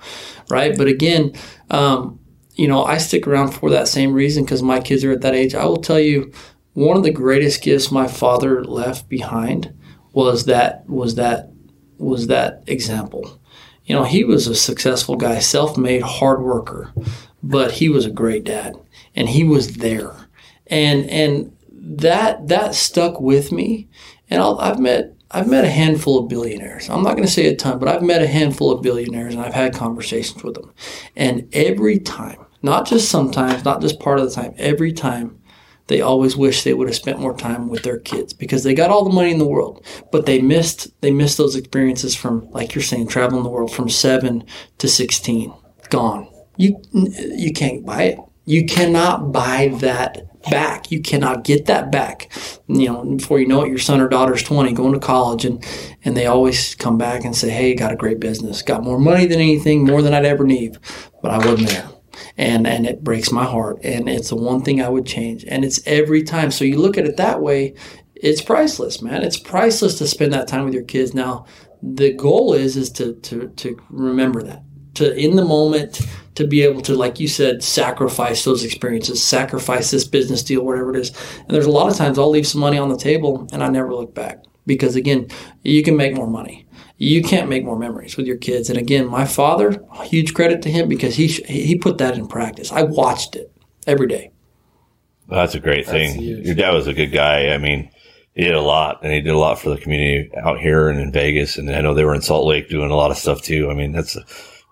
right? 0.49 0.77
But 0.77 0.87
again, 0.87 1.33
um, 1.69 2.19
you 2.53 2.67
know, 2.67 2.83
I 2.83 2.97
stick 2.97 3.27
around 3.27 3.51
for 3.51 3.69
that 3.69 3.87
same 3.87 4.13
reason 4.13 4.43
because 4.43 4.63
my 4.63 4.79
kids 4.79 5.03
are 5.03 5.11
at 5.11 5.21
that 5.21 5.35
age. 5.35 5.55
I 5.55 5.65
will 5.65 5.81
tell 5.81 5.99
you, 5.99 6.31
one 6.73 6.97
of 6.97 7.03
the 7.03 7.11
greatest 7.11 7.61
gifts 7.61 7.91
my 7.91 8.07
father 8.07 8.63
left 8.63 9.09
behind 9.09 9.73
was 10.13 10.45
that 10.45 10.87
was 10.89 11.15
that 11.15 11.51
was 11.97 12.27
that 12.27 12.63
example. 12.67 13.41
You 13.85 13.95
know, 13.95 14.03
he 14.03 14.23
was 14.23 14.47
a 14.47 14.55
successful 14.55 15.15
guy, 15.15 15.39
self-made, 15.39 16.01
hard 16.01 16.41
worker, 16.41 16.91
but 17.43 17.73
he 17.73 17.87
was 17.87 18.05
a 18.05 18.11
great 18.11 18.43
dad, 18.43 18.75
and 19.15 19.29
he 19.29 19.43
was 19.43 19.77
there, 19.77 20.24
and 20.67 21.09
and 21.09 21.55
that 21.71 22.47
that 22.47 22.75
stuck 22.75 23.19
with 23.19 23.51
me. 23.51 23.87
And 24.29 24.41
I'll, 24.41 24.57
I've 24.59 24.79
met 24.79 25.15
I've 25.31 25.47
met 25.47 25.65
a 25.65 25.69
handful 25.69 26.19
of 26.19 26.29
billionaires. 26.29 26.89
I'm 26.89 27.03
not 27.03 27.15
going 27.15 27.27
to 27.27 27.31
say 27.31 27.47
a 27.47 27.55
ton, 27.55 27.79
but 27.79 27.89
I've 27.89 28.03
met 28.03 28.21
a 28.21 28.27
handful 28.27 28.71
of 28.71 28.81
billionaires, 28.81 29.33
and 29.33 29.43
I've 29.43 29.53
had 29.53 29.73
conversations 29.73 30.43
with 30.43 30.55
them. 30.55 30.71
And 31.15 31.49
every 31.53 31.99
time, 31.99 32.45
not 32.61 32.87
just 32.87 33.09
sometimes, 33.09 33.65
not 33.65 33.81
just 33.81 33.99
part 33.99 34.19
of 34.19 34.25
the 34.25 34.35
time, 34.35 34.53
every 34.57 34.93
time, 34.93 35.39
they 35.87 36.01
always 36.01 36.35
wish 36.35 36.63
they 36.63 36.73
would 36.73 36.87
have 36.87 36.95
spent 36.95 37.19
more 37.19 37.35
time 37.35 37.69
with 37.69 37.83
their 37.83 37.99
kids 37.99 38.33
because 38.33 38.63
they 38.63 38.73
got 38.73 38.89
all 38.89 39.03
the 39.03 39.13
money 39.13 39.31
in 39.31 39.37
the 39.37 39.47
world, 39.47 39.85
but 40.11 40.25
they 40.25 40.41
missed 40.41 40.89
they 41.01 41.11
missed 41.11 41.37
those 41.37 41.55
experiences 41.55 42.15
from 42.15 42.49
like 42.51 42.73
you're 42.73 42.81
saying, 42.83 43.07
traveling 43.07 43.43
the 43.43 43.49
world 43.49 43.73
from 43.73 43.89
seven 43.89 44.43
to 44.77 44.87
sixteen, 44.87 45.53
gone. 45.89 46.27
You 46.57 46.81
you 46.93 47.51
can't 47.51 47.85
buy 47.85 48.03
it. 48.03 48.19
You 48.45 48.65
cannot 48.65 49.31
buy 49.31 49.73
that 49.79 50.27
back. 50.49 50.91
You 50.91 51.01
cannot 51.01 51.43
get 51.43 51.65
that 51.65 51.91
back. 51.91 52.31
You 52.67 52.87
know, 52.87 53.03
before 53.15 53.39
you 53.39 53.47
know 53.47 53.63
it, 53.63 53.69
your 53.69 53.77
son 53.77 54.01
or 54.01 54.07
daughter's 54.07 54.43
20, 54.43 54.73
going 54.73 54.93
to 54.93 54.99
college, 54.99 55.45
and, 55.45 55.63
and 56.03 56.15
they 56.15 56.25
always 56.25 56.75
come 56.75 56.97
back 56.97 57.23
and 57.23 57.35
say, 57.35 57.49
Hey, 57.49 57.75
got 57.75 57.91
a 57.91 57.95
great 57.95 58.19
business, 58.19 58.61
got 58.61 58.83
more 58.83 58.99
money 58.99 59.25
than 59.25 59.39
anything, 59.39 59.85
more 59.85 60.01
than 60.01 60.13
I'd 60.13 60.25
ever 60.25 60.43
need. 60.43 60.77
But 61.21 61.31
I 61.31 61.37
wasn't 61.37 61.69
there. 61.69 61.89
And, 62.37 62.65
and 62.65 62.85
it 62.85 63.03
breaks 63.03 63.31
my 63.31 63.43
heart. 63.43 63.79
And 63.83 64.07
it's 64.07 64.29
the 64.29 64.35
one 64.35 64.61
thing 64.61 64.81
I 64.81 64.89
would 64.89 65.05
change. 65.05 65.43
And 65.47 65.65
it's 65.65 65.85
every 65.85 66.23
time. 66.23 66.51
So 66.51 66.63
you 66.63 66.77
look 66.77 66.97
at 66.97 67.05
it 67.05 67.17
that 67.17 67.41
way, 67.41 67.75
it's 68.15 68.41
priceless, 68.41 69.01
man. 69.01 69.23
It's 69.23 69.37
priceless 69.37 69.97
to 69.97 70.07
spend 70.07 70.33
that 70.33 70.47
time 70.47 70.65
with 70.65 70.73
your 70.73 70.83
kids. 70.83 71.13
Now, 71.13 71.45
the 71.81 72.13
goal 72.13 72.53
is 72.53 72.77
is 72.77 72.89
to 72.91 73.13
to 73.13 73.49
to 73.49 73.79
remember 73.89 74.41
that 74.43 74.63
to 74.95 75.15
in 75.15 75.35
the 75.35 75.45
moment 75.45 76.01
to 76.35 76.45
be 76.45 76.61
able 76.61 76.81
to 76.81 76.95
like 76.95 77.19
you 77.19 77.27
said 77.27 77.63
sacrifice 77.63 78.43
those 78.43 78.63
experiences 78.63 79.23
sacrifice 79.23 79.91
this 79.91 80.05
business 80.05 80.43
deal 80.43 80.63
whatever 80.63 80.95
it 80.95 80.99
is. 80.99 81.09
And 81.39 81.49
there's 81.49 81.65
a 81.65 81.71
lot 81.71 81.89
of 81.89 81.97
times 81.97 82.17
i'll 82.17 82.29
leave 82.29 82.47
some 82.47 82.61
money 82.61 82.77
on 82.77 82.89
the 82.89 82.97
table 82.97 83.47
and 83.51 83.63
i 83.63 83.69
never 83.69 83.93
look 83.93 84.13
back. 84.13 84.43
Because 84.65 84.95
again 84.95 85.27
you 85.63 85.83
can 85.83 85.95
make 85.95 86.15
more 86.15 86.27
money. 86.27 86.65
You 86.97 87.21
can't 87.23 87.49
make 87.49 87.65
more 87.65 87.77
memories 87.77 88.15
with 88.15 88.25
your 88.25 88.37
kids. 88.37 88.69
And 88.69 88.77
again 88.77 89.07
my 89.07 89.25
father 89.25 89.83
huge 90.03 90.33
credit 90.33 90.61
to 90.63 90.71
him 90.71 90.89
because 90.89 91.15
he 91.15 91.27
he 91.27 91.75
put 91.77 91.97
that 91.99 92.17
in 92.17 92.27
practice. 92.27 92.71
I 92.71 92.83
watched 92.83 93.35
it 93.35 93.51
every 93.87 94.07
day. 94.07 94.31
Well, 95.27 95.39
that's 95.39 95.55
a 95.55 95.59
great 95.59 95.87
thing. 95.87 96.21
your 96.21 96.55
dad 96.55 96.71
was 96.71 96.87
a 96.87 96.93
good 96.93 97.11
guy. 97.11 97.49
I 97.49 97.57
mean 97.57 97.89
he 98.35 98.43
did 98.43 98.53
a 98.53 98.61
lot 98.61 98.99
and 99.01 99.13
he 99.13 99.21
did 99.21 99.33
a 99.33 99.37
lot 99.37 99.59
for 99.59 99.69
the 99.69 99.77
community 99.77 100.29
out 100.35 100.59
here 100.59 100.89
and 100.89 100.99
in 100.99 101.11
Vegas. 101.11 101.57
And 101.57 101.73
I 101.73 101.79
know 101.79 101.93
they 101.93 102.03
were 102.03 102.13
in 102.13 102.21
Salt 102.21 102.45
Lake 102.45 102.69
doing 102.69 102.91
a 102.91 102.95
lot 102.95 103.09
of 103.09 103.17
stuff 103.17 103.41
too. 103.41 103.71
I 103.71 103.73
mean, 103.73 103.93
that's 103.93 104.17
a 104.17 104.25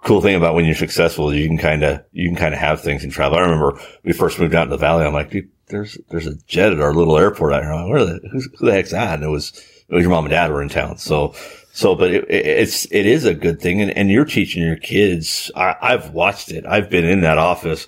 cool 0.04 0.22
thing 0.22 0.36
about 0.36 0.54
when 0.56 0.66
you're 0.66 0.76
successful. 0.76 1.30
Is 1.30 1.40
you 1.40 1.48
can 1.48 1.58
kind 1.58 1.84
of, 1.84 2.04
you 2.12 2.28
can 2.28 2.36
kind 2.38 2.54
of 2.54 2.60
have 2.60 2.82
things 2.82 3.04
and 3.04 3.12
travel. 3.12 3.38
I 3.38 3.42
remember 3.42 3.80
we 4.04 4.14
first 4.14 4.40
moved 4.40 4.54
out 4.54 4.66
to 4.66 4.70
the 4.70 4.78
valley. 4.78 5.06
I'm 5.06 5.14
like, 5.14 5.36
there's, 5.68 5.98
there's 6.10 6.28
a 6.28 6.36
jet 6.46 6.74
at 6.74 6.82
our 6.82 6.94
little 6.94 7.18
airport 7.18 7.54
out 7.54 7.64
here. 7.64 7.72
I'm 7.72 7.84
like, 7.84 7.92
where 7.92 8.06
the, 8.06 8.50
who 8.60 8.66
the 8.66 8.74
heck's 8.74 8.92
that? 8.92 9.16
And 9.16 9.24
it 9.24 9.30
was, 9.30 9.52
it 9.88 9.96
was 9.96 10.02
your 10.02 10.12
mom 10.12 10.26
and 10.26 10.32
dad 10.32 10.52
were 10.52 10.62
in 10.62 10.70
town. 10.70 10.98
So, 10.98 11.34
so, 11.72 11.96
but 11.96 12.12
it, 12.12 12.26
it's, 12.30 12.86
it 12.92 13.06
is 13.06 13.26
a 13.26 13.34
good 13.34 13.60
thing. 13.60 13.82
And, 13.82 13.92
and 13.92 14.12
you're 14.12 14.26
teaching 14.26 14.62
your 14.62 14.76
kids. 14.78 15.50
I, 15.56 15.76
I've 15.82 16.12
watched 16.12 16.52
it. 16.52 16.66
I've 16.66 16.90
been 16.90 17.06
in 17.06 17.22
that 17.22 17.38
office 17.38 17.88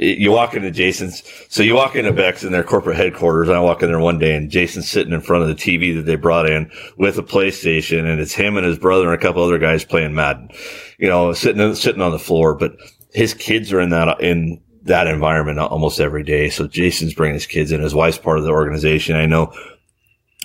you 0.00 0.30
walk 0.30 0.54
into 0.54 0.70
Jason's, 0.70 1.22
so 1.48 1.62
you 1.62 1.74
walk 1.74 1.96
into 1.96 2.12
Bex 2.12 2.44
in 2.44 2.52
their 2.52 2.62
corporate 2.62 2.96
headquarters. 2.96 3.48
And 3.48 3.56
I 3.56 3.60
walk 3.60 3.82
in 3.82 3.88
there 3.88 3.98
one 3.98 4.18
day 4.18 4.36
and 4.36 4.50
Jason's 4.50 4.88
sitting 4.88 5.12
in 5.12 5.20
front 5.20 5.42
of 5.42 5.48
the 5.48 5.54
TV 5.54 5.94
that 5.96 6.02
they 6.02 6.16
brought 6.16 6.48
in 6.48 6.70
with 6.96 7.18
a 7.18 7.22
PlayStation 7.22 8.10
and 8.10 8.20
it's 8.20 8.34
him 8.34 8.56
and 8.56 8.66
his 8.66 8.78
brother 8.78 9.06
and 9.06 9.14
a 9.14 9.22
couple 9.22 9.42
other 9.42 9.58
guys 9.58 9.84
playing 9.84 10.14
Madden, 10.14 10.50
you 10.98 11.08
know, 11.08 11.32
sitting, 11.32 11.74
sitting 11.74 12.02
on 12.02 12.12
the 12.12 12.18
floor. 12.18 12.54
But 12.54 12.76
his 13.12 13.34
kids 13.34 13.72
are 13.72 13.80
in 13.80 13.90
that, 13.90 14.20
in 14.20 14.62
that 14.82 15.06
environment 15.06 15.58
almost 15.58 15.98
every 15.98 16.22
day. 16.22 16.50
So 16.50 16.68
Jason's 16.68 17.14
bringing 17.14 17.34
his 17.34 17.46
kids 17.46 17.72
in. 17.72 17.80
His 17.80 17.94
wife's 17.94 18.18
part 18.18 18.38
of 18.38 18.44
the 18.44 18.50
organization. 18.50 19.16
I 19.16 19.26
know 19.26 19.52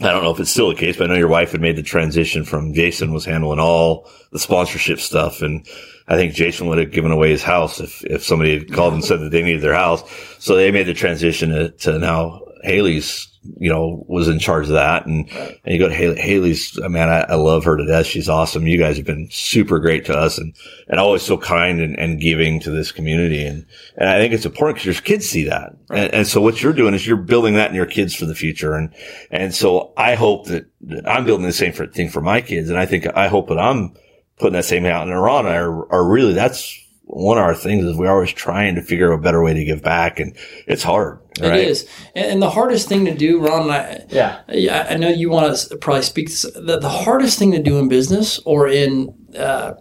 I 0.02 0.12
don't 0.12 0.24
know 0.24 0.32
if 0.32 0.40
it's 0.40 0.52
still 0.52 0.70
the 0.70 0.76
case, 0.76 0.96
but 0.96 1.10
I 1.10 1.14
know 1.14 1.20
your 1.20 1.28
wife 1.28 1.52
had 1.52 1.60
made 1.60 1.76
the 1.76 1.84
transition 1.84 2.46
from 2.46 2.74
Jason 2.74 3.14
was 3.14 3.26
handling 3.26 3.60
all 3.60 4.10
the 4.32 4.40
sponsorship 4.40 5.00
stuff. 5.00 5.42
And 5.42 5.68
I 6.10 6.16
think 6.16 6.34
Jason 6.34 6.68
would 6.68 6.80
have 6.80 6.92
given 6.92 7.12
away 7.12 7.30
his 7.30 7.44
house 7.44 7.80
if, 7.80 8.04
if 8.04 8.26
somebody 8.26 8.58
had 8.58 8.74
called 8.74 8.94
and 8.96 9.06
said 9.06 9.20
that 9.22 9.30
they 9.30 9.44
needed 9.44 9.62
their 9.62 9.76
house. 9.76 10.04
So 10.40 10.56
they 10.56 10.72
made 10.72 10.88
the 10.88 10.96
transition 10.96 11.50
to, 11.52 11.70
to 11.70 12.00
now 12.00 12.42
Haley's, 12.64 13.28
you 13.58 13.70
know, 13.70 14.04
was 14.08 14.28
in 14.28 14.40
charge 14.40 14.66
of 14.66 14.74
that. 14.74 15.06
And, 15.06 15.30
and 15.30 15.60
you 15.66 15.78
go 15.78 15.88
to 15.88 15.94
Haley, 15.94 16.20
Haley's, 16.20 16.78
man, 16.82 17.10
I, 17.10 17.22
I, 17.22 17.36
love 17.36 17.64
her 17.66 17.78
to 17.78 17.86
death. 17.86 18.08
She's 18.08 18.28
awesome. 18.28 18.68
You 18.68 18.80
guys 18.80 18.98
have 18.98 19.06
been 19.06 19.30
super 19.32 19.80
great 19.80 20.06
to 20.06 20.18
us 20.18 20.40
and, 20.40 20.56
and 20.88 21.00
always 21.00 21.22
so 21.22 21.38
kind 21.38 21.80
and, 21.80 21.98
and 21.98 22.20
giving 22.20 22.60
to 22.62 22.72
this 22.72 22.92
community. 22.92 23.46
And, 23.46 23.68
and 23.96 24.10
I 24.10 24.20
think 24.20 24.34
it's 24.34 24.46
important 24.46 24.78
because 24.78 24.98
your 24.98 25.04
kids 25.04 25.30
see 25.30 25.44
that. 25.46 25.76
Right. 25.90 26.06
And, 26.06 26.14
and, 26.14 26.28
so 26.28 26.42
what 26.42 26.62
you're 26.62 26.74
doing 26.74 26.96
is 26.96 27.06
you're 27.06 27.18
building 27.18 27.54
that 27.54 27.70
in 27.70 27.76
your 27.76 27.86
kids 27.86 28.16
for 28.16 28.26
the 28.26 28.36
future. 28.36 28.74
And, 28.74 28.94
and 29.30 29.54
so 29.54 29.94
I 29.96 30.16
hope 30.16 30.48
that, 30.48 30.66
that 30.82 31.08
I'm 31.08 31.26
building 31.26 31.46
the 31.46 31.54
same 31.54 31.72
thing 31.72 32.10
for 32.10 32.22
my 32.22 32.42
kids. 32.42 32.70
And 32.70 32.80
I 32.80 32.88
think 32.88 33.06
I 33.16 33.28
hope 33.28 33.50
that 33.50 33.60
I'm, 33.60 33.94
putting 34.40 34.54
that 34.54 34.66
same 34.66 34.86
out. 34.86 35.08
in 35.08 35.14
Iran 35.14 35.46
are, 35.46 35.92
are 35.92 36.10
really, 36.10 36.34
that's 36.34 36.78
one 37.04 37.38
of 37.38 37.44
our 37.44 37.56
things 37.56 37.86
is 37.86 37.98
we're 37.98 38.12
always 38.12 38.32
trying 38.32 38.76
to 38.76 38.82
figure 38.82 39.12
out 39.12 39.20
a 39.20 39.22
better 39.22 39.44
way 39.44 39.54
to 39.54 39.66
give 39.66 39.82
back. 39.82 40.20
And 40.20 40.36
it's 40.68 40.84
hard. 40.84 41.20
Right? 41.40 41.60
It 41.60 41.68
is. 41.68 41.88
And 42.16 42.42
the 42.42 42.50
hardest 42.50 42.88
thing 42.88 43.06
to 43.06 43.16
do, 43.16 43.40
Ron, 43.40 43.70
I, 43.70 44.06
yeah. 44.10 44.88
I 44.90 44.96
know 44.96 45.10
you 45.10 45.30
want 45.30 45.56
to 45.58 45.78
probably 45.78 46.04
speak 46.04 46.30
the, 46.30 46.78
the 46.80 46.90
hardest 46.90 47.40
thing 47.40 47.52
to 47.52 47.62
do 47.62 47.80
in 47.80 47.90
business 47.90 48.40
or 48.46 48.68
in, 48.68 49.14
uh, 49.36 49.74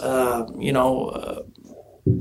uh, 0.00 0.46
you 0.58 0.72
know, 0.72 1.08
uh, 1.08 1.42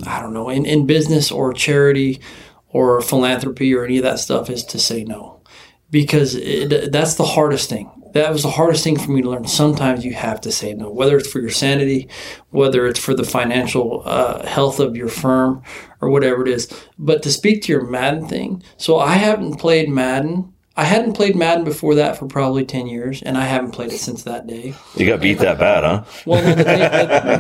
I 0.06 0.22
don't 0.22 0.34
know, 0.34 0.50
in, 0.50 0.66
in 0.66 0.86
business 0.86 1.32
or 1.32 1.52
charity 1.54 2.22
or 2.70 3.02
philanthropy 3.02 3.74
or 3.74 3.86
any 3.86 3.98
of 3.98 4.04
that 4.04 4.20
stuff 4.20 4.50
is 4.50 4.64
to 4.66 4.80
say 4.80 5.04
no 5.04 5.42
because 5.90 6.36
it, 6.36 6.92
that's 6.92 7.16
the 7.16 7.26
hardest 7.26 7.70
thing 7.70 7.90
that 8.18 8.32
was 8.32 8.44
the 8.44 8.52
hardest 8.52 8.84
thing 8.84 8.98
for 8.98 9.12
me 9.12 9.22
to 9.22 9.30
learn. 9.30 9.48
Sometimes 9.48 10.06
you 10.06 10.14
have 10.14 10.42
to 10.42 10.52
say 10.52 10.74
no, 10.74 10.90
whether 10.90 11.18
it's 11.18 11.30
for 11.30 11.40
your 11.40 11.50
sanity, 11.50 12.08
whether 12.50 12.88
it's 12.88 13.00
for 13.00 13.14
the 13.14 13.24
financial 13.24 14.04
uh, 14.06 14.46
health 14.46 14.80
of 14.80 14.96
your 14.96 15.10
firm, 15.10 15.64
or 16.02 16.10
whatever 16.10 16.42
it 16.42 16.48
is. 16.50 16.72
But 16.98 17.24
to 17.24 17.32
speak 17.32 17.64
to 17.64 17.72
your 17.72 17.88
Madden 17.88 18.28
thing, 18.28 18.64
so 18.78 19.00
I 19.00 19.14
haven't 19.14 19.60
played 19.60 19.90
Madden 19.90 20.54
I 20.80 20.84
hadn't 20.84 21.14
played 21.14 21.36
Madden 21.36 21.64
before 21.64 21.96
that 21.96 22.18
for 22.18 22.28
probably 22.28 22.64
10 22.64 22.86
years, 22.86 23.24
and 23.24 23.36
I 23.36 23.46
haven't 23.46 23.72
played 23.72 23.92
it 23.92 23.98
since 23.98 24.22
that 24.24 24.46
day. 24.46 24.76
You 24.96 25.08
got 25.08 25.20
beat 25.22 25.40
that 25.40 25.58
bad, 25.58 25.84
huh? 25.84 26.04
Well, 26.28 26.44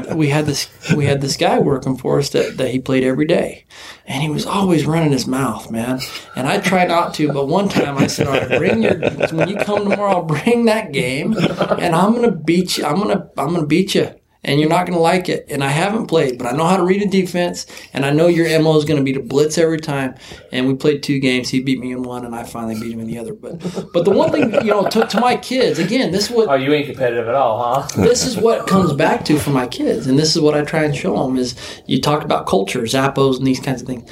no, 0.10 0.16
we 0.16 0.30
had 0.30 0.48
this 0.48 0.68
we 0.96 1.06
had 1.06 1.22
this 1.22 1.38
guy 1.38 1.60
working 1.60 1.98
for 1.98 2.18
us 2.18 2.30
that, 2.30 2.58
that 2.58 2.72
he 2.72 2.80
played 2.80 3.04
every 3.04 3.26
day, 3.26 3.66
and 4.08 4.24
he 4.24 4.30
was 4.30 4.48
always 4.48 4.88
running 4.88 5.12
his 5.12 5.28
mouth, 5.28 5.70
man. 5.70 6.00
And 6.36 6.48
I 6.48 6.60
tried 6.60 6.88
not 6.88 7.14
to, 7.16 7.32
but 7.32 7.48
one 7.48 7.70
time 7.70 8.00
I 8.00 8.08
said, 8.08 8.26
"All 8.26 8.34
right, 8.34 8.58
bring 8.58 8.82
your 8.82 8.98
when 8.98 9.50
you 9.50 9.58
come 9.58 9.88
tomorrow, 9.88 10.16
I'll 10.16 10.24
bring 10.24 10.66
that 10.66 10.92
game, 10.92 11.38
and 11.38 11.94
I'm 11.96 12.16
gonna 12.16 12.32
beat 12.32 12.80
you. 12.80 12.86
I'm 12.86 12.98
gonna 12.98 13.30
I'm 13.38 13.54
gonna 13.54 13.68
beat 13.68 13.94
you." 13.94 14.16
And 14.48 14.62
you're 14.62 14.70
not 14.70 14.88
going 14.88 14.98
to 14.98 15.02
like 15.04 15.28
it. 15.28 15.46
And 15.50 15.64
I 15.64 15.70
haven't 15.70 16.08
played, 16.08 16.38
but 16.38 16.48
I 16.48 16.56
know 16.56 16.66
how 16.66 16.78
to 16.78 16.84
read 16.84 17.04
a 17.04 17.08
defense, 17.08 17.68
and 17.94 18.06
I 18.06 18.12
know 18.12 18.28
your 18.28 18.48
MO 18.62 18.78
is 18.78 18.86
going 18.86 18.98
to 18.98 19.04
be 19.04 19.14
to 19.14 19.20
blitz 19.20 19.58
every 19.58 19.80
time. 19.80 20.16
And 20.52 20.68
we 20.68 20.76
played 20.76 21.04
two 21.04 21.20
games. 21.20 21.50
He 21.50 21.60
beat 21.60 21.80
me 21.80 21.92
in 21.92 22.02
one, 22.02 22.26
and 22.26 22.34
I 22.34 22.44
finally 22.44 22.80
beat 22.80 22.94
him 22.94 23.02
in 23.02 23.08
the 23.08 23.20
other. 23.20 23.34
But 23.34 23.60
but 23.94 24.06
the 24.06 24.12
one 24.12 24.32
thing 24.32 24.54
you 24.54 24.72
know 24.72 24.88
to, 24.88 25.06
to 25.06 25.20
my 25.20 25.36
kids 25.36 25.78
again, 25.78 26.12
this 26.12 26.30
is 26.30 26.36
what 26.36 26.48
oh 26.48 26.56
you 26.56 26.74
ain't 26.74 26.88
competitive 26.88 27.28
at 27.28 27.36
all, 27.36 27.82
huh? 27.82 28.02
this 28.02 28.26
is 28.26 28.38
what 28.38 28.68
comes 28.68 28.94
back 28.94 29.26
to 29.26 29.38
for 29.38 29.52
my 29.52 29.68
kids, 29.68 30.08
and 30.08 30.18
this 30.18 30.36
is 30.36 30.42
what 30.42 30.56
I 30.56 30.64
try 30.64 30.84
and 30.84 30.96
show 30.96 31.22
them 31.24 31.38
is 31.38 31.56
you 31.86 32.02
talk 32.02 32.24
about 32.24 32.48
culture, 32.48 32.82
Zappos, 32.84 33.38
and 33.38 33.46
these 33.46 33.60
kinds 33.60 33.82
of 33.82 33.88
things. 33.88 34.10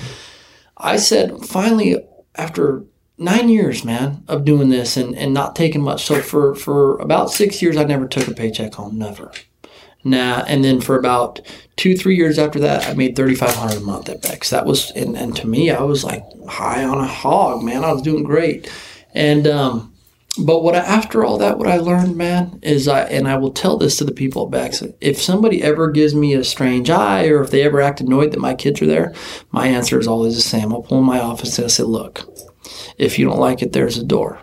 I 0.78 0.98
said 0.98 1.46
finally 1.46 1.98
after 2.36 2.84
nine 3.18 3.50
years, 3.50 3.86
man, 3.86 4.24
of 4.28 4.44
doing 4.44 4.70
this 4.70 4.98
and, 4.98 5.16
and 5.16 5.34
not 5.34 5.56
taking 5.56 5.82
much. 5.82 6.04
So 6.04 6.22
for, 6.22 6.54
for 6.54 6.98
about 7.00 7.32
six 7.32 7.62
years, 7.62 7.78
I 7.78 7.86
never 7.86 8.08
took 8.08 8.28
a 8.28 8.34
paycheck 8.34 8.74
home, 8.74 8.98
never. 8.98 9.32
Nah, 10.08 10.44
and 10.48 10.64
then 10.64 10.82
for 10.82 11.00
about 11.00 11.42
two, 11.78 11.98
three 11.98 12.16
years 12.16 12.38
after 12.38 12.60
that, 12.60 12.88
I 12.88 12.94
made 12.94 13.16
thirty 13.16 13.34
five 13.34 13.56
hundred 13.56 13.78
a 13.78 13.82
month 13.82 14.08
at 14.08 14.22
Bex. 14.22 14.52
That 14.52 14.68
was, 14.68 14.92
and, 14.92 15.18
and 15.18 15.36
to 15.38 15.48
me, 15.48 15.72
I 15.72 15.82
was 15.82 16.04
like 16.04 16.24
high 16.48 16.84
on 16.84 17.00
a 17.00 17.08
hog, 17.08 17.64
man. 17.64 17.84
I 17.84 17.92
was 17.92 18.04
doing 18.04 18.24
great, 18.24 18.72
and 19.16 19.48
um, 19.48 19.96
but 20.38 20.62
what 20.62 20.76
I, 20.76 20.80
after 20.80 21.26
all 21.26 21.40
that, 21.40 21.58
what 21.58 21.68
I 21.68 21.78
learned, 21.78 22.16
man, 22.16 22.60
is 22.62 22.88
I 22.88 23.06
and 23.06 23.28
I 23.28 23.38
will 23.38 23.52
tell 23.52 23.78
this 23.78 23.98
to 23.98 24.04
the 24.04 24.12
people 24.12 24.46
at 24.46 24.52
Bex. 24.52 24.84
If 25.02 25.20
somebody 25.20 25.64
ever 25.64 25.90
gives 25.90 26.14
me 26.14 26.36
a 26.36 26.44
strange 26.44 26.92
eye, 26.92 27.26
or 27.26 27.42
if 27.42 27.50
they 27.50 27.64
ever 27.64 27.82
act 27.82 28.00
annoyed 28.00 28.32
that 28.32 28.40
my 28.40 28.54
kids 28.54 28.84
are 28.84 28.88
there, 28.88 29.12
my 29.50 29.68
answer 29.68 29.98
is 29.98 30.08
always 30.08 30.36
the 30.36 30.42
same. 30.42 30.72
I'll 30.72 30.84
pull 30.84 31.00
in 31.00 31.06
my 31.06 31.20
office 31.20 31.58
and 31.58 31.66
I 31.66 31.70
say, 31.70 31.82
"Look, 31.82 32.30
if 33.00 33.18
you 33.18 33.26
don't 33.26 33.40
like 33.40 33.64
it, 33.64 33.74
there's 33.74 33.98
a 33.98 34.04
door, 34.04 34.40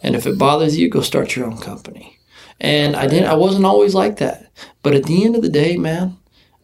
and 0.00 0.14
if 0.14 0.28
it 0.28 0.38
bothers 0.38 0.78
you, 0.78 0.88
go 0.88 1.00
start 1.00 1.34
your 1.34 1.46
own 1.46 1.58
company." 1.58 2.20
And 2.62 2.94
I 2.94 3.08
didn't. 3.08 3.28
I 3.28 3.34
wasn't 3.34 3.66
always 3.66 3.92
like 3.92 4.18
that. 4.18 4.50
But 4.82 4.94
at 4.94 5.02
the 5.02 5.24
end 5.24 5.34
of 5.34 5.42
the 5.42 5.48
day, 5.48 5.76
man, 5.76 6.16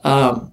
um, 0.04 0.52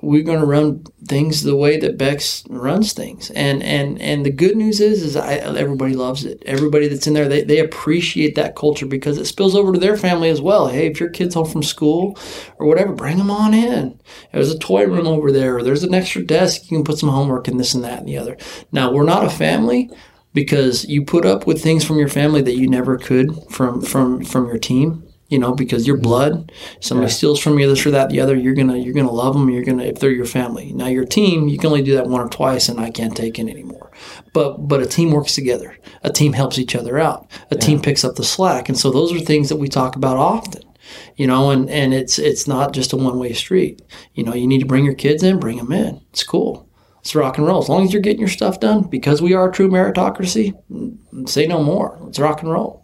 we're 0.00 0.22
going 0.22 0.38
to 0.38 0.46
run 0.46 0.84
things 1.08 1.42
the 1.42 1.56
way 1.56 1.76
that 1.78 1.98
Bex 1.98 2.44
runs 2.48 2.92
things. 2.92 3.30
And 3.30 3.64
and 3.64 4.00
and 4.00 4.24
the 4.24 4.30
good 4.30 4.56
news 4.56 4.80
is, 4.80 5.02
is 5.02 5.16
I, 5.16 5.34
everybody 5.34 5.94
loves 5.94 6.24
it. 6.24 6.40
Everybody 6.46 6.86
that's 6.86 7.08
in 7.08 7.14
there, 7.14 7.28
they, 7.28 7.42
they 7.42 7.58
appreciate 7.58 8.36
that 8.36 8.54
culture 8.54 8.86
because 8.86 9.18
it 9.18 9.24
spills 9.24 9.56
over 9.56 9.72
to 9.72 9.80
their 9.80 9.96
family 9.96 10.30
as 10.30 10.40
well. 10.40 10.68
Hey, 10.68 10.86
if 10.86 11.00
your 11.00 11.10
kid's 11.10 11.34
home 11.34 11.46
from 11.46 11.64
school 11.64 12.16
or 12.58 12.68
whatever, 12.68 12.92
bring 12.92 13.18
them 13.18 13.32
on 13.32 13.54
in. 13.54 14.00
There's 14.32 14.52
a 14.52 14.58
toy 14.58 14.86
room 14.86 15.08
over 15.08 15.32
there. 15.32 15.56
Or 15.56 15.62
there's 15.64 15.82
an 15.82 15.94
extra 15.94 16.22
desk. 16.22 16.70
You 16.70 16.76
can 16.76 16.84
put 16.84 16.98
some 16.98 17.08
homework 17.08 17.48
in 17.48 17.56
this 17.56 17.74
and 17.74 17.82
that 17.82 17.98
and 17.98 18.08
the 18.08 18.18
other. 18.18 18.36
Now, 18.70 18.92
we're 18.92 19.02
not 19.02 19.24
a 19.24 19.30
family 19.30 19.90
because 20.34 20.84
you 20.84 21.04
put 21.04 21.24
up 21.24 21.46
with 21.46 21.62
things 21.62 21.84
from 21.84 21.98
your 21.98 22.08
family 22.08 22.42
that 22.42 22.56
you 22.56 22.68
never 22.68 22.98
could 22.98 23.30
from 23.48 23.80
from 23.80 24.22
from 24.24 24.46
your 24.46 24.58
team 24.58 25.04
you 25.28 25.38
know, 25.38 25.52
because 25.52 25.86
your 25.86 25.96
mm-hmm. 25.96 26.04
blood, 26.04 26.52
somebody 26.80 27.10
yeah. 27.10 27.16
steals 27.16 27.40
from 27.40 27.58
you 27.58 27.66
this 27.66 27.84
or 27.86 27.90
that, 27.90 28.10
the 28.10 28.20
other, 28.20 28.36
you're 28.36 28.54
gonna 28.54 28.76
you're 28.76 28.94
gonna 28.94 29.10
love 29.10 29.34
them. 29.34 29.48
You're 29.48 29.64
gonna 29.64 29.84
if 29.84 29.98
they're 29.98 30.10
your 30.10 30.26
family. 30.26 30.72
Now 30.72 30.86
your 30.86 31.04
team, 31.06 31.48
you 31.48 31.58
can 31.58 31.68
only 31.68 31.82
do 31.82 31.94
that 31.94 32.06
one 32.06 32.20
or 32.20 32.28
twice, 32.28 32.68
and 32.68 32.78
I 32.78 32.90
can't 32.90 33.16
take 33.16 33.38
it 33.38 33.48
anymore. 33.48 33.90
But 34.32 34.68
but 34.68 34.82
a 34.82 34.86
team 34.86 35.10
works 35.10 35.34
together. 35.34 35.76
A 36.02 36.10
team 36.10 36.34
helps 36.34 36.58
each 36.58 36.76
other 36.76 36.98
out. 36.98 37.26
A 37.50 37.54
yeah. 37.56 37.60
team 37.60 37.80
picks 37.80 38.04
up 38.04 38.16
the 38.16 38.24
slack, 38.24 38.68
and 38.68 38.78
so 38.78 38.90
those 38.90 39.12
are 39.12 39.18
things 39.18 39.48
that 39.48 39.56
we 39.56 39.68
talk 39.68 39.96
about 39.96 40.18
often. 40.18 40.62
You 41.16 41.26
know, 41.26 41.50
and 41.50 41.70
and 41.70 41.94
it's 41.94 42.18
it's 42.18 42.46
not 42.46 42.74
just 42.74 42.92
a 42.92 42.96
one 42.96 43.18
way 43.18 43.32
street. 43.32 43.80
You 44.12 44.24
know, 44.24 44.34
you 44.34 44.46
need 44.46 44.60
to 44.60 44.66
bring 44.66 44.84
your 44.84 44.94
kids 44.94 45.22
in, 45.22 45.40
bring 45.40 45.56
them 45.56 45.72
in. 45.72 46.02
It's 46.10 46.22
cool. 46.22 46.68
It's 47.04 47.14
rock 47.14 47.36
and 47.36 47.46
roll. 47.46 47.60
As 47.60 47.68
long 47.68 47.84
as 47.84 47.92
you're 47.92 48.00
getting 48.00 48.18
your 48.20 48.30
stuff 48.30 48.60
done, 48.60 48.84
because 48.84 49.20
we 49.20 49.34
are 49.34 49.50
a 49.50 49.52
true 49.52 49.68
meritocracy, 49.68 50.54
mm, 50.72 51.28
say 51.28 51.46
no 51.46 51.62
more. 51.62 51.98
Let's 52.00 52.18
rock 52.18 52.40
and 52.40 52.50
roll. 52.50 52.82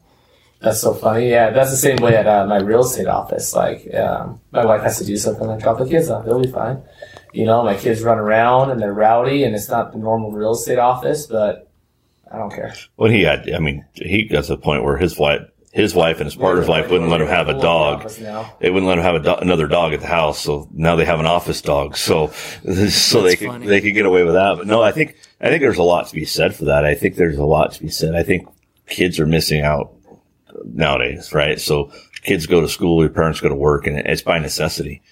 That's 0.61 0.79
so 0.79 0.93
funny. 0.93 1.31
Yeah, 1.31 1.49
that's 1.53 1.71
the 1.71 1.79
same 1.79 1.97
way 1.97 2.17
at 2.17 2.27
uh, 2.27 2.47
my 2.47 2.59
real 2.59 2.81
estate 2.81 3.07
office. 3.07 3.55
Like, 3.55 3.89
um, 3.95 4.39
my 4.51 4.67
wife 4.67 4.83
has 4.83 4.99
to 4.99 5.07
do 5.07 5.17
something. 5.17 5.49
I 5.49 5.57
drop 5.57 5.79
the 5.79 5.89
kids 5.89 6.11
off. 6.11 6.27
They'll 6.27 6.39
be 6.39 6.51
fine. 6.51 6.83
You 7.33 7.47
know, 7.47 7.65
my 7.65 7.77
kids 7.77 8.03
run 8.03 8.19
around 8.19 8.71
and 8.71 8.79
they're 8.79 8.93
rowdy, 8.93 9.45
and 9.45 9.55
it's 9.55 9.71
not 9.71 9.93
the 9.93 9.99
normal 9.99 10.33
real 10.33 10.53
estate 10.53 10.79
office, 10.79 11.25
but 11.25 11.71
I 12.31 12.37
don't 12.37 12.53
care. 12.53 12.75
Well, 12.99 13.11
he 13.11 13.23
had, 13.23 13.51
I 13.51 13.59
mean, 13.59 13.87
he 13.95 14.25
got 14.25 14.45
to 14.45 14.57
the 14.57 14.59
point 14.59 14.85
where 14.85 14.99
his 14.99 15.19
wife, 15.19 15.41
his 15.73 15.95
wife 15.95 16.17
and 16.17 16.25
his 16.25 16.35
partner's 16.35 16.67
wife 16.67 16.91
wouldn't 16.91 17.11
let 17.11 17.21
him 17.21 17.29
have 17.29 17.49
a 17.49 17.61
dog. 17.61 18.11
Now. 18.21 18.55
They 18.61 18.71
wouldn't 18.71 18.89
let 18.89 18.99
him 18.99 19.05
have 19.05 19.15
a 19.15 19.21
do- 19.21 19.37
another 19.37 19.69
dog 19.69 19.93
at 19.93 20.01
the 20.01 20.07
house. 20.07 20.41
So 20.41 20.69
now 20.73 20.97
they 20.97 21.05
have 21.05 21.21
an 21.21 21.27
office 21.27 21.63
dog. 21.63 21.97
So, 21.97 22.29
so 22.89 23.23
they 23.23 23.37
could, 23.37 23.63
they 23.63 23.81
could 23.81 23.93
get 23.93 24.05
away 24.05 24.25
with 24.25 24.35
that. 24.35 24.57
But 24.59 24.67
no, 24.67 24.83
I 24.83 24.91
think, 24.91 25.17
I 25.41 25.49
think 25.49 25.61
there's 25.61 25.79
a 25.79 25.85
lot 25.85 26.09
to 26.09 26.15
be 26.15 26.25
said 26.25 26.57
for 26.57 26.65
that. 26.65 26.85
I 26.85 26.95
think 26.95 27.15
there's 27.15 27.39
a 27.39 27.45
lot 27.45 27.73
to 27.73 27.81
be 27.81 27.89
said. 27.89 28.17
I 28.17 28.25
think 28.25 28.49
kids 28.89 29.21
are 29.21 29.27
missing 29.27 29.63
out 29.63 29.95
nowadays, 30.65 31.33
right? 31.33 31.61
So 31.61 31.93
kids 32.23 32.47
go 32.47 32.61
to 32.61 32.69
school, 32.69 33.03
your 33.03 33.13
parents 33.13 33.41
go 33.41 33.49
to 33.49 33.55
work 33.55 33.87
and 33.87 33.97
it's 33.97 34.23
by 34.23 34.41
necessity. 34.41 35.03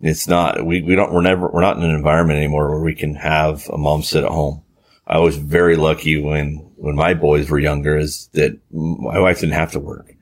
It's 0.00 0.26
not, 0.26 0.64
we, 0.64 0.82
we 0.82 0.96
don't, 0.96 1.12
we're 1.12 1.22
never, 1.22 1.48
we're 1.48 1.60
not 1.60 1.76
in 1.76 1.84
an 1.84 1.94
environment 1.94 2.38
anymore 2.38 2.70
where 2.70 2.80
we 2.80 2.94
can 2.94 3.14
have 3.14 3.68
a 3.68 3.78
mom 3.78 4.02
sit 4.02 4.24
at 4.24 4.30
home. 4.30 4.62
I 5.06 5.18
was 5.18 5.36
very 5.36 5.76
lucky 5.76 6.20
when, 6.20 6.67
when 6.78 6.96
my 6.96 7.14
boys 7.14 7.50
were 7.50 7.58
younger 7.58 7.96
is 7.96 8.28
that 8.32 8.58
my 8.72 9.18
wife 9.18 9.40
didn't 9.40 9.54
have 9.54 9.72
to 9.72 9.80
work. 9.80 10.14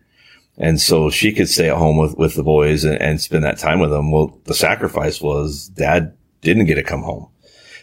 And 0.58 0.80
so 0.80 1.10
she 1.10 1.32
could 1.32 1.48
stay 1.48 1.68
at 1.68 1.76
home 1.76 1.98
with, 1.98 2.16
with 2.16 2.34
the 2.34 2.42
boys 2.42 2.84
and, 2.84 3.00
and 3.00 3.20
spend 3.20 3.44
that 3.44 3.58
time 3.58 3.78
with 3.78 3.90
them. 3.90 4.10
Well, 4.10 4.38
the 4.44 4.54
sacrifice 4.54 5.20
was 5.20 5.68
dad 5.68 6.16
didn't 6.40 6.64
get 6.64 6.76
to 6.76 6.82
come 6.82 7.02
home. 7.02 7.28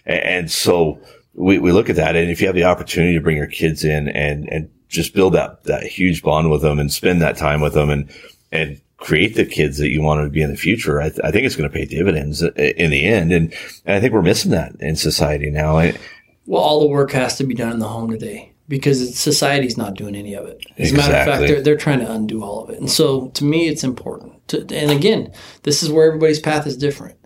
And, 0.05 0.23
and 0.23 0.51
so 0.51 0.99
we, 1.35 1.59
we 1.59 1.71
look 1.71 1.89
at 1.89 1.97
that. 1.97 2.15
And 2.15 2.31
if 2.31 2.41
you 2.41 2.47
have 2.47 2.55
the 2.55 2.63
opportunity 2.63 3.13
to 3.13 3.21
bring 3.21 3.37
your 3.37 3.47
kids 3.47 3.83
in 3.83 4.07
and, 4.09 4.49
and 4.49 4.71
just 4.89 5.13
build 5.13 5.33
that, 5.33 5.63
that 5.65 5.83
huge 5.83 6.23
bond 6.23 6.49
with 6.49 6.61
them 6.61 6.79
and 6.79 6.91
spend 6.91 7.21
that 7.21 7.37
time 7.37 7.61
with 7.61 7.73
them 7.73 7.91
and, 7.91 8.11
and 8.51 8.81
create 8.97 9.35
the 9.35 9.45
kids 9.45 9.77
that 9.77 9.89
you 9.89 10.01
want 10.01 10.23
to 10.23 10.29
be 10.29 10.41
in 10.41 10.49
the 10.49 10.57
future, 10.57 10.99
I, 10.99 11.09
th- 11.09 11.21
I 11.23 11.29
think 11.29 11.45
it's 11.45 11.55
going 11.55 11.69
to 11.69 11.75
pay 11.75 11.85
dividends 11.85 12.41
uh, 12.41 12.51
in 12.55 12.89
the 12.89 13.05
end. 13.05 13.31
And, 13.31 13.53
and 13.85 13.95
I 13.95 13.99
think 13.99 14.13
we're 14.13 14.21
missing 14.23 14.51
that 14.51 14.75
in 14.79 14.95
society 14.95 15.51
now. 15.51 15.77
And, 15.77 15.99
Well, 16.47 16.61
all 16.61 16.79
the 16.79 16.87
work 16.87 17.11
has 17.11 17.37
to 17.37 17.43
be 17.43 17.53
done 17.53 17.73
in 17.73 17.79
the 17.79 17.87
home 17.87 18.09
today 18.09 18.52
because 18.67 19.17
society's 19.17 19.77
not 19.77 19.95
doing 19.95 20.15
any 20.15 20.33
of 20.33 20.45
it. 20.45 20.65
As 20.77 20.91
a 20.91 20.95
matter 20.95 21.15
of 21.15 21.25
fact, 21.25 21.47
they're, 21.47 21.61
they're 21.61 21.77
trying 21.77 21.99
to 21.99 22.11
undo 22.11 22.43
all 22.43 22.63
of 22.63 22.69
it. 22.69 22.79
And 22.79 22.89
so 22.89 23.29
to 23.29 23.43
me, 23.43 23.67
it's 23.67 23.83
important. 23.83 24.47
To, 24.49 24.59
and 24.59 24.91
again, 24.91 25.31
this 25.63 25.83
is 25.83 25.89
where 25.89 26.07
everybody's 26.07 26.39
path 26.39 26.65
is 26.67 26.77
different. 26.77 27.17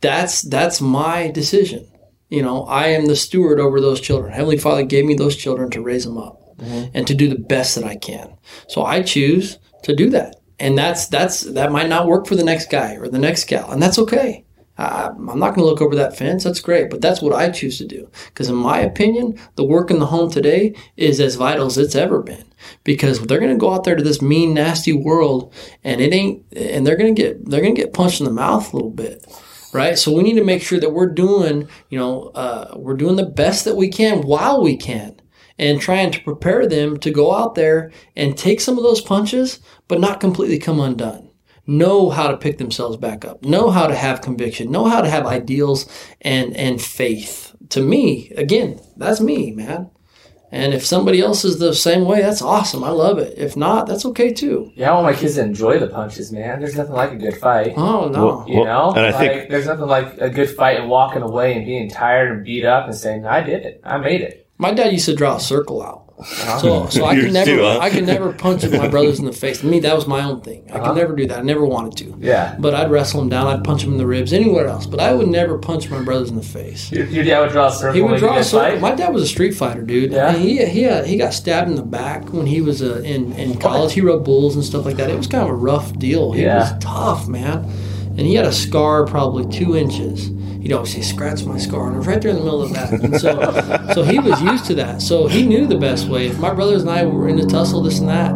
That's 0.00 0.42
that's 0.42 0.80
my 0.80 1.30
decision. 1.30 1.88
You 2.28 2.42
know, 2.42 2.64
I 2.64 2.88
am 2.88 3.06
the 3.06 3.16
steward 3.16 3.60
over 3.60 3.80
those 3.80 4.00
children. 4.00 4.32
Heavenly 4.32 4.58
Father 4.58 4.82
gave 4.82 5.04
me 5.04 5.14
those 5.14 5.36
children 5.36 5.70
to 5.70 5.82
raise 5.82 6.04
them 6.04 6.18
up 6.18 6.56
mm-hmm. 6.56 6.90
and 6.94 7.06
to 7.06 7.14
do 7.14 7.28
the 7.28 7.38
best 7.38 7.74
that 7.74 7.84
I 7.84 7.96
can. 7.96 8.36
So 8.68 8.82
I 8.84 9.02
choose 9.02 9.58
to 9.84 9.94
do 9.94 10.10
that. 10.10 10.36
And 10.58 10.78
that's 10.78 11.08
that's 11.08 11.40
that 11.40 11.72
might 11.72 11.88
not 11.88 12.06
work 12.06 12.26
for 12.26 12.36
the 12.36 12.44
next 12.44 12.70
guy 12.70 12.94
or 12.94 13.08
the 13.08 13.18
next 13.18 13.48
gal, 13.48 13.70
and 13.70 13.82
that's 13.82 13.98
okay. 13.98 14.43
I, 14.76 15.06
I'm 15.06 15.38
not 15.38 15.54
going 15.54 15.64
to 15.64 15.64
look 15.64 15.80
over 15.80 15.94
that 15.96 16.16
fence. 16.16 16.44
That's 16.44 16.60
great, 16.60 16.90
but 16.90 17.00
that's 17.00 17.22
what 17.22 17.32
I 17.32 17.50
choose 17.50 17.78
to 17.78 17.86
do. 17.86 18.10
Because 18.26 18.48
in 18.48 18.56
my 18.56 18.80
opinion, 18.80 19.38
the 19.54 19.64
work 19.64 19.90
in 19.90 19.98
the 19.98 20.06
home 20.06 20.30
today 20.30 20.74
is 20.96 21.20
as 21.20 21.36
vital 21.36 21.66
as 21.66 21.78
it's 21.78 21.94
ever 21.94 22.22
been. 22.22 22.44
Because 22.82 23.20
they're 23.20 23.40
going 23.40 23.52
to 23.52 23.58
go 23.58 23.74
out 23.74 23.84
there 23.84 23.94
to 23.94 24.02
this 24.02 24.22
mean, 24.22 24.54
nasty 24.54 24.92
world, 24.92 25.52
and 25.84 26.00
it 26.00 26.12
ain't, 26.12 26.44
and 26.56 26.86
they're 26.86 26.96
going 26.96 27.14
to 27.14 27.22
get 27.22 27.44
they're 27.44 27.60
going 27.60 27.74
to 27.74 27.80
get 27.80 27.92
punched 27.92 28.20
in 28.20 28.26
the 28.26 28.32
mouth 28.32 28.72
a 28.72 28.76
little 28.76 28.90
bit, 28.90 29.26
right? 29.74 29.98
So 29.98 30.12
we 30.12 30.22
need 30.22 30.36
to 30.36 30.44
make 30.44 30.62
sure 30.62 30.80
that 30.80 30.92
we're 30.92 31.12
doing, 31.12 31.68
you 31.90 31.98
know, 31.98 32.28
uh, 32.34 32.72
we're 32.76 32.96
doing 32.96 33.16
the 33.16 33.26
best 33.26 33.66
that 33.66 33.76
we 33.76 33.88
can 33.88 34.22
while 34.22 34.62
we 34.62 34.78
can 34.78 35.20
and 35.58 35.80
trying 35.80 36.10
to 36.10 36.22
prepare 36.22 36.66
them 36.66 36.98
to 36.98 37.10
go 37.10 37.34
out 37.34 37.54
there 37.54 37.92
and 38.16 38.36
take 38.36 38.60
some 38.60 38.76
of 38.78 38.84
those 38.84 39.00
punches, 39.00 39.60
but 39.86 40.00
not 40.00 40.20
completely 40.20 40.58
come 40.58 40.80
undone. 40.80 41.23
Know 41.66 42.10
how 42.10 42.28
to 42.28 42.36
pick 42.36 42.58
themselves 42.58 42.96
back 42.96 43.24
up. 43.24 43.42
Know 43.42 43.70
how 43.70 43.86
to 43.86 43.94
have 43.94 44.20
conviction. 44.20 44.70
Know 44.70 44.84
how 44.84 45.00
to 45.00 45.08
have 45.08 45.26
ideals 45.26 45.86
and 46.20 46.56
and 46.56 46.80
faith. 46.80 47.54
To 47.70 47.80
me, 47.80 48.30
again, 48.36 48.80
that's 48.96 49.20
me, 49.20 49.50
man. 49.52 49.90
And 50.52 50.72
if 50.72 50.84
somebody 50.86 51.20
else 51.20 51.44
is 51.44 51.58
the 51.58 51.74
same 51.74 52.04
way, 52.04 52.20
that's 52.20 52.40
awesome. 52.42 52.84
I 52.84 52.90
love 52.90 53.18
it. 53.18 53.36
If 53.36 53.56
not, 53.56 53.86
that's 53.88 54.04
okay 54.04 54.32
too. 54.32 54.70
Yeah, 54.76 54.90
I 54.90 54.94
want 54.94 55.06
my 55.06 55.18
kids 55.20 55.34
to 55.34 55.40
enjoy 55.42 55.80
the 55.80 55.88
punches, 55.88 56.30
man. 56.30 56.60
There's 56.60 56.76
nothing 56.76 56.92
like 56.92 57.10
a 57.12 57.16
good 57.16 57.36
fight. 57.38 57.72
Oh 57.76 58.08
no. 58.08 58.26
Well, 58.26 58.44
You 58.46 58.64
know, 58.64 58.92
and 58.92 59.06
I 59.06 59.10
like, 59.10 59.18
think- 59.32 59.50
there's 59.50 59.66
nothing 59.66 59.86
like 59.86 60.18
a 60.20 60.30
good 60.30 60.50
fight 60.50 60.78
and 60.78 60.88
walking 60.88 61.22
away 61.22 61.56
and 61.56 61.64
being 61.66 61.88
tired 61.90 62.30
and 62.30 62.44
beat 62.44 62.64
up 62.64 62.84
and 62.86 62.94
saying, 62.94 63.26
"I 63.26 63.40
did 63.40 63.64
it. 63.64 63.80
I 63.82 63.96
made 63.98 64.20
it." 64.20 64.46
My 64.58 64.72
dad 64.72 64.92
used 64.92 65.06
to 65.06 65.14
draw 65.16 65.36
a 65.36 65.40
circle 65.40 65.82
out. 65.82 66.03
So, 66.60 66.86
so 66.88 67.04
I 67.04 67.12
Yours 67.14 67.24
could 67.24 67.32
never, 67.32 67.50
too, 67.50 67.62
huh? 67.62 67.78
I 67.80 67.90
could 67.90 68.06
never 68.06 68.32
punch 68.32 68.64
my 68.70 68.86
brothers 68.94 69.18
in 69.18 69.24
the 69.24 69.32
face. 69.32 69.60
To 69.60 69.66
me, 69.66 69.80
that 69.80 69.94
was 69.96 70.06
my 70.06 70.22
own 70.22 70.40
thing. 70.42 70.64
I 70.70 70.76
Uh-huh. 70.76 70.86
could 70.88 70.96
never 70.96 71.14
do 71.16 71.26
that. 71.26 71.38
I 71.38 71.42
never 71.42 71.64
wanted 71.64 71.96
to. 71.98 72.16
Yeah. 72.20 72.56
But 72.58 72.72
I'd 72.74 72.90
wrestle 72.90 73.20
him 73.20 73.28
down. 73.28 73.48
I'd 73.48 73.64
punch 73.64 73.82
him 73.82 73.92
in 73.92 73.98
the 73.98 74.06
ribs, 74.06 74.32
anywhere 74.32 74.68
else. 74.68 74.86
But 74.86 75.00
I 75.00 75.12
would 75.12 75.26
never 75.28 75.58
punch 75.58 75.90
my 75.90 76.02
brothers 76.02 76.30
in 76.30 76.36
the 76.36 76.42
face. 76.42 76.92
Your, 76.92 77.06
your 77.06 77.24
dad 77.24 77.40
would 77.40 77.50
draw 77.50 77.66
a 77.66 77.72
circle. 77.72 77.94
He 77.94 78.02
would 78.02 78.18
draw 78.20 78.38
a 78.38 78.44
circle. 78.44 78.70
fight? 78.72 78.80
My 78.80 78.94
dad 78.94 79.12
was 79.12 79.22
a 79.24 79.26
street 79.26 79.52
fighter, 79.54 79.82
dude. 79.82 80.12
Yeah? 80.12 80.28
And 80.30 80.38
he 80.42 80.64
he 80.66 80.86
uh, 80.86 81.02
he 81.04 81.16
got 81.16 81.34
stabbed 81.34 81.68
in 81.68 81.74
the 81.74 81.82
back 81.82 82.32
when 82.32 82.46
he 82.46 82.60
was 82.60 82.80
uh, 82.80 83.02
in 83.04 83.32
in 83.32 83.58
college. 83.58 83.92
He 83.94 84.00
rode 84.00 84.24
bulls 84.24 84.54
and 84.54 84.64
stuff 84.64 84.84
like 84.84 84.96
that. 84.98 85.10
It 85.10 85.16
was 85.16 85.26
kind 85.26 85.42
of 85.44 85.50
a 85.50 85.54
rough 85.54 85.98
deal. 85.98 86.32
He 86.32 86.42
Yeah. 86.42 86.58
was 86.60 86.72
tough, 86.84 87.26
man. 87.26 87.64
And 88.16 88.20
he 88.20 88.36
had 88.36 88.44
a 88.46 88.52
scar 88.52 89.04
probably 89.06 89.44
two 89.52 89.76
inches. 89.76 90.30
He'd 90.64 90.72
always 90.72 90.94
say, 90.94 91.02
"Scratch 91.02 91.44
my 91.44 91.58
scar," 91.58 91.92
and 91.92 92.06
right 92.06 92.22
there 92.22 92.30
in 92.30 92.38
the 92.38 92.42
middle 92.42 92.62
of 92.62 92.72
that. 92.72 92.90
And 92.90 93.20
so, 93.20 93.92
so 93.92 94.02
he 94.02 94.18
was 94.18 94.40
used 94.40 94.64
to 94.64 94.74
that. 94.76 95.02
So 95.02 95.26
he 95.26 95.46
knew 95.46 95.66
the 95.66 95.76
best 95.76 96.08
way. 96.08 96.28
If 96.28 96.38
my 96.38 96.54
brothers 96.54 96.80
and 96.80 96.90
I 96.90 97.04
were 97.04 97.28
in 97.28 97.38
a 97.38 97.44
tussle, 97.44 97.82
this 97.82 97.98
and 97.98 98.08
that, 98.08 98.32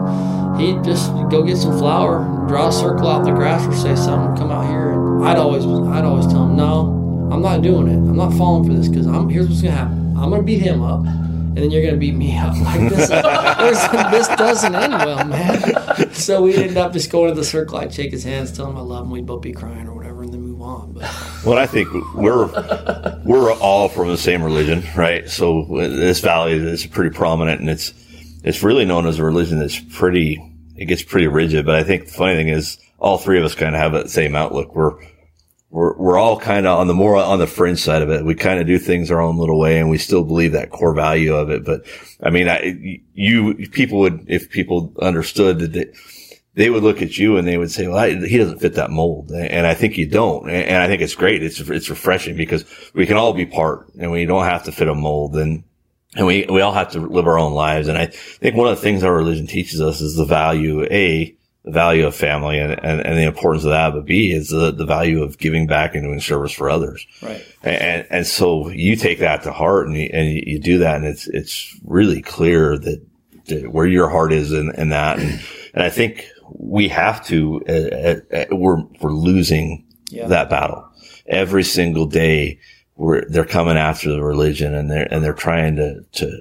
he'd 0.60 0.84
just 0.84 1.10
go 1.30 1.42
get 1.42 1.56
some 1.56 1.78
flour, 1.78 2.46
draw 2.46 2.68
a 2.68 2.72
circle 2.72 3.08
out 3.08 3.20
in 3.20 3.24
the 3.24 3.30
grass, 3.32 3.66
or 3.66 3.74
say 3.74 3.96
something, 3.96 4.36
come 4.36 4.50
out 4.52 4.66
here. 4.68 4.90
And 4.90 5.24
I'd 5.26 5.38
always, 5.38 5.64
I'd 5.64 6.04
always 6.04 6.26
tell 6.26 6.44
him, 6.44 6.54
"No, 6.54 7.30
I'm 7.32 7.40
not 7.40 7.62
doing 7.62 7.88
it. 7.88 7.96
I'm 7.96 8.16
not 8.16 8.34
falling 8.34 8.68
for 8.68 8.74
this 8.74 8.88
because 8.88 9.06
I'm. 9.06 9.30
Here's 9.30 9.48
what's 9.48 9.62
gonna 9.62 9.74
happen. 9.74 10.14
I'm 10.18 10.28
gonna 10.28 10.42
beat 10.42 10.60
him 10.60 10.82
up." 10.82 11.06
And 11.06 11.56
then 11.56 11.70
you're 11.70 11.82
gonna 11.82 11.96
beat 11.96 12.14
me 12.14 12.36
up 12.36 12.54
like 12.60 12.90
this. 12.90 13.08
this, 13.08 14.28
doesn't 14.36 14.74
end 14.74 14.92
well, 14.92 15.24
man. 15.24 16.12
So 16.12 16.42
we 16.42 16.54
ended 16.54 16.76
up 16.76 16.92
just 16.92 17.10
going 17.10 17.30
to 17.30 17.34
the 17.34 17.42
circle. 17.44 17.78
I'd 17.78 17.92
shake 17.92 18.12
his 18.12 18.22
hands, 18.22 18.52
tell 18.52 18.68
him 18.70 18.76
I 18.76 18.80
love 18.80 19.06
him. 19.06 19.10
We'd 19.10 19.24
both 19.26 19.40
be 19.40 19.52
crying 19.52 19.88
or 19.88 19.94
whatever, 19.94 20.22
and 20.22 20.32
then 20.32 20.42
move 20.42 20.60
on. 20.60 20.92
But 20.92 21.10
Well, 21.44 21.56
I 21.56 21.66
think 21.66 21.88
we're 22.14 22.46
we're 23.24 23.52
all 23.54 23.88
from 23.88 24.08
the 24.08 24.18
same 24.18 24.42
religion, 24.42 24.82
right? 24.96 25.28
So 25.28 25.64
this 25.70 26.20
valley 26.20 26.52
is 26.52 26.84
pretty 26.86 27.14
prominent, 27.14 27.60
and 27.60 27.70
it's 27.70 27.94
it's 28.42 28.62
really 28.62 28.84
known 28.84 29.06
as 29.06 29.18
a 29.18 29.24
religion 29.24 29.58
that's 29.58 29.78
pretty. 29.78 30.44
It 30.76 30.86
gets 30.86 31.02
pretty 31.02 31.26
rigid, 31.26 31.64
but 31.66 31.74
I 31.74 31.84
think 31.84 32.06
the 32.06 32.12
funny 32.12 32.36
thing 32.36 32.48
is, 32.48 32.78
all 32.98 33.18
three 33.18 33.38
of 33.38 33.44
us 33.44 33.54
kind 33.54 33.74
of 33.74 33.80
have 33.80 33.92
that 33.92 34.10
same 34.10 34.34
outlook. 34.34 34.74
We're 34.74 34.94
we're 35.70 35.96
we're 35.96 36.18
all 36.18 36.38
kind 36.38 36.66
of 36.66 36.78
on 36.78 36.86
the 36.88 36.94
more 36.94 37.16
on 37.16 37.38
the 37.38 37.46
fringe 37.46 37.80
side 37.80 38.02
of 38.02 38.10
it. 38.10 38.24
We 38.24 38.34
kind 38.34 38.60
of 38.60 38.66
do 38.66 38.78
things 38.78 39.10
our 39.10 39.20
own 39.20 39.38
little 39.38 39.58
way, 39.58 39.78
and 39.78 39.88
we 39.88 39.98
still 39.98 40.24
believe 40.24 40.52
that 40.52 40.70
core 40.70 40.94
value 40.94 41.34
of 41.34 41.50
it. 41.50 41.64
But 41.64 41.86
I 42.20 42.30
mean, 42.30 42.48
I 42.48 43.00
you 43.14 43.68
people 43.68 44.00
would 44.00 44.24
if 44.28 44.50
people 44.50 44.92
understood 45.00 45.60
that. 45.60 45.72
They, 45.72 45.86
they 46.58 46.70
would 46.70 46.82
look 46.82 47.02
at 47.02 47.16
you 47.16 47.36
and 47.36 47.46
they 47.46 47.56
would 47.56 47.70
say, 47.70 47.86
well, 47.86 47.98
I, 47.98 48.16
he 48.26 48.36
doesn't 48.36 48.58
fit 48.58 48.74
that 48.74 48.90
mold. 48.90 49.30
And 49.30 49.64
I 49.64 49.74
think 49.74 49.96
you 49.96 50.06
don't. 50.08 50.50
And 50.50 50.82
I 50.82 50.88
think 50.88 51.02
it's 51.02 51.14
great. 51.14 51.40
It's, 51.40 51.60
it's 51.60 51.88
refreshing 51.88 52.36
because 52.36 52.64
we 52.94 53.06
can 53.06 53.16
all 53.16 53.32
be 53.32 53.46
part 53.46 53.94
and 53.96 54.10
we 54.10 54.24
don't 54.24 54.44
have 54.44 54.64
to 54.64 54.72
fit 54.72 54.88
a 54.88 54.94
mold 54.94 55.36
and, 55.36 55.62
and 56.16 56.26
we, 56.26 56.46
we 56.50 56.60
all 56.60 56.72
have 56.72 56.90
to 56.92 57.00
live 57.00 57.28
our 57.28 57.38
own 57.38 57.52
lives. 57.52 57.86
And 57.86 57.96
I 57.96 58.06
think 58.06 58.56
one 58.56 58.66
of 58.66 58.74
the 58.74 58.82
things 58.82 59.04
our 59.04 59.14
religion 59.14 59.46
teaches 59.46 59.80
us 59.80 60.00
is 60.00 60.16
the 60.16 60.24
value, 60.24 60.82
A, 60.90 61.36
the 61.62 61.70
value 61.70 62.08
of 62.08 62.16
family 62.16 62.58
and, 62.58 62.72
and, 62.72 63.06
and 63.06 63.16
the 63.16 63.26
importance 63.26 63.62
of 63.62 63.70
that. 63.70 63.92
But 63.92 64.06
B 64.06 64.32
is 64.32 64.48
the, 64.48 64.72
the 64.72 64.86
value 64.86 65.22
of 65.22 65.38
giving 65.38 65.68
back 65.68 65.94
and 65.94 66.02
doing 66.02 66.18
service 66.18 66.50
for 66.50 66.68
others. 66.68 67.06
right. 67.22 67.46
And, 67.62 68.04
and 68.10 68.26
so 68.26 68.68
you 68.68 68.96
take 68.96 69.20
that 69.20 69.44
to 69.44 69.52
heart 69.52 69.86
and 69.86 69.96
you, 69.96 70.10
and 70.12 70.28
you 70.28 70.58
do 70.58 70.78
that. 70.78 70.96
And 70.96 71.06
it's, 71.06 71.28
it's 71.28 71.78
really 71.84 72.20
clear 72.20 72.76
that, 72.76 73.06
that 73.46 73.72
where 73.72 73.86
your 73.86 74.08
heart 74.08 74.32
is 74.32 74.52
in, 74.52 74.74
in 74.74 74.88
that. 74.88 75.20
And, 75.20 75.40
and 75.72 75.84
I 75.84 75.90
think 75.90 76.26
we 76.52 76.88
have 76.88 77.24
to, 77.26 77.62
uh, 77.68 78.34
uh, 78.36 78.44
we're, 78.50 78.82
we're 79.00 79.12
losing 79.12 79.84
Yeah. 80.10 80.28
that 80.28 80.50
battle 80.50 80.84
every 81.26 81.64
single 81.64 82.06
day. 82.06 82.60
We're, 82.96 83.24
they're 83.28 83.44
coming 83.44 83.76
after 83.76 84.10
the 84.10 84.22
religion 84.22 84.74
and 84.74 84.90
they're, 84.90 85.06
and 85.12 85.22
they're 85.22 85.32
trying 85.32 85.76
to, 85.76 86.00
to, 86.12 86.40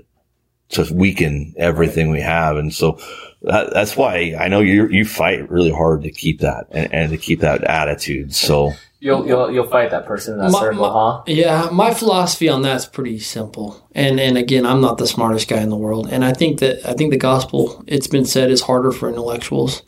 to 0.70 0.94
weaken 0.94 1.54
everything 1.58 2.10
we 2.10 2.22
have. 2.22 2.58
And 2.58 2.74
so 2.74 3.00
that, 3.44 3.72
that's 3.74 3.96
why 3.96 4.36
I 4.40 4.48
know 4.48 4.60
you, 4.62 4.88
you 4.90 5.06
fight 5.06 5.50
really 5.50 5.72
hard 5.72 6.04
to 6.04 6.12
keep 6.12 6.40
that 6.42 6.68
and, 6.72 6.94
and 6.94 7.12
to 7.12 7.18
keep 7.18 7.40
that 7.42 7.64
attitude. 7.64 8.34
So, 8.34 8.74
You'll, 9.00 9.28
you'll 9.28 9.52
you'll 9.52 9.68
fight 9.68 9.92
that 9.92 10.08
person 10.08 10.34
in 10.34 10.40
that 10.40 10.50
My- 10.52 10.60
circle, 10.60 10.82
my- 10.82 10.90
huh? 10.90 11.24
Yeah, 11.28 11.70
my 11.72 11.94
philosophy 11.94 12.50
on 12.50 12.64
that's 12.64 12.88
pretty 12.88 13.20
simple. 13.20 13.88
And 13.94 14.20
and 14.20 14.40
again, 14.40 14.66
I'm 14.66 14.82
not 14.82 14.98
the 14.98 15.06
smartest 15.06 15.48
guy 15.48 15.62
in 15.62 15.70
the 15.70 15.78
world, 15.78 16.08
and 16.12 16.26
I 16.26 16.34
think 16.34 16.60
that 16.62 16.84
I 16.84 16.94
think 16.94 17.12
the 17.12 17.18
gospel, 17.18 17.84
it's 17.86 18.08
been 18.08 18.26
said, 18.26 18.50
is 18.50 18.62
harder 18.62 18.92
for 18.92 19.08
intellectuals. 19.08 19.84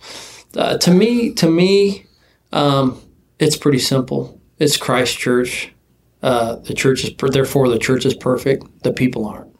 Uh, 0.56 0.78
to 0.78 0.92
me, 0.92 1.34
to 1.34 1.50
me, 1.50 2.06
um, 2.52 3.02
it's 3.40 3.58
pretty 3.58 3.80
simple. 3.80 4.40
It's 4.60 4.78
Christ 4.78 5.18
Church, 5.18 5.74
uh, 6.22 6.58
the 6.58 6.76
church 6.76 7.04
is 7.04 7.10
per- 7.10 7.30
therefore 7.30 7.68
the 7.68 7.80
church 7.80 8.06
is 8.06 8.14
perfect. 8.14 8.64
The 8.84 8.94
people 8.94 9.26
aren't. 9.26 9.56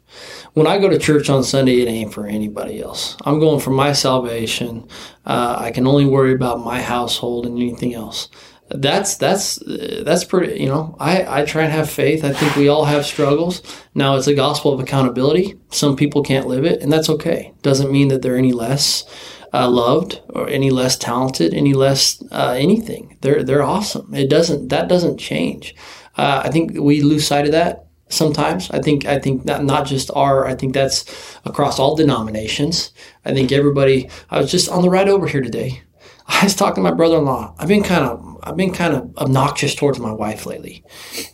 When 0.54 0.68
I 0.68 0.80
go 0.80 0.90
to 0.90 0.98
church 0.98 1.30
on 1.30 1.44
Sunday, 1.44 1.82
it 1.82 1.88
ain't 1.88 2.14
for 2.14 2.26
anybody 2.26 2.82
else. 2.82 3.16
I'm 3.24 3.40
going 3.40 3.60
for 3.60 3.70
my 3.72 3.94
salvation. 3.94 4.88
Uh, 5.26 5.58
I 5.60 5.72
can 5.72 5.86
only 5.86 6.06
worry 6.06 6.34
about 6.34 6.60
my 6.60 6.82
household 6.82 7.46
and 7.46 7.58
anything 7.58 7.94
else. 7.94 8.30
That's 8.72 9.18
that's 9.18 9.60
that's 10.04 10.24
pretty. 10.24 10.62
You 10.62 10.68
know, 10.68 10.96
I 11.00 11.42
I 11.42 11.46
try 11.46 11.64
and 11.64 11.72
have 11.72 11.90
faith. 11.90 12.24
I 12.24 12.34
think 12.34 12.56
we 12.56 12.68
all 12.68 12.86
have 12.86 13.06
struggles. 13.06 13.64
Now 13.96 14.16
it's 14.16 14.28
a 14.28 14.36
gospel 14.36 14.72
of 14.72 14.80
accountability. 14.80 15.56
Some 15.72 15.96
people 15.96 16.22
can't 16.24 16.48
live 16.48 16.66
it, 16.66 16.82
and 16.82 16.92
that's 16.92 17.10
okay. 17.10 17.54
Doesn't 17.64 17.92
mean 17.92 18.10
that 18.10 18.22
they're 18.22 18.38
any 18.38 18.54
less 18.54 19.06
uh, 19.54 19.68
loved 19.70 20.22
or 20.30 20.48
any 20.48 20.70
less 20.70 20.98
talented, 20.98 21.54
any 21.54 21.74
less 21.74 22.22
uh, 22.32 22.56
anything. 22.58 23.18
They're 23.22 23.44
they're 23.44 23.64
awesome. 23.64 24.14
It 24.14 24.30
doesn't 24.30 24.70
that 24.70 24.88
doesn't 24.88 25.18
change. 25.18 25.76
Uh, 26.16 26.44
I 26.46 26.52
think 26.52 26.74
we 26.80 27.02
lose 27.02 27.26
sight 27.26 27.46
of 27.46 27.52
that 27.54 27.86
sometimes. 28.10 28.70
I 28.72 28.80
think 28.80 29.06
I 29.06 29.20
think 29.20 29.46
not 29.46 29.64
not 29.64 29.88
just 29.88 30.12
our. 30.16 30.46
I 30.46 30.56
think 30.56 30.74
that's 30.74 31.06
across 31.46 31.80
all 31.80 31.96
denominations. 31.96 32.92
I 33.24 33.34
think 33.34 33.52
everybody. 33.52 34.10
I 34.30 34.40
was 34.40 34.52
just 34.52 34.70
on 34.70 34.82
the 34.82 34.90
ride 34.90 35.10
over 35.10 35.28
here 35.28 35.42
today. 35.42 35.84
I 36.28 36.44
was 36.44 36.56
talking 36.56 36.84
to 36.84 36.90
my 36.90 36.96
brother-in-law. 36.96 37.56
I've 37.58 37.68
been 37.68 37.84
kind 37.84 38.06
of 38.06 38.40
I've 38.44 38.58
been 38.58 38.74
kind 38.74 38.94
of 38.94 39.18
obnoxious 39.18 39.76
towards 39.76 40.00
my 40.00 40.12
wife 40.12 40.46
lately, 40.46 40.84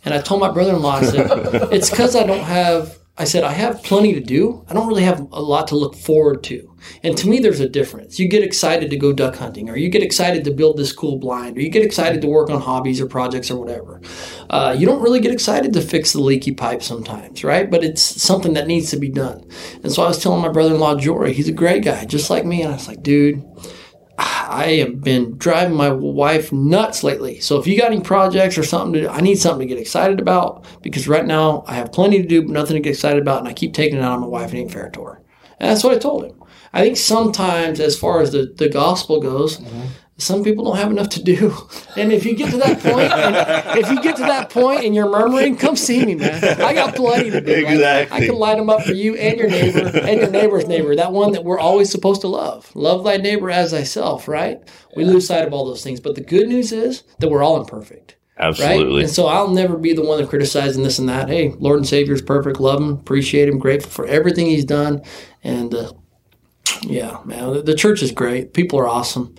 and 0.04 0.14
I 0.14 0.20
told 0.20 0.40
my 0.40 0.50
brother-in-law 0.50 0.96
I 0.96 1.02
said 1.02 1.28
it's 1.72 1.90
because 1.90 2.14
I 2.14 2.24
don't 2.24 2.44
have. 2.44 2.98
I 3.18 3.24
said 3.24 3.44
I 3.44 3.52
have 3.52 3.82
plenty 3.82 4.12
to 4.12 4.20
do. 4.20 4.64
I 4.68 4.74
don't 4.74 4.88
really 4.88 5.04
have 5.04 5.20
a 5.32 5.40
lot 5.40 5.68
to 5.68 5.74
look 5.74 5.96
forward 5.96 6.42
to. 6.44 6.70
And 7.02 7.16
to 7.16 7.28
me, 7.28 7.38
there's 7.38 7.60
a 7.60 7.68
difference. 7.68 8.18
You 8.18 8.28
get 8.28 8.42
excited 8.42 8.90
to 8.90 8.96
go 8.96 9.12
duck 9.12 9.36
hunting, 9.36 9.70
or 9.70 9.76
you 9.76 9.88
get 9.88 10.02
excited 10.02 10.44
to 10.44 10.50
build 10.50 10.76
this 10.76 10.92
cool 10.92 11.18
blind, 11.18 11.56
or 11.56 11.62
you 11.62 11.70
get 11.70 11.82
excited 11.82 12.20
to 12.20 12.28
work 12.28 12.50
on 12.50 12.60
hobbies 12.60 13.00
or 13.00 13.06
projects 13.06 13.50
or 13.50 13.58
whatever. 13.58 14.02
Uh, 14.50 14.76
you 14.78 14.84
don't 14.84 15.02
really 15.02 15.20
get 15.20 15.32
excited 15.32 15.72
to 15.72 15.80
fix 15.80 16.12
the 16.12 16.20
leaky 16.20 16.52
pipe 16.52 16.82
sometimes, 16.82 17.42
right? 17.42 17.70
But 17.70 17.84
it's 17.84 18.02
something 18.02 18.52
that 18.52 18.66
needs 18.66 18.90
to 18.90 18.98
be 18.98 19.08
done. 19.08 19.48
And 19.82 19.90
so 19.90 20.02
I 20.02 20.08
was 20.08 20.22
telling 20.22 20.42
my 20.42 20.50
brother-in-law 20.50 20.96
Jory, 20.96 21.32
he's 21.32 21.48
a 21.48 21.52
great 21.52 21.84
guy, 21.84 22.04
just 22.04 22.28
like 22.28 22.44
me, 22.44 22.62
and 22.62 22.72
I 22.72 22.76
was 22.76 22.88
like, 22.88 23.02
dude. 23.02 23.42
I 24.48 24.76
have 24.80 25.00
been 25.00 25.36
driving 25.36 25.76
my 25.76 25.90
wife 25.90 26.52
nuts 26.52 27.02
lately. 27.02 27.40
So 27.40 27.58
if 27.58 27.66
you 27.66 27.78
got 27.78 27.92
any 27.92 28.00
projects 28.00 28.56
or 28.56 28.64
something 28.64 29.02
to 29.02 29.10
I 29.10 29.20
need 29.20 29.36
something 29.36 29.66
to 29.66 29.74
get 29.74 29.80
excited 29.80 30.20
about 30.20 30.64
because 30.82 31.08
right 31.08 31.26
now 31.26 31.64
I 31.66 31.74
have 31.74 31.92
plenty 31.92 32.22
to 32.22 32.28
do, 32.28 32.42
but 32.42 32.50
nothing 32.50 32.74
to 32.74 32.80
get 32.80 32.90
excited 32.90 33.20
about, 33.20 33.40
and 33.40 33.48
I 33.48 33.52
keep 33.52 33.74
taking 33.74 33.98
it 33.98 34.02
out 34.02 34.12
on 34.12 34.20
my 34.20 34.26
wife 34.26 34.50
and 34.50 34.60
ain't 34.60 34.72
fair 34.72 34.90
to 34.90 35.02
her. 35.02 35.22
And 35.58 35.70
that's 35.70 35.84
what 35.84 35.94
I 35.94 35.98
told 35.98 36.24
him. 36.24 36.42
I 36.72 36.82
think 36.82 36.96
sometimes, 36.96 37.80
as 37.80 37.98
far 37.98 38.20
as 38.20 38.32
the, 38.32 38.52
the 38.54 38.68
gospel 38.68 39.20
goes, 39.20 39.58
mm-hmm. 39.58 39.86
Some 40.18 40.42
people 40.42 40.64
don't 40.64 40.76
have 40.76 40.90
enough 40.90 41.10
to 41.10 41.22
do. 41.22 41.54
And 41.96 42.12
if 42.12 42.26
you 42.26 42.36
get 42.36 42.50
to 42.50 42.58
that 42.58 42.78
point, 42.80 43.10
and 43.10 43.78
if 43.78 43.90
you 43.90 44.02
get 44.02 44.16
to 44.16 44.22
that 44.22 44.50
point 44.50 44.84
and 44.84 44.94
you're 44.94 45.08
murmuring, 45.08 45.56
come 45.56 45.76
see 45.76 46.04
me, 46.04 46.14
man. 46.14 46.44
I 46.60 46.74
got 46.74 46.94
plenty 46.94 47.30
to 47.30 47.40
do. 47.40 47.50
Exactly. 47.50 48.18
I, 48.18 48.20
I 48.20 48.26
can 48.26 48.34
light 48.34 48.58
them 48.58 48.68
up 48.68 48.82
for 48.82 48.92
you 48.92 49.14
and 49.14 49.38
your 49.38 49.48
neighbor 49.48 49.78
and 49.98 50.20
your 50.20 50.30
neighbor's 50.30 50.66
neighbor. 50.66 50.94
That 50.94 51.12
one 51.12 51.32
that 51.32 51.42
we're 51.42 51.58
always 51.58 51.90
supposed 51.90 52.20
to 52.20 52.28
love. 52.28 52.70
Love 52.76 53.02
thy 53.02 53.16
neighbor 53.16 53.50
as 53.50 53.70
thyself, 53.70 54.28
right? 54.28 54.60
We 54.94 55.04
yeah. 55.04 55.10
lose 55.10 55.26
sight 55.26 55.46
of 55.46 55.54
all 55.54 55.64
those 55.64 55.82
things. 55.82 56.00
But 56.00 56.16
the 56.16 56.20
good 56.20 56.48
news 56.48 56.70
is 56.70 57.02
that 57.18 57.30
we're 57.30 57.42
all 57.42 57.58
imperfect. 57.58 58.16
Absolutely. 58.38 58.96
Right? 58.96 59.04
And 59.04 59.10
so 59.10 59.28
I'll 59.28 59.48
never 59.48 59.78
be 59.78 59.94
the 59.94 60.04
one 60.04 60.20
that 60.20 60.28
criticizing 60.28 60.82
this 60.82 60.98
and 60.98 61.08
that. 61.08 61.30
Hey, 61.30 61.54
Lord 61.58 61.78
and 61.78 61.88
Savior 61.88 62.12
is 62.12 62.20
perfect. 62.20 62.60
Love 62.60 62.82
him, 62.82 62.90
appreciate 62.90 63.48
him, 63.48 63.58
grateful 63.58 63.90
for 63.90 64.06
everything 64.06 64.44
he's 64.44 64.66
done. 64.66 65.02
And 65.42 65.74
uh, 65.74 65.92
yeah, 66.82 67.20
man, 67.24 67.64
the 67.64 67.74
church 67.74 68.02
is 68.02 68.12
great. 68.12 68.52
People 68.52 68.78
are 68.78 68.88
awesome. 68.88 69.34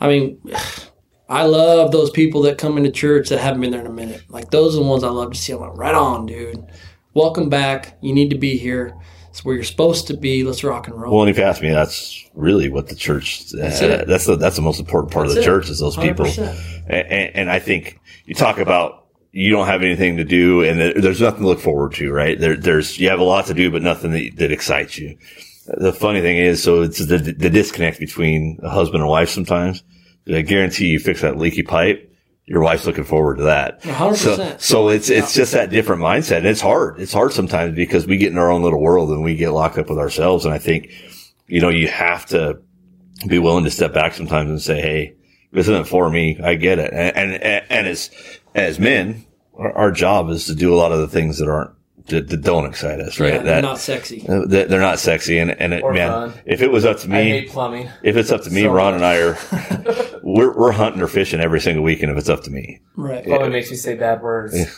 I 0.00 0.08
mean, 0.08 0.40
I 1.28 1.44
love 1.44 1.92
those 1.92 2.10
people 2.10 2.42
that 2.42 2.58
come 2.58 2.76
into 2.76 2.90
church 2.90 3.28
that 3.28 3.38
haven't 3.38 3.60
been 3.60 3.70
there 3.70 3.80
in 3.80 3.86
a 3.86 3.92
minute. 3.92 4.22
Like 4.28 4.50
those 4.50 4.74
are 4.74 4.80
the 4.80 4.88
ones 4.88 5.04
I 5.04 5.10
love 5.10 5.32
to 5.32 5.38
see. 5.38 5.52
I'm 5.52 5.60
like, 5.60 5.76
right 5.76 5.94
on, 5.94 6.26
dude. 6.26 6.66
Welcome 7.14 7.48
back. 7.48 7.96
You 8.00 8.12
need 8.12 8.30
to 8.30 8.38
be 8.38 8.56
here. 8.56 8.96
It's 9.28 9.44
where 9.44 9.54
you're 9.54 9.62
supposed 9.62 10.08
to 10.08 10.16
be. 10.16 10.42
Let's 10.42 10.64
rock 10.64 10.88
and 10.88 11.00
roll. 11.00 11.14
Well, 11.14 11.22
and 11.22 11.30
if 11.30 11.38
you 11.38 11.44
ask 11.44 11.62
me, 11.62 11.70
that's 11.70 12.28
really 12.34 12.68
what 12.68 12.88
the 12.88 12.96
church. 12.96 13.48
That's 13.50 13.80
uh, 13.80 14.04
that's 14.08 14.26
the 14.26 14.34
that's 14.34 14.56
the 14.56 14.62
most 14.62 14.80
important 14.80 15.12
part 15.12 15.28
that's 15.28 15.38
of 15.38 15.44
the 15.44 15.48
it. 15.48 15.54
church 15.54 15.70
is 15.70 15.78
those 15.78 15.96
people. 15.96 16.26
And, 16.26 17.36
and, 17.36 17.50
I 17.50 17.60
think 17.60 18.00
you 18.24 18.34
talk 18.34 18.58
about 18.58 19.06
you 19.30 19.52
don't 19.52 19.68
have 19.68 19.82
anything 19.82 20.16
to 20.16 20.24
do, 20.24 20.64
and 20.64 20.80
there's 20.80 21.20
nothing 21.20 21.42
to 21.42 21.46
look 21.46 21.60
forward 21.60 21.92
to, 21.94 22.10
right? 22.10 22.40
There, 22.40 22.56
there's 22.56 22.98
you 22.98 23.08
have 23.08 23.20
a 23.20 23.24
lot 23.24 23.46
to 23.46 23.54
do, 23.54 23.70
but 23.70 23.82
nothing 23.82 24.10
that, 24.10 24.32
that 24.38 24.50
excites 24.50 24.98
you 24.98 25.16
the 25.76 25.92
funny 25.92 26.20
thing 26.20 26.36
is, 26.38 26.62
so 26.62 26.82
it's 26.82 27.04
the, 27.04 27.18
the 27.18 27.50
disconnect 27.50 27.98
between 27.98 28.58
a 28.62 28.68
husband 28.68 29.02
and 29.02 29.10
wife 29.10 29.28
sometimes. 29.28 29.82
I 30.28 30.42
guarantee 30.42 30.88
you 30.88 30.98
fix 30.98 31.22
that 31.22 31.38
leaky 31.38 31.62
pipe. 31.62 32.06
Your 32.46 32.62
wife's 32.62 32.86
looking 32.86 33.04
forward 33.04 33.36
to 33.36 33.44
that. 33.44 33.80
100%. 33.82 34.16
So, 34.16 34.56
so 34.58 34.88
it's, 34.88 35.08
it's 35.08 35.34
just 35.34 35.52
that 35.52 35.70
different 35.70 36.02
mindset. 36.02 36.38
And 36.38 36.46
it's 36.46 36.60
hard. 36.60 37.00
It's 37.00 37.12
hard 37.12 37.32
sometimes 37.32 37.76
because 37.76 38.06
we 38.06 38.16
get 38.16 38.32
in 38.32 38.38
our 38.38 38.50
own 38.50 38.62
little 38.62 38.80
world 38.80 39.10
and 39.10 39.22
we 39.22 39.36
get 39.36 39.50
locked 39.50 39.78
up 39.78 39.88
with 39.88 39.98
ourselves. 39.98 40.44
And 40.44 40.52
I 40.52 40.58
think, 40.58 40.90
you 41.46 41.60
know, 41.60 41.68
you 41.68 41.86
have 41.88 42.26
to 42.26 42.60
be 43.28 43.38
willing 43.38 43.64
to 43.64 43.70
step 43.70 43.92
back 43.92 44.14
sometimes 44.14 44.50
and 44.50 44.60
say, 44.60 44.80
Hey, 44.80 45.14
this 45.52 45.68
isn't 45.68 45.86
for 45.86 46.10
me. 46.10 46.40
I 46.42 46.54
get 46.56 46.78
it. 46.80 46.92
And, 46.92 47.34
and, 47.34 47.64
and 47.70 47.86
as, 47.86 48.10
as 48.54 48.80
men, 48.80 49.24
our, 49.54 49.72
our 49.72 49.92
job 49.92 50.28
is 50.30 50.46
to 50.46 50.54
do 50.54 50.74
a 50.74 50.76
lot 50.76 50.92
of 50.92 50.98
the 50.98 51.08
things 51.08 51.38
that 51.38 51.48
aren't 51.48 51.70
that, 52.10 52.28
that 52.28 52.42
don't 52.42 52.66
excite 52.66 53.00
us, 53.00 53.18
right? 53.18 53.34
Yeah, 53.34 53.42
that, 53.42 53.62
not 53.62 53.78
sexy. 53.78 54.26
Uh, 54.28 54.46
that, 54.46 54.68
they're 54.68 54.80
not 54.80 54.98
sexy, 54.98 55.38
and 55.38 55.50
and 55.50 55.72
it, 55.72 55.84
man, 55.92 56.32
fun. 56.32 56.40
if 56.44 56.62
it 56.62 56.70
was 56.70 56.84
up 56.84 56.98
to 56.98 57.08
me, 57.08 57.18
I 57.18 57.24
hate 57.24 57.50
plumbing. 57.50 57.88
If 58.02 58.16
it's 58.16 58.30
up 58.30 58.42
to 58.42 58.50
me, 58.50 58.62
so 58.62 58.72
Ron 58.72 58.92
much. 58.92 59.02
and 59.02 59.04
I 59.04 59.16
are 59.16 60.18
we're 60.22 60.56
we're 60.56 60.72
hunting 60.72 61.02
or 61.02 61.08
fishing 61.08 61.40
every 61.40 61.60
single 61.60 61.82
weekend. 61.82 62.12
If 62.12 62.18
it's 62.18 62.28
up 62.28 62.42
to 62.44 62.50
me, 62.50 62.80
right? 62.96 63.24
Plumbing 63.24 63.46
yeah. 63.46 63.48
makes 63.52 63.70
you 63.70 63.76
say 63.76 63.94
bad 63.96 64.22
words. 64.22 64.58
Yeah. 64.58 64.66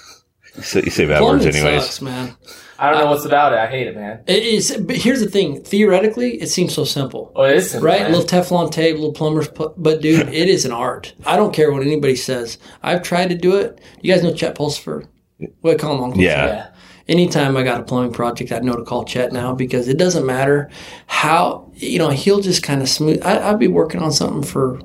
You 0.55 0.63
say, 0.63 0.83
you 0.85 0.91
say 0.91 1.07
bad 1.07 1.21
plumbing 1.21 1.47
words, 1.47 1.57
anyways. 1.57 1.83
Sucks, 1.83 2.03
man. 2.03 2.37
I 2.79 2.91
don't 2.91 2.99
know 2.99 3.11
what's 3.11 3.25
about 3.25 3.55
it. 3.55 3.59
I 3.59 3.69
hate 3.69 3.87
it, 3.87 3.95
man. 3.95 4.23
It 4.27 4.43
is, 4.43 4.77
but 4.85 4.97
here's 4.97 5.21
the 5.21 5.31
thing. 5.31 5.63
Theoretically, 5.63 6.33
it 6.43 6.49
seems 6.49 6.75
so 6.75 6.85
simple. 6.85 7.33
Oh, 7.35 7.45
it 7.45 7.57
is 7.57 7.71
simple, 7.71 7.89
right? 7.89 8.03
Man. 8.03 8.13
Little 8.13 8.27
Teflon 8.27 8.71
tape, 8.71 8.97
little 8.97 9.15
plumber's, 9.15 9.49
put 9.49 9.81
but 9.83 10.03
dude, 10.03 10.29
it 10.35 10.49
is 10.51 10.67
an 10.67 10.73
art. 10.73 11.15
I 11.25 11.37
don't 11.37 11.55
care 11.55 11.73
what 11.73 11.81
anybody 11.81 12.17
says. 12.17 12.59
I've 12.83 13.03
tried 13.03 13.31
to 13.31 13.35
do 13.35 13.57
it. 13.57 13.81
You 14.03 14.13
guys 14.13 14.23
know 14.23 14.35
Chet 14.35 14.57
Pulsifer? 14.57 15.07
What 15.61 15.79
call 15.79 15.97
him 15.97 16.05
Uncle 16.05 16.21
yeah. 16.21 16.47
yeah 16.47 16.72
anytime 17.13 17.57
I 17.57 17.63
got 17.63 17.81
a 17.81 17.85
plumbing 17.85 18.13
project, 18.13 18.53
I 18.53 18.59
know 18.61 18.75
to 18.75 18.85
call 18.85 19.05
Chet 19.05 19.33
now 19.33 19.55
because 19.55 19.87
it 19.87 19.99
doesn't 19.99 20.25
matter 20.25 20.71
how, 21.07 21.71
you 21.75 21.99
know, 21.99 22.09
he'll 22.09 22.41
just 22.41 22.63
kind 22.63 22.81
of 22.81 22.89
smooth. 22.89 23.23
I, 23.23 23.37
I'll 23.37 23.59
be 23.59 23.69
working 23.69 24.01
on 24.01 24.13
something 24.13 24.43
for 24.43 24.81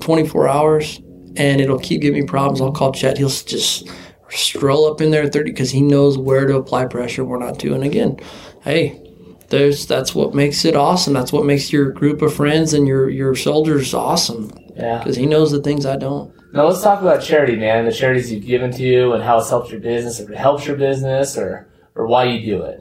24 0.00 0.48
hours 0.48 1.00
and 1.36 1.60
it'll 1.60 1.78
keep 1.78 2.00
giving 2.00 2.22
me 2.22 2.26
problems. 2.26 2.60
I'll 2.60 2.72
call 2.72 2.92
Chet. 2.92 3.18
He'll 3.18 3.28
just 3.28 3.88
stroll 4.30 4.86
up 4.86 5.00
in 5.00 5.10
there 5.10 5.24
at 5.24 5.32
30 5.32 5.50
because 5.50 5.70
he 5.70 5.82
knows 5.82 6.16
where 6.16 6.46
to 6.46 6.56
apply 6.56 6.86
pressure, 6.86 7.24
We're 7.24 7.38
not 7.38 7.58
doing 7.58 7.82
again, 7.82 8.18
hey, 8.62 9.02
there's 9.48 9.86
that's 9.86 10.14
what 10.14 10.34
makes 10.34 10.64
it 10.64 10.74
awesome. 10.74 11.12
That's 11.12 11.32
what 11.32 11.44
makes 11.44 11.72
your 11.72 11.92
group 11.92 12.20
of 12.22 12.34
friends 12.34 12.72
and 12.72 12.86
your 12.86 13.08
your 13.08 13.36
soldiers 13.36 13.94
awesome. 13.94 14.50
Yeah, 14.74 14.98
because 14.98 15.16
he 15.16 15.26
knows 15.26 15.52
the 15.52 15.62
things 15.62 15.86
I 15.86 15.96
don't. 15.96 16.35
Now 16.52 16.66
let's 16.66 16.82
talk 16.82 17.00
about 17.00 17.22
charity, 17.22 17.56
man. 17.56 17.84
The 17.84 17.92
charities 17.92 18.32
you've 18.32 18.46
given 18.46 18.70
to 18.72 18.82
you 18.82 19.12
and 19.12 19.22
how 19.22 19.38
it's 19.38 19.50
helped 19.50 19.70
your 19.70 19.80
business, 19.80 20.20
if 20.20 20.30
it 20.30 20.36
helps 20.36 20.66
your 20.66 20.76
business, 20.76 21.36
or 21.36 21.68
or 21.94 22.06
why 22.06 22.24
you 22.24 22.44
do 22.44 22.62
it. 22.62 22.80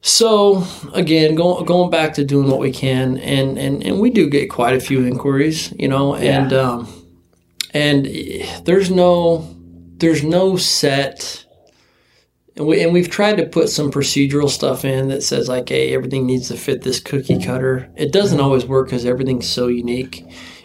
So 0.00 0.66
again, 0.92 1.34
going 1.34 1.64
going 1.64 1.90
back 1.90 2.14
to 2.14 2.24
doing 2.24 2.50
what 2.50 2.60
we 2.60 2.72
can, 2.72 3.18
and 3.18 3.58
and 3.58 3.82
and 3.82 4.00
we 4.00 4.10
do 4.10 4.28
get 4.28 4.50
quite 4.50 4.74
a 4.74 4.80
few 4.80 5.04
inquiries, 5.04 5.72
you 5.78 5.88
know, 5.88 6.14
and 6.14 6.50
yeah. 6.50 6.58
um, 6.58 7.06
and 7.72 8.06
there's 8.64 8.90
no 8.90 9.48
there's 9.96 10.22
no 10.22 10.56
set. 10.56 11.40
And, 12.56 12.68
we, 12.68 12.84
and 12.84 12.92
we've 12.92 13.10
tried 13.10 13.38
to 13.38 13.46
put 13.46 13.68
some 13.68 13.90
procedural 13.90 14.48
stuff 14.48 14.84
in 14.84 15.08
that 15.08 15.24
says 15.24 15.48
like, 15.48 15.68
hey, 15.68 15.92
everything 15.92 16.24
needs 16.24 16.46
to 16.48 16.56
fit 16.56 16.82
this 16.82 17.00
cookie 17.00 17.42
cutter. 17.42 17.90
It 17.96 18.12
doesn't 18.12 18.38
always 18.38 18.64
work 18.64 18.86
because 18.86 19.04
everything's 19.04 19.48
so 19.48 19.66
unique 19.66 20.24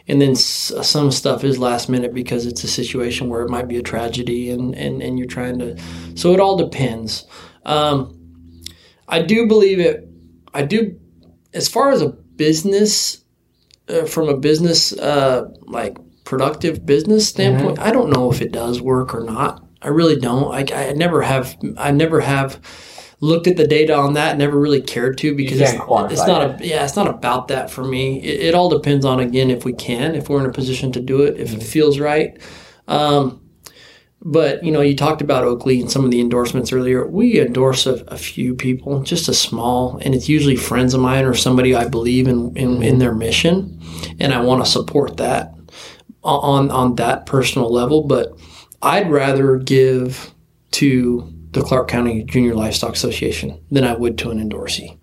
and 0.09 0.19
then 0.19 0.35
some 0.35 1.11
stuff 1.11 1.43
is 1.43 1.59
last 1.59 1.87
minute 1.87 2.13
because 2.13 2.47
it's 2.47 2.63
a 2.63 2.67
situation 2.67 3.29
where 3.29 3.43
it 3.43 3.49
might 3.49 3.67
be 3.67 3.77
a 3.77 3.83
tragedy 3.83 4.49
and, 4.49 4.75
and, 4.75 5.03
and 5.03 5.19
you're 5.19 5.27
trying 5.27 5.59
to 5.59 5.77
so 6.15 6.33
it 6.33 6.39
all 6.39 6.57
depends. 6.57 7.25
Um, 7.65 8.15
i 9.07 9.21
do 9.21 9.47
believe 9.47 9.79
it 9.79 10.07
i 10.53 10.61
do 10.63 10.99
as 11.53 11.67
far 11.67 11.91
as 11.91 12.01
a 12.01 12.09
business 12.09 13.23
uh, 13.89 14.05
from 14.05 14.29
a 14.29 14.37
business 14.37 14.93
uh, 14.93 15.49
like 15.61 15.97
productive 16.23 16.85
business 16.85 17.27
standpoint 17.27 17.77
mm-hmm. 17.77 17.87
i 17.87 17.91
don't 17.91 18.09
know 18.09 18.31
if 18.31 18.41
it 18.41 18.51
does 18.51 18.81
work 18.81 19.13
or 19.13 19.23
not. 19.23 19.63
I 19.81 19.87
really 19.87 20.17
don't. 20.17 20.53
I, 20.53 20.89
I 20.89 20.93
never 20.93 21.21
have 21.21 21.57
i 21.77 21.91
never 21.91 22.19
have 22.19 22.59
looked 23.21 23.47
at 23.47 23.57
the 23.57 23.67
data 23.67 23.93
on 23.95 24.13
that, 24.13 24.37
never 24.37 24.57
really 24.57 24.81
cared 24.81 25.17
to 25.19 25.35
because 25.35 25.59
it's, 25.59 25.73
it's, 26.11 26.27
not 26.27 26.61
a, 26.61 26.65
yeah, 26.65 26.85
it's 26.85 26.95
not 26.95 27.07
about 27.07 27.49
that 27.49 27.69
for 27.69 27.83
me. 27.83 28.21
It, 28.21 28.47
it, 28.47 28.55
all 28.55 28.69
depends 28.69 29.05
on 29.05 29.19
again 29.19 29.49
if 29.51 29.65
we 29.65 29.73
can, 29.73 30.15
if 30.15 30.29
we're 30.29 30.39
in 30.39 30.45
a 30.45 30.53
position 30.53 30.91
to 30.93 31.01
do 31.01 31.23
it, 31.23 31.39
if 31.39 31.53
it 31.53 31.61
feels 31.61 31.99
right. 31.99 32.39
Um, 32.87 33.41
but 34.21 34.63
you 34.63 34.71
know, 34.71 34.81
you 34.81 34.95
talked 34.95 35.21
about 35.21 35.43
Oakley 35.43 35.79
and 35.79 35.91
some 35.91 36.03
of 36.03 36.11
the 36.11 36.19
endorsements 36.19 36.73
earlier. 36.73 37.07
We 37.07 37.39
endorse 37.39 37.85
a, 37.85 38.03
a, 38.07 38.17
few 38.17 38.53
people, 38.53 39.01
just 39.01 39.29
a 39.29 39.33
small, 39.33 39.97
and 40.03 40.13
it's 40.13 40.27
usually 40.27 40.57
friends 40.57 40.93
of 40.93 40.99
mine 40.99 41.25
or 41.25 41.33
somebody 41.33 41.73
I 41.73 41.87
believe 41.87 42.27
in 42.27 42.55
in, 42.57 42.83
in 42.83 42.99
their 42.99 43.13
mission, 43.13 43.81
and 44.19 44.33
I 44.33 44.41
want 44.41 44.63
to 44.63 44.69
support 44.69 45.17
that 45.17 45.53
on 46.23 46.69
on 46.69 46.95
that 46.95 47.25
personal 47.27 47.71
level. 47.71 48.03
But 48.03 48.37
I'd 48.81 49.09
rather 49.09 49.57
give 49.57 50.33
to 50.71 51.33
the 51.51 51.61
Clark 51.61 51.87
County 51.87 52.23
Junior 52.23 52.55
Livestock 52.55 52.93
Association 52.93 53.59
than 53.71 53.83
I 53.83 53.93
would 53.93 54.17
to 54.19 54.29
an 54.29 54.39
endorsee. 54.39 54.97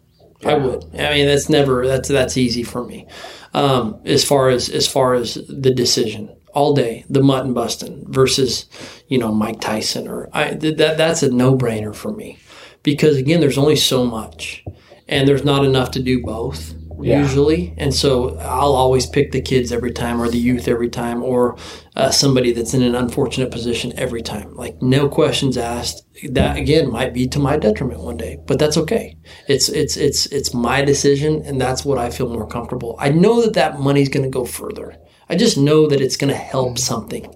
I 0.44 0.54
would. 0.54 0.84
I 0.94 1.14
mean, 1.14 1.26
that's 1.26 1.48
never 1.48 1.86
that's 1.86 2.08
that's 2.08 2.36
easy 2.36 2.62
for 2.62 2.84
me. 2.84 3.06
Um, 3.54 4.00
as 4.04 4.24
far 4.24 4.50
as 4.50 4.68
as 4.68 4.86
far 4.86 5.14
as 5.14 5.34
the 5.48 5.72
decision, 5.72 6.34
all 6.52 6.74
day 6.74 7.04
the 7.08 7.22
mutton 7.22 7.54
busting 7.54 8.04
versus 8.10 8.66
you 9.08 9.18
know 9.18 9.32
Mike 9.32 9.60
Tyson 9.60 10.08
or 10.08 10.28
I 10.32 10.54
that 10.54 10.98
that's 10.98 11.22
a 11.22 11.30
no 11.30 11.56
brainer 11.56 11.94
for 11.94 12.12
me 12.12 12.38
because 12.82 13.16
again, 13.16 13.40
there's 13.40 13.58
only 13.58 13.76
so 13.76 14.04
much, 14.04 14.64
and 15.08 15.26
there's 15.26 15.44
not 15.44 15.64
enough 15.64 15.90
to 15.92 16.02
do 16.02 16.22
both 16.22 16.74
Yeah. 17.00 17.20
usually, 17.20 17.74
and 17.76 17.94
so 17.94 18.38
I'll 18.38 18.74
always 18.74 19.06
pick 19.06 19.32
the 19.32 19.40
kids 19.40 19.72
every 19.72 19.92
time 19.92 20.20
or 20.20 20.28
the 20.28 20.38
youth 20.38 20.68
every 20.68 20.88
time 20.88 21.22
or 21.22 21.56
uh, 21.94 22.10
somebody 22.10 22.52
that's 22.52 22.74
in 22.74 22.82
an 22.82 22.94
unfortunate 22.94 23.50
position 23.50 23.92
every 23.96 24.22
time. 24.22 24.54
Like 24.54 24.80
no 24.82 25.08
questions 25.08 25.56
asked. 25.56 26.02
That 26.30 26.56
again 26.56 26.90
might 26.90 27.12
be 27.12 27.28
to 27.28 27.38
my 27.38 27.58
detriment 27.58 28.00
one 28.00 28.16
day, 28.16 28.38
but 28.46 28.58
that's 28.58 28.78
okay. 28.78 29.18
It's 29.48 29.68
it's 29.68 29.96
it's 29.96 30.26
it's 30.26 30.54
my 30.54 30.82
decision, 30.82 31.42
and 31.44 31.60
that's 31.60 31.84
what 31.84 31.98
I 31.98 32.10
feel 32.10 32.28
more 32.28 32.46
comfortable. 32.46 32.96
I 32.98 33.10
know 33.10 33.42
that 33.42 33.54
that 33.54 33.78
money's 33.80 34.08
going 34.08 34.24
to 34.24 34.30
go 34.30 34.44
further. 34.46 34.96
I 35.28 35.36
just 35.36 35.58
know 35.58 35.86
that 35.88 36.00
it's 36.00 36.16
going 36.16 36.32
to 36.32 36.38
help 36.38 36.78
something. 36.78 37.34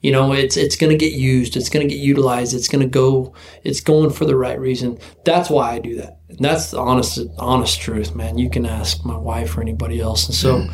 You 0.00 0.10
know, 0.10 0.32
it's 0.32 0.56
it's 0.56 0.76
going 0.76 0.90
to 0.90 0.98
get 0.98 1.12
used. 1.12 1.56
It's 1.56 1.68
going 1.68 1.86
to 1.88 1.94
get 1.94 2.02
utilized. 2.02 2.54
It's 2.54 2.68
going 2.68 2.82
to 2.82 2.88
go. 2.88 3.34
It's 3.62 3.80
going 3.80 4.10
for 4.10 4.24
the 4.24 4.36
right 4.36 4.58
reason. 4.58 4.98
That's 5.24 5.48
why 5.48 5.72
I 5.72 5.78
do 5.78 5.96
that. 5.96 6.18
And 6.28 6.40
that's 6.40 6.72
the 6.72 6.80
honest 6.80 7.20
honest 7.38 7.80
truth, 7.80 8.14
man. 8.14 8.36
You 8.36 8.50
can 8.50 8.66
ask 8.66 9.04
my 9.04 9.16
wife 9.16 9.56
or 9.56 9.60
anybody 9.60 10.00
else. 10.00 10.26
And 10.26 10.34
so, 10.34 10.66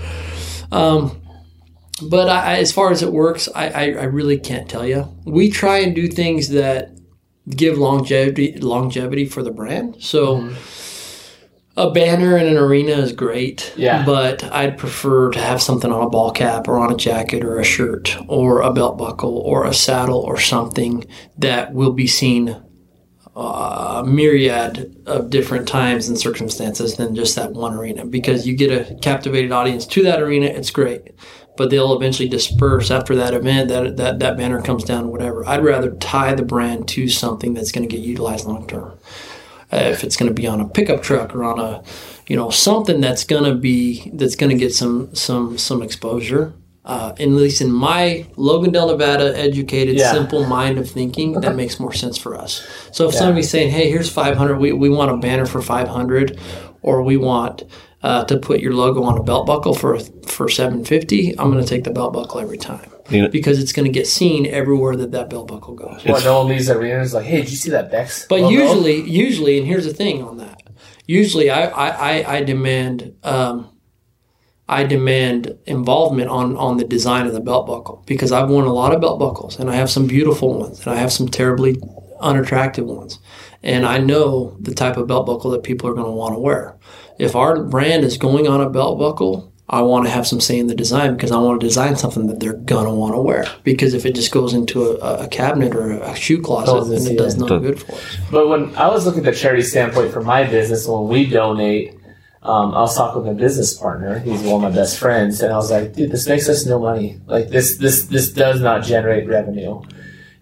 um, 0.73 1.21
but 2.09 2.29
I, 2.31 2.57
as 2.57 2.73
far 2.73 2.91
as 2.91 3.03
it 3.03 3.13
works, 3.13 3.49
I, 3.55 3.69
I, 3.69 3.83
I 3.85 4.05
really 4.05 4.39
can't 4.39 4.69
tell 4.69 4.87
you. 4.87 5.15
We 5.27 5.51
try 5.51 5.79
and 5.81 5.95
do 5.95 6.09
things 6.09 6.49
that 6.51 6.91
give 7.49 7.77
longevity 7.77 8.59
longevity 8.59 9.27
for 9.27 9.43
the 9.43 9.51
brand. 9.51 9.97
So. 10.01 10.51
A 11.79 11.91
banner 11.93 12.37
in 12.37 12.47
an 12.49 12.57
arena 12.57 12.93
is 12.93 13.13
great, 13.13 13.73
Yeah. 13.77 14.05
but 14.05 14.43
I'd 14.53 14.77
prefer 14.79 15.31
to 15.31 15.39
have 15.39 15.63
something 15.63 15.93
on 15.93 16.03
a 16.03 16.09
ball 16.11 16.33
cap 16.33 16.67
or 16.67 16.77
on 16.79 16.93
a 16.93 16.97
jacket 16.97 17.45
or 17.45 17.61
a 17.61 17.65
shirt 17.65 18.17
or 18.27 18.61
a 18.63 18.73
belt 18.73 18.99
buckle 18.99 19.39
or 19.39 19.65
a 19.65 19.73
saddle 19.73 20.19
or 20.19 20.39
something 20.41 21.05
that 21.39 21.73
will 21.73 21.93
be 21.93 22.09
seen 22.09 22.57
a 23.37 24.03
myriad 24.05 24.97
of 25.07 25.31
different 25.31 25.69
times 25.69 26.09
and 26.09 26.19
circumstances 26.19 26.97
than 26.97 27.15
just 27.15 27.37
that 27.37 27.53
one 27.53 27.75
arena. 27.75 28.05
Because 28.05 28.47
you 28.47 28.57
get 28.57 28.73
a 28.73 28.97
captivated 28.97 29.53
audience 29.53 29.87
to 29.87 30.03
that 30.03 30.21
arena 30.21 30.47
it's 30.47 30.71
great. 30.71 31.13
But 31.57 31.71
they'll 31.71 31.95
eventually 31.95 32.29
disperse 32.29 32.91
after 32.91 33.15
that 33.17 33.35
event 33.35 33.69
that 33.69 33.97
that, 33.97 34.19
that 34.19 34.37
banner 34.37 34.61
comes 34.63 34.83
down 34.85 35.11
whatever. 35.11 35.47
I'd 35.47 35.65
rather 35.65 35.91
tie 35.97 36.35
the 36.35 36.43
brand 36.45 36.89
to 36.89 37.09
something 37.09 37.55
that's 37.55 37.71
going 37.73 37.89
to 37.89 37.97
get 37.97 38.05
utilized 38.05 38.47
long 38.47 38.67
term. 38.67 38.93
uh, 38.93 38.97
if 39.73 40.05
it's 40.05 40.17
going 40.17 40.29
to 40.29 40.35
be 40.35 40.47
on 40.47 40.61
a 40.61 40.69
pickup 40.69 41.03
truck 41.03 41.35
or 41.35 41.45
on 41.45 41.59
a 41.59 41.83
you 42.27 42.37
know 42.37 42.51
something 42.51 43.01
that's 43.01 43.25
going 43.25 43.45
to 43.45 43.55
be 43.55 44.11
that's 44.15 44.37
going 44.37 44.51
to 44.51 44.57
get 44.57 44.75
some 44.75 45.15
some 45.15 45.59
some 45.59 45.83
exposure 45.83 46.53
uh, 46.85 47.13
at 47.21 47.29
least 47.29 47.61
in 47.61 47.71
my 47.71 48.27
Logandale, 48.39 48.89
Nevada, 48.89 49.39
educated, 49.39 49.97
Yeah. 49.97 50.11
simple 50.11 50.47
mind 50.47 50.79
of 50.79 50.91
thinking, 50.91 51.35
that 51.43 51.55
makes 51.55 51.79
more 51.79 51.93
sense 51.93 52.17
for 52.17 52.35
us. 52.35 52.67
So 52.93 53.09
if 53.09 53.15
somebody's 53.15 53.51
saying, 53.51 53.71
"Hey, 53.73 53.91
here's 53.91 54.09
500. 54.09 54.59
We, 54.59 54.73
we 54.73 54.89
want 54.89 55.11
a 55.11 55.19
banner 55.19 55.45
for 55.45 55.61
500, 55.61 56.39
or 56.81 57.03
we 57.03 57.19
want 57.19 57.65
uh, 58.03 58.25
to 58.25 58.39
put 58.39 58.61
your 58.61 58.73
logo 58.73 59.03
on 59.03 59.19
a 59.19 59.23
belt 59.23 59.47
buckle 59.47 59.75
for 59.75 59.99
for 60.27 60.49
750," 60.49 61.39
I'm 61.39 61.51
going 61.53 61.63
to 61.63 61.69
take 61.69 61.85
the 61.85 61.91
belt 61.91 62.15
buckle 62.15 62.41
every 62.41 62.57
time 62.57 62.91
You 63.09 63.23
know- 63.23 63.29
because 63.29 63.59
it's 63.59 63.73
going 63.73 63.87
to 63.87 63.93
get 63.93 64.07
seen 64.07 64.47
everywhere 64.47 64.95
that 64.97 65.13
that 65.13 65.31
belt 65.31 65.49
buckle 65.49 65.75
goes. 65.75 66.05
Well, 66.05 66.23
no 66.23 66.39
one 66.41 66.49
leaves 66.49 66.67
the 66.67 66.77
arena 66.77 66.97
and 66.97 67.05
is 67.05 67.15
like, 67.15 67.25
hey, 67.25 67.41
did 67.41 67.51
you 67.51 67.57
see 67.57 67.71
that 67.71 67.91
Bex? 67.91 68.27
But 68.29 68.41
logo?" 68.41 68.51
usually, 68.51 69.01
usually, 69.09 69.59
and 69.59 69.67
here's 69.67 69.85
the 69.85 69.95
thing 69.95 70.23
on 70.23 70.37
that. 70.39 70.63
Usually, 71.07 71.49
I 71.49 71.69
I, 71.69 71.89
I, 71.89 72.37
I 72.37 72.45
demand 72.45 73.15
um, 73.25 73.71
I 74.69 74.85
demand 74.85 75.57
involvement 75.65 76.29
on 76.29 76.55
on 76.57 76.77
the 76.77 76.85
design 76.85 77.27
of 77.27 77.33
the 77.33 77.41
belt 77.41 77.67
buckle 77.67 78.05
because 78.07 78.31
I've 78.31 78.51
worn 78.51 78.67
a 78.67 78.73
lot 78.73 78.95
of 78.95 79.01
belt 79.01 79.19
buckles 79.19 79.59
and 79.59 79.71
I 79.71 79.75
have 79.77 79.89
some 79.89 80.07
beautiful 80.07 80.59
ones 80.59 80.81
and 80.87 80.95
I 80.95 80.97
have 80.97 81.11
some 81.11 81.29
terribly 81.29 81.77
unattractive 82.21 82.85
ones, 82.85 83.19
and 83.63 83.87
I 83.87 83.99
know 83.99 84.57
the 84.61 84.75
type 84.75 84.99
of 84.99 85.07
belt 85.07 85.25
buckle 85.27 85.51
that 85.53 85.63
people 85.63 85.89
are 85.89 85.95
going 85.95 86.05
to 86.05 86.13
want 86.13 86.35
to 86.35 86.41
wear. 86.41 86.77
If 87.19 87.35
our 87.35 87.63
brand 87.65 88.05
is 88.05 88.19
going 88.19 88.47
on 88.47 88.61
a 88.61 88.69
belt 88.71 88.99
buckle. 88.99 89.48
I 89.71 89.83
want 89.83 90.07
to 90.07 90.11
have 90.11 90.27
some 90.27 90.41
say 90.41 90.59
in 90.59 90.67
the 90.67 90.75
design 90.75 91.15
because 91.15 91.31
I 91.31 91.37
want 91.39 91.61
to 91.61 91.67
design 91.67 91.97
something 91.97 92.27
that 92.29 92.41
they're 92.41 92.55
gonna 92.55 92.95
want 92.95 93.15
to 93.15 93.21
wear. 93.21 93.45
Because 93.65 93.93
if 93.93 94.07
it 94.07 94.15
just 94.15 94.31
goes 94.33 94.55
into 94.55 94.83
a, 95.03 95.25
a 95.25 95.29
cabinet 95.29 95.75
or 95.75 95.91
a 95.93 96.17
shoe 96.17 96.41
closet, 96.41 96.73
Doesn't 96.75 97.05
then 97.05 97.13
it 97.15 97.19
does 97.19 97.35
it. 97.35 97.41
not 97.41 97.59
good 97.59 97.81
for 97.83 97.93
us. 97.93 98.17
But 98.31 98.49
when 98.49 98.75
I 98.77 98.89
was 98.89 99.05
looking 99.05 99.27
at 99.27 99.33
the 99.35 99.39
charity 99.39 99.63
standpoint 99.63 100.13
for 100.13 100.23
my 100.23 100.45
business, 100.45 100.87
when 100.89 101.09
we 101.09 101.27
donate, 101.27 101.93
um, 102.43 102.73
I 102.73 102.81
was 102.81 102.97
talking 102.97 103.23
with 103.23 103.33
a 103.33 103.35
business 103.35 103.75
partner. 103.75 104.21
He's 104.21 104.41
one 104.43 104.65
of 104.65 104.71
my 104.73 104.75
best 104.75 104.99
friends, 104.99 105.43
and 105.43 105.53
I 105.53 105.57
was 105.57 105.71
like, 105.71 105.93
"Dude, 105.93 106.13
this 106.13 106.27
makes 106.27 106.49
us 106.49 106.65
no 106.65 106.79
money. 106.79 107.21
Like 107.27 107.49
this, 107.51 107.77
this, 107.77 108.05
this 108.05 108.33
does 108.33 108.61
not 108.61 108.85
generate 108.85 109.29
revenue." 109.29 109.83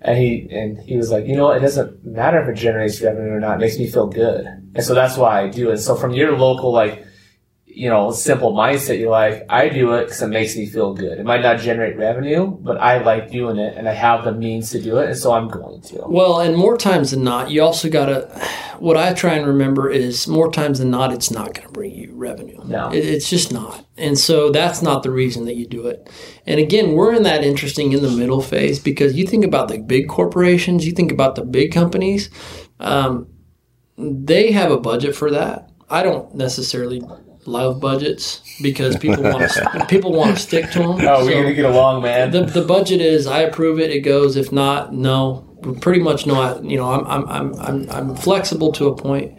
And 0.02 0.16
he 0.18 0.46
and 0.52 0.78
he 0.78 0.96
was 0.96 1.10
like, 1.10 1.26
"You 1.26 1.36
know 1.36 1.46
what? 1.46 1.56
It 1.56 1.60
doesn't 1.60 2.04
matter 2.04 2.40
if 2.42 2.48
it 2.48 2.60
generates 2.60 3.00
revenue 3.02 3.30
or 3.32 3.40
not. 3.40 3.56
It 3.56 3.60
makes 3.60 3.78
me 3.78 3.90
feel 3.90 4.06
good, 4.06 4.46
and 4.46 4.84
so 4.84 4.94
that's 4.94 5.16
why 5.16 5.40
I 5.42 5.48
do 5.48 5.70
it." 5.70 5.78
So 5.78 5.96
from 5.96 6.12
your 6.12 6.38
local 6.38 6.70
like 6.70 7.02
you 7.76 7.90
know, 7.90 8.10
simple 8.10 8.54
mindset. 8.54 8.98
You're 8.98 9.10
like, 9.10 9.44
I 9.50 9.68
do 9.68 9.92
it 9.92 10.04
because 10.04 10.22
it 10.22 10.28
makes 10.28 10.56
me 10.56 10.64
feel 10.64 10.94
good. 10.94 11.18
It 11.18 11.26
might 11.26 11.42
not 11.42 11.60
generate 11.60 11.98
revenue, 11.98 12.46
but 12.46 12.78
I 12.78 13.02
like 13.02 13.30
doing 13.30 13.58
it 13.58 13.76
and 13.76 13.86
I 13.86 13.92
have 13.92 14.24
the 14.24 14.32
means 14.32 14.70
to 14.70 14.80
do 14.80 14.96
it, 14.96 15.10
and 15.10 15.18
so 15.18 15.34
I'm 15.34 15.48
going 15.48 15.82
to. 15.82 16.04
Well, 16.06 16.40
and 16.40 16.56
more 16.56 16.78
times 16.78 17.10
than 17.10 17.22
not, 17.22 17.50
you 17.50 17.62
also 17.62 17.90
got 17.90 18.06
to. 18.06 18.48
What 18.78 18.96
I 18.96 19.12
try 19.12 19.34
and 19.34 19.46
remember 19.46 19.90
is 19.90 20.26
more 20.26 20.50
times 20.50 20.78
than 20.78 20.90
not, 20.90 21.12
it's 21.12 21.30
not 21.30 21.52
going 21.52 21.66
to 21.66 21.72
bring 21.72 21.94
you 21.94 22.14
revenue. 22.14 22.62
No. 22.64 22.90
It, 22.90 23.04
it's 23.04 23.28
just 23.28 23.52
not. 23.52 23.84
And 23.98 24.18
so 24.18 24.50
that's 24.50 24.80
not 24.80 25.02
the 25.02 25.10
reason 25.10 25.44
that 25.44 25.56
you 25.56 25.66
do 25.66 25.86
it. 25.86 26.10
And 26.46 26.58
again, 26.58 26.92
we're 26.92 27.12
in 27.12 27.24
that 27.24 27.44
interesting 27.44 27.92
in 27.92 28.00
the 28.00 28.10
middle 28.10 28.40
phase 28.40 28.78
because 28.78 29.16
you 29.16 29.26
think 29.26 29.44
about 29.44 29.68
the 29.68 29.78
big 29.78 30.08
corporations, 30.08 30.86
you 30.86 30.92
think 30.92 31.12
about 31.12 31.34
the 31.34 31.44
big 31.44 31.72
companies, 31.72 32.30
um, 32.80 33.28
they 33.98 34.52
have 34.52 34.70
a 34.70 34.80
budget 34.80 35.14
for 35.14 35.30
that. 35.30 35.70
I 35.90 36.02
don't 36.02 36.34
necessarily 36.34 37.00
love 37.46 37.80
budgets 37.80 38.42
because 38.62 38.96
people 38.96 39.22
want 39.22 39.50
to 39.50 39.86
people 39.88 40.12
want 40.12 40.36
to 40.36 40.42
stick 40.42 40.70
to 40.72 40.78
them. 40.80 41.00
Oh, 41.00 41.24
we're 41.24 41.42
gonna 41.42 41.54
get 41.54 41.64
along, 41.64 42.02
man. 42.02 42.30
the, 42.30 42.44
the 42.44 42.62
budget 42.64 43.00
is 43.00 43.26
I 43.26 43.40
approve 43.40 43.78
it. 43.80 43.90
It 43.90 44.00
goes. 44.00 44.36
If 44.36 44.52
not, 44.52 44.92
no. 44.92 45.42
Pretty 45.80 46.00
much 46.00 46.26
no. 46.26 46.34
I, 46.34 46.60
you 46.60 46.76
know, 46.76 46.88
I'm 46.88 47.06
I'm 47.06 47.28
I'm 47.28 47.60
I'm 47.60 47.90
I'm 47.90 48.16
flexible 48.16 48.72
to 48.72 48.88
a 48.88 48.96
point. 48.96 49.38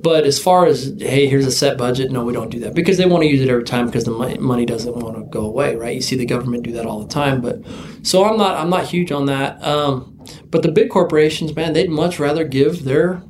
But 0.00 0.24
as 0.24 0.38
far 0.38 0.66
as 0.66 0.94
hey, 1.00 1.26
here's 1.26 1.46
a 1.46 1.50
set 1.50 1.76
budget, 1.76 2.12
no, 2.12 2.24
we 2.24 2.32
don't 2.32 2.50
do 2.50 2.60
that 2.60 2.74
because 2.74 2.96
they 2.96 3.06
want 3.06 3.24
to 3.24 3.28
use 3.28 3.40
it 3.40 3.48
every 3.48 3.64
time 3.64 3.86
because 3.86 4.04
the 4.04 4.12
money, 4.12 4.38
money 4.38 4.64
doesn't 4.64 4.94
want 4.94 5.16
to 5.16 5.24
go 5.24 5.44
away, 5.44 5.74
right? 5.74 5.94
You 5.94 6.00
see 6.00 6.16
the 6.16 6.26
government 6.26 6.62
do 6.62 6.72
that 6.72 6.86
all 6.86 7.00
the 7.00 7.08
time. 7.08 7.40
But 7.40 7.62
so 8.02 8.24
I'm 8.24 8.36
not 8.36 8.56
I'm 8.56 8.70
not 8.70 8.86
huge 8.86 9.10
on 9.10 9.26
that. 9.26 9.62
Um, 9.64 10.24
but 10.50 10.62
the 10.62 10.70
big 10.70 10.90
corporations, 10.90 11.54
man, 11.56 11.72
they'd 11.72 11.90
much 11.90 12.18
rather 12.20 12.44
give 12.44 12.84
their 12.84 13.22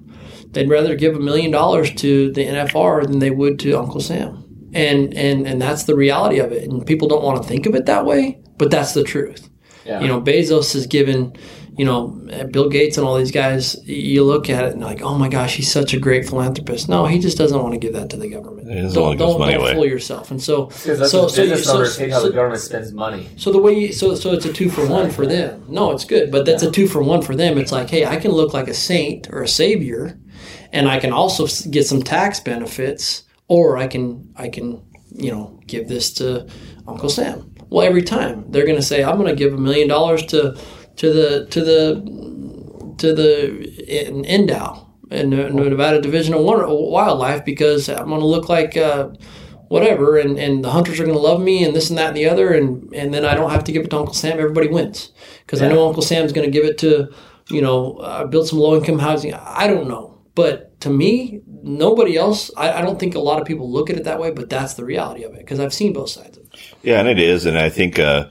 they'd 0.56 0.70
rather 0.70 0.96
give 0.96 1.14
a 1.14 1.20
million 1.20 1.50
dollars 1.50 1.92
to 1.94 2.32
the 2.32 2.44
NFR 2.44 3.06
than 3.06 3.18
they 3.18 3.30
would 3.30 3.58
to 3.60 3.78
Uncle 3.78 4.00
Sam. 4.00 4.42
And 4.72 5.14
and 5.14 5.46
and 5.46 5.62
that's 5.62 5.84
the 5.84 5.94
reality 5.94 6.38
of 6.38 6.50
it. 6.50 6.68
And 6.68 6.84
people 6.84 7.08
don't 7.08 7.22
want 7.22 7.40
to 7.42 7.48
think 7.48 7.66
of 7.66 7.74
it 7.74 7.86
that 7.86 8.04
way, 8.04 8.40
but 8.58 8.70
that's 8.70 8.94
the 8.94 9.04
truth. 9.04 9.48
Yeah. 9.84 10.00
You 10.00 10.08
know, 10.08 10.20
Bezos 10.20 10.72
has 10.74 10.86
given, 10.86 11.36
you 11.76 11.84
know, 11.84 12.08
Bill 12.50 12.68
Gates 12.68 12.98
and 12.98 13.06
all 13.06 13.16
these 13.16 13.30
guys. 13.30 13.76
You 13.86 14.24
look 14.24 14.50
at 14.50 14.64
it 14.64 14.72
and 14.72 14.82
like, 14.82 15.00
oh 15.02 15.16
my 15.16 15.28
gosh, 15.28 15.54
he's 15.54 15.70
such 15.70 15.94
a 15.94 16.00
great 16.00 16.28
philanthropist. 16.28 16.88
No, 16.88 17.06
he 17.06 17.18
just 17.20 17.38
doesn't 17.38 17.62
want 17.62 17.74
to 17.74 17.78
give 17.78 17.92
that 17.92 18.10
to 18.10 18.16
the 18.16 18.28
government. 18.28 18.68
He 18.68 18.82
doesn't 18.82 18.94
don't 18.94 19.04
wanna 19.04 19.16
give 19.16 19.28
his 19.28 19.34
don't, 19.34 19.60
don't 19.60 19.74
fool 19.74 19.86
yourself. 19.86 20.30
And 20.30 20.42
so, 20.42 20.66
that's 20.66 20.84
so 20.84 21.26
a 21.26 21.30
so, 21.30 21.42
you, 21.42 21.50
business 21.50 21.64
so, 21.64 22.10
how 22.10 22.18
so, 22.18 22.26
the 22.26 22.34
government 22.34 22.60
spends 22.60 22.92
money. 22.92 23.28
so 23.36 23.52
the 23.52 23.58
way 23.58 23.78
you, 23.78 23.92
so 23.92 24.14
so 24.14 24.32
it's 24.32 24.44
a 24.44 24.52
two 24.52 24.68
for 24.68 24.86
one 24.86 25.10
for 25.10 25.26
them. 25.26 25.64
No, 25.68 25.92
it's 25.92 26.04
good, 26.04 26.32
but 26.32 26.44
that's 26.44 26.64
a 26.64 26.70
two 26.70 26.88
for 26.88 27.02
one 27.02 27.22
for 27.22 27.36
them. 27.36 27.56
It's 27.58 27.72
like, 27.72 27.88
hey, 27.88 28.04
I 28.04 28.16
can 28.16 28.32
look 28.32 28.52
like 28.52 28.68
a 28.68 28.74
saint 28.74 29.28
or 29.30 29.42
a 29.42 29.48
savior, 29.48 30.18
and 30.72 30.88
I 30.88 30.98
can 31.00 31.12
also 31.12 31.46
get 31.70 31.86
some 31.86 32.02
tax 32.02 32.40
benefits, 32.40 33.24
or 33.48 33.76
I 33.76 33.86
can 33.86 34.32
I 34.36 34.48
can 34.48 34.82
you 35.14 35.30
know 35.30 35.60
give 35.66 35.88
this 35.88 36.12
to 36.14 36.48
Uncle 36.86 37.08
Sam. 37.08 37.54
Well, 37.68 37.86
every 37.86 38.02
time 38.02 38.50
they're 38.50 38.66
going 38.66 38.76
to 38.76 38.82
say, 38.82 39.02
I'm 39.02 39.16
going 39.16 39.28
to 39.28 39.34
give 39.34 39.52
a 39.52 39.58
million 39.58 39.88
dollars 39.88 40.24
to 40.26 40.56
to 40.96 41.12
the 41.12 41.46
to 41.46 41.60
the 41.60 42.94
to 42.98 43.12
the 43.12 44.08
in, 44.08 44.22
NDOW 44.22 44.86
in 45.10 45.30
the 45.30 45.50
Nevada 45.50 46.00
Division 46.00 46.34
of 46.34 46.42
Wildlife 46.42 47.44
because 47.44 47.88
I'm 47.88 48.08
going 48.08 48.20
to 48.20 48.26
look 48.26 48.48
like. 48.48 48.76
Uh, 48.76 49.10
whatever, 49.68 50.16
and, 50.16 50.38
and 50.38 50.64
the 50.64 50.70
hunters 50.70 51.00
are 51.00 51.04
going 51.04 51.16
to 51.16 51.22
love 51.22 51.40
me, 51.40 51.64
and 51.64 51.74
this 51.74 51.90
and 51.90 51.98
that 51.98 52.08
and 52.08 52.16
the 52.16 52.28
other, 52.28 52.52
and 52.52 52.92
and 52.94 53.12
then 53.12 53.24
I 53.24 53.34
don't 53.34 53.50
have 53.50 53.64
to 53.64 53.72
give 53.72 53.84
it 53.84 53.90
to 53.90 53.98
Uncle 53.98 54.14
Sam. 54.14 54.38
Everybody 54.38 54.68
wins 54.68 55.12
because 55.40 55.62
I 55.62 55.68
know 55.68 55.88
Uncle 55.88 56.02
Sam's 56.02 56.32
going 56.32 56.46
to 56.46 56.50
give 56.50 56.64
it 56.64 56.78
to, 56.78 57.12
you 57.48 57.60
know, 57.60 57.96
uh, 57.96 58.26
build 58.26 58.48
some 58.48 58.58
low 58.58 58.76
income 58.76 58.98
housing. 58.98 59.34
I 59.34 59.66
don't 59.66 59.88
know, 59.88 60.15
but 60.36 60.78
to 60.82 60.90
me, 60.90 61.40
nobody 61.62 62.16
else. 62.16 62.50
I, 62.56 62.74
I 62.74 62.82
don't 62.82 63.00
think 63.00 63.16
a 63.16 63.20
lot 63.20 63.40
of 63.40 63.46
people 63.46 63.72
look 63.72 63.90
at 63.90 63.96
it 63.96 64.04
that 64.04 64.20
way, 64.20 64.30
but 64.30 64.50
that's 64.50 64.74
the 64.74 64.84
reality 64.84 65.24
of 65.24 65.32
it 65.34 65.38
because 65.38 65.58
I've 65.58 65.74
seen 65.74 65.94
both 65.94 66.10
sides 66.10 66.36
of 66.36 66.44
it. 66.44 66.60
Yeah, 66.82 67.00
and 67.00 67.08
it 67.08 67.18
is, 67.18 67.46
and 67.46 67.58
I 67.58 67.70
think 67.70 67.98
uh, 67.98 68.28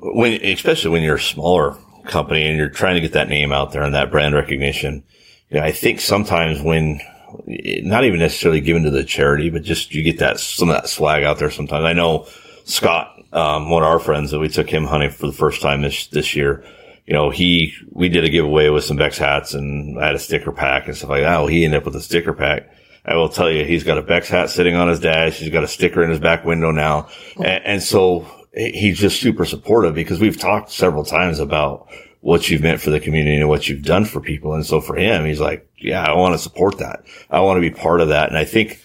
when, 0.00 0.42
especially 0.42 0.90
when 0.90 1.02
you're 1.02 1.16
a 1.16 1.20
smaller 1.20 1.76
company 2.06 2.48
and 2.48 2.56
you're 2.56 2.70
trying 2.70 2.94
to 2.94 3.02
get 3.02 3.12
that 3.12 3.28
name 3.28 3.52
out 3.52 3.72
there 3.72 3.82
and 3.82 3.94
that 3.94 4.10
brand 4.10 4.34
recognition, 4.34 5.04
you 5.50 5.60
know, 5.60 5.64
I 5.64 5.70
think 5.70 6.00
sometimes 6.00 6.62
when 6.62 6.98
not 7.46 8.04
even 8.04 8.20
necessarily 8.20 8.62
given 8.62 8.84
to 8.84 8.90
the 8.90 9.04
charity, 9.04 9.50
but 9.50 9.62
just 9.62 9.94
you 9.94 10.02
get 10.02 10.18
that 10.20 10.40
some 10.40 10.70
of 10.70 10.76
that 10.76 10.88
swag 10.88 11.24
out 11.24 11.38
there. 11.38 11.50
Sometimes 11.50 11.84
I 11.84 11.92
know 11.92 12.26
Scott, 12.64 13.22
um, 13.34 13.68
one 13.68 13.82
of 13.82 13.88
our 13.88 14.00
friends 14.00 14.30
that 14.30 14.38
we 14.38 14.48
took 14.48 14.70
him 14.70 14.84
hunting 14.84 15.10
for 15.10 15.26
the 15.26 15.32
first 15.34 15.60
time 15.60 15.82
this 15.82 16.06
this 16.06 16.34
year. 16.34 16.64
You 17.08 17.14
know, 17.14 17.30
he 17.30 17.72
we 17.90 18.10
did 18.10 18.24
a 18.24 18.28
giveaway 18.28 18.68
with 18.68 18.84
some 18.84 18.98
Bex 18.98 19.16
hats 19.16 19.54
and 19.54 19.98
I 19.98 20.08
had 20.08 20.14
a 20.14 20.18
sticker 20.18 20.52
pack 20.52 20.88
and 20.88 20.94
stuff 20.94 21.08
like 21.08 21.22
that. 21.22 21.38
Well, 21.38 21.46
he 21.46 21.64
ended 21.64 21.78
up 21.78 21.86
with 21.86 21.96
a 21.96 22.02
sticker 22.02 22.34
pack. 22.34 22.70
I 23.02 23.14
will 23.16 23.30
tell 23.30 23.50
you, 23.50 23.64
he's 23.64 23.82
got 23.82 23.96
a 23.96 24.02
Bex 24.02 24.28
hat 24.28 24.50
sitting 24.50 24.74
on 24.74 24.88
his 24.88 25.00
dash. 25.00 25.38
He's 25.38 25.48
got 25.48 25.64
a 25.64 25.68
sticker 25.68 26.02
in 26.02 26.10
his 26.10 26.20
back 26.20 26.44
window 26.44 26.70
now, 26.70 27.08
and, 27.36 27.64
and 27.64 27.82
so 27.82 28.26
he's 28.52 28.98
just 28.98 29.22
super 29.22 29.46
supportive 29.46 29.94
because 29.94 30.20
we've 30.20 30.38
talked 30.38 30.70
several 30.70 31.02
times 31.02 31.38
about 31.38 31.88
what 32.20 32.50
you've 32.50 32.60
meant 32.60 32.82
for 32.82 32.90
the 32.90 33.00
community 33.00 33.36
and 33.36 33.48
what 33.48 33.70
you've 33.70 33.84
done 33.84 34.04
for 34.04 34.20
people. 34.20 34.52
And 34.52 34.66
so 34.66 34.82
for 34.82 34.94
him, 34.94 35.24
he's 35.24 35.40
like, 35.40 35.66
yeah, 35.78 36.04
I 36.04 36.14
want 36.14 36.34
to 36.34 36.38
support 36.38 36.76
that. 36.76 37.04
I 37.30 37.40
want 37.40 37.56
to 37.56 37.62
be 37.62 37.70
part 37.70 38.02
of 38.02 38.08
that. 38.08 38.28
And 38.28 38.36
I 38.36 38.44
think 38.44 38.82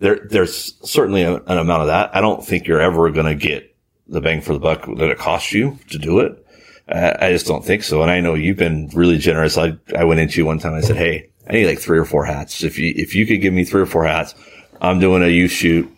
there, 0.00 0.26
there's 0.28 0.74
certainly 0.82 1.22
a, 1.22 1.36
an 1.36 1.58
amount 1.58 1.82
of 1.82 1.86
that. 1.86 2.16
I 2.16 2.20
don't 2.20 2.44
think 2.44 2.66
you're 2.66 2.80
ever 2.80 3.10
going 3.10 3.26
to 3.26 3.34
get 3.36 3.76
the 4.08 4.20
bang 4.20 4.40
for 4.40 4.54
the 4.54 4.58
buck 4.58 4.86
that 4.86 5.10
it 5.10 5.18
costs 5.18 5.52
you 5.52 5.78
to 5.90 5.98
do 5.98 6.18
it. 6.18 6.44
I, 6.92 7.30
just 7.30 7.46
don't 7.46 7.64
think 7.64 7.82
so. 7.82 8.02
And 8.02 8.10
I 8.10 8.20
know 8.20 8.34
you've 8.34 8.56
been 8.56 8.90
really 8.94 9.18
generous. 9.18 9.56
I, 9.56 9.76
I 9.96 10.04
went 10.04 10.20
into 10.20 10.38
you 10.38 10.46
one 10.46 10.58
time. 10.58 10.74
I 10.74 10.80
said, 10.80 10.96
Hey, 10.96 11.30
I 11.48 11.52
need 11.52 11.66
like 11.66 11.78
three 11.78 11.98
or 11.98 12.04
four 12.04 12.24
hats. 12.24 12.64
If 12.64 12.78
you, 12.78 12.92
if 12.96 13.14
you 13.14 13.26
could 13.26 13.40
give 13.40 13.54
me 13.54 13.64
three 13.64 13.82
or 13.82 13.86
four 13.86 14.04
hats, 14.04 14.34
I'm 14.80 14.98
doing 14.98 15.22
a 15.22 15.28
youth 15.28 15.52
shoot. 15.52 15.90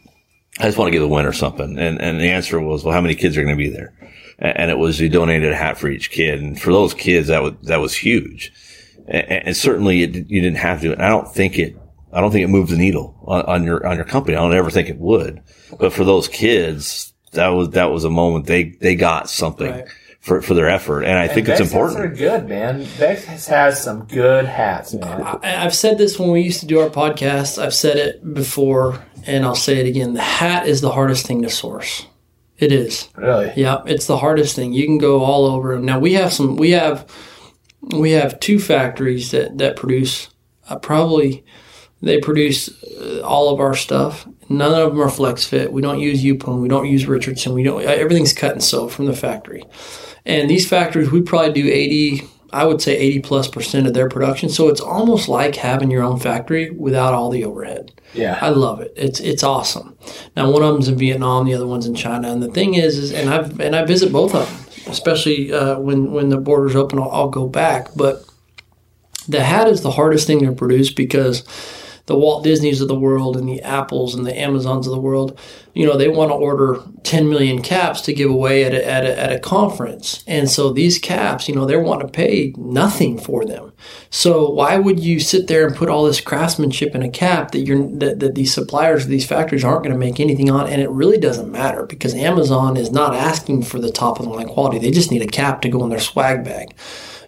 I 0.58 0.64
just 0.64 0.76
want 0.76 0.88
to 0.88 0.92
give 0.92 1.02
a 1.02 1.08
win 1.08 1.24
or 1.24 1.32
something. 1.32 1.78
And, 1.78 2.00
and 2.00 2.20
the 2.20 2.30
answer 2.30 2.60
was, 2.60 2.84
well, 2.84 2.94
how 2.94 3.00
many 3.00 3.14
kids 3.14 3.36
are 3.36 3.42
going 3.42 3.56
to 3.56 3.62
be 3.62 3.70
there? 3.70 3.94
and 4.42 4.70
it 4.70 4.78
was 4.78 5.00
you 5.00 5.08
donated 5.08 5.52
a 5.52 5.56
hat 5.56 5.78
for 5.78 5.88
each 5.88 6.10
kid. 6.10 6.40
And 6.40 6.60
for 6.60 6.72
those 6.72 6.94
kids, 6.94 7.28
that 7.28 7.42
was, 7.42 7.54
that 7.62 7.80
was 7.80 7.94
huge. 7.94 8.52
And, 9.06 9.46
and 9.46 9.56
certainly 9.56 10.02
it, 10.02 10.14
you 10.28 10.40
didn't 10.40 10.56
have 10.56 10.80
to. 10.80 10.92
And 10.92 11.02
I 11.02 11.08
don't 11.08 11.32
think 11.32 11.58
it, 11.58 11.76
I 12.12 12.20
don't 12.20 12.32
think 12.32 12.44
it 12.44 12.48
moved 12.48 12.70
the 12.70 12.76
needle 12.76 13.16
on, 13.24 13.42
on, 13.42 13.64
your, 13.64 13.86
on 13.86 13.96
your 13.96 14.04
company. 14.04 14.36
I 14.36 14.40
don't 14.40 14.54
ever 14.54 14.70
think 14.70 14.88
it 14.88 14.98
would. 14.98 15.42
But 15.78 15.92
for 15.92 16.04
those 16.04 16.26
kids, 16.26 17.12
that 17.32 17.48
was, 17.48 17.70
that 17.70 17.92
was 17.92 18.04
a 18.04 18.10
moment 18.10 18.46
they, 18.46 18.70
they 18.80 18.96
got 18.96 19.30
something. 19.30 19.70
Right. 19.70 19.84
For, 20.22 20.40
for 20.40 20.54
their 20.54 20.70
effort, 20.70 21.02
and 21.02 21.18
I 21.18 21.24
and 21.24 21.32
think 21.32 21.48
Bex 21.48 21.58
it's 21.58 21.72
important. 21.72 21.98
Hats 21.98 22.12
are 22.12 22.14
good, 22.14 22.48
man. 22.48 22.86
Bex 22.96 23.24
has 23.46 23.82
some 23.82 24.04
good 24.04 24.44
hats, 24.44 24.94
man. 24.94 25.20
I, 25.20 25.64
I've 25.64 25.74
said 25.74 25.98
this 25.98 26.16
when 26.16 26.30
we 26.30 26.42
used 26.42 26.60
to 26.60 26.66
do 26.66 26.78
our 26.78 26.88
podcast. 26.88 27.60
I've 27.60 27.74
said 27.74 27.96
it 27.96 28.32
before, 28.32 29.04
and 29.26 29.44
I'll 29.44 29.56
say 29.56 29.78
it 29.78 29.86
again. 29.86 30.14
The 30.14 30.22
hat 30.22 30.68
is 30.68 30.80
the 30.80 30.92
hardest 30.92 31.26
thing 31.26 31.42
to 31.42 31.50
source. 31.50 32.06
It 32.56 32.70
is. 32.70 33.08
Really? 33.16 33.52
Yeah, 33.56 33.82
it's 33.86 34.06
the 34.06 34.16
hardest 34.16 34.54
thing. 34.54 34.72
You 34.72 34.86
can 34.86 34.98
go 34.98 35.24
all 35.24 35.44
over. 35.44 35.76
Now 35.80 35.98
we 35.98 36.12
have 36.12 36.32
some. 36.32 36.54
We 36.54 36.70
have 36.70 37.12
we 37.80 38.12
have 38.12 38.38
two 38.38 38.60
factories 38.60 39.32
that 39.32 39.58
that 39.58 39.74
produce 39.74 40.28
uh, 40.68 40.76
probably 40.76 41.44
they 42.02 42.20
produce 42.20 42.68
uh, 42.84 43.22
all 43.24 43.52
of 43.52 43.60
our 43.60 43.74
stuff. 43.74 44.28
None 44.48 44.74
of 44.74 44.90
them 44.90 45.00
are 45.00 45.08
flex 45.08 45.44
fit. 45.44 45.72
We 45.72 45.82
don't 45.82 46.00
use 46.00 46.22
Yupoong. 46.22 46.60
We 46.60 46.68
don't 46.68 46.88
use 46.88 47.06
Richardson. 47.06 47.54
We 47.54 47.62
don't. 47.62 47.82
Everything's 47.82 48.32
cut 48.32 48.52
and 48.52 48.62
sew 48.62 48.88
from 48.88 49.06
the 49.06 49.16
factory. 49.16 49.64
And 50.24 50.48
these 50.48 50.68
factories, 50.68 51.10
we 51.10 51.22
probably 51.22 51.52
do 51.52 51.68
eighty. 51.68 52.28
I 52.52 52.66
would 52.66 52.82
say 52.82 52.96
eighty 52.96 53.18
plus 53.18 53.48
percent 53.48 53.86
of 53.86 53.94
their 53.94 54.08
production. 54.08 54.50
So 54.50 54.68
it's 54.68 54.80
almost 54.80 55.28
like 55.28 55.56
having 55.56 55.90
your 55.90 56.02
own 56.02 56.20
factory 56.20 56.70
without 56.70 57.14
all 57.14 57.30
the 57.30 57.44
overhead. 57.44 57.92
Yeah, 58.12 58.38
I 58.42 58.50
love 58.50 58.80
it. 58.80 58.92
It's 58.94 59.20
it's 59.20 59.42
awesome. 59.42 59.96
Now 60.36 60.50
one 60.50 60.62
of 60.62 60.74
them's 60.74 60.88
in 60.88 60.98
Vietnam, 60.98 61.46
the 61.46 61.54
other 61.54 61.66
one's 61.66 61.86
in 61.86 61.94
China. 61.94 62.30
And 62.30 62.42
the 62.42 62.50
thing 62.50 62.74
is, 62.74 62.98
is 62.98 63.12
and 63.12 63.30
I've 63.30 63.58
and 63.58 63.74
I 63.74 63.84
visit 63.86 64.12
both 64.12 64.34
of 64.34 64.46
them, 64.46 64.92
especially 64.92 65.52
uh, 65.52 65.78
when 65.78 66.12
when 66.12 66.28
the 66.28 66.36
borders 66.36 66.76
open. 66.76 66.98
I'll, 66.98 67.10
I'll 67.10 67.30
go 67.30 67.48
back, 67.48 67.88
but 67.96 68.24
the 69.28 69.42
hat 69.42 69.68
is 69.68 69.80
the 69.80 69.92
hardest 69.92 70.26
thing 70.26 70.40
to 70.40 70.52
produce 70.52 70.92
because 70.92 71.44
the 72.06 72.16
Walt 72.16 72.42
Disneys 72.42 72.80
of 72.80 72.88
the 72.88 72.98
world 72.98 73.36
and 73.36 73.48
the 73.48 73.62
Apples 73.62 74.14
and 74.14 74.26
the 74.26 74.36
Amazons 74.36 74.86
of 74.86 74.92
the 74.92 75.00
world, 75.00 75.38
you 75.72 75.86
know, 75.86 75.96
they 75.96 76.08
want 76.08 76.30
to 76.30 76.34
order 76.34 76.80
10 77.04 77.28
million 77.28 77.62
caps 77.62 78.00
to 78.02 78.12
give 78.12 78.30
away 78.30 78.64
at 78.64 78.74
a, 78.74 78.86
at 78.86 79.04
a, 79.04 79.18
at 79.18 79.32
a 79.32 79.38
conference. 79.38 80.24
And 80.26 80.50
so 80.50 80.72
these 80.72 80.98
caps, 80.98 81.48
you 81.48 81.54
know, 81.54 81.64
they're 81.64 81.80
wanting 81.80 82.08
to 82.08 82.12
pay 82.12 82.54
nothing 82.58 83.18
for 83.18 83.44
them. 83.44 83.72
So 84.10 84.50
why 84.50 84.78
would 84.78 85.00
you 85.00 85.20
sit 85.20 85.46
there 85.46 85.66
and 85.66 85.76
put 85.76 85.88
all 85.88 86.04
this 86.04 86.20
craftsmanship 86.20 86.94
in 86.94 87.02
a 87.02 87.08
cap 87.08 87.52
that 87.52 87.60
you're 87.60 87.88
that, 87.98 88.20
that 88.20 88.34
these 88.34 88.52
suppliers 88.52 89.06
these 89.06 89.26
factories 89.26 89.64
aren't 89.64 89.84
going 89.84 89.92
to 89.92 89.98
make 89.98 90.18
anything 90.18 90.50
on? 90.50 90.68
And 90.68 90.82
it 90.82 90.90
really 90.90 91.18
doesn't 91.18 91.50
matter 91.50 91.86
because 91.86 92.14
Amazon 92.14 92.76
is 92.76 92.90
not 92.90 93.14
asking 93.14 93.62
for 93.62 93.78
the 93.78 93.92
top 93.92 94.18
of 94.18 94.26
the 94.26 94.32
line 94.32 94.48
quality. 94.48 94.78
They 94.78 94.90
just 94.90 95.10
need 95.10 95.22
a 95.22 95.26
cap 95.26 95.62
to 95.62 95.68
go 95.68 95.84
in 95.84 95.90
their 95.90 96.00
swag 96.00 96.44
bag. 96.44 96.74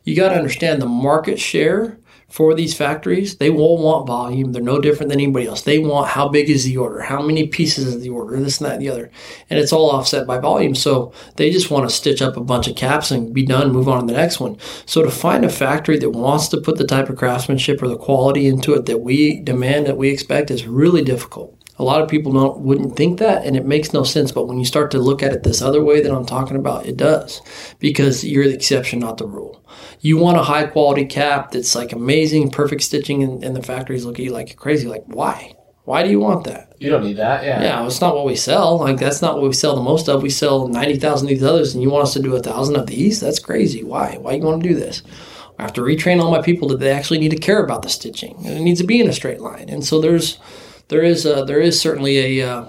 You 0.02 0.14
got 0.14 0.30
to 0.30 0.36
understand 0.36 0.82
the 0.82 0.86
market 0.86 1.40
share 1.40 1.98
for 2.28 2.55
these 2.55 2.76
factories, 2.76 3.36
they 3.36 3.51
will 3.51 3.78
want 3.78 4.06
volume. 4.06 4.52
They're 4.52 4.62
no 4.62 4.80
different 4.80 5.10
than 5.10 5.20
anybody 5.20 5.46
else. 5.46 5.62
They 5.62 5.78
want 5.78 6.09
how 6.09 6.28
big 6.28 6.51
is 6.51 6.64
the 6.64 6.76
order, 6.76 7.01
how 7.01 7.22
many 7.22 7.46
pieces 7.46 7.86
is 7.86 8.02
the 8.02 8.09
order, 8.09 8.38
this 8.40 8.59
and 8.59 8.66
that 8.68 8.74
and 8.74 8.82
the 8.82 8.90
other. 8.90 9.10
And 9.51 9.59
it's 9.59 9.72
all 9.72 9.90
offset 9.90 10.26
by 10.26 10.38
volume. 10.38 10.74
So 10.74 11.12
they 11.36 11.51
just 11.51 11.70
want 11.70 11.88
to 11.88 11.94
stitch 11.94 12.22
up 12.22 12.36
a 12.36 12.40
bunch 12.40 12.66
of 12.66 12.76
caps 12.76 13.10
and 13.10 13.32
be 13.32 13.44
done, 13.44 13.72
move 13.72 13.88
on 13.88 14.01
to 14.01 14.06
the 14.06 14.18
next 14.18 14.40
one. 14.40 14.56
So 14.86 15.02
to 15.02 15.10
find 15.10 15.44
a 15.44 15.48
factory 15.48 15.98
that 15.98 16.10
wants 16.10 16.48
to 16.48 16.60
put 16.60 16.78
the 16.78 16.86
type 16.86 17.09
of 17.09 17.16
craftsmanship 17.16 17.82
or 17.82 17.88
the 17.88 17.96
quality 17.96 18.46
into 18.46 18.74
it 18.74 18.86
that 18.86 19.01
we 19.01 19.40
demand, 19.40 19.86
that 19.86 19.96
we 19.96 20.10
expect 20.10 20.51
is 20.51 20.66
really 20.66 21.02
difficult. 21.02 21.59
A 21.76 21.82
lot 21.82 22.01
of 22.01 22.09
people 22.09 22.32
don't 22.32 22.60
wouldn't 22.60 22.94
think 22.94 23.18
that, 23.18 23.44
and 23.44 23.56
it 23.56 23.66
makes 23.66 23.92
no 23.92 24.05
sense. 24.05 24.30
But 24.30 24.46
when 24.46 24.60
you 24.60 24.64
start 24.64 24.92
to 24.92 24.98
look 24.98 25.24
at 25.24 25.32
it 25.32 25.42
this 25.42 25.60
other 25.60 25.82
way 25.82 26.01
that 26.01 26.12
I'm 26.12 26.24
talking 26.24 26.56
about, 26.56 26.86
it 26.86 26.96
does, 26.96 27.42
because 27.80 28.22
you're 28.22 28.46
the 28.46 28.55
exception, 28.55 29.01
not 29.01 29.18
the 29.18 29.26
rule. 29.26 29.64
You 30.05 30.18
want 30.18 30.36
a 30.36 30.43
high 30.43 30.66
quality 30.66 31.06
cap 31.06 31.52
that's 31.52 31.74
like 31.74 31.93
amazing, 31.93 32.51
perfect 32.51 32.82
stitching, 32.82 33.22
and, 33.22 33.43
and 33.43 33.56
the 33.56 33.62
factories 33.62 34.05
look 34.05 34.18
at 34.18 34.24
you 34.26 34.32
like 34.32 34.55
crazy. 34.55 34.86
Like, 34.86 35.05
why? 35.06 35.55
Why 35.85 36.02
do 36.02 36.10
you 36.10 36.20
want 36.20 36.44
that? 36.44 36.74
You 36.78 36.90
don't 36.90 37.05
need 37.05 37.16
that, 37.16 37.43
yeah. 37.43 37.62
Yeah, 37.62 37.86
it's 37.86 38.02
not 38.02 38.14
what 38.14 38.26
we 38.26 38.36
sell. 38.36 38.81
Like 38.81 38.98
that's 38.98 39.22
not 39.22 39.36
what 39.36 39.48
we 39.48 39.55
sell 39.55 39.74
the 39.74 39.81
most 39.81 40.10
of. 40.10 40.22
We 40.22 40.28
sell 40.28 40.68
ninety 40.68 40.98
thousand 40.98 41.28
of 41.28 41.31
these 41.31 41.43
others, 41.43 41.72
and 41.72 41.82
you 41.82 41.89
want 41.89 42.02
us 42.02 42.12
to 42.12 42.20
do 42.20 42.36
a 42.36 42.43
thousand 42.43 42.76
of 42.76 42.86
these? 42.86 43.18
That's 43.18 43.39
crazy. 43.39 43.82
Why? 43.82 44.18
Why 44.20 44.32
you 44.32 44.43
want 44.43 44.62
to 44.62 44.68
do 44.68 44.74
this? 44.74 45.02
I 45.59 45.62
have 45.62 45.72
to 45.72 45.81
retrain 45.81 46.20
all 46.20 46.31
my 46.31 46.43
people 46.43 46.68
that 46.68 46.81
they 46.81 46.90
actually 46.90 47.20
need 47.20 47.31
to 47.31 47.39
care 47.39 47.64
about 47.64 47.81
the 47.81 47.89
stitching. 47.89 48.36
And 48.44 48.59
it 48.59 48.60
needs 48.60 48.81
to 48.82 48.86
be 48.86 49.01
in 49.01 49.09
a 49.09 49.12
straight 49.14 49.40
line. 49.40 49.70
And 49.70 49.82
so 49.86 50.02
there's 50.02 50.39
there 50.89 51.02
is 51.02 51.24
a, 51.24 51.47
there 51.47 51.62
is 51.62 51.81
certainly 51.81 52.40
a 52.40 52.47
uh, 52.47 52.68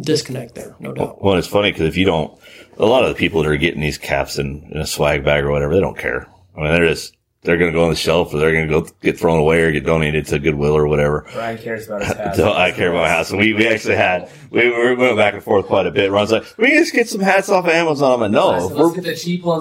disconnect 0.00 0.56
there, 0.56 0.74
no 0.80 0.92
doubt. 0.92 1.22
Well, 1.22 1.36
it's 1.36 1.46
funny 1.46 1.70
because 1.70 1.86
if 1.86 1.96
you 1.96 2.04
don't, 2.04 2.36
a 2.78 2.86
lot 2.86 3.04
of 3.04 3.10
the 3.10 3.14
people 3.14 3.44
that 3.44 3.48
are 3.48 3.56
getting 3.56 3.80
these 3.80 3.98
caps 3.98 4.40
in, 4.40 4.68
in 4.72 4.80
a 4.80 4.86
swag 4.88 5.24
bag 5.24 5.44
or 5.44 5.52
whatever, 5.52 5.72
they 5.72 5.80
don't 5.80 5.96
care. 5.96 6.26
I 6.56 6.60
mean, 6.60 6.72
they're 6.72 6.88
just 6.88 7.16
they're 7.44 7.58
going 7.58 7.70
to 7.70 7.76
go 7.78 7.84
on 7.84 7.90
the 7.90 7.96
shelf 7.96 8.32
or 8.32 8.38
they're 8.38 8.52
going 8.52 8.68
to 8.68 8.80
go 8.80 8.88
get 9.02 9.18
thrown 9.18 9.38
away 9.38 9.60
or 9.60 9.70
get 9.70 9.84
donated 9.84 10.24
to 10.26 10.38
Goodwill 10.38 10.74
or 10.74 10.88
whatever. 10.88 11.26
Ryan 11.36 11.58
cares 11.58 11.86
about 11.86 12.02
his 12.06 12.12
hats. 12.14 12.40
I 12.40 12.72
care 12.72 12.88
about 12.88 13.02
my 13.02 13.08
hats. 13.08 13.30
And 13.30 13.38
we, 13.38 13.52
we 13.52 13.68
actually 13.68 13.96
had, 13.96 14.30
we, 14.50 14.70
we 14.70 14.94
went 14.94 15.18
back 15.18 15.34
and 15.34 15.42
forth 15.42 15.66
quite 15.66 15.86
a 15.86 15.90
bit. 15.90 16.10
Ron's 16.10 16.32
like, 16.32 16.44
we 16.56 16.68
can 16.68 16.78
just 16.78 16.94
get 16.94 17.06
some 17.06 17.20
hats 17.20 17.50
off 17.50 17.66
of 17.66 17.70
Amazon. 17.70 18.14
I'm 18.14 18.20
like, 18.20 18.30
no, 18.30 18.48
if, 18.70 18.72
we're, 18.72 18.94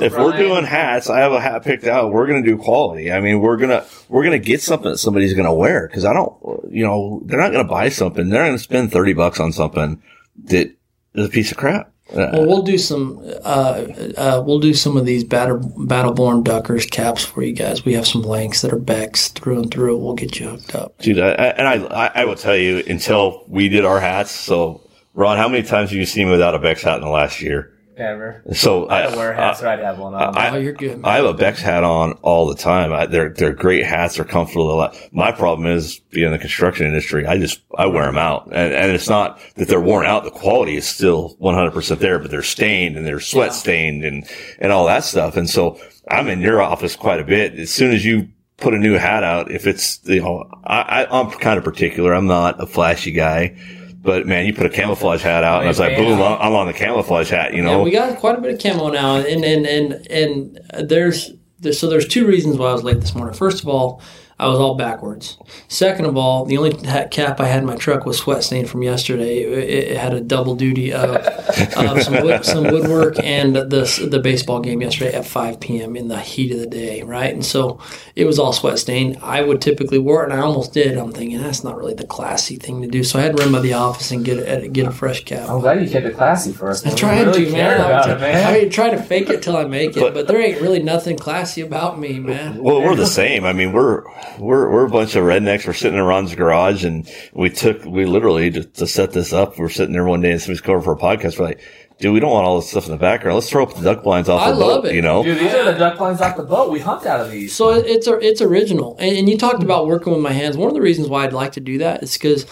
if 0.01 0.13
we're 0.13 0.37
doing 0.37 0.63
hats, 0.63 1.09
I 1.09 1.19
have 1.19 1.33
a 1.33 1.41
hat 1.41 1.63
picked 1.65 1.83
out. 1.83 2.13
We're 2.13 2.25
going 2.25 2.41
to 2.41 2.49
do 2.49 2.57
quality. 2.57 3.11
I 3.11 3.19
mean, 3.19 3.41
we're 3.41 3.57
going 3.57 3.71
to, 3.71 3.85
we're 4.07 4.23
going 4.23 4.39
to 4.41 4.45
get 4.45 4.61
something 4.61 4.91
that 4.91 4.97
somebody's 4.97 5.33
going 5.33 5.45
to 5.45 5.53
wear. 5.53 5.89
Cause 5.89 6.05
I 6.05 6.13
don't, 6.13 6.33
you 6.71 6.85
know, 6.85 7.21
they're 7.25 7.39
not 7.39 7.51
going 7.51 7.65
to 7.65 7.69
buy 7.69 7.89
something. 7.89 8.29
They're 8.29 8.45
going 8.45 8.57
to 8.57 8.63
spend 8.63 8.93
30 8.93 9.11
bucks 9.11 9.41
on 9.41 9.51
something 9.51 10.01
that 10.45 10.73
is 11.15 11.27
a 11.27 11.29
piece 11.29 11.51
of 11.51 11.57
crap. 11.57 11.92
Well, 12.11 12.45
we'll 12.45 12.61
do 12.63 12.77
some. 12.77 13.19
Uh, 13.43 13.85
uh, 14.17 14.43
we'll 14.45 14.59
do 14.59 14.73
some 14.73 14.97
of 14.97 15.05
these 15.05 15.23
battle 15.23 15.59
battleborn 15.59 16.43
duckers 16.43 16.85
caps 16.85 17.23
for 17.23 17.41
you 17.41 17.53
guys. 17.53 17.85
We 17.85 17.93
have 17.93 18.05
some 18.05 18.21
links 18.21 18.61
that 18.61 18.73
are 18.73 18.79
Bex 18.79 19.29
through 19.29 19.59
and 19.63 19.71
through. 19.71 19.97
We'll 19.97 20.13
get 20.13 20.39
you 20.39 20.49
hooked 20.49 20.75
up, 20.75 20.97
dude. 20.99 21.19
I, 21.19 21.29
and 21.29 21.67
I, 21.67 22.11
I 22.13 22.25
will 22.25 22.35
tell 22.35 22.55
you 22.55 22.83
until 22.87 23.45
we 23.47 23.69
did 23.69 23.85
our 23.85 23.99
hats. 23.99 24.31
So, 24.31 24.81
Ron, 25.13 25.37
how 25.37 25.47
many 25.47 25.63
times 25.63 25.89
have 25.89 25.97
you 25.97 26.05
seen 26.05 26.27
me 26.27 26.31
without 26.31 26.55
a 26.55 26.59
Bex 26.59 26.83
hat 26.83 26.95
in 26.95 27.01
the 27.01 27.09
last 27.09 27.41
year? 27.41 27.72
Ever. 27.95 28.43
So 28.53 28.87
I, 28.87 29.01
I 29.01 29.15
wear 29.15 29.33
hats, 29.33 29.61
I, 29.61 29.65
or 29.65 29.69
I'd 29.69 29.79
have 29.79 29.99
one 29.99 30.15
on. 30.15 30.35
I, 30.35 30.49
oh, 30.49 30.57
you're 30.57 30.73
good. 30.73 30.99
Man. 30.99 31.05
I 31.05 31.17
have 31.17 31.25
a 31.25 31.33
Bex 31.33 31.61
hat 31.61 31.83
on 31.83 32.13
all 32.23 32.47
the 32.47 32.55
time. 32.55 32.91
I, 32.91 33.05
they're 33.05 33.29
they're 33.29 33.53
great 33.53 33.85
hats. 33.85 34.15
They're 34.15 34.25
comfortable. 34.25 34.89
My 35.11 35.31
problem 35.31 35.67
is 35.67 35.99
being 36.09 36.27
in 36.27 36.31
the 36.31 36.39
construction 36.39 36.87
industry. 36.87 37.27
I 37.27 37.37
just 37.37 37.61
I 37.77 37.85
wear 37.85 38.05
them 38.05 38.17
out, 38.17 38.47
and 38.47 38.73
and 38.73 38.91
it's 38.91 39.09
not 39.09 39.39
that 39.57 39.67
they're 39.67 39.79
worn 39.81 40.07
out. 40.07 40.23
The 40.23 40.31
quality 40.31 40.75
is 40.75 40.87
still 40.87 41.35
100 41.37 41.71
percent 41.71 41.99
there, 41.99 42.17
but 42.17 42.31
they're 42.31 42.41
stained 42.41 42.97
and 42.97 43.05
they're 43.05 43.19
sweat 43.19 43.49
yeah. 43.49 43.57
stained 43.57 44.03
and 44.03 44.27
and 44.57 44.71
all 44.71 44.87
that 44.87 45.03
stuff. 45.03 45.37
And 45.37 45.47
so 45.47 45.79
I'm 46.09 46.29
in 46.29 46.41
your 46.41 46.61
office 46.61 46.95
quite 46.95 47.19
a 47.19 47.23
bit. 47.23 47.59
As 47.59 47.69
soon 47.69 47.91
as 47.91 48.03
you 48.03 48.29
put 48.57 48.73
a 48.73 48.79
new 48.79 48.93
hat 48.93 49.23
out, 49.23 49.51
if 49.51 49.67
it's 49.67 49.99
you 50.05 50.21
know 50.21 50.49
I, 50.63 51.03
I 51.03 51.19
I'm 51.19 51.29
kind 51.29 51.59
of 51.59 51.63
particular. 51.63 52.13
I'm 52.13 52.27
not 52.27 52.59
a 52.59 52.65
flashy 52.65 53.11
guy. 53.11 53.55
But 54.03 54.27
man, 54.27 54.45
you 54.45 54.53
put 54.53 54.65
a 54.65 54.69
camouflage 54.69 55.21
hat 55.23 55.45
out, 55.45 55.59
and 55.59 55.65
I 55.65 55.69
was 55.69 55.79
like, 55.79 55.95
boom, 55.95 56.21
I'm 56.21 56.53
on 56.53 56.67
the 56.67 56.73
camouflage 56.73 57.29
hat. 57.29 57.53
You 57.53 57.61
know, 57.63 57.77
yeah, 57.77 57.83
we 57.83 57.91
got 57.91 58.19
quite 58.19 58.37
a 58.37 58.41
bit 58.41 58.53
of 58.53 58.59
camo 58.61 58.89
now, 58.89 59.15
and 59.15 59.45
and 59.45 59.65
and 59.65 60.07
and 60.11 60.89
there's, 60.89 61.31
there's 61.59 61.79
so 61.79 61.87
there's 61.87 62.07
two 62.07 62.27
reasons 62.27 62.57
why 62.57 62.67
I 62.67 62.73
was 62.73 62.83
late 62.83 62.99
this 62.99 63.15
morning. 63.15 63.33
First 63.33 63.61
of 63.61 63.69
all, 63.69 64.01
I 64.43 64.47
was 64.47 64.59
all 64.59 64.75
backwards. 64.75 65.37
Second 65.69 66.05
of 66.05 66.17
all, 66.17 66.43
the 66.43 66.57
only 66.57 66.73
cap 66.73 67.39
I 67.39 67.45
had 67.45 67.59
in 67.59 67.65
my 67.65 67.77
truck 67.77 68.05
was 68.05 68.17
sweat 68.17 68.43
stain 68.43 68.65
from 68.65 68.83
yesterday. 68.83 69.37
It, 69.39 69.91
it 69.91 69.97
had 69.97 70.13
a 70.13 70.19
double 70.19 70.55
duty 70.55 70.91
of 70.91 71.15
um, 71.77 72.01
some, 72.01 72.21
wood, 72.21 72.43
some 72.43 72.63
woodwork, 72.65 73.23
and 73.23 73.55
the 73.55 74.07
the 74.09 74.19
baseball 74.19 74.59
game 74.59 74.81
yesterday 74.81 75.13
at 75.13 75.25
5 75.25 75.61
p.m. 75.61 75.95
in 75.95 76.09
the 76.09 76.19
heat 76.19 76.51
of 76.51 76.59
the 76.59 76.67
day, 76.67 77.03
right? 77.03 77.33
And 77.33 77.45
so 77.45 77.79
it 78.15 78.25
was 78.25 78.37
all 78.37 78.51
sweat 78.51 78.79
stained. 78.79 79.17
I 79.23 79.41
would 79.41 79.61
typically 79.61 79.97
wear 79.97 80.23
it, 80.23 80.31
and 80.31 80.33
I 80.33 80.41
almost 80.43 80.73
did. 80.73 80.97
I'm 80.97 81.13
thinking 81.13 81.41
that's 81.41 81.63
not 81.63 81.77
really 81.77 81.93
the 81.93 82.05
classy 82.05 82.57
thing 82.57 82.81
to 82.81 82.87
do, 82.89 83.03
so 83.03 83.19
I 83.19 83.21
had 83.21 83.37
to 83.37 83.43
run 83.43 83.53
by 83.53 83.61
the 83.61 83.73
office 83.73 84.11
and 84.11 84.25
get 84.25 84.39
a, 84.39 84.67
get 84.67 84.87
a 84.87 84.91
fresh 84.91 85.23
cap. 85.23 85.49
I'm 85.49 85.61
glad 85.61 85.81
you 85.81 85.89
kept 85.89 86.05
it 86.05 86.15
classy 86.15 86.51
for 86.51 86.69
us. 86.69 86.85
I 86.85 86.89
man. 86.89 86.97
tried 86.97 87.27
really 87.27 87.45
to, 87.45 87.51
cared 87.51 87.77
man. 87.77 87.87
about 87.87 88.09
I, 88.09 88.11
it, 88.11 88.19
man. 88.19 88.47
I 88.47 88.59
mean, 88.59 88.69
try 88.69 88.89
to 88.89 89.01
fake 89.01 89.29
it 89.29 89.41
till 89.41 89.55
I 89.55 89.63
make 89.63 89.95
it, 89.95 90.13
but, 90.13 90.27
there 90.27 90.41
ain't 90.41 90.61
really 90.61 90.81
nothing 90.81 91.17
classy 91.17 91.61
about 91.61 91.99
me, 91.99 92.19
man. 92.19 92.61
Well, 92.61 92.81
we're 92.81 92.95
the 92.95 93.05
same. 93.05 93.45
I 93.45 93.53
mean, 93.53 93.71
we're 93.71 94.03
we're 94.39 94.69
we're 94.69 94.85
a 94.85 94.89
bunch 94.89 95.15
of 95.15 95.23
rednecks. 95.23 95.65
We're 95.67 95.73
sitting 95.73 95.97
in 95.97 96.03
Ron's 96.03 96.33
garage, 96.35 96.83
and 96.83 97.09
we 97.33 97.49
took 97.49 97.83
we 97.85 98.05
literally 98.05 98.51
to, 98.51 98.63
to 98.63 98.87
set 98.87 99.11
this 99.11 99.33
up. 99.33 99.57
We're 99.57 99.69
sitting 99.69 99.93
there 99.93 100.05
one 100.05 100.21
day, 100.21 100.31
and 100.31 100.41
somebody's 100.41 100.61
coming 100.61 100.81
for 100.81 100.93
a 100.93 100.97
podcast. 100.97 101.39
We're 101.39 101.45
like, 101.45 101.61
dude, 101.99 102.13
we 102.13 102.19
don't 102.19 102.31
want 102.31 102.45
all 102.45 102.59
this 102.59 102.69
stuff 102.69 102.85
in 102.85 102.91
the 102.91 102.97
background. 102.97 103.35
Let's 103.35 103.49
throw 103.49 103.63
up 103.63 103.75
the 103.75 103.81
duck 103.83 104.03
blinds 104.03 104.29
off 104.29 104.41
I 104.41 104.51
the 104.51 104.57
love 104.57 104.83
boat. 104.83 104.91
it. 104.91 104.95
You 104.95 105.01
know, 105.01 105.23
Dude, 105.23 105.37
these 105.39 105.53
are 105.53 105.65
the 105.65 105.77
duck 105.77 105.97
blinds 105.97 106.21
off 106.21 106.35
the 106.37 106.43
boat. 106.43 106.71
We 106.71 106.79
humped 106.79 107.05
out 107.05 107.19
of 107.19 107.31
these. 107.31 107.55
So 107.55 107.71
it's 107.71 108.07
it's 108.07 108.41
original, 108.41 108.95
and, 108.99 109.17
and 109.17 109.29
you 109.29 109.37
talked 109.37 109.63
about 109.63 109.87
working 109.87 110.13
with 110.13 110.21
my 110.21 110.31
hands. 110.31 110.57
One 110.57 110.67
of 110.67 110.73
the 110.73 110.81
reasons 110.81 111.07
why 111.09 111.23
I'd 111.25 111.33
like 111.33 111.51
to 111.53 111.59
do 111.61 111.77
that 111.79 112.03
is 112.03 112.13
because 112.13 112.45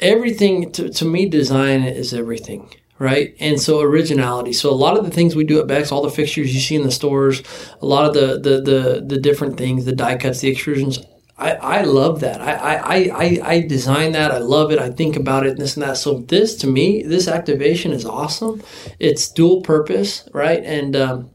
everything 0.00 0.70
to, 0.72 0.88
to 0.90 1.04
me, 1.04 1.28
design 1.28 1.82
is 1.82 2.14
everything, 2.14 2.72
right? 2.98 3.34
And 3.40 3.60
so 3.60 3.80
originality. 3.80 4.52
So 4.52 4.70
a 4.70 4.74
lot 4.74 4.98
of 4.98 5.04
the 5.04 5.10
things 5.10 5.36
we 5.36 5.44
do 5.44 5.60
at 5.60 5.66
Bex, 5.66 5.92
all 5.92 6.02
the 6.02 6.10
fixtures 6.10 6.54
you 6.54 6.60
see 6.60 6.76
in 6.76 6.82
the 6.82 6.90
stores, 6.90 7.42
a 7.80 7.86
lot 7.86 8.06
of 8.06 8.14
the 8.14 8.38
the 8.38 8.60
the, 8.60 9.04
the 9.06 9.20
different 9.20 9.56
things, 9.56 9.84
the 9.84 9.94
die 9.94 10.16
cuts, 10.16 10.40
the 10.40 10.54
extrusions. 10.54 11.04
I, 11.40 11.52
I 11.52 11.82
love 11.82 12.18
that. 12.20 12.40
I, 12.40 12.54
I, 12.54 12.96
I, 13.14 13.40
I 13.44 13.60
design 13.60 14.10
that. 14.10 14.32
I 14.32 14.38
love 14.38 14.72
it. 14.72 14.80
I 14.80 14.90
think 14.90 15.14
about 15.14 15.46
it 15.46 15.50
and 15.50 15.60
this 15.60 15.76
and 15.76 15.84
that. 15.84 15.96
So 15.96 16.18
this 16.18 16.56
to 16.56 16.66
me, 16.66 17.04
this 17.04 17.28
activation 17.28 17.92
is 17.92 18.04
awesome. 18.04 18.60
It's 18.98 19.28
dual 19.30 19.60
purpose, 19.60 20.28
right? 20.32 20.60
And 20.64 20.96
um, 20.96 21.30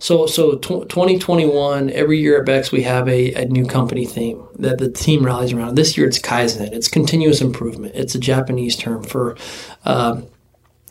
so, 0.00 0.26
so 0.26 0.56
tw 0.56 0.88
2021, 0.88 1.90
every 1.90 2.18
year 2.18 2.40
at 2.40 2.46
Bex, 2.46 2.72
we 2.72 2.82
have 2.82 3.08
a, 3.08 3.32
a 3.34 3.44
new 3.44 3.64
company 3.64 4.06
theme 4.06 4.44
that 4.58 4.78
the 4.78 4.90
team 4.90 5.24
rallies 5.24 5.52
around. 5.52 5.76
This 5.76 5.96
year 5.96 6.08
it's 6.08 6.18
Kaizen. 6.18 6.72
It's 6.72 6.88
continuous 6.88 7.40
improvement. 7.40 7.94
It's 7.94 8.16
a 8.16 8.18
Japanese 8.18 8.74
term 8.74 9.04
for 9.04 9.36
um, 9.84 10.26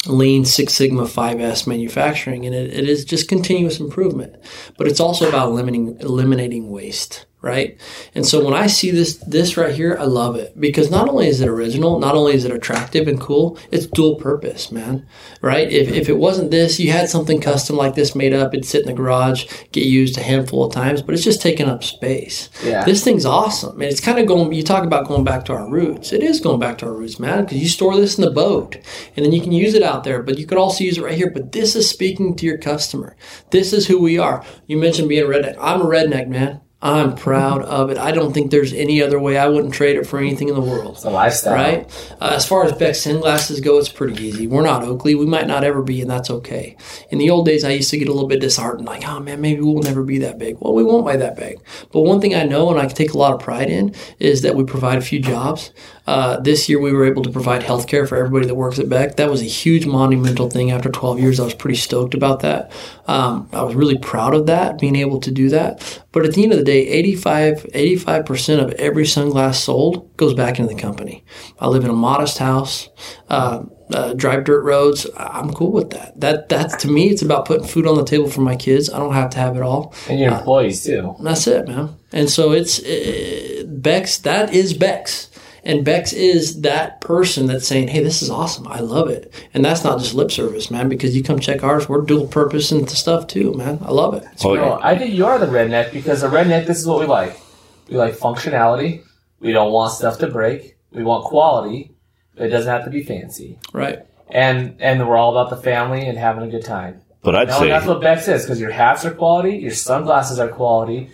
Lean 0.08 0.44
Six 0.44 0.74
Sigma 0.74 1.04
5S 1.04 1.66
manufacturing, 1.66 2.46
and 2.46 2.54
it, 2.54 2.74
it 2.74 2.90
is 2.90 3.06
just 3.06 3.30
continuous 3.30 3.80
improvement. 3.80 4.36
But 4.78 4.88
it's 4.88 5.00
also 5.00 5.30
about 5.30 5.54
limiting, 5.54 5.98
eliminating 6.02 6.70
waste, 6.70 7.26
right? 7.44 7.78
And 8.16 8.26
so 8.26 8.44
when 8.44 8.54
I 8.54 8.68
see 8.68 8.90
this 8.90 9.18
this 9.18 9.58
right 9.58 9.76
here, 9.76 9.98
I 10.00 10.06
love 10.06 10.38
it 10.38 10.60
because 10.60 10.90
not 10.90 11.10
only 11.10 11.28
is 11.28 11.42
it 11.42 11.50
original, 11.50 12.00
not 12.00 12.16
only 12.16 12.34
is 12.34 12.46
it 12.46 12.52
attractive 12.52 13.06
and 13.08 13.20
cool, 13.20 13.60
it's 13.70 13.86
dual 13.86 14.16
purpose, 14.16 14.72
man. 14.72 15.06
Right? 15.42 15.70
If, 15.72 15.90
if 15.90 16.08
it 16.08 16.18
wasn't 16.18 16.52
this, 16.52 16.80
you 16.80 16.94
had 16.94 17.10
something 17.10 17.42
custom 17.42 17.76
like 17.76 17.96
this 17.96 18.16
made 18.16 18.34
up, 18.34 18.54
it'd 18.54 18.66
sit 18.66 18.84
in 18.84 18.88
the 18.88 18.94
garage, 18.94 19.46
get 19.74 19.86
used 19.86 20.18
a 20.18 20.24
handful 20.24 20.64
of 20.64 20.74
times, 20.74 21.02
but 21.02 21.14
it's 21.14 21.24
just 21.24 21.42
taking 21.42 21.68
up 21.68 21.84
space. 21.84 22.50
Yeah. 22.64 22.86
This 22.86 23.04
thing's 23.04 23.26
awesome. 23.26 23.74
And 23.74 23.92
it's 23.92 24.00
kind 24.00 24.20
of 24.20 24.26
going, 24.26 24.54
you 24.54 24.64
talk 24.64 24.86
about 24.86 25.08
going 25.08 25.26
back 25.26 25.44
to 25.46 25.54
our 25.54 25.70
roots. 25.70 26.14
It 26.14 26.24
is 26.24 26.40
going 26.40 26.62
back 26.62 26.78
to 26.78 26.86
our 26.86 26.94
roots, 26.94 27.20
man, 27.20 27.44
because 27.44 27.58
you 27.58 27.68
store 27.68 27.98
this 27.98 28.18
in 28.18 28.24
the 28.24 28.32
boat 28.32 28.78
and 29.18 29.26
then 29.26 29.34
you 29.34 29.42
can 29.42 29.52
use 29.52 29.74
it 29.74 29.84
out 29.84 30.06
there, 30.06 30.24
but 30.24 30.38
you 30.38 30.48
could 30.48 30.58
also 30.58 30.86
use 30.86 30.98
it 30.98 31.04
right 31.04 31.18
here. 31.18 31.30
But 31.30 31.52
this 31.52 31.76
is 31.76 31.90
speaking 31.90 32.38
to 32.38 32.46
your 32.46 32.58
customer. 32.58 33.18
This 33.52 33.74
is 33.74 33.88
who 33.88 34.02
we 34.02 34.18
are. 34.18 34.46
You 34.66 34.78
mentioned 34.78 35.10
being 35.10 35.26
a 35.26 35.28
redneck. 35.28 35.58
I'm 35.60 35.82
a 35.82 35.86
redneck, 35.86 36.30
man. 36.30 36.62
I'm 36.84 37.16
proud 37.16 37.62
of 37.62 37.90
it. 37.92 37.98
I 37.98 38.12
don't 38.12 38.34
think 38.34 38.52
there's 38.52 38.74
any 38.74 39.02
other 39.02 39.18
way. 39.18 39.38
I 39.38 39.48
wouldn't 39.48 39.74
trade 39.74 39.96
it 39.96 40.06
for 40.06 40.20
anything 40.20 40.50
in 40.50 40.54
the 40.56 40.60
world 40.62 40.96
It's 40.98 41.06
a 41.06 41.10
lifestyle. 41.10 41.54
right? 41.54 42.16
Uh, 42.20 42.34
as 42.36 42.46
far 42.46 42.66
as 42.66 42.74
Bex 42.74 43.00
sunglasses 43.00 43.62
go, 43.62 43.78
it's 43.78 43.88
pretty 43.88 44.22
easy. 44.22 44.48
We're 44.48 44.64
not 44.64 44.84
Oakley. 44.84 45.16
We 45.16 45.26
might 45.26 45.48
not 45.48 45.64
ever 45.64 45.82
be, 45.82 46.02
and 46.02 46.12
that's 46.12 46.30
okay. 46.30 46.76
In 47.10 47.20
the 47.20 47.30
old 47.30 47.46
days, 47.46 47.64
I 47.64 47.70
used 47.70 47.90
to 47.92 47.98
get 47.98 48.10
a 48.10 48.12
little 48.12 48.28
bit 48.28 48.42
disheartened, 48.42 48.86
like, 48.86 49.08
oh 49.08 49.22
man, 49.22 49.40
maybe 49.40 49.62
we'll 49.62 49.82
never 49.82 50.04
be 50.04 50.18
that 50.20 50.38
big. 50.38 50.58
Well, 50.60 50.74
we 50.74 50.84
won't 50.84 51.08
be 51.08 51.16
that 51.16 51.38
big. 51.38 51.62
But 51.94 52.02
one 52.02 52.20
thing 52.20 52.36
I 52.36 52.44
know, 52.44 52.70
and 52.70 52.78
I 52.78 52.86
take 52.88 53.14
a 53.14 53.18
lot 53.18 53.32
of 53.34 53.40
pride 53.40 53.70
in, 53.70 53.96
is 54.20 54.42
that 54.42 54.56
we 54.56 54.66
provide 54.66 54.98
a 54.98 55.02
few 55.02 55.20
jobs. 55.22 55.72
Uh, 56.06 56.38
this 56.42 56.68
year, 56.68 56.82
we 56.82 56.92
were 56.92 57.06
able 57.06 57.24
to 57.24 57.30
provide 57.30 57.64
health 57.64 57.88
care 57.88 58.06
for 58.06 58.18
everybody 58.18 58.46
that 58.46 58.56
works 58.56 58.78
at 58.78 58.90
Beck. 58.90 59.16
That 59.16 59.32
was 59.32 59.40
a 59.42 59.46
huge 59.46 59.86
monumental 59.86 60.50
thing 60.50 60.70
after 60.70 60.90
12 60.90 61.18
years. 61.20 61.40
I 61.40 61.46
was 61.46 61.54
pretty 61.54 61.78
stoked 61.78 62.14
about 62.14 62.42
that. 62.42 62.74
Um, 63.08 63.48
I 63.54 63.64
was 63.64 63.74
really 63.74 63.98
proud 63.98 64.34
of 64.34 64.48
that, 64.48 64.80
being 64.80 64.98
able 64.98 65.22
to 65.22 65.32
do 65.32 65.48
that. 65.50 66.02
But 66.12 66.26
at 66.26 66.34
the 66.34 66.44
end 66.44 66.52
of 66.52 66.58
the 66.60 66.66
day, 66.66 66.73
85, 66.76 67.64
85% 67.74 68.64
of 68.64 68.74
every 68.74 69.04
sunglass 69.04 69.56
sold 69.56 70.16
goes 70.18 70.34
back 70.34 70.60
into 70.60 70.74
the 70.74 70.80
company. 70.80 71.24
I 71.60 71.68
live 71.68 71.84
in 71.84 71.90
a 71.90 71.94
modest 71.94 72.38
house, 72.38 72.90
uh, 73.30 73.64
uh, 73.94 74.14
drive 74.14 74.44
dirt 74.46 74.64
roads. 74.64 75.08
I'm 75.18 75.52
cool 75.54 75.72
with 75.72 75.92
that. 75.92 76.20
That 76.20 76.50
that's 76.50 76.76
to 76.78 76.88
me, 76.90 77.10
it's 77.10 77.22
about 77.22 77.46
putting 77.46 77.68
food 77.68 77.88
on 77.88 77.96
the 77.96 78.06
table 78.06 78.30
for 78.30 78.42
my 78.42 78.56
kids. 78.56 78.90
I 78.90 79.00
don't 79.00 79.14
have 79.14 79.30
to 79.32 79.38
have 79.40 79.56
it 79.56 79.62
all. 79.62 79.94
And 80.10 80.20
your 80.20 80.34
employees 80.34 80.84
too. 80.84 81.16
That's 81.20 81.48
it, 81.48 81.68
man. 81.68 81.96
And 82.12 82.30
so 82.30 82.52
it's 82.52 82.80
uh, 82.80 83.64
Bex. 83.68 84.18
That 84.20 84.54
is 84.54 84.74
Bex. 84.74 85.30
And 85.66 85.86
Bex 85.86 86.12
is 86.12 86.62
that 86.62 87.00
person 87.00 87.46
that's 87.48 87.66
saying, 87.68 87.88
"Hey, 87.88 88.04
this 88.04 88.22
is 88.22 88.30
awesome. 88.30 88.68
I 88.68 88.80
love 88.80 89.10
it." 89.10 89.34
And 89.54 89.64
that's 89.64 89.84
not 89.84 90.00
just 90.00 90.14
lip 90.14 90.30
service, 90.32 90.70
man. 90.70 90.90
Because 90.90 91.16
you 91.16 91.24
come 91.24 91.40
check 91.40 91.64
ours, 91.64 91.88
we're 91.88 92.02
dual 92.02 92.28
purpose 92.28 92.72
and 92.72 92.90
stuff 92.90 93.28
too, 93.28 93.54
man. 93.54 93.80
I 93.84 93.92
love 93.92 94.14
it. 94.14 94.24
It's 94.34 94.44
Oh, 94.44 94.56
great. 94.56 94.62
No, 94.66 94.80
I 94.82 94.98
think 94.98 95.14
you 95.14 95.26
are 95.26 95.40
the 95.40 95.46
redneck 95.46 95.94
because 95.94 96.22
a 96.24 96.28
redneck, 96.30 96.66
this 96.68 96.80
is 96.80 96.86
what 96.86 97.00
we 97.00 97.06
like. 97.06 97.40
We 97.90 97.96
like 97.98 98.16
functionality. 98.18 99.04
We 99.40 99.52
don't 99.54 99.72
want 99.72 99.94
stuff 99.94 100.18
to 100.20 100.28
break. 100.28 100.76
We 100.92 101.04
want 101.04 101.24
quality. 101.26 101.92
But 102.36 102.48
it 102.48 102.50
doesn't 102.50 102.70
have 102.72 102.84
to 102.86 102.90
be 102.90 103.04
fancy. 103.04 103.60
right. 103.74 104.00
And 104.30 104.76
and 104.80 105.08
we're 105.08 105.18
all 105.18 105.32
about 105.38 105.50
the 105.50 105.58
family 105.62 106.08
and 106.08 106.18
having 106.18 106.44
a 106.44 106.48
good 106.52 106.66
time. 106.66 107.02
but 107.22 107.36
I'd 107.36 107.48
No, 107.50 107.60
say 107.60 107.68
that's 107.70 107.86
what 107.86 108.02
Bex 108.02 108.28
is 108.28 108.44
because 108.44 108.60
your 108.60 108.72
hats 108.72 109.06
are 109.06 109.12
quality, 109.12 109.56
your 109.58 109.72
sunglasses 109.72 110.40
are 110.40 110.48
quality. 110.50 111.10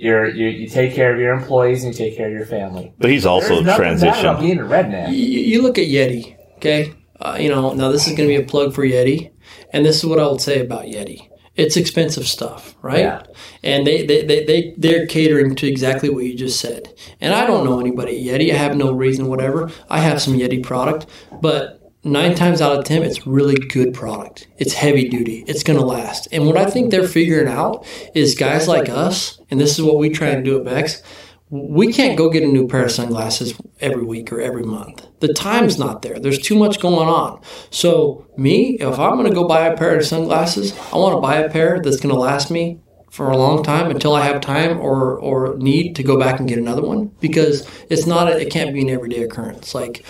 You're, 0.00 0.28
you 0.28 0.48
you 0.48 0.68
take 0.68 0.94
care 0.94 1.12
of 1.12 1.20
your 1.20 1.34
employees 1.34 1.84
and 1.84 1.92
you 1.92 1.98
take 1.98 2.16
care 2.16 2.26
of 2.28 2.32
your 2.32 2.46
family. 2.46 2.94
but 2.98 3.10
he's 3.10 3.26
also 3.26 3.62
There's 3.62 3.66
nothing 3.66 4.00
bad 4.00 4.24
about 4.24 4.40
being 4.40 4.58
a 4.58 4.62
redneck. 4.62 5.08
you, 5.10 5.16
you 5.16 5.62
look 5.62 5.78
at 5.78 5.88
Yeti, 5.88 6.36
okay? 6.56 6.94
Uh, 7.20 7.36
you 7.38 7.50
know, 7.50 7.74
now 7.74 7.90
this 7.92 8.06
is 8.06 8.16
going 8.16 8.28
to 8.28 8.34
be 8.34 8.42
a 8.42 8.46
plug 8.46 8.72
for 8.74 8.82
Yeti, 8.82 9.30
and 9.72 9.84
this 9.84 9.98
is 9.98 10.06
what 10.06 10.18
I 10.18 10.26
would 10.26 10.40
say 10.40 10.60
about 10.60 10.84
Yeti. 10.86 11.28
It's 11.54 11.76
expensive 11.76 12.26
stuff, 12.26 12.74
right? 12.80 13.00
Yeah. 13.00 13.22
And 13.62 13.86
they, 13.86 14.06
they, 14.06 14.24
they, 14.24 14.44
they, 14.44 14.74
they're 14.78 15.06
catering 15.06 15.54
to 15.56 15.66
exactly 15.66 16.08
what 16.08 16.24
you 16.24 16.34
just 16.34 16.58
said. 16.58 16.94
And 17.20 17.34
I 17.34 17.44
don't 17.46 17.66
know 17.66 17.78
anybody 17.78 18.30
at 18.30 18.40
Yeti. 18.40 18.50
I 18.54 18.56
have 18.56 18.76
no 18.76 18.92
reason, 18.92 19.26
whatever. 19.26 19.70
I 19.90 19.98
have 20.00 20.22
some 20.22 20.32
Yeti 20.34 20.62
product, 20.62 21.06
but 21.42 21.79
nine 22.04 22.34
times 22.34 22.60
out 22.60 22.78
of 22.78 22.84
ten, 22.84 23.02
it's 23.02 23.26
really 23.26 23.54
good 23.54 23.92
product. 23.94 24.48
It's 24.58 24.72
heavy 24.72 25.08
duty. 25.08 25.44
It's 25.46 25.62
going 25.62 25.78
to 25.78 25.84
last. 25.84 26.28
And 26.32 26.46
what 26.46 26.56
I 26.56 26.66
think 26.66 26.90
they're 26.90 27.06
figuring 27.06 27.48
out 27.48 27.86
is 28.14 28.34
guys 28.34 28.68
like 28.68 28.88
us, 28.88 29.40
and 29.50 29.60
this 29.60 29.78
is 29.78 29.84
what 29.84 29.98
we 29.98 30.10
try 30.10 30.28
and 30.28 30.44
do 30.44 30.58
at 30.58 30.64
Bex, 30.64 31.02
we 31.50 31.92
can't 31.92 32.16
go 32.16 32.30
get 32.30 32.44
a 32.44 32.46
new 32.46 32.68
pair 32.68 32.84
of 32.84 32.92
sunglasses 32.92 33.54
every 33.80 34.04
week 34.04 34.32
or 34.32 34.40
every 34.40 34.62
month. 34.62 35.04
The 35.18 35.34
time's 35.34 35.78
not 35.78 36.02
there. 36.02 36.18
There's 36.18 36.38
too 36.38 36.56
much 36.56 36.78
going 36.78 37.08
on. 37.08 37.40
So, 37.70 38.26
me, 38.36 38.76
if 38.78 38.98
I'm 39.00 39.16
going 39.16 39.28
to 39.28 39.34
go 39.34 39.48
buy 39.48 39.66
a 39.66 39.76
pair 39.76 39.98
of 39.98 40.06
sunglasses, 40.06 40.78
I 40.92 40.96
want 40.96 41.16
to 41.16 41.20
buy 41.20 41.36
a 41.36 41.50
pair 41.50 41.80
that's 41.80 41.98
going 41.98 42.14
to 42.14 42.20
last 42.20 42.52
me 42.52 42.78
for 43.10 43.28
a 43.30 43.36
long 43.36 43.64
time 43.64 43.90
until 43.90 44.14
I 44.14 44.24
have 44.24 44.40
time 44.40 44.78
or, 44.78 45.18
or 45.18 45.58
need 45.58 45.96
to 45.96 46.04
go 46.04 46.16
back 46.16 46.38
and 46.38 46.48
get 46.48 46.58
another 46.58 46.82
one 46.82 47.06
because 47.20 47.68
it's 47.90 48.06
not 48.06 48.28
a, 48.28 48.40
it 48.40 48.50
can't 48.52 48.72
be 48.72 48.82
an 48.82 48.90
everyday 48.90 49.24
occurrence. 49.24 49.74
Like 49.74 50.04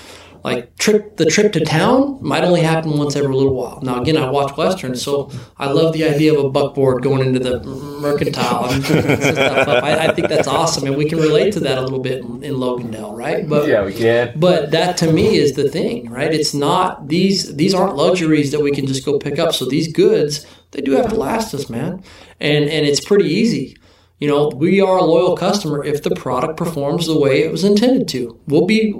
like 0.44 0.76
trip 0.78 1.16
the 1.16 1.26
trip 1.26 1.52
to 1.52 1.64
town 1.64 2.18
might 2.22 2.44
only 2.44 2.62
happen 2.62 2.96
once 2.96 3.14
every 3.16 3.34
little 3.34 3.54
while. 3.54 3.80
Now 3.82 4.00
again, 4.00 4.16
I 4.16 4.30
watch 4.30 4.56
westerns, 4.56 5.02
so 5.02 5.30
I 5.58 5.70
love 5.70 5.92
the 5.92 6.04
idea 6.04 6.32
of 6.36 6.44
a 6.44 6.48
buckboard 6.50 7.02
going 7.02 7.26
into 7.26 7.38
the 7.40 7.62
mercantile 8.00 8.70
and 8.70 8.84
stuff 8.84 9.68
up. 9.68 9.84
I, 9.84 10.08
I 10.08 10.14
think 10.14 10.28
that's 10.28 10.48
awesome, 10.48 10.86
and 10.86 10.96
we 10.96 11.08
can 11.08 11.18
relate 11.18 11.52
to 11.54 11.60
that 11.60 11.78
a 11.78 11.82
little 11.82 11.98
bit 12.00 12.24
in, 12.24 12.42
in 12.42 12.54
Logandale, 12.54 13.16
right? 13.16 13.48
But 13.48 13.68
Yeah, 13.68 13.84
we 13.84 13.92
can. 13.92 14.32
but 14.36 14.70
that 14.70 14.96
to 14.98 15.12
me 15.12 15.36
is 15.36 15.54
the 15.54 15.68
thing, 15.68 16.10
right? 16.10 16.32
It's 16.32 16.54
not 16.54 17.08
these 17.08 17.54
these 17.56 17.74
aren't 17.74 17.96
luxuries 17.96 18.50
that 18.52 18.60
we 18.60 18.70
can 18.70 18.86
just 18.86 19.04
go 19.04 19.18
pick 19.18 19.38
up. 19.38 19.54
So 19.54 19.64
these 19.66 19.92
goods, 19.92 20.46
they 20.70 20.80
do 20.80 20.92
have 20.92 21.08
to 21.08 21.14
last 21.16 21.52
us, 21.54 21.68
man. 21.68 22.02
And 22.40 22.64
and 22.64 22.86
it's 22.86 23.00
pretty 23.04 23.28
easy. 23.28 23.76
You 24.18 24.28
know, 24.28 24.48
we 24.54 24.82
are 24.82 24.98
a 24.98 25.02
loyal 25.04 25.34
customer 25.34 25.82
if 25.82 26.02
the 26.02 26.10
product 26.10 26.58
performs 26.58 27.06
the 27.06 27.18
way 27.18 27.42
it 27.42 27.50
was 27.50 27.64
intended 27.64 28.06
to. 28.08 28.38
We'll 28.46 28.66
be, 28.66 28.92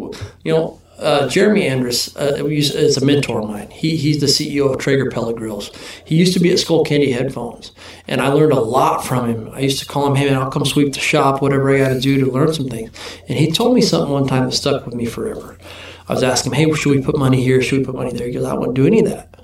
you 0.44 0.52
know, 0.52 0.79
uh, 1.00 1.28
Jeremy 1.28 1.66
Andrus 1.66 2.14
uh, 2.16 2.44
is 2.46 2.96
a 2.96 3.04
mentor 3.04 3.40
of 3.40 3.48
mine. 3.48 3.70
He, 3.70 3.96
he's 3.96 4.20
the 4.20 4.26
CEO 4.26 4.70
of 4.70 4.78
Traeger 4.78 5.10
Pellet 5.10 5.36
Grills. 5.36 5.70
He 6.04 6.16
used 6.16 6.34
to 6.34 6.40
be 6.40 6.50
at 6.50 6.58
Skullcandy 6.58 7.12
Headphones, 7.12 7.72
and 8.06 8.20
I 8.20 8.28
learned 8.28 8.52
a 8.52 8.60
lot 8.60 9.04
from 9.04 9.28
him. 9.28 9.50
I 9.52 9.60
used 9.60 9.78
to 9.80 9.86
call 9.86 10.06
him, 10.06 10.14
hey 10.14 10.26
man, 10.26 10.38
I'll 10.38 10.50
come 10.50 10.64
sweep 10.64 10.92
the 10.92 11.00
shop, 11.00 11.40
whatever 11.40 11.74
I 11.74 11.78
got 11.78 11.88
to 11.88 12.00
do 12.00 12.24
to 12.24 12.30
learn 12.30 12.52
some 12.52 12.68
things. 12.68 12.90
And 13.28 13.38
he 13.38 13.50
told 13.50 13.74
me 13.74 13.80
something 13.80 14.12
one 14.12 14.26
time 14.26 14.44
that 14.44 14.52
stuck 14.52 14.84
with 14.84 14.94
me 14.94 15.06
forever. 15.06 15.56
I 16.08 16.12
was 16.12 16.22
asking 16.22 16.52
him, 16.52 16.68
hey, 16.68 16.74
should 16.74 16.90
we 16.90 17.02
put 17.02 17.16
money 17.16 17.42
here? 17.42 17.62
Should 17.62 17.78
we 17.78 17.84
put 17.84 17.94
money 17.94 18.12
there? 18.12 18.26
He 18.26 18.32
goes, 18.34 18.44
I 18.44 18.54
wouldn't 18.54 18.74
do 18.74 18.86
any 18.86 19.00
of 19.00 19.06
that. 19.06 19.36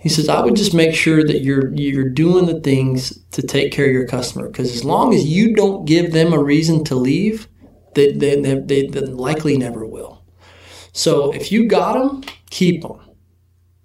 He 0.00 0.08
says, 0.08 0.28
I 0.28 0.40
would 0.40 0.56
just 0.56 0.74
make 0.74 0.94
sure 0.94 1.22
that 1.24 1.42
you're 1.42 1.74
you're 1.74 2.08
doing 2.08 2.46
the 2.46 2.58
things 2.60 3.18
to 3.32 3.42
take 3.42 3.70
care 3.70 3.84
of 3.84 3.92
your 3.92 4.06
customer. 4.06 4.48
Because 4.48 4.74
as 4.74 4.84
long 4.84 5.14
as 5.14 5.26
you 5.26 5.54
don't 5.54 5.84
give 5.84 6.12
them 6.12 6.32
a 6.32 6.42
reason 6.42 6.84
to 6.84 6.94
leave, 6.94 7.48
they, 7.94 8.12
they, 8.12 8.40
they, 8.40 8.54
they, 8.54 8.86
they 8.86 9.00
likely 9.00 9.58
never 9.58 9.84
will. 9.84 10.09
So 10.92 11.32
if 11.32 11.52
you 11.52 11.66
got 11.66 11.94
them, 11.94 12.24
keep 12.50 12.82
them. 12.82 13.00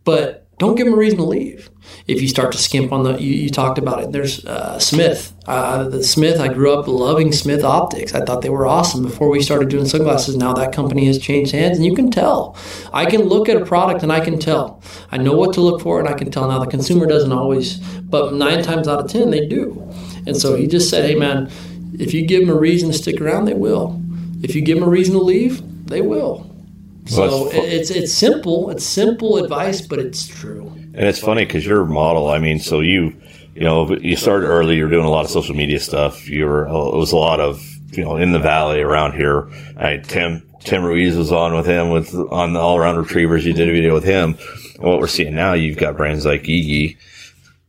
But 0.04 0.46
don't 0.58 0.76
give 0.76 0.86
them 0.86 0.94
a 0.94 0.98
reason 0.98 1.18
to 1.18 1.26
leave. 1.26 1.70
If 2.08 2.22
you 2.22 2.28
start 2.28 2.52
to 2.54 2.58
skimp 2.58 2.92
on 2.94 3.04
the, 3.04 3.22
you, 3.22 3.34
you 3.34 3.50
talked 3.50 3.78
about 3.78 4.02
it. 4.02 4.12
There's 4.12 4.46
uh, 4.46 4.80
Smith. 4.80 5.34
Uh, 5.46 5.90
the 5.90 6.04
Smith. 6.04 6.40
I 6.40 6.48
grew 6.48 6.74
up 6.74 6.88
loving 6.88 7.32
Smith 7.34 7.64
optics. 7.64 8.14
I 8.16 8.24
thought 8.24 8.42
they 8.42 8.50
were 8.50 8.66
awesome 8.66 9.04
before 9.04 9.30
we 9.30 9.42
started 9.42 9.70
doing 9.70 9.86
sunglasses. 9.86 10.38
Now 10.38 10.54
that 10.54 10.74
company 10.74 11.06
has 11.06 11.20
changed 11.20 11.52
hands, 11.52 11.78
and 11.78 11.86
you 11.86 11.94
can 11.94 12.10
tell. 12.10 12.58
I 12.94 13.06
can 13.06 13.24
look 13.24 13.50
at 13.50 13.62
a 13.62 13.66
product 13.66 14.02
and 14.02 14.14
I 14.14 14.22
can 14.22 14.40
tell. 14.40 14.82
I 15.12 15.18
know 15.18 15.36
what 15.36 15.54
to 15.56 15.62
look 15.62 15.82
for, 15.82 16.00
and 16.00 16.08
I 16.08 16.14
can 16.14 16.32
tell. 16.32 16.48
Now 16.48 16.60
the 16.60 16.72
consumer 16.72 17.06
doesn't 17.06 17.34
always, 17.34 17.78
but 18.02 18.34
nine 18.34 18.64
times 18.64 18.88
out 18.88 19.04
of 19.04 19.12
ten 19.12 19.32
they 19.32 19.46
do. 19.46 19.82
And 20.26 20.38
so 20.38 20.56
he 20.56 20.68
just 20.68 20.90
said, 20.90 21.06
"Hey 21.06 21.16
man, 21.16 21.52
if 22.00 22.14
you 22.14 22.26
give 22.26 22.48
them 22.48 22.56
a 22.56 22.60
reason 22.60 22.92
to 22.92 22.98
stick 22.98 23.20
around, 23.20 23.46
they 23.46 23.54
will. 23.54 24.02
If 24.42 24.56
you 24.56 24.62
give 24.62 24.80
them 24.80 24.88
a 24.88 24.92
reason 24.92 25.16
to 25.16 25.22
leave, 25.22 25.62
they 25.88 26.02
will." 26.02 26.45
So 27.06 27.50
it's 27.52 27.92
it's 27.92 28.14
simple. 28.14 28.70
It's 28.72 28.84
simple 28.84 29.38
advice, 29.38 29.82
but 29.82 30.00
it's 30.00 30.26
true. 30.26 30.68
And 30.68 31.04
it's 31.04 31.20
funny 31.20 31.46
because 31.46 31.66
your 31.66 31.86
model. 31.86 32.30
I 32.30 32.40
mean, 32.40 32.60
so 32.60 32.80
you, 32.80 33.16
you 33.54 33.62
know, 33.62 33.96
you 33.96 34.16
started 34.16 34.48
early. 34.48 34.76
You're 34.76 34.90
doing 34.90 35.06
a 35.06 35.10
lot 35.10 35.26
of 35.26 35.32
social 35.32 35.56
media 35.56 35.80
stuff. 35.80 36.28
You 36.28 36.46
were 36.46 36.68
uh, 36.68 36.88
it 36.90 36.98
was 36.98 37.12
a 37.12 37.18
lot 37.18 37.40
of 37.40 37.64
you 37.92 38.04
know 38.04 38.18
in 38.18 38.32
the 38.32 38.40
valley 38.40 38.82
around 38.82 39.14
here. 39.14 39.48
I 39.78 39.98
Tim 39.98 40.42
Tim 40.62 40.84
Ruiz 40.84 41.16
was 41.16 41.32
on 41.32 41.56
with 41.56 41.68
him 41.68 41.90
with 41.90 42.14
on 42.16 42.54
the 42.54 42.60
all 42.60 42.78
around 42.78 42.98
retrievers. 42.98 43.46
You 43.46 43.54
did 43.54 43.70
a 43.70 43.74
video 43.74 43.94
with 43.94 44.04
him. 44.04 44.38
And 44.76 44.84
what 44.84 45.00
we're 45.00 45.08
seeing 45.08 45.36
now, 45.36 45.54
you've 45.54 45.78
got 45.78 45.96
brands 45.96 46.26
like 46.26 46.44
Iggy 46.44 46.98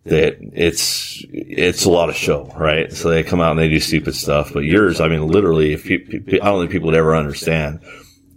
that 0.05 0.39
it's 0.55 1.23
it's 1.31 1.85
a 1.85 1.91
lot 1.91 2.09
of 2.09 2.17
show, 2.17 2.51
right? 2.57 2.91
So 2.93 3.11
they 3.11 3.23
come 3.23 3.41
out 3.41 3.51
and 3.51 3.61
they 3.61 3.69
do 3.69 3.81
stupid 3.81 4.15
stuff. 4.15 4.53
But 4.53 4.61
yours, 4.61 5.01
I 5.01 5.09
mean, 5.09 5.27
literally, 5.27 5.73
if 5.73 5.91
you, 5.91 5.99
I 6.41 6.47
don't 6.47 6.61
think 6.61 6.71
people 6.71 6.87
would 6.87 6.97
ever 6.97 7.15
understand 7.15 7.81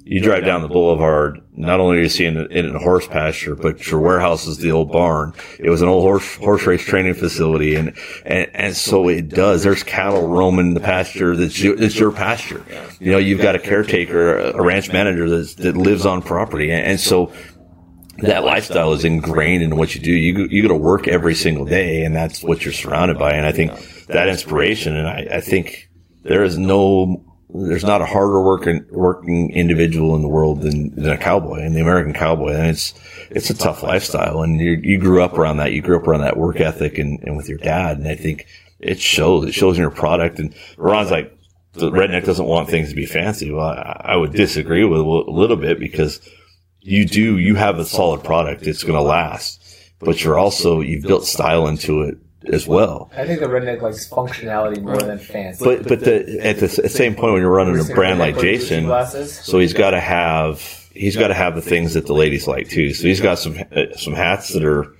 you 0.09 0.21
drive 0.21 0.43
down 0.43 0.63
the 0.63 0.67
boulevard, 0.67 1.39
not 1.55 1.79
only 1.79 1.99
are 1.99 2.01
you 2.01 2.09
seeing 2.09 2.35
it 2.35 2.49
in 2.51 2.75
a 2.75 2.79
horse 2.79 3.05
pasture, 3.05 3.53
but 3.53 3.91
your 3.91 3.99
warehouse 3.99 4.47
is 4.47 4.57
the 4.57 4.71
old 4.71 4.91
barn. 4.91 5.35
It 5.59 5.69
was 5.69 5.83
an 5.83 5.87
old 5.87 6.01
horse, 6.01 6.35
horse 6.37 6.65
race 6.65 6.83
training 6.83 7.13
facility. 7.13 7.75
And, 7.75 7.95
and, 8.25 8.49
and 8.55 8.75
so 8.75 9.07
it 9.07 9.29
does. 9.29 9.61
There's 9.61 9.83
cattle 9.83 10.27
roaming 10.27 10.73
the 10.73 10.79
pasture 10.79 11.35
that's 11.35 11.61
your, 11.61 11.75
that's 11.75 11.99
your 11.99 12.11
pasture. 12.11 12.65
You 12.99 13.11
know, 13.11 13.19
you've 13.19 13.39
got 13.39 13.53
a 13.53 13.59
caretaker, 13.59 14.39
a 14.39 14.63
ranch 14.63 14.91
manager 14.91 15.29
that 15.29 15.57
that 15.57 15.77
lives 15.77 16.07
on 16.07 16.23
property. 16.23 16.71
And, 16.71 16.87
and 16.87 16.99
so 16.99 17.31
that 18.17 18.43
lifestyle 18.43 18.93
is 18.93 19.05
ingrained 19.05 19.61
in 19.61 19.75
what 19.75 19.93
you 19.93 20.01
do. 20.01 20.11
You, 20.11 20.47
you 20.49 20.63
got 20.63 20.69
to 20.69 20.75
work 20.75 21.07
every 21.07 21.35
single 21.35 21.65
day 21.65 22.03
and 22.03 22.15
that's 22.15 22.41
what 22.41 22.65
you're 22.65 22.73
surrounded 22.73 23.19
by. 23.19 23.33
And 23.33 23.45
I 23.45 23.51
think 23.51 24.07
that 24.07 24.27
inspiration, 24.27 24.97
and 24.97 25.07
I, 25.07 25.27
I 25.35 25.41
think 25.41 25.87
there 26.23 26.43
is 26.43 26.57
no 26.57 27.28
there's 27.51 27.83
not 27.83 28.01
a 28.01 28.05
harder 28.05 28.41
working 28.41 28.85
working 28.91 29.51
individual 29.51 30.15
in 30.15 30.21
the 30.21 30.27
world 30.27 30.61
than, 30.61 30.93
than 30.95 31.09
a 31.09 31.17
cowboy 31.17 31.61
and 31.61 31.75
the 31.75 31.81
American 31.81 32.13
cowboy. 32.13 32.53
And 32.53 32.67
it's 32.67 32.93
it's 33.31 33.49
a 33.49 33.57
tough 33.57 33.81
lifestyle. 33.81 34.41
And 34.43 34.59
you, 34.59 34.79
you 34.83 34.99
grew 34.99 35.23
up 35.23 35.37
around 35.37 35.57
that. 35.57 35.73
You 35.73 35.81
grew 35.81 35.97
up 35.97 36.07
around 36.07 36.21
that 36.21 36.37
work 36.37 36.59
ethic 36.59 36.97
and, 36.97 37.19
and 37.23 37.35
with 37.35 37.49
your 37.49 37.57
dad. 37.57 37.97
And 37.97 38.07
I 38.07 38.15
think 38.15 38.45
it 38.79 38.99
shows. 38.99 39.45
It 39.45 39.53
shows 39.53 39.77
in 39.77 39.81
your 39.81 39.91
product. 39.91 40.37
And 40.37 40.53
Ron's 40.77 41.11
like, 41.11 41.35
the 41.73 41.91
redneck 41.91 42.25
doesn't 42.25 42.45
want 42.45 42.69
things 42.69 42.89
to 42.89 42.95
be 42.95 43.05
fancy. 43.05 43.51
Well, 43.51 43.65
I, 43.65 44.01
I 44.05 44.15
would 44.15 44.33
disagree 44.33 44.83
with 44.83 44.99
a 44.99 45.03
little 45.03 45.57
bit 45.57 45.79
because 45.79 46.21
you 46.81 47.05
do. 47.05 47.37
You 47.37 47.55
have 47.55 47.79
a 47.79 47.85
solid 47.85 48.23
product. 48.23 48.67
It's 48.67 48.83
going 48.83 48.95
to 48.95 49.01
last. 49.01 49.55
But 49.99 50.23
you're 50.23 50.39
also 50.39 50.81
you've 50.81 51.03
built 51.03 51.25
style 51.25 51.67
into 51.67 52.03
it 52.03 52.17
as 52.45 52.67
well. 52.67 53.11
I 53.15 53.25
think 53.25 53.39
the 53.39 53.47
redneck 53.47 53.81
likes 53.81 54.07
functionality 54.07 54.81
more 54.81 54.97
than 54.97 55.19
fancy. 55.19 55.63
But 55.63 55.87
but 55.87 55.99
the, 56.01 56.39
at 56.41 56.59
the 56.59 56.69
same 56.69 57.15
point, 57.15 57.33
when 57.33 57.41
you're 57.41 57.51
running 57.51 57.79
a 57.79 57.93
brand 57.93 58.19
like 58.19 58.39
Jason, 58.39 58.87
so 59.27 59.59
he's 59.59 59.73
got 59.73 59.91
to 59.91 59.99
have 59.99 60.61
he's 60.93 61.15
got 61.15 61.27
to 61.29 61.33
have 61.33 61.55
the 61.55 61.61
things 61.61 61.93
that 61.93 62.05
the 62.05 62.13
ladies 62.13 62.47
like 62.47 62.69
too. 62.69 62.93
So 62.93 63.07
he's 63.07 63.21
got 63.21 63.39
some 63.39 63.57
uh, 63.71 63.95
some 63.95 64.13
hats 64.13 64.53
that 64.53 64.63
are 64.63 64.93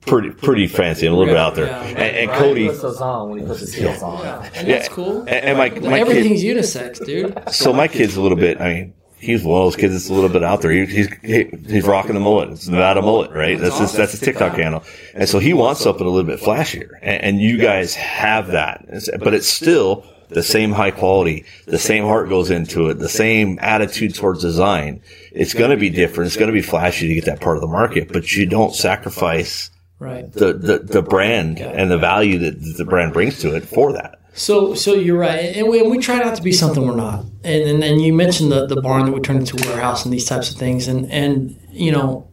pretty 0.00 0.30
pretty 0.30 0.66
fancy 0.66 1.06
and 1.06 1.14
a 1.14 1.18
little 1.18 1.32
bit 1.32 1.38
out 1.40 1.54
there. 1.54 1.66
Yeah. 1.66 1.82
And, 1.84 1.98
and 1.98 2.30
Cody, 2.30 2.68
puts 2.68 2.82
those 2.82 3.00
on 3.00 3.30
when 3.30 3.40
he 3.40 3.46
puts 3.46 3.60
his 3.60 3.74
heels 3.74 4.02
on. 4.02 4.24
Yeah, 4.24 4.50
and 4.54 4.68
that's 4.68 4.88
cool. 4.88 5.20
and, 5.20 5.28
and 5.28 5.58
my 5.58 5.70
my 5.88 6.00
Everything's 6.00 6.40
kid, 6.42 6.56
unisex, 6.56 7.04
dude. 7.04 7.52
so 7.52 7.72
my 7.72 7.88
kid's 7.88 8.16
a 8.16 8.22
little 8.22 8.38
bit. 8.38 8.60
I 8.60 8.72
mean. 8.72 8.94
He's 9.24 9.42
one 9.42 9.60
of 9.60 9.66
those 9.66 9.76
kids 9.76 9.92
that's 9.94 10.08
a 10.08 10.14
little 10.14 10.28
bit 10.28 10.42
out 10.44 10.60
there. 10.62 10.70
He, 10.70 10.86
he's 10.86 11.08
he, 11.22 11.44
he's 11.66 11.84
rocking 11.86 12.14
the 12.14 12.20
mullet. 12.20 12.50
It's 12.50 12.68
Nevada 12.68 13.02
mullet, 13.02 13.30
right? 13.30 13.58
That's 13.58 13.78
just, 13.78 13.96
that's 13.96 14.14
a 14.14 14.18
TikTok 14.20 14.54
handle, 14.54 14.84
and 15.14 15.28
so 15.28 15.38
he 15.38 15.52
wants 15.54 15.80
something 15.80 16.06
a 16.06 16.10
little 16.10 16.28
bit 16.28 16.40
flashier. 16.40 16.90
And, 17.02 17.22
and 17.22 17.40
you 17.40 17.58
guys 17.58 17.94
have 17.94 18.48
that, 18.48 18.86
but 19.20 19.34
it's 19.34 19.48
still 19.48 20.04
the 20.28 20.42
same 20.42 20.72
high 20.72 20.90
quality. 20.90 21.44
The 21.66 21.78
same 21.78 22.04
heart 22.04 22.28
goes 22.28 22.50
into 22.50 22.88
it. 22.88 22.94
The 22.94 23.08
same 23.08 23.58
attitude 23.60 24.14
towards 24.14 24.40
design. 24.40 25.02
It's 25.32 25.54
going 25.54 25.70
to 25.70 25.76
be 25.76 25.90
different. 25.90 26.26
It's 26.28 26.36
going 26.36 26.48
to 26.48 26.52
be 26.52 26.62
flashy 26.62 27.08
to 27.08 27.14
get 27.14 27.26
that 27.26 27.40
part 27.40 27.56
of 27.56 27.60
the 27.60 27.68
market, 27.68 28.12
but 28.12 28.34
you 28.34 28.46
don't 28.46 28.74
sacrifice 28.74 29.70
Right. 30.00 30.30
the 30.32 30.52
the, 30.52 30.78
the 30.80 31.02
brand 31.02 31.60
and 31.60 31.90
the 31.90 31.96
value 31.98 32.38
that 32.40 32.76
the 32.76 32.84
brand 32.84 33.12
brings 33.12 33.38
to 33.40 33.54
it 33.54 33.64
for 33.64 33.92
that. 33.92 34.18
So, 34.36 34.74
so 34.74 34.94
you're 34.94 35.16
right, 35.16 35.56
and 35.56 35.68
we, 35.68 35.78
and 35.80 35.90
we 35.90 35.98
try 35.98 36.18
not 36.18 36.34
to 36.34 36.42
be 36.42 36.50
something 36.50 36.84
we're 36.84 36.96
not. 36.96 37.24
And 37.44 37.68
and 37.68 37.82
then 37.82 38.00
you 38.00 38.12
mentioned 38.12 38.50
the, 38.50 38.66
the 38.66 38.80
barn 38.80 39.06
that 39.06 39.12
we 39.12 39.20
turned 39.20 39.40
into 39.40 39.56
a 39.64 39.68
warehouse 39.68 40.04
and 40.04 40.12
these 40.12 40.24
types 40.24 40.50
of 40.50 40.56
things, 40.56 40.88
and 40.88 41.10
and 41.12 41.56
you 41.70 41.92
know, 41.92 42.28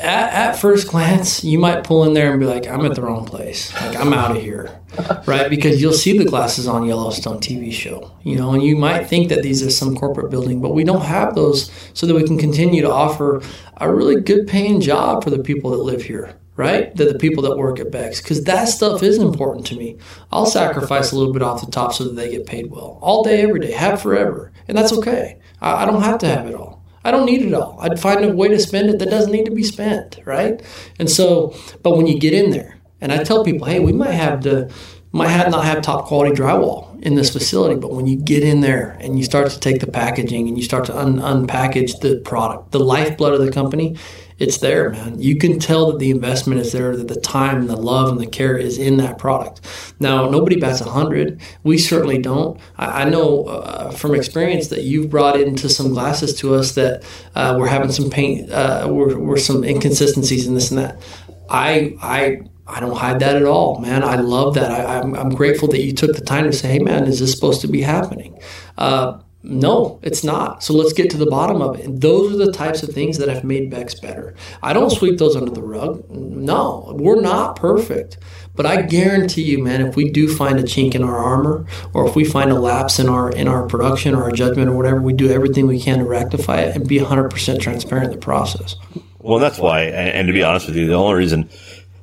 at, 0.00 0.32
at 0.32 0.58
first 0.58 0.88
glance, 0.88 1.44
you 1.44 1.60
might 1.60 1.84
pull 1.84 2.02
in 2.04 2.14
there 2.14 2.32
and 2.32 2.40
be 2.40 2.46
like, 2.46 2.66
"I'm 2.66 2.84
at 2.84 2.96
the 2.96 3.02
wrong 3.02 3.24
place. 3.24 3.72
Like 3.80 3.96
I'm 3.96 4.12
out 4.12 4.36
of 4.36 4.42
here," 4.42 4.80
right? 5.26 5.48
Because 5.48 5.80
you'll 5.80 5.92
see 5.92 6.18
the 6.18 6.24
glasses 6.24 6.66
on 6.66 6.84
Yellowstone 6.84 7.38
TV 7.38 7.72
show, 7.72 8.10
you 8.24 8.36
know, 8.36 8.52
and 8.52 8.62
you 8.62 8.74
might 8.74 9.04
think 9.04 9.28
that 9.28 9.44
these 9.44 9.62
are 9.62 9.70
some 9.70 9.94
corporate 9.94 10.28
building, 10.28 10.60
but 10.60 10.74
we 10.74 10.82
don't 10.82 11.04
have 11.04 11.36
those, 11.36 11.70
so 11.94 12.04
that 12.04 12.14
we 12.16 12.24
can 12.24 12.36
continue 12.36 12.82
to 12.82 12.90
offer 12.90 13.42
a 13.76 13.94
really 13.94 14.20
good 14.20 14.48
paying 14.48 14.80
job 14.80 15.22
for 15.22 15.30
the 15.30 15.38
people 15.38 15.70
that 15.70 15.82
live 15.84 16.02
here 16.02 16.34
right? 16.56 16.94
The, 16.94 17.06
the 17.06 17.18
people 17.18 17.42
that 17.44 17.56
work 17.56 17.80
at 17.80 17.90
Bex, 17.90 18.20
because 18.20 18.44
that 18.44 18.66
stuff 18.66 19.02
is 19.02 19.18
important 19.18 19.66
to 19.66 19.76
me. 19.76 19.98
I'll 20.30 20.46
sacrifice 20.46 21.12
a 21.12 21.16
little 21.16 21.32
bit 21.32 21.42
off 21.42 21.64
the 21.64 21.70
top 21.70 21.94
so 21.94 22.04
that 22.04 22.14
they 22.14 22.30
get 22.30 22.46
paid 22.46 22.70
well, 22.70 22.98
all 23.00 23.22
day, 23.24 23.42
every 23.42 23.60
day, 23.60 23.72
have 23.72 24.02
forever, 24.02 24.52
and 24.68 24.76
that's 24.76 24.92
okay. 24.92 25.38
I, 25.60 25.82
I 25.82 25.86
don't 25.86 26.02
have 26.02 26.18
to 26.18 26.28
have 26.28 26.46
it 26.46 26.54
all. 26.54 26.82
I 27.04 27.10
don't 27.10 27.26
need 27.26 27.42
it 27.42 27.54
all. 27.54 27.78
I'd 27.80 27.98
find 27.98 28.24
a 28.24 28.32
way 28.32 28.48
to 28.48 28.58
spend 28.58 28.90
it 28.90 28.98
that 29.00 29.10
doesn't 29.10 29.32
need 29.32 29.46
to 29.46 29.50
be 29.50 29.64
spent, 29.64 30.20
right? 30.24 30.62
And 30.98 31.10
so, 31.10 31.56
but 31.82 31.96
when 31.96 32.06
you 32.06 32.18
get 32.18 32.32
in 32.32 32.50
there, 32.50 32.78
and 33.00 33.12
I 33.12 33.24
tell 33.24 33.44
people, 33.44 33.66
hey, 33.66 33.80
we 33.80 33.92
might 33.92 34.12
have 34.12 34.40
to, 34.42 34.70
might 35.10 35.28
have 35.28 35.50
not 35.50 35.64
have 35.64 35.82
top 35.82 36.06
quality 36.06 36.34
drywall 36.34 37.02
in 37.02 37.16
this 37.16 37.30
facility, 37.30 37.74
but 37.74 37.92
when 37.92 38.06
you 38.06 38.16
get 38.16 38.44
in 38.44 38.60
there 38.60 38.96
and 39.00 39.18
you 39.18 39.24
start 39.24 39.50
to 39.50 39.58
take 39.58 39.80
the 39.80 39.88
packaging 39.88 40.46
and 40.46 40.56
you 40.56 40.62
start 40.62 40.84
to 40.84 40.96
un- 40.96 41.18
unpackage 41.18 42.00
the 42.00 42.20
product, 42.20 42.70
the 42.70 42.78
lifeblood 42.78 43.34
of 43.34 43.44
the 43.44 43.50
company, 43.50 43.96
it's 44.42 44.58
there, 44.58 44.90
man. 44.90 45.20
You 45.22 45.36
can 45.36 45.60
tell 45.60 45.92
that 45.92 46.00
the 46.00 46.10
investment 46.10 46.60
is 46.60 46.72
there, 46.72 46.96
that 46.96 47.06
the 47.06 47.20
time 47.20 47.58
and 47.58 47.70
the 47.70 47.76
love 47.76 48.08
and 48.08 48.20
the 48.20 48.26
care 48.26 48.56
is 48.56 48.76
in 48.76 48.96
that 48.96 49.16
product. 49.16 49.60
Now, 50.00 50.28
nobody 50.28 50.56
bats 50.58 50.80
a 50.80 50.90
hundred. 50.90 51.40
We 51.62 51.78
certainly 51.78 52.18
don't. 52.18 52.58
I, 52.76 53.02
I 53.02 53.08
know 53.08 53.44
uh, 53.44 53.92
from 53.92 54.16
experience 54.16 54.66
that 54.68 54.82
you've 54.82 55.10
brought 55.10 55.40
into 55.40 55.68
some 55.68 55.90
glasses 55.90 56.34
to 56.40 56.56
us 56.56 56.72
that 56.74 57.04
uh, 57.36 57.54
we're 57.56 57.68
having 57.68 57.92
some 57.92 58.10
paint, 58.10 58.50
uh, 58.50 58.88
were, 58.90 59.16
were 59.16 59.38
some 59.38 59.62
inconsistencies 59.62 60.48
in 60.48 60.54
this 60.54 60.72
and 60.72 60.80
that. 60.80 61.00
I, 61.48 61.96
I, 62.02 62.40
I 62.66 62.80
don't 62.80 62.96
hide 62.96 63.20
that 63.20 63.36
at 63.36 63.44
all, 63.44 63.78
man. 63.78 64.02
I 64.02 64.16
love 64.16 64.54
that. 64.54 64.72
I, 64.72 64.98
I'm, 64.98 65.14
I'm 65.14 65.30
grateful 65.30 65.68
that 65.68 65.82
you 65.82 65.92
took 65.92 66.16
the 66.16 66.24
time 66.24 66.46
to 66.46 66.52
say, 66.52 66.68
"Hey, 66.72 66.78
man, 66.80 67.04
is 67.04 67.20
this 67.20 67.32
supposed 67.32 67.60
to 67.60 67.68
be 67.68 67.82
happening?" 67.82 68.40
Uh, 68.78 69.18
no, 69.44 69.98
it's 70.02 70.22
not. 70.22 70.62
So 70.62 70.72
let's 70.72 70.92
get 70.92 71.10
to 71.10 71.16
the 71.16 71.26
bottom 71.26 71.60
of 71.60 71.78
it. 71.78 71.86
And 71.86 72.00
those 72.00 72.32
are 72.32 72.36
the 72.36 72.52
types 72.52 72.82
of 72.82 72.90
things 72.90 73.18
that 73.18 73.28
have 73.28 73.42
made 73.42 73.70
Bex 73.70 73.94
better. 73.94 74.34
I 74.62 74.72
don't 74.72 74.90
sweep 74.90 75.18
those 75.18 75.34
under 75.34 75.50
the 75.50 75.62
rug. 75.62 76.06
Mm, 76.08 76.42
no, 76.42 76.94
we're 76.96 77.20
not 77.20 77.56
perfect. 77.56 78.18
But 78.54 78.66
I 78.66 78.82
guarantee 78.82 79.42
you, 79.42 79.62
man, 79.62 79.80
if 79.80 79.96
we 79.96 80.10
do 80.10 80.32
find 80.32 80.60
a 80.60 80.62
chink 80.62 80.94
in 80.94 81.02
our 81.02 81.16
armor, 81.16 81.66
or 81.92 82.06
if 82.06 82.14
we 82.14 82.24
find 82.24 82.50
a 82.50 82.60
lapse 82.60 82.98
in 82.98 83.08
our 83.08 83.30
in 83.30 83.48
our 83.48 83.66
production 83.66 84.14
or 84.14 84.24
our 84.24 84.32
judgment 84.32 84.68
or 84.68 84.76
whatever, 84.76 85.00
we 85.00 85.12
do 85.12 85.30
everything 85.30 85.66
we 85.66 85.80
can 85.80 85.98
to 85.98 86.04
rectify 86.04 86.60
it 86.60 86.76
and 86.76 86.86
be 86.86 86.98
100% 86.98 87.60
transparent 87.60 88.06
in 88.06 88.12
the 88.12 88.18
process. 88.18 88.76
Well, 89.18 89.38
that's 89.38 89.58
why, 89.58 89.82
and, 89.84 90.08
and 90.08 90.26
to 90.26 90.32
be 90.32 90.42
honest 90.42 90.66
with 90.66 90.76
you, 90.76 90.86
the 90.86 90.94
only 90.94 91.16
reason. 91.16 91.48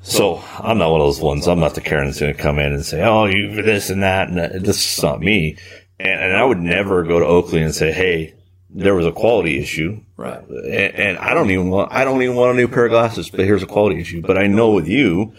So 0.02 0.42
I'm 0.58 0.78
not 0.78 0.92
one 0.92 1.02
of 1.02 1.08
those 1.08 1.20
ones. 1.20 1.48
I'm 1.48 1.60
not 1.60 1.76
the 1.76 1.82
Karen 1.82 2.08
that's 2.08 2.20
going 2.20 2.34
to 2.34 2.42
come 2.42 2.58
in 2.58 2.74
and 2.74 2.86
say, 2.86 3.04
"Oh, 3.04 3.26
you 3.26 3.62
this 3.62 3.90
and 3.90 4.02
that," 4.02 4.30
and 4.30 4.38
that. 4.38 4.64
this 4.64 4.98
is 4.98 5.04
not 5.04 5.20
me. 5.20 5.58
And, 6.00 6.22
and 6.22 6.38
I 6.38 6.44
would 6.44 6.60
never 6.60 7.04
go 7.04 7.20
to 7.20 7.26
Oakley 7.26 7.62
and 7.62 7.74
say, 7.76 7.92
"Hey, 7.92 8.34
there 8.70 8.96
was 8.96 9.06
a 9.06 9.12
quality 9.12 9.60
issue," 9.60 10.02
Right. 10.18 10.42
and, 10.48 10.96
and 10.96 11.18
I 11.18 11.34
don't 11.34 11.52
even 11.52 11.70
want 11.70 11.92
I 11.92 12.04
don't 12.06 12.22
even 12.22 12.36
want 12.36 12.52
a 12.52 12.56
new 12.56 12.68
pair 12.68 12.86
of 12.86 12.92
glasses, 12.92 13.30
but 13.30 13.42
here's 13.42 13.64
a 13.64 13.68
quality 13.68 14.00
issue. 14.00 14.22
But 14.22 14.38
I 14.38 14.48
know 14.48 14.72
with 14.72 14.88
you, 14.88 15.34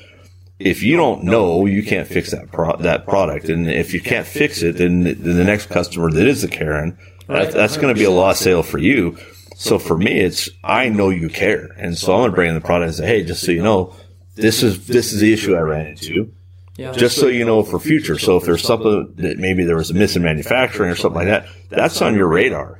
if 0.58 0.82
you 0.82 0.96
don't 0.96 1.24
know, 1.24 1.64
you 1.66 1.82
can't 1.82 2.06
fix 2.06 2.30
that 2.32 2.50
pro- 2.52 2.76
that 2.76 3.06
product, 3.06 3.48
and 3.48 3.68
if 3.70 3.94
you 3.94 4.00
can't 4.00 4.26
fix 4.26 4.62
it, 4.62 4.76
then, 4.76 5.04
the- 5.04 5.14
then 5.14 5.36
the 5.36 5.44
next 5.44 5.66
customer 5.70 6.10
that 6.10 6.26
is 6.26 6.42
the 6.42 6.48
Karen, 6.48 6.98
that, 7.28 7.52
that's 7.52 7.76
going 7.76 7.94
to 7.94 7.98
be 7.98 8.04
a 8.04 8.10
lost 8.10 8.42
sale 8.42 8.62
for 8.62 8.78
you. 8.78 9.16
So 9.56 9.78
for 9.78 9.96
me, 9.96 10.20
it's 10.20 10.48
I 10.64 10.88
know 10.88 11.08
you 11.10 11.28
care, 11.30 11.68
and 11.78 11.96
so 11.96 12.12
I'm 12.12 12.20
going 12.20 12.30
to 12.32 12.34
bring 12.34 12.48
in 12.50 12.54
the 12.54 12.60
product 12.60 12.88
and 12.88 12.96
say, 12.96 13.06
hey, 13.06 13.24
just 13.24 13.44
so 13.44 13.52
you 13.52 13.62
know, 13.62 13.94
this 14.34 14.62
is 14.62 14.86
this 14.86 15.12
is 15.12 15.20
the 15.20 15.32
issue 15.32 15.54
I 15.54 15.60
ran 15.60 15.86
into. 15.86 16.32
Yeah. 16.76 16.92
Just 16.92 17.18
so 17.18 17.26
you 17.26 17.44
know 17.44 17.62
for 17.62 17.78
future. 17.78 18.18
So 18.18 18.36
if 18.36 18.44
there's 18.44 18.62
something 18.62 19.12
that 19.16 19.38
maybe 19.38 19.64
there 19.64 19.76
was 19.76 19.90
a 19.90 19.94
miss 19.94 20.16
in 20.16 20.22
manufacturing 20.22 20.90
or 20.90 20.96
something 20.96 21.26
like 21.26 21.28
that, 21.28 21.46
that's 21.68 22.00
on 22.00 22.14
your 22.14 22.28
radar. 22.28 22.78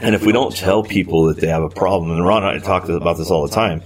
And 0.00 0.14
if 0.14 0.24
we 0.24 0.32
don't 0.32 0.54
tell 0.56 0.82
people 0.82 1.26
that 1.26 1.38
they 1.38 1.48
have 1.48 1.62
a 1.62 1.68
problem, 1.68 2.10
and 2.10 2.24
Ron 2.24 2.44
and 2.44 2.62
I 2.62 2.64
talk 2.64 2.88
about 2.88 3.18
this 3.18 3.30
all 3.30 3.46
the 3.46 3.54
time, 3.54 3.82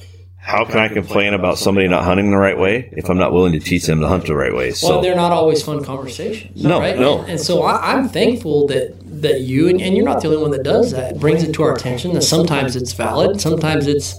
how 0.47 0.64
can 0.64 0.78
I 0.78 0.86
complain 0.86 1.34
about 1.34 1.59
somebody 1.59 1.88
not 1.88 2.05
hunting 2.05 2.30
the 2.30 2.36
right 2.36 2.56
way 2.56 2.88
if 2.93 3.10
I'm 3.10 3.18
not 3.18 3.32
willing 3.32 3.52
to 3.55 3.59
teach 3.59 3.84
them 3.86 4.01
to 4.01 4.06
hunt 4.06 4.26
the 4.26 4.36
right 4.36 4.55
way? 4.55 4.70
So 4.70 4.88
well, 4.88 5.02
they're 5.02 5.16
not 5.16 5.32
always 5.32 5.60
fun 5.60 5.82
conversations. 5.82 6.62
No, 6.62 6.78
right? 6.78 6.97
no. 6.97 7.18
And, 7.18 7.30
and 7.30 7.40
so 7.40 7.64
I, 7.64 7.94
I'm 7.94 8.09
thankful 8.09 8.68
that 8.68 8.94
that 9.22 9.40
you 9.40 9.68
and, 9.68 9.80
and 9.80 9.97
you're 9.97 10.05
not 10.05 10.22
the 10.22 10.28
only 10.28 10.40
one 10.40 10.52
that 10.52 10.62
does 10.62 10.93
that. 10.93 11.18
Brings 11.18 11.43
it 11.43 11.52
to 11.55 11.64
our 11.64 11.74
attention. 11.74 12.12
that 12.12 12.22
sometimes 12.22 12.76
it's 12.76 12.93
valid. 12.93 13.40
Sometimes 13.40 13.88
it's 13.88 14.14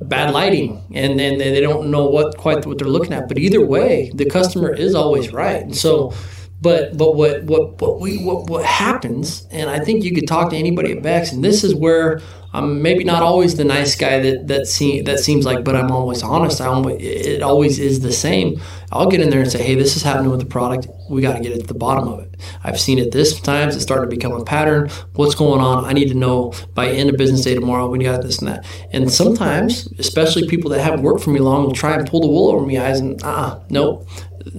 bad 0.00 0.32
lighting, 0.32 0.82
and 0.94 1.18
then 1.18 1.38
they, 1.38 1.60
don't 1.60 1.90
know 1.90 2.06
what 2.06 2.36
quite 2.36 2.64
what 2.66 2.78
they're 2.78 2.88
looking 2.88 3.12
at. 3.12 3.28
But 3.28 3.38
either 3.38 3.64
way, 3.64 4.10
the 4.14 4.28
customer 4.28 4.72
is 4.72 4.94
always 4.94 5.32
right. 5.32 5.62
And 5.62 5.76
so. 5.76 6.14
But 6.60 6.96
but 6.96 7.16
what 7.16 7.42
what 7.42 7.80
what 7.82 7.98
we 7.98 8.24
what, 8.24 8.48
what 8.48 8.64
happens, 8.64 9.48
and 9.50 9.68
I 9.68 9.80
think 9.80 10.04
you 10.04 10.14
could 10.14 10.28
talk 10.28 10.50
to 10.50 10.56
anybody 10.56 10.92
at 10.92 11.02
Bex, 11.02 11.32
and 11.32 11.42
this 11.42 11.64
is 11.64 11.74
where 11.74 12.20
I'm 12.54 12.82
maybe 12.82 13.02
not 13.02 13.22
always 13.22 13.56
the 13.56 13.64
nice 13.64 13.96
guy 13.96 14.20
that 14.20 14.46
that 14.48 14.66
seem, 14.68 15.04
that 15.04 15.18
seems 15.20 15.46
like, 15.46 15.64
but 15.64 15.74
I'm 15.74 15.90
always 15.90 16.22
honest. 16.22 16.60
I 16.60 16.66
always, 16.66 17.02
it 17.02 17.42
always 17.42 17.78
is 17.78 18.00
the 18.00 18.12
same. 18.12 18.60
I'll 18.92 19.08
get 19.08 19.20
in 19.20 19.30
there 19.30 19.40
and 19.40 19.50
say, 19.50 19.62
hey, 19.62 19.74
this 19.74 19.96
is 19.96 20.02
happening 20.02 20.30
with 20.30 20.40
the 20.40 20.46
product. 20.46 20.86
We 21.10 21.22
got 21.22 21.32
to 21.32 21.40
get 21.40 21.58
at 21.58 21.66
the 21.66 21.74
bottom 21.74 22.08
of 22.08 22.20
it. 22.20 22.31
I've 22.64 22.80
seen 22.80 22.98
it 22.98 23.12
this 23.12 23.40
times. 23.40 23.74
It's 23.74 23.84
starting 23.84 24.08
to 24.08 24.16
become 24.16 24.32
a 24.32 24.44
pattern. 24.44 24.90
What's 25.14 25.34
going 25.34 25.60
on? 25.60 25.84
I 25.84 25.92
need 25.92 26.08
to 26.08 26.14
know 26.14 26.52
by 26.74 26.88
end 26.88 27.10
of 27.10 27.16
business 27.16 27.42
day 27.42 27.54
tomorrow. 27.54 27.88
We 27.88 27.98
got 27.98 28.22
this 28.22 28.38
and 28.38 28.48
that. 28.48 28.64
And 28.92 29.10
sometimes, 29.10 29.86
especially 29.98 30.48
people 30.48 30.70
that 30.70 30.80
haven't 30.80 31.02
worked 31.02 31.22
for 31.22 31.30
me 31.30 31.40
long, 31.40 31.64
will 31.64 31.72
try 31.72 31.94
and 31.94 32.08
pull 32.08 32.20
the 32.20 32.28
wool 32.28 32.50
over 32.50 32.66
my 32.66 32.78
eyes 32.78 33.00
and 33.00 33.20
ah, 33.24 33.52
uh-uh, 33.52 33.62
nope, 33.70 34.08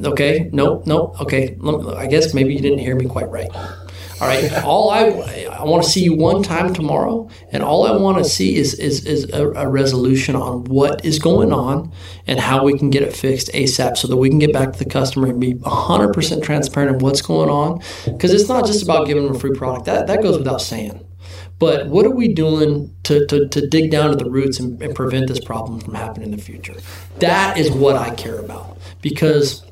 okay, 0.03 0.49
nope, 0.51 0.85
nope, 0.85 1.19
okay. 1.21 1.57
I 1.97 2.07
guess 2.07 2.33
maybe 2.33 2.53
you 2.53 2.61
didn't 2.61 2.79
hear 2.79 2.95
me 2.95 3.05
quite 3.05 3.29
right. 3.29 3.49
All 4.23 4.29
right. 4.29 4.63
All 4.63 4.89
I 4.89 5.03
I 5.59 5.65
want 5.65 5.83
to 5.83 5.89
see 5.89 6.01
you 6.01 6.15
one 6.15 6.43
time 6.43 6.73
tomorrow, 6.73 7.29
and 7.51 7.61
all 7.61 7.85
I 7.85 7.91
want 7.91 8.19
to 8.19 8.23
see 8.23 8.55
is 8.55 8.73
is, 8.75 9.05
is 9.05 9.29
a, 9.31 9.49
a, 9.51 9.67
resolution 9.67 10.35
on 10.37 10.63
what 10.63 11.03
is 11.03 11.19
going 11.19 11.51
on 11.51 11.91
and 12.25 12.39
how 12.39 12.63
we 12.63 12.77
can 12.77 12.89
get 12.89 13.03
it 13.03 13.13
fixed 13.13 13.51
ASAP, 13.53 13.97
so 13.97 14.07
that 14.07 14.15
we 14.15 14.29
can 14.29 14.39
get 14.39 14.53
back 14.53 14.71
to 14.71 14.79
the 14.79 14.89
customer 14.89 15.27
and 15.27 15.41
be 15.41 15.55
100 15.55 16.13
percent 16.13 16.41
transparent 16.41 16.95
of 16.95 17.01
what's 17.01 17.21
going 17.21 17.49
on. 17.49 17.81
Because 18.05 18.33
it's 18.33 18.47
not 18.47 18.65
just 18.65 18.81
about 18.81 19.07
giving 19.07 19.25
them 19.25 19.35
a 19.35 19.39
free 19.39 19.55
product. 19.55 19.87
That 19.87 20.07
that 20.07 20.21
goes 20.21 20.37
without 20.37 20.61
saying. 20.61 21.05
But 21.59 21.87
what 21.87 22.05
are 22.05 22.15
we 22.15 22.33
doing 22.33 22.93
to, 23.03 23.25
to, 23.27 23.47
to 23.47 23.67
dig 23.67 23.91
down 23.91 24.09
to 24.09 24.15
the 24.15 24.29
roots 24.29 24.59
and, 24.59 24.81
and 24.81 24.93
prevent 24.95 25.27
this 25.27 25.39
problem 25.39 25.79
from 25.79 25.93
happening 25.93 26.31
in 26.31 26.35
the 26.37 26.41
future? 26.41 26.75
That 27.19 27.57
is 27.57 27.71
what 27.71 27.95
I 27.95 28.13
care 28.15 28.39
about 28.39 28.77
because 29.01 29.63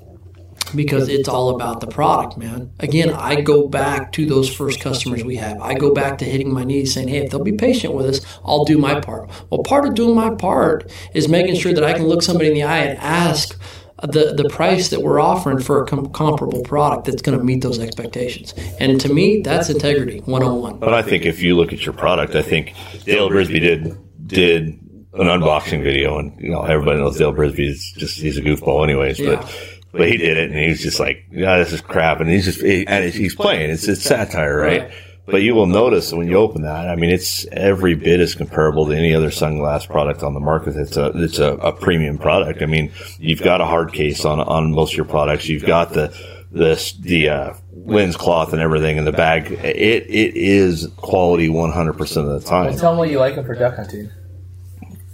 because 0.76 1.08
it's 1.10 1.28
all 1.28 1.56
about 1.56 1.82
the 1.82 1.88
product, 1.88 2.38
man. 2.38 2.72
Again, 2.80 3.10
I 3.12 3.42
go 3.42 3.68
back 3.68 4.12
to 4.14 4.26
those 4.26 4.54
first 4.54 4.80
customers 4.80 5.24
we 5.24 5.36
have. 5.38 5.60
I 5.62 5.74
go 5.74 5.94
back 5.94 6.18
to 6.20 6.26
hitting 6.26 6.54
my 6.54 6.64
knees 6.64 6.94
saying, 6.94 7.08
hey, 7.08 7.18
if 7.18 7.32
they'll 7.32 7.44
be 7.44 7.52
patient 7.52 7.94
with 7.94 8.06
us, 8.06 8.40
I'll 8.44 8.66
do 8.66 8.78
my 8.78 9.00
part. 9.00 9.30
Well, 9.50 9.64
part 9.64 9.86
of 9.86 9.96
doing 9.96 10.16
my 10.16 10.34
part 10.36 10.92
is 11.14 11.28
making 11.28 11.56
sure 11.56 11.74
that 11.74 11.84
I 11.84 11.94
can 11.94 12.06
look 12.06 12.22
somebody 12.22 12.50
in 12.50 12.54
the 12.54 12.64
eye 12.64 12.80
and 12.80 12.98
ask 13.00 13.60
the, 14.02 14.34
the 14.36 14.50
price 14.50 14.90
that 14.90 15.02
we're 15.02 15.20
offering 15.20 15.60
for 15.60 15.84
a 15.84 15.86
com- 15.86 16.12
comparable 16.12 16.62
product 16.64 17.06
that's 17.06 17.22
going 17.22 17.38
to 17.38 17.44
meet 17.44 17.62
those 17.62 17.80
expectations. 17.80 18.54
And 18.80 19.00
to 19.02 19.14
me, 19.14 19.42
that's 19.42 19.70
integrity 19.70 20.20
101. 20.22 20.80
But 20.80 20.94
I 20.94 21.02
think 21.02 21.26
if 21.26 21.42
you 21.42 21.56
look 21.56 21.72
at 21.72 21.86
your 21.86 21.94
product, 21.94 22.36
I 22.36 22.42
think 22.42 22.74
Dale 23.06 23.30
Brisby 23.30 23.60
did 23.60 23.98
did 24.28 24.68
an 25.14 25.28
unboxing 25.28 25.84
video, 25.84 26.18
and 26.18 26.40
you 26.40 26.50
know 26.50 26.62
everybody 26.64 27.00
knows 27.00 27.18
Dale 27.18 27.34
Brisby 27.34 27.68
is 27.68 27.94
just 27.98 28.18
he's 28.18 28.38
a 28.38 28.42
goofball, 28.42 28.84
anyways. 28.84 29.20
Yeah. 29.20 29.48
But 29.92 30.00
but 30.00 30.10
he 30.10 30.18
did 30.18 30.38
it, 30.38 30.52
and 30.52 30.60
he's 30.60 30.82
just 30.82 31.00
like, 31.00 31.26
"Yeah, 31.32 31.58
this 31.58 31.74
is 31.74 31.82
crap," 31.82 32.20
and 32.20 32.30
he's 32.30 32.46
just 32.46 32.62
he, 32.62 32.88
and 32.88 33.14
he's 33.14 33.36
playing. 33.36 33.70
It's 33.70 33.88
it's 33.88 34.02
satire, 34.02 34.58
right? 34.58 34.82
right? 34.84 34.92
But 35.26 35.44
you 35.44 35.54
will 35.54 35.68
notice 35.68 36.12
when 36.12 36.28
you 36.28 36.38
open 36.38 36.64
that. 36.64 36.90
I 36.90 36.96
mean, 36.96 37.10
it's 37.10 37.46
every 37.52 37.96
bit 37.96 38.20
as 38.20 38.36
comparable 38.36 38.88
to 38.88 38.94
any 38.94 39.14
other 39.14 39.30
sunglass 39.30 39.88
product 39.88 40.24
on 40.24 40.34
the 40.34 40.40
market. 40.40 40.76
It's 40.76 40.98
a 40.98 41.12
it's 41.16 41.40
a, 41.40 41.54
a 41.54 41.72
premium 41.72 42.18
product. 42.18 42.62
I 42.62 42.66
mean, 42.66 42.92
you've 43.20 43.42
got 43.42 43.62
a 43.62 43.66
hard 43.66 43.94
case 43.94 44.26
on 44.26 44.40
on 44.40 44.74
most 44.74 44.94
of 44.94 44.98
your 44.98 45.06
products. 45.06 45.48
You've 45.48 45.66
got 45.66 45.94
the 45.94 46.08
the 46.52 46.94
the 47.00 47.30
uh, 47.30 47.54
lens 47.74 48.18
cloth 48.18 48.52
and 48.54 48.62
everything 48.62 48.98
in 48.98 49.06
the 49.06 49.12
bag. 49.12 49.52
It 49.52 50.06
it 50.10 50.36
is 50.36 50.88
quality 50.98 51.50
one 51.50 51.72
hundred 51.72 51.98
percent 51.98 52.28
of 52.28 52.42
the 52.42 52.48
time. 52.48 52.68
Well, 52.68 52.78
tell 52.78 52.94
me 52.94 53.00
what 53.00 53.10
you 53.10 53.20
like 53.20 53.36
them 53.36 53.46
for 53.46 53.56
duck 53.56 53.76
hunting. 53.76 54.10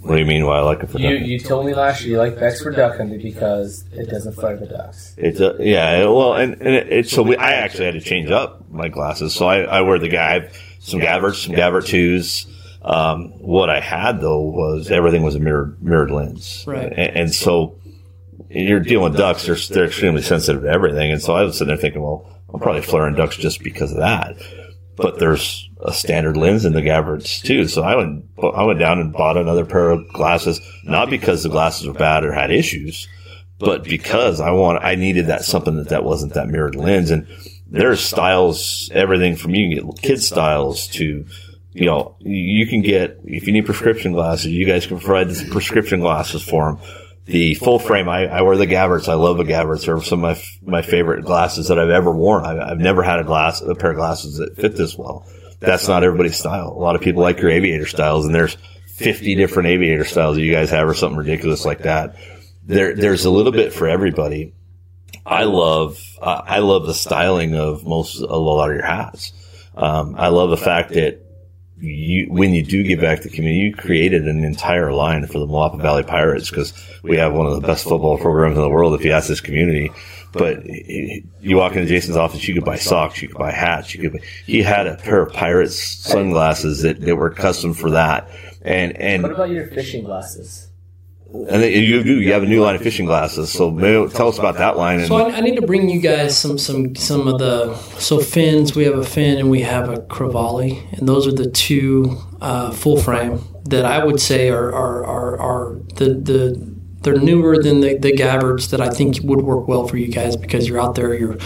What 0.00 0.14
do 0.14 0.20
you 0.20 0.26
mean? 0.26 0.46
Why 0.46 0.58
I 0.58 0.60
like 0.60 0.82
it 0.82 0.90
for 0.90 0.98
you? 0.98 1.18
duck? 1.18 1.26
You 1.26 1.40
told 1.40 1.66
me 1.66 1.74
last 1.74 2.02
year 2.02 2.12
you 2.12 2.18
like 2.18 2.38
Bex 2.38 2.62
for 2.62 2.70
duck 2.70 2.96
hunting 2.96 3.20
because 3.20 3.84
it 3.92 4.08
doesn't 4.08 4.34
flare 4.34 4.56
the 4.56 4.66
ducks. 4.66 5.14
It's 5.18 5.40
a, 5.40 5.56
yeah. 5.58 6.04
Well, 6.04 6.34
and, 6.34 6.54
and 6.54 6.74
it, 6.74 6.92
it, 6.92 7.08
so 7.08 7.22
we, 7.22 7.36
I 7.36 7.52
actually 7.52 7.86
had 7.86 7.94
to 7.94 8.00
change 8.00 8.30
up 8.30 8.70
my 8.70 8.88
glasses. 8.88 9.34
So 9.34 9.46
I, 9.46 9.62
I 9.62 9.80
wear 9.80 9.98
the 9.98 10.08
guy 10.08 10.50
some 10.78 11.00
Gaverts, 11.00 11.44
some 11.46 11.54
Gavert 11.54 11.86
twos. 11.86 12.46
Um, 12.82 13.32
what 13.40 13.70
I 13.70 13.80
had 13.80 14.20
though 14.20 14.40
was 14.40 14.90
everything 14.90 15.22
was 15.22 15.34
a 15.34 15.40
mirrored 15.40 15.82
mirrored 15.82 16.10
lens, 16.10 16.64
right? 16.66 16.92
And, 16.92 17.16
and 17.16 17.34
so 17.34 17.78
you're 18.48 18.80
dealing 18.80 19.10
with 19.10 19.18
ducks; 19.18 19.46
they're 19.46 19.56
they're 19.56 19.86
extremely 19.86 20.22
sensitive 20.22 20.62
to 20.62 20.68
everything. 20.68 21.10
And 21.10 21.20
so 21.20 21.34
I 21.34 21.42
was 21.42 21.58
sitting 21.58 21.68
there 21.68 21.76
thinking, 21.76 22.02
well, 22.02 22.26
I'm 22.52 22.60
probably 22.60 22.82
flaring 22.82 23.14
ducks 23.14 23.36
just 23.36 23.62
because 23.62 23.90
of 23.90 23.98
that. 23.98 24.36
But 24.98 25.18
there's 25.18 25.68
a 25.80 25.92
standard 25.92 26.36
lens 26.36 26.64
in 26.64 26.72
the 26.72 26.82
Gaverts 26.82 27.40
too. 27.42 27.68
So 27.68 27.82
I 27.82 27.96
went, 27.96 28.24
I 28.42 28.64
went 28.64 28.78
down 28.78 28.98
and 28.98 29.12
bought 29.12 29.36
another 29.36 29.64
pair 29.64 29.90
of 29.90 30.12
glasses, 30.12 30.60
not 30.84 31.08
because 31.08 31.42
the 31.42 31.48
glasses 31.48 31.86
were 31.86 31.92
bad 31.92 32.24
or 32.24 32.32
had 32.32 32.50
issues, 32.50 33.08
but 33.58 33.84
because 33.84 34.40
I 34.40 34.50
want, 34.50 34.84
I 34.84 34.96
needed 34.96 35.26
that 35.26 35.44
something 35.44 35.76
that 35.76 35.90
that 35.90 36.04
wasn't 36.04 36.34
that 36.34 36.48
mirrored 36.48 36.74
lens. 36.74 37.10
And 37.10 37.26
there's 37.68 38.00
styles, 38.00 38.90
everything 38.92 39.36
from 39.36 39.54
you 39.54 39.76
can 39.76 39.88
get 39.90 40.02
kid 40.02 40.22
styles 40.22 40.88
to, 40.88 41.24
you 41.72 41.86
know, 41.86 42.16
you 42.18 42.66
can 42.66 42.82
get, 42.82 43.20
if 43.24 43.46
you 43.46 43.52
need 43.52 43.66
prescription 43.66 44.12
glasses, 44.12 44.46
you 44.46 44.66
guys 44.66 44.86
can 44.86 44.98
provide 44.98 45.28
the 45.28 45.48
prescription 45.50 46.00
glasses 46.00 46.42
for 46.42 46.72
them 46.72 46.84
the 47.28 47.54
full 47.54 47.78
frame. 47.78 48.08
I, 48.08 48.26
I 48.26 48.42
wear 48.42 48.56
the 48.56 48.66
Gaverts. 48.66 49.08
I 49.08 49.14
love 49.14 49.36
the 49.36 49.44
Gaverts. 49.44 49.86
They're 49.86 50.00
some 50.02 50.24
of 50.24 50.42
my 50.62 50.80
my 50.80 50.82
favorite 50.82 51.24
glasses 51.24 51.68
that 51.68 51.78
I've 51.78 51.90
ever 51.90 52.10
worn. 52.10 52.44
I, 52.44 52.68
have 52.68 52.78
never 52.78 53.02
had 53.02 53.20
a 53.20 53.24
glass, 53.24 53.60
a 53.60 53.74
pair 53.74 53.90
of 53.90 53.96
glasses 53.96 54.38
that 54.38 54.56
fit 54.56 54.76
this 54.76 54.96
well 54.96 55.26
that's 55.60 55.88
not 55.88 56.04
everybody's 56.04 56.38
style. 56.38 56.68
A 56.68 56.80
lot 56.80 56.96
of 56.96 57.02
people 57.02 57.22
like 57.22 57.40
your 57.40 57.50
aviator 57.50 57.86
styles, 57.86 58.24
and 58.24 58.34
there's 58.34 58.56
50 58.96 59.34
different 59.34 59.68
aviator 59.68 60.04
styles 60.04 60.36
that 60.36 60.42
you 60.42 60.52
guys 60.52 60.70
have, 60.70 60.88
or 60.88 60.94
something 60.94 61.18
ridiculous 61.18 61.64
like 61.64 61.80
that. 61.80 62.16
There, 62.64 62.94
there's 62.94 63.24
a 63.24 63.30
little 63.30 63.52
bit 63.52 63.72
for 63.72 63.88
everybody. 63.88 64.54
I 65.24 65.44
love, 65.44 66.00
uh, 66.20 66.42
I 66.44 66.60
love 66.60 66.86
the 66.86 66.94
styling 66.94 67.54
of 67.54 67.84
most, 67.84 68.22
of 68.22 68.30
a 68.30 68.36
lot 68.36 68.70
of 68.70 68.76
your 68.76 68.84
hats. 68.84 69.32
Um, 69.74 70.14
I 70.16 70.28
love 70.28 70.50
the 70.50 70.56
fact 70.56 70.90
that 70.90 71.27
you, 71.80 72.26
when 72.30 72.54
you 72.54 72.62
do 72.62 72.82
get 72.82 73.00
back 73.00 73.20
to 73.22 73.28
the 73.28 73.34
community, 73.34 73.66
you 73.66 73.74
created 73.74 74.26
an 74.26 74.44
entire 74.44 74.92
line 74.92 75.26
for 75.26 75.38
the 75.38 75.46
Moapa 75.46 75.80
Valley 75.80 76.02
Pirates 76.02 76.50
because 76.50 76.72
we 77.02 77.16
have 77.16 77.32
one 77.32 77.46
of 77.46 77.54
the 77.54 77.66
best 77.66 77.84
football 77.84 78.18
programs 78.18 78.56
in 78.56 78.62
the 78.62 78.68
world. 78.68 78.94
If 78.94 79.04
you 79.04 79.12
ask 79.12 79.28
this 79.28 79.40
community, 79.40 79.90
but 80.32 80.64
you 80.66 81.56
walk 81.56 81.72
into 81.74 81.86
Jason's 81.86 82.16
office, 82.16 82.46
you 82.46 82.54
could 82.54 82.64
buy 82.64 82.76
socks, 82.76 83.22
you 83.22 83.28
could 83.28 83.38
buy 83.38 83.52
hats, 83.52 83.94
you 83.94 84.00
could. 84.00 84.12
Buy, 84.14 84.26
he 84.46 84.62
had 84.62 84.86
a 84.86 84.96
pair 84.96 85.22
of 85.22 85.32
Pirates 85.32 85.82
sunglasses 85.82 86.82
that, 86.82 87.00
that 87.00 87.16
were 87.16 87.30
custom 87.30 87.74
for 87.74 87.90
that. 87.90 88.28
And 88.62 88.96
and 88.96 89.22
what 89.22 89.32
about 89.32 89.50
your 89.50 89.68
fishing 89.68 90.04
glasses? 90.04 90.67
And 91.30 91.62
you 91.62 92.02
do. 92.02 92.20
You 92.20 92.32
have 92.32 92.42
a 92.42 92.46
new 92.46 92.62
line 92.62 92.74
of 92.74 92.80
fishing 92.80 93.04
glasses. 93.04 93.52
So 93.52 93.70
maybe 93.70 94.10
tell 94.10 94.28
us 94.28 94.38
about 94.38 94.56
that 94.56 94.78
line. 94.78 95.06
so 95.06 95.16
I, 95.16 95.36
I, 95.36 95.40
need 95.40 95.56
to 95.56 95.66
bring 95.66 95.90
you 95.90 96.00
guys 96.00 96.38
some 96.38 96.56
some 96.56 96.96
some 96.96 97.28
of 97.28 97.38
the 97.38 97.76
so 97.98 98.18
fins. 98.18 98.74
We 98.74 98.84
have 98.84 98.96
a 98.96 99.04
fin 99.04 99.36
and 99.36 99.50
we 99.50 99.60
have 99.60 99.90
a 99.90 99.96
Crevalle, 99.96 100.98
and 100.98 101.06
those 101.06 101.26
are 101.26 101.32
the 101.32 101.50
two 101.50 102.16
uh, 102.40 102.70
full 102.70 102.98
frame 102.98 103.42
that 103.64 103.84
I 103.84 104.02
would 104.02 104.20
say 104.20 104.48
are 104.48 104.72
are, 104.72 105.04
are, 105.04 105.38
are 105.38 105.74
the 105.96 106.14
the 106.14 106.78
they're 107.02 107.16
newer 107.16 107.62
than 107.62 107.80
the, 107.80 107.98
the 107.98 108.12
Gaverts 108.12 108.70
that 108.70 108.80
I 108.80 108.88
think 108.88 109.18
would 109.22 109.42
work 109.42 109.68
well 109.68 109.86
for 109.86 109.98
you 109.98 110.08
guys 110.08 110.36
because 110.36 110.66
you're 110.66 110.80
out 110.80 110.94
there, 110.94 111.14
you're 111.14 111.38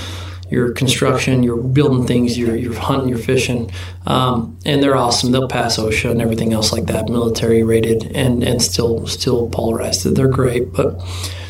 you're 0.53 0.73
construction, 0.73 1.43
you're 1.43 1.57
building 1.57 2.07
things, 2.07 2.39
you're, 2.39 2.55
you're 2.55 2.75
hunting, 2.75 3.09
you're 3.09 3.19
fishing, 3.19 3.71
um, 4.07 4.59
and 4.65 4.83
they're 4.83 4.97
awesome. 4.97 5.33
They'll 5.33 5.49
pass 5.49 5.79
OSHA 5.79 6.11
and 6.11 6.23
everything 6.23 6.53
else 6.53 6.73
like 6.73 6.87
that, 6.87 7.09
military 7.09 7.63
rated, 7.63 8.13
and 8.15 8.45
and 8.45 8.61
still 8.61 9.07
still 9.07 9.49
polarized. 9.49 10.05
They're 10.05 10.29
great, 10.29 10.73
but 10.73 11.01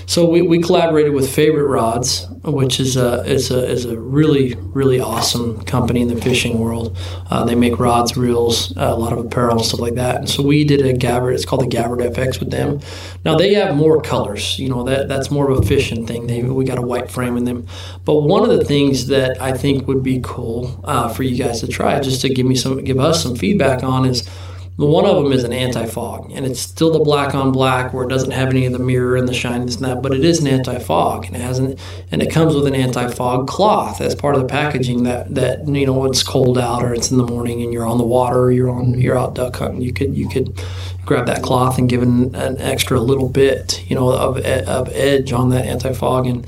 so 0.07 0.29
we, 0.29 0.43
we 0.43 0.61
collaborated 0.61 1.13
with 1.13 1.33
Favorite 1.33 1.67
Rods, 1.67 2.27
which 2.45 2.81
is 2.81 2.97
a 2.97 3.25
is 3.25 3.51
a 3.51 3.65
is 3.69 3.85
a 3.85 3.99
really 3.99 4.55
really 4.55 5.01
awesome 5.01 5.63
company 5.65 6.01
in 6.03 6.09
the 6.09 6.21
fishing 6.21 6.59
world. 6.59 6.97
Uh, 7.31 7.45
they 7.45 7.55
make 7.55 7.79
rods, 7.79 8.17
reels, 8.17 8.77
uh, 8.77 8.93
a 8.93 8.97
lot 8.97 9.13
of 9.13 9.19
apparel 9.19 9.59
and 9.59 9.67
stuff 9.67 9.81
like 9.81 9.95
that. 9.95 10.17
And 10.17 10.29
so 10.29 10.43
we 10.43 10.65
did 10.65 10.81
a 10.81 10.93
Gavert. 10.93 11.35
It's 11.35 11.45
called 11.45 11.63
the 11.63 11.77
Gavert 11.77 12.01
FX 12.15 12.41
with 12.41 12.51
them. 12.51 12.81
Now 13.25 13.37
they 13.37 13.55
have 13.55 13.77
more 13.77 14.01
colors. 14.03 14.59
You 14.59 14.69
know 14.69 14.83
that 14.85 15.09
that's 15.09 15.31
more 15.31 15.51
of 15.51 15.59
a 15.59 15.63
fishing 15.63 16.07
thing. 16.07 16.27
They 16.27 16.43
we 16.43 16.65
got 16.65 16.79
a 16.79 16.83
white 16.83 17.11
frame 17.11 17.37
in 17.37 17.45
them. 17.45 17.67
But 18.05 18.21
one 18.21 18.43
of 18.49 18.57
the 18.57 18.65
things 18.65 19.07
that 19.09 19.41
I 19.41 19.57
think 19.57 19.87
would 19.87 20.03
be 20.03 20.21
cool 20.23 20.81
uh, 20.85 21.09
for 21.09 21.23
you 21.23 21.37
guys 21.37 21.61
to 21.61 21.69
try, 21.69 21.99
just 22.01 22.21
to 22.23 22.29
give 22.29 22.47
me 22.47 22.55
some 22.55 22.83
give 22.83 22.99
us 22.99 23.23
some 23.23 23.37
feedback 23.37 23.83
on, 23.83 24.05
is 24.05 24.29
One 24.77 25.05
of 25.05 25.23
them 25.23 25.33
is 25.33 25.45
an 25.45 25.53
anti-fog, 25.53 26.33
and 26.33 26.47
it's 26.47 26.61
still 26.61 26.93
the 26.93 26.99
black 27.01 27.35
on 27.35 27.53
black 27.53 27.93
where 27.93 28.05
it 28.05 28.09
doesn't 28.09 28.31
have 28.31 28.49
any 28.49 28.65
of 28.65 28.73
the 28.73 28.79
mirror 28.79 29.17
and 29.17 29.29
the 29.29 29.35
shine 29.35 29.61
and 29.61 29.71
that, 29.71 30.01
but 30.01 30.15
it 30.15 30.25
is 30.25 30.41
an 30.41 30.47
anti-fog, 30.47 31.27
and 31.27 31.37
it 31.37 31.43
has 31.43 31.59
an, 31.59 31.77
and 32.11 32.23
it 32.23 32.31
comes 32.31 32.55
with 32.55 32.67
an 32.67 32.75
anti-fog 32.75 33.47
cloth 33.47 34.01
as 34.01 34.15
part 34.15 34.35
of 34.35 34.41
the 34.41 34.49
packaging. 34.49 35.03
That 35.03 35.35
that 35.35 35.69
you 35.69 35.87
know 35.87 36.05
it's 36.07 36.23
cold 36.23 36.57
out 36.57 36.83
or 36.83 36.95
it's 36.95 37.11
in 37.11 37.19
the 37.19 37.27
morning 37.27 37.63
and 37.63 37.73
you're 37.73 37.87
on 37.87 37.99
the 37.99 38.05
water 38.05 38.41
or 38.41 38.51
you're 38.51 38.71
on 38.71 38.99
you're 38.99 39.19
out 39.19 39.35
duck 39.35 39.57
hunting, 39.57 39.83
you 39.83 39.93
could 39.93 40.17
you 40.17 40.29
could 40.29 40.59
grab 41.05 41.27
that 41.27 41.43
cloth 41.43 41.79
and 41.79 41.89
give 41.89 42.01
it 42.01 42.09
an, 42.09 42.35
an 42.35 42.59
extra 42.61 42.99
little 42.99 43.29
bit, 43.29 43.85
you 43.89 43.95
know, 43.95 44.11
of 44.11 44.39
of 44.39 44.89
edge 44.95 45.33
on 45.33 45.51
that 45.51 45.67
anti-fog 45.67 46.27
and 46.27 46.47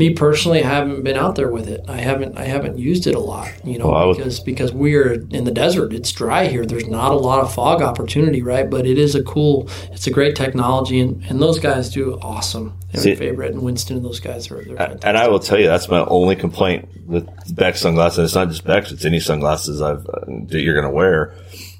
me 0.00 0.14
personally, 0.14 0.64
I 0.64 0.68
haven't 0.68 1.02
been 1.04 1.16
out 1.16 1.36
there 1.36 1.50
with 1.50 1.68
it. 1.68 1.84
I 1.86 1.98
haven't 1.98 2.36
I 2.36 2.44
haven't 2.44 2.78
used 2.78 3.06
it 3.06 3.14
a 3.14 3.20
lot, 3.20 3.48
you 3.64 3.78
know, 3.78 3.88
Well, 3.88 3.96
I 3.96 4.04
would- 4.06 4.16
because 4.16 4.40
because 4.40 4.72
we're 4.72 5.12
in 5.30 5.44
the 5.44 5.50
desert. 5.52 5.92
It's 5.92 6.10
dry 6.10 6.46
here. 6.48 6.64
There's 6.66 6.88
not 6.88 7.12
a 7.12 7.16
lot 7.16 7.40
of 7.40 7.52
fog 7.54 7.82
opportunity, 7.82 8.42
right? 8.42 8.68
But 8.68 8.86
it 8.86 8.98
is 8.98 9.14
a 9.14 9.22
cool. 9.22 9.68
It's 9.92 10.06
a 10.06 10.10
great 10.10 10.34
technology, 10.34 10.98
and, 11.00 11.22
and 11.28 11.40
those 11.40 11.58
guys 11.60 11.90
do 11.90 12.18
awesome. 12.22 12.72
They're 12.92 13.14
favorite, 13.16 13.52
and 13.52 13.62
Winston 13.62 13.96
and 13.98 14.04
those 14.04 14.18
guys 14.18 14.50
are. 14.50 14.58
And 15.04 15.16
I 15.16 15.28
will 15.28 15.38
tell 15.38 15.58
you, 15.60 15.66
that's 15.66 15.88
my 15.88 16.04
only 16.06 16.34
complaint 16.34 16.88
with 17.06 17.28
Bex 17.54 17.80
sunglasses. 17.80 18.18
And 18.18 18.24
it's 18.24 18.34
not 18.34 18.48
just 18.48 18.64
Bex; 18.64 18.90
it's 18.90 19.04
any 19.04 19.20
sunglasses 19.20 19.80
I've 19.80 20.06
uh, 20.06 20.24
that 20.48 20.60
you're 20.60 20.74
going 20.74 20.90
to 20.90 20.96
wear. 20.96 21.34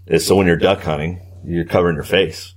Is 0.07 0.27
so 0.27 0.37
when 0.37 0.47
you're 0.47 0.57
duck 0.57 0.83
hunting, 0.83 1.21
you're 1.45 1.65
covering 1.65 1.95
your 1.97 2.05
face. 2.05 2.55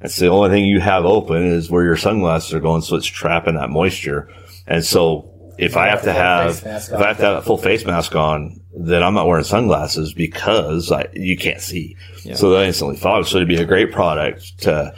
That's 0.00 0.16
the 0.16 0.28
only 0.28 0.48
thing 0.48 0.64
you 0.64 0.80
have 0.80 1.04
open 1.04 1.44
is 1.44 1.70
where 1.70 1.84
your 1.84 1.96
sunglasses 1.96 2.54
are 2.54 2.60
going, 2.60 2.80
so 2.80 2.96
it's 2.96 3.06
trapping 3.06 3.56
that 3.56 3.68
moisture. 3.70 4.28
And 4.70 4.84
so 4.84 5.54
if 5.58 5.76
I 5.76 5.88
have 5.88 6.02
to 6.02 6.12
have 6.12 6.64
mask 6.64 6.88
if 6.90 6.96
on. 6.96 7.02
I 7.02 7.08
have 7.08 7.18
to 7.18 7.24
have 7.24 7.36
a 7.36 7.42
full 7.42 7.58
face 7.58 7.84
mask 7.84 8.14
on, 8.14 8.60
then 8.72 9.02
I'm 9.02 9.12
not 9.12 9.26
wearing 9.26 9.44
sunglasses 9.44 10.14
because 10.14 10.90
I, 10.90 11.08
you 11.12 11.36
can't 11.36 11.60
see. 11.60 11.96
So 12.34 12.50
that 12.50 12.66
instantly 12.66 12.96
fogs. 12.96 13.28
So 13.28 13.36
it'd 13.36 13.48
be 13.48 13.56
a 13.56 13.66
great 13.66 13.92
product 13.92 14.60
to 14.62 14.94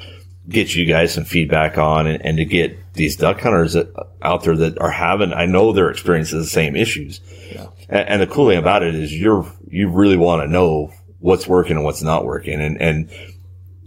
get 0.49 0.75
you 0.75 0.85
guys 0.85 1.15
some 1.15 1.25
feedback 1.25 1.79
on 1.79 2.07
and, 2.07 2.25
and 2.25 2.37
to 2.37 2.45
get 2.45 2.79
these 2.95 3.17
duck 3.17 3.41
hunters 3.41 3.73
that, 3.73 3.89
out 4.21 4.45
there 4.45 4.57
that 4.57 4.79
are 4.79 4.91
having, 4.91 5.33
I 5.33 5.47
know 5.47 5.73
they're 5.73 5.91
experiencing 5.91 6.39
the 6.39 6.47
same 6.47 6.77
issues. 6.77 7.21
And, 7.89 8.09
and 8.09 8.23
the 8.23 8.27
cool 8.27 8.49
thing 8.49 8.59
about 8.59 8.83
it 8.83 8.95
is 8.95 9.13
you're, 9.13 9.51
you 9.69 9.89
really 9.89 10.17
want 10.17 10.43
to 10.43 10.49
know 10.49 10.93
what's 11.19 11.49
working 11.49 11.77
and 11.77 11.85
what's 11.85 12.03
not 12.03 12.25
working. 12.25 12.61
And, 12.61 12.81
and 12.81 13.11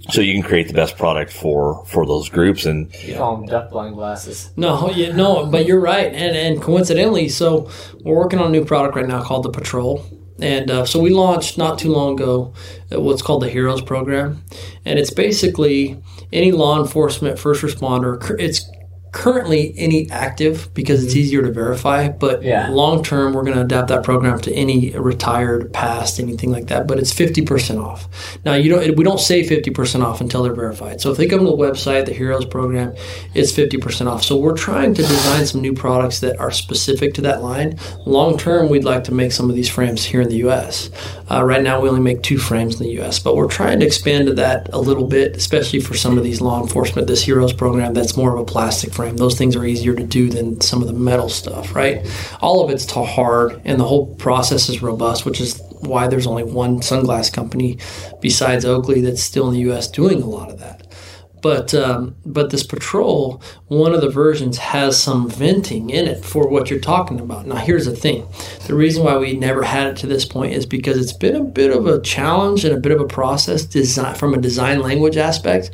so 0.09 0.21
you 0.21 0.33
can 0.33 0.43
create 0.43 0.67
the 0.67 0.73
best 0.73 0.97
product 0.97 1.31
for, 1.31 1.83
for 1.85 2.05
those 2.05 2.29
groups. 2.29 2.65
And 2.65 2.93
You 3.03 3.15
call 3.15 3.37
them 3.37 3.45
duck 3.47 3.71
blind 3.71 3.95
glasses. 3.95 4.51
No, 4.55 4.89
yeah, 4.91 5.15
no, 5.15 5.45
but 5.47 5.65
you're 5.65 5.79
right, 5.79 6.13
and 6.13 6.35
and 6.35 6.61
coincidentally, 6.61 7.29
so 7.29 7.69
we're 8.03 8.15
working 8.15 8.39
on 8.39 8.47
a 8.47 8.51
new 8.51 8.65
product 8.65 8.95
right 8.95 9.07
now 9.07 9.23
called 9.23 9.43
the 9.43 9.49
Patrol, 9.49 10.05
and 10.39 10.69
uh, 10.69 10.85
so 10.85 10.99
we 10.99 11.09
launched 11.09 11.57
not 11.57 11.79
too 11.79 11.91
long 11.91 12.13
ago 12.13 12.53
uh, 12.93 13.01
what's 13.01 13.21
called 13.21 13.41
the 13.41 13.49
Heroes 13.49 13.81
Program, 13.81 14.43
and 14.85 14.99
it's 14.99 15.11
basically 15.11 16.01
any 16.31 16.51
law 16.51 16.79
enforcement, 16.79 17.39
first 17.39 17.63
responder. 17.63 18.19
It's 18.39 18.69
currently 19.15 19.73
any 19.77 20.09
active 20.11 20.69
because 20.73 21.03
it's 21.03 21.15
easier 21.15 21.41
to 21.41 21.51
verify, 21.51 22.09
but 22.09 22.43
Yeah. 22.43 22.67
long 22.69 23.01
term 23.01 23.33
we're 23.33 23.43
going 23.43 23.55
to 23.55 23.61
adapt 23.61 23.87
that 23.87 24.03
program 24.03 24.39
to 24.41 24.53
any 24.53 24.91
retired, 24.91 25.71
past, 25.71 26.19
anything 26.19 26.51
like 26.51 26.67
that. 26.67 26.85
But 26.85 26.99
it's 26.99 27.13
fifty 27.13 27.41
percent 27.41 27.79
off. 27.79 28.09
Now 28.45 28.55
you 28.55 28.69
don't 28.69 28.95
we 28.97 29.03
don't 29.05 29.19
say 29.19 29.43
fifty 29.43 29.71
percent 29.71 30.03
off 30.03 30.19
until 30.21 30.43
they're 30.43 30.53
verified. 30.53 30.99
So 31.01 31.11
if 31.11 31.17
they 31.17 31.27
come 31.27 31.39
to 31.39 31.45
the 31.45 31.55
website, 31.57 32.05
the 32.05 32.13
Heroes 32.13 32.45
program, 32.45 32.93
it's 33.33 33.51
fifty 33.53 33.77
percent 33.77 34.09
off. 34.09 34.21
So 34.23 34.35
we're 34.37 34.57
trying 34.57 34.93
to 34.95 35.01
design 35.01 35.45
some 35.45 35.61
new 35.61 35.73
products 35.73 36.19
that 36.19 36.37
are 36.39 36.51
specific 36.51 37.13
to 37.15 37.21
that 37.21 37.41
line. 37.41 37.79
Long 38.05 38.37
term, 38.37 38.67
we'd 38.69 38.83
like 38.83 39.05
to 39.05 39.13
make 39.13 39.31
some 39.31 39.49
of 39.49 39.55
these 39.55 39.69
frames 39.69 40.03
here 40.03 40.21
in 40.21 40.27
the 40.29 40.37
U.S. 40.47 40.89
Uh, 41.31 41.41
right 41.43 41.63
now, 41.63 41.79
we 41.81 41.87
only 41.89 42.01
make 42.01 42.21
two 42.21 42.37
frames 42.37 42.79
in 42.79 42.85
the 42.85 42.93
U.S., 42.99 43.17
but 43.17 43.35
we're 43.35 43.47
trying 43.47 43.79
to 43.79 43.85
expand 43.85 44.27
to 44.27 44.33
that 44.33 44.69
a 44.73 44.79
little 44.79 45.07
bit, 45.07 45.35
especially 45.35 45.79
for 45.79 45.95
some 45.95 46.17
of 46.17 46.23
these 46.23 46.41
law 46.41 46.61
enforcement. 46.61 47.07
This 47.07 47.23
Heroes 47.23 47.53
program 47.53 47.93
that's 47.93 48.15
more 48.17 48.33
of 48.33 48.39
a 48.39 48.45
plastic 48.45 48.93
frame. 48.93 49.04
Those 49.11 49.37
things 49.37 49.55
are 49.55 49.65
easier 49.65 49.95
to 49.95 50.03
do 50.03 50.29
than 50.29 50.61
some 50.61 50.81
of 50.81 50.87
the 50.87 50.93
metal 50.93 51.29
stuff, 51.29 51.75
right? 51.75 52.05
All 52.41 52.63
of 52.63 52.69
it's 52.69 52.85
too 52.85 53.03
hard, 53.03 53.61
and 53.65 53.79
the 53.79 53.85
whole 53.85 54.15
process 54.15 54.69
is 54.69 54.81
robust, 54.81 55.25
which 55.25 55.41
is 55.41 55.61
why 55.79 56.07
there's 56.07 56.27
only 56.27 56.43
one 56.43 56.79
sunglass 56.79 57.31
company 57.31 57.77
besides 58.21 58.65
Oakley 58.65 59.01
that's 59.01 59.21
still 59.21 59.47
in 59.47 59.53
the 59.53 59.61
U.S. 59.61 59.87
doing 59.87 60.21
a 60.21 60.25
lot 60.25 60.49
of 60.49 60.59
that. 60.59 60.84
But 61.45 61.75
um, 61.75 62.15
but 62.25 62.49
this 62.49 62.63
patrol, 62.63 63.39
one 63.67 63.93
of 63.93 64.01
the 64.01 64.09
versions 64.09 64.57
has 64.57 64.99
some 64.99 65.29
venting 65.29 65.91
in 65.91 66.07
it 66.07 66.25
for 66.25 66.47
what 66.47 66.71
you're 66.71 66.79
talking 66.79 67.19
about. 67.19 67.45
Now 67.45 67.57
here's 67.57 67.85
the 67.85 67.95
thing: 67.95 68.27
the 68.65 68.73
reason 68.73 69.03
why 69.03 69.15
we 69.17 69.33
never 69.33 69.61
had 69.61 69.85
it 69.89 69.97
to 69.97 70.07
this 70.07 70.25
point 70.25 70.53
is 70.53 70.65
because 70.65 70.97
it's 70.97 71.13
been 71.13 71.35
a 71.35 71.43
bit 71.43 71.69
of 71.69 71.85
a 71.85 72.01
challenge 72.01 72.65
and 72.65 72.75
a 72.75 72.79
bit 72.79 72.91
of 72.91 72.99
a 72.99 73.05
process 73.05 73.63
design 73.63 74.15
from 74.15 74.33
a 74.33 74.37
design 74.41 74.79
language 74.81 75.17
aspect 75.17 75.69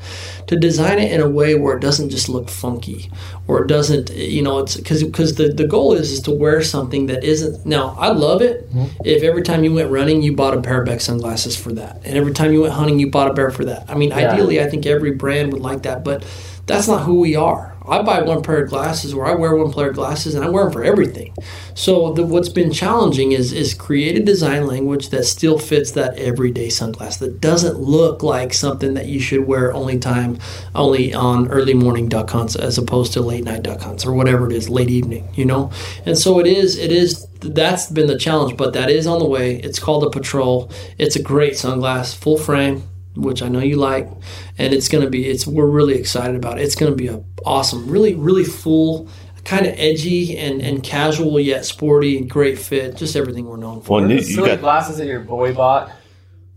to 0.48 0.58
design 0.58 1.00
it 1.00 1.10
in 1.10 1.22
a 1.22 1.30
way 1.30 1.56
where 1.56 1.78
it 1.78 1.80
doesn't 1.80 2.10
just 2.10 2.28
look 2.28 2.50
funky 2.50 3.10
or 3.48 3.64
it 3.64 3.68
doesn't 3.68 4.10
you 4.14 4.42
know 4.42 4.60
it's 4.60 4.76
because 4.76 5.02
because 5.02 5.36
the, 5.36 5.48
the 5.54 5.66
goal 5.66 5.94
is 5.94 6.12
is 6.12 6.20
to 6.20 6.32
wear 6.32 6.62
something 6.62 7.06
that 7.06 7.24
isn't 7.24 7.66
now 7.66 7.96
I 7.98 8.10
love 8.12 8.42
it 8.42 8.68
if 9.06 9.24
every 9.24 9.44
time 9.44 9.64
you 9.64 9.74
went 9.74 9.90
running 9.90 10.22
you 10.22 10.36
bought 10.36 10.54
a 10.58 10.62
pair 10.62 10.82
of 10.82 10.86
Bex 10.88 11.06
sunglasses 11.06 11.56
for 11.56 11.72
that 11.74 12.02
and 12.04 12.18
every 12.18 12.34
time 12.34 12.52
you 12.52 12.62
went 12.64 12.74
hunting 12.74 13.00
you 13.00 13.10
bought 13.10 13.32
a 13.32 13.34
pair 13.34 13.52
for 13.52 13.64
that 13.66 13.86
I 13.90 13.96
mean 13.96 14.10
Yeah. 14.10 14.34
ideally 14.34 14.60
I 14.60 14.70
think 14.70 14.86
every 14.86 15.12
brand 15.12 15.54
would 15.54 15.61
like 15.62 15.84
that, 15.84 16.04
but 16.04 16.26
that's 16.66 16.88
not 16.88 17.04
who 17.04 17.20
we 17.20 17.36
are. 17.36 17.72
I 17.88 18.02
buy 18.04 18.22
one 18.22 18.44
pair 18.44 18.64
of 18.64 18.70
glasses, 18.70 19.14
or 19.14 19.26
I 19.26 19.34
wear 19.34 19.56
one 19.56 19.74
pair 19.74 19.90
of 19.90 19.96
glasses, 19.96 20.36
and 20.36 20.46
I 20.46 20.50
wear 20.50 20.66
them 20.66 20.74
for 20.74 20.84
everything. 20.84 21.34
So 21.74 22.14
the, 22.14 22.24
what's 22.24 22.50
been 22.50 22.72
challenging 22.72 23.32
is 23.32 23.52
is 23.52 23.74
create 23.74 24.18
a 24.18 24.24
design 24.24 24.68
language 24.68 25.10
that 25.10 25.26
still 25.26 25.58
fits 25.58 25.92
that 25.92 26.18
everyday 26.18 26.68
sunglass 26.68 27.18
that 27.20 27.42
doesn't 27.42 27.80
look 27.80 28.22
like 28.22 28.54
something 28.54 28.94
that 28.94 29.08
you 29.08 29.20
should 29.20 29.48
wear 29.48 29.74
only 29.74 29.98
time, 29.98 30.38
only 30.76 31.14
on 31.14 31.50
early 31.50 31.74
morning 31.74 32.08
duck 32.08 32.30
hunts 32.30 32.56
as 32.56 32.78
opposed 32.78 33.14
to 33.14 33.22
late 33.22 33.44
night 33.44 33.64
duck 33.64 33.82
hunts 33.82 34.06
or 34.06 34.14
whatever 34.14 34.46
it 34.50 34.54
is, 34.54 34.70
late 34.70 34.92
evening. 34.92 35.28
You 35.34 35.46
know, 35.46 35.72
and 36.06 36.18
so 36.18 36.40
it 36.40 36.46
is. 36.46 36.78
It 36.78 36.92
is. 36.92 37.28
That's 37.40 37.90
been 37.90 38.06
the 38.06 38.20
challenge, 38.20 38.56
but 38.58 38.74
that 38.74 38.92
is 38.92 39.08
on 39.08 39.18
the 39.18 39.26
way. 39.26 39.56
It's 39.56 39.80
called 39.80 40.04
the 40.04 40.12
Patrol. 40.12 40.72
It's 41.00 41.16
a 41.16 41.22
great 41.22 41.54
sunglass, 41.54 42.16
full 42.16 42.38
frame 42.38 42.84
which 43.16 43.42
I 43.42 43.48
know 43.48 43.60
you 43.60 43.78
like, 43.78 44.10
and 44.58 44.74
it's 44.74 44.88
gonna 44.88 45.10
be. 45.10 45.28
It's 45.28 45.46
we're 45.46 45.66
really 45.66 45.96
excited 45.96 46.36
about 46.36 46.60
it. 46.60 46.64
It's 46.64 46.76
gonna 46.76 46.96
be 46.96 47.08
a 47.08 47.24
awesome, 47.46 47.88
really, 47.88 48.16
really 48.16 48.44
full, 48.44 49.10
kind 49.44 49.66
of 49.66 49.74
edgy 49.78 50.38
and 50.38 50.62
and 50.62 50.84
casual 50.84 51.40
yet 51.40 51.66
sporty 51.66 52.18
and 52.18 52.30
great 52.30 52.58
fit. 52.60 52.96
Just 52.96 53.16
everything 53.16 53.46
we're 53.46 53.58
known 53.58 53.82
for. 53.82 54.02
Well, 54.02 54.12
you, 54.12 54.22
the 54.22 54.30
you 54.30 54.46
got 54.46 54.60
glasses 54.60 54.98
that 54.98 55.08
your 55.08 55.22
boy 55.22 55.54
bought? 55.54 55.92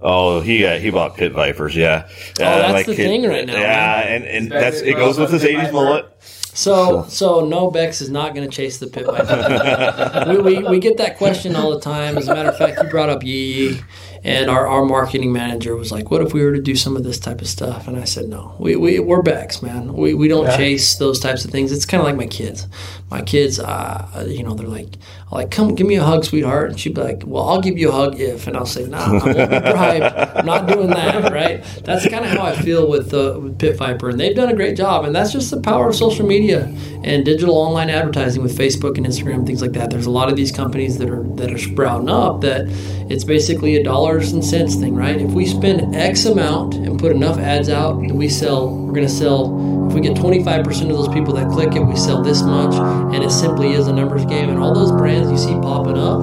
Oh, 0.00 0.40
he 0.40 0.60
got 0.60 0.80
he 0.80 0.90
bought 0.90 1.16
pit 1.16 1.32
vipers, 1.32 1.74
yeah. 1.74 2.08
Oh, 2.40 2.44
uh, 2.44 2.72
that's 2.72 2.86
the 2.86 2.94
thing 2.94 3.26
right 3.26 3.46
now, 3.46 3.54
Yeah, 3.54 4.00
and, 4.00 4.24
and 4.24 4.50
Beck 4.50 4.60
that's 4.60 4.76
is 4.76 4.82
it 4.82 4.94
goes 4.94 5.18
with 5.18 5.30
his 5.30 5.44
'80s 5.44 5.72
mullet. 5.72 6.06
So 6.54 7.06
so 7.08 7.44
no 7.46 7.70
Bex 7.70 8.00
is 8.00 8.10
not 8.10 8.34
going 8.34 8.48
to 8.48 8.54
chase 8.54 8.78
the 8.78 8.86
pit 8.86 9.06
viper. 9.06 10.24
we, 10.42 10.58
we 10.60 10.68
we 10.68 10.78
get 10.78 10.98
that 10.98 11.16
question 11.16 11.56
all 11.56 11.70
the 11.70 11.80
time. 11.80 12.18
As 12.18 12.28
a 12.28 12.34
matter 12.34 12.50
of 12.50 12.58
fact, 12.58 12.80
you 12.82 12.88
brought 12.90 13.08
up 13.08 13.24
Yee 13.24 13.70
Yee, 13.70 13.80
and 14.24 14.48
our, 14.50 14.66
our 14.66 14.84
marketing 14.84 15.32
manager 15.32 15.76
was 15.76 15.92
like, 15.92 16.10
"What 16.10 16.22
if 16.22 16.32
we 16.32 16.42
were 16.42 16.52
to 16.54 16.60
do 16.62 16.74
some 16.74 16.96
of 16.96 17.04
this 17.04 17.18
type 17.18 17.40
of 17.42 17.46
stuff?" 17.48 17.86
And 17.86 17.96
I 17.98 18.04
said, 18.04 18.28
"No, 18.28 18.54
we, 18.58 18.74
we 18.76 18.98
we're 18.98 19.22
Bex, 19.22 19.62
man. 19.62 19.92
We 19.94 20.14
we 20.14 20.28
don't 20.28 20.44
Yeah. 20.46 20.56
chase 20.56 20.96
those 20.96 21.20
types 21.20 21.44
of 21.44 21.50
things. 21.50 21.70
It's 21.72 21.86
kind 21.86 22.00
of 22.00 22.06
like 22.06 22.16
my 22.16 22.26
kids. 22.26 22.66
My 23.10 23.20
kids, 23.22 23.60
uh, 23.60 24.24
you 24.26 24.42
know, 24.42 24.54
they're 24.54 24.66
like, 24.66 24.94
I'm 25.30 25.38
like, 25.38 25.50
come 25.50 25.74
give 25.74 25.86
me 25.86 25.96
a 25.96 26.02
hug, 26.02 26.24
sweetheart, 26.24 26.70
and 26.70 26.80
she'd 26.80 26.94
be 26.94 27.02
like, 27.02 27.22
"Well, 27.26 27.48
I'll 27.48 27.60
give 27.60 27.78
you 27.78 27.90
a 27.90 27.92
hug 27.92 28.18
if," 28.18 28.46
and 28.46 28.56
I'll 28.56 28.66
say, 28.66 28.84
"No, 28.86 28.96
I 28.98 29.10
won't 29.12 29.24
be 29.24 29.32
bribed. 29.34 30.16
I'm 30.36 30.46
not 30.46 30.66
doing 30.66 30.88
that." 30.88 31.30
Right? 31.32 31.62
That's 31.84 32.08
kind 32.08 32.24
of 32.24 32.30
how 32.32 32.42
I 32.44 32.56
feel 32.56 32.88
with 32.88 33.12
uh, 33.14 33.38
with 33.42 33.58
Pit 33.58 33.76
Viper, 33.76 34.08
and 34.08 34.18
they've 34.18 34.34
done 34.34 34.48
a 34.48 34.54
great 34.56 34.76
job. 34.76 35.04
And 35.04 35.14
that's 35.14 35.32
just 35.32 35.50
the 35.50 35.60
power 35.60 35.88
of 35.90 35.94
social 35.94 36.26
media 36.26 36.64
and 37.04 37.24
digital 37.24 37.56
online 37.56 37.90
advertising 37.90 38.42
with 38.42 38.56
Facebook 38.56 38.96
and 38.96 39.06
Instagram 39.06 39.44
things 39.46 39.60
like 39.60 39.72
that. 39.72 39.90
There's 39.90 40.06
a 40.06 40.10
lot 40.10 40.28
of 40.30 40.36
these 40.36 40.50
companies 40.50 40.98
that 40.98 41.10
are 41.10 41.22
that 41.36 41.52
are 41.52 41.58
sprouting 41.58 42.08
up 42.08 42.40
that 42.40 42.64
it's 43.10 43.24
basically 43.24 43.76
a 43.76 43.82
dollars 44.14 44.32
and 44.32 44.44
cents 44.44 44.76
thing, 44.76 44.94
right? 44.94 45.20
If 45.20 45.32
we 45.32 45.44
spend 45.44 45.94
X 45.94 46.24
amount 46.24 46.74
and 46.74 46.98
put 47.00 47.10
enough 47.10 47.36
ads 47.38 47.68
out, 47.68 47.96
and 47.96 48.16
we 48.16 48.28
sell, 48.28 48.68
we're 48.68 48.92
going 48.92 49.06
to 49.06 49.12
sell. 49.12 49.86
If 49.88 49.94
we 49.94 50.00
get 50.00 50.16
25% 50.16 50.82
of 50.82 50.96
those 50.96 51.08
people 51.08 51.34
that 51.34 51.50
click 51.50 51.74
it, 51.74 51.80
we 51.80 51.96
sell 51.96 52.22
this 52.22 52.42
much, 52.42 52.74
and 53.12 53.24
it 53.24 53.30
simply 53.30 53.72
is 53.72 53.88
a 53.88 53.92
numbers 53.92 54.24
game. 54.26 54.50
And 54.50 54.58
all 54.58 54.72
those 54.72 54.92
brands 54.92 55.30
you 55.30 55.38
see 55.38 55.54
popping 55.60 55.98
up 55.98 56.20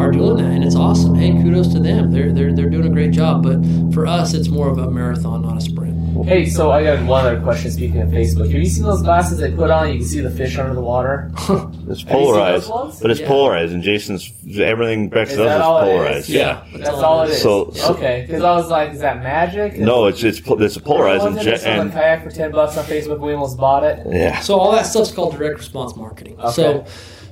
are 0.00 0.10
doing 0.10 0.38
that, 0.38 0.50
and 0.50 0.64
it's 0.64 0.74
awesome. 0.74 1.14
Hey, 1.14 1.30
kudos 1.30 1.68
to 1.68 1.80
them. 1.80 2.10
They're 2.10 2.32
they're 2.32 2.52
they're 2.52 2.70
doing 2.70 2.86
a 2.86 2.90
great 2.90 3.12
job. 3.12 3.44
But 3.44 3.62
for 3.94 4.06
us, 4.06 4.34
it's 4.34 4.48
more 4.48 4.68
of 4.68 4.78
a 4.78 4.90
marathon, 4.90 5.42
not 5.42 5.56
a 5.56 5.60
sprint. 5.60 5.87
Hey, 6.24 6.46
so 6.46 6.70
I 6.70 6.82
got 6.82 7.04
one 7.06 7.24
other 7.26 7.40
question. 7.40 7.70
Speaking 7.70 8.00
of 8.02 8.08
Facebook, 8.08 8.50
have 8.50 8.60
you 8.62 8.66
seen 8.66 8.84
those 8.84 9.02
glasses 9.02 9.38
they 9.38 9.50
put 9.50 9.70
on? 9.70 9.90
You 9.92 9.98
can 9.98 10.06
see 10.06 10.20
the 10.20 10.30
fish 10.30 10.58
under 10.58 10.74
the 10.74 10.80
water. 10.80 11.30
It's 11.38 11.48
Have 11.48 11.88
you 11.88 11.94
seen 11.94 12.06
polarized, 12.06 12.70
but 13.02 13.10
it's 13.10 13.20
Yeah. 13.20 13.28
polarized, 13.28 13.72
and 13.72 13.82
Jason's 13.82 14.30
everything 14.58 15.08
Bex 15.08 15.30
Is 15.30 15.38
does 15.38 15.46
that 15.46 15.56
is 15.56 15.62
all 15.62 15.78
it 15.78 15.86
is? 15.88 15.92
polarized. 15.92 16.28
Yeah. 16.28 16.64
That's 16.76 16.88
all 16.90 17.22
it 17.22 17.30
is. 17.30 17.40
So- 17.42 17.70
so- 17.72 17.94
okay, 17.94 18.24
because 18.26 18.42
I 18.42 18.52
was 18.52 18.68
like, 18.68 18.92
is 18.92 19.00
that 19.00 19.22
magic? 19.22 19.78
No, 19.78 20.06
it's 20.06 20.22
it's 20.22 20.38
po- 20.40 20.58
it's 20.58 20.76
a 20.76 20.80
polarized 20.80 21.24
and, 21.24 21.36
Wasn't 21.36 21.56
je- 21.56 21.62
sold 21.64 21.78
and 21.78 21.92
kayak 21.92 22.24
for 22.24 22.30
ten 22.30 22.50
bucks 22.52 22.76
on 22.76 22.84
Facebook? 22.84 23.20
We 23.20 23.32
almost 23.32 23.56
bought 23.56 23.84
it. 23.84 24.06
yeah. 24.10 24.40
So 24.40 24.58
all 24.58 24.72
that 24.72 24.86
stuff's 24.86 25.10
called 25.12 25.36
direct 25.36 25.58
response 25.58 25.96
marketing. 25.96 26.36
Okay. 26.40 26.52
So 26.52 26.84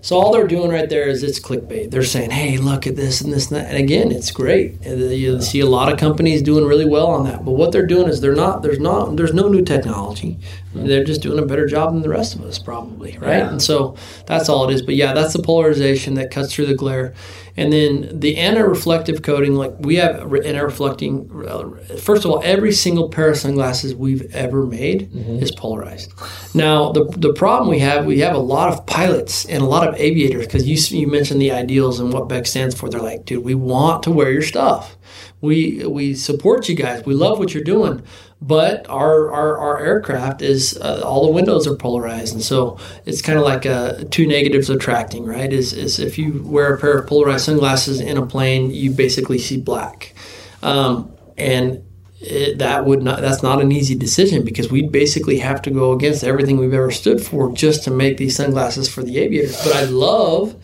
so 0.07 0.16
all 0.20 0.33
they're 0.33 0.47
doing 0.47 0.70
right 0.70 0.89
there 0.89 1.09
is 1.09 1.24
it's 1.24 1.41
clickbait. 1.41 1.91
They're 1.91 2.05
saying, 2.05 2.31
"Hey, 2.31 2.59
look 2.59 2.87
at 2.87 2.95
this 2.95 3.20
and 3.20 3.33
this 3.33 3.51
and 3.51 3.57
that." 3.57 3.70
And 3.70 3.77
again, 3.77 4.12
it's 4.12 4.31
great. 4.31 4.81
You 4.87 5.43
see 5.43 5.59
a 5.59 5.66
lot 5.66 5.93
of 5.93 5.99
companies 5.99 6.43
doing 6.43 6.65
really 6.65 6.85
well 6.85 7.09
on 7.09 7.24
that. 7.24 7.45
But 7.45 7.55
what 7.55 7.73
they're 7.73 7.89
doing 7.89 8.07
is 8.07 8.20
they're 8.20 8.33
not. 8.33 8.62
There's 8.62 8.78
not. 8.78 9.16
There's 9.16 9.35
no 9.35 9.49
new 9.49 9.62
technology. 9.62 10.39
They're 10.75 11.05
just 11.05 11.23
doing 11.23 11.39
a 11.39 11.47
better 11.47 11.67
job 11.67 11.95
than 11.95 12.03
the 12.03 12.11
rest 12.11 12.35
of 12.35 12.43
us, 12.45 12.59
probably, 12.59 13.17
right? 13.19 13.39
Yeah. 13.39 13.49
And 13.49 13.63
so 13.63 13.97
that's 14.27 14.51
all 14.51 14.69
it 14.69 14.75
is. 14.75 14.83
But 14.83 14.95
yeah, 14.95 15.15
that's 15.15 15.33
the 15.33 15.43
polarization 15.43 16.15
that 16.15 16.31
cuts 16.31 16.53
through 16.55 16.67
the 16.67 16.75
glare. 16.75 17.15
And 17.57 17.73
then 17.73 18.21
the 18.21 18.37
anti-reflective 18.37 19.23
coating, 19.23 19.55
like 19.55 19.73
we 19.79 19.97
have 19.97 20.31
re- 20.31 20.45
anti-reflecting. 20.45 21.31
uh, 21.49 21.97
First 21.97 22.27
of 22.27 22.31
all, 22.31 22.43
every 22.45 22.73
single 22.73 23.09
pair 23.09 23.31
of 23.31 23.39
sunglasses 23.39 23.95
we've 23.95 24.31
ever 24.35 24.67
made 24.67 25.11
is 25.15 25.51
polarized. 25.53 26.13
Now, 26.55 26.93
the 26.93 27.05
the 27.17 27.33
problem 27.33 27.71
we 27.71 27.79
have, 27.79 28.05
we 28.05 28.19
have 28.21 28.35
a 28.35 28.39
lot 28.39 28.71
of 28.71 28.85
pilots 28.85 29.47
and 29.47 29.63
a 29.63 29.67
lot 29.67 29.89
of 29.89 29.95
aviators 29.95 30.45
because 30.47 30.67
you 30.69 30.77
you 31.01 31.07
mentioned 31.07 31.41
the 31.41 31.53
ideals 31.53 32.01
and 32.01 32.13
what 32.13 32.29
Bex 32.29 32.51
stands 32.51 32.75
for. 32.79 32.91
They're 32.91 33.01
like, 33.01 33.25
dude, 33.25 33.43
we 33.45 33.55
want 33.55 34.03
to 34.03 34.11
wear 34.11 34.31
your 34.31 34.43
stuff. 34.43 34.99
We 35.41 35.85
we 35.87 36.15
support 36.15 36.69
you 36.69 36.75
guys. 36.75 37.07
We 37.07 37.15
love 37.15 37.39
what 37.39 37.55
you're 37.55 37.65
doing. 37.65 38.03
But 38.41 38.87
our, 38.91 39.33
our, 39.33 39.59
our 39.59 39.81
aircraft 39.81 40.43
is 40.43 40.77
uh, 40.77 41.01
all 41.03 41.25
the 41.25 41.33
windows 41.33 41.67
are 41.67 41.75
polarized, 41.75 42.35
and 42.35 42.43
so 42.43 42.79
it's 43.07 43.23
kind 43.23 43.39
of 43.39 43.45
like 43.45 43.65
uh, 43.65 44.05
two 44.11 44.27
negatives 44.27 44.69
attracting, 44.69 45.25
right? 45.25 45.51
Is, 45.51 45.73
is 45.73 45.99
if 45.99 46.19
you 46.19 46.43
wear 46.45 46.75
a 46.75 46.79
pair 46.79 46.99
of 46.99 47.07
polarized 47.07 47.47
sunglasses 47.47 47.99
in 47.99 48.19
a 48.19 48.27
plane, 48.27 48.71
you 48.71 48.91
basically 48.91 49.39
see 49.39 49.59
black, 49.59 50.15
um, 50.63 51.11
and 51.39 51.83
it, 52.21 52.59
that 52.59 52.85
would 52.85 53.03
not 53.03 53.21
that's 53.21 53.43
not 53.43 53.61
an 53.61 53.73
easy 53.73 53.95
decision 53.95 54.45
because 54.45 54.71
we'd 54.71 54.91
basically 54.93 55.39
have 55.39 55.63
to 55.63 55.71
go 55.71 55.93
against 55.93 56.25
everything 56.25 56.59
we've 56.59 56.75
ever 56.75 56.91
stood 56.91 57.21
for 57.21 57.53
just 57.53 57.85
to 57.85 57.91
make 57.91 58.17
these 58.17 58.37
sunglasses 58.37 58.89
for 58.89 59.03
the 59.03 59.19
aviators. 59.19 59.57
But 59.65 59.77
I 59.77 59.85
love 59.85 60.57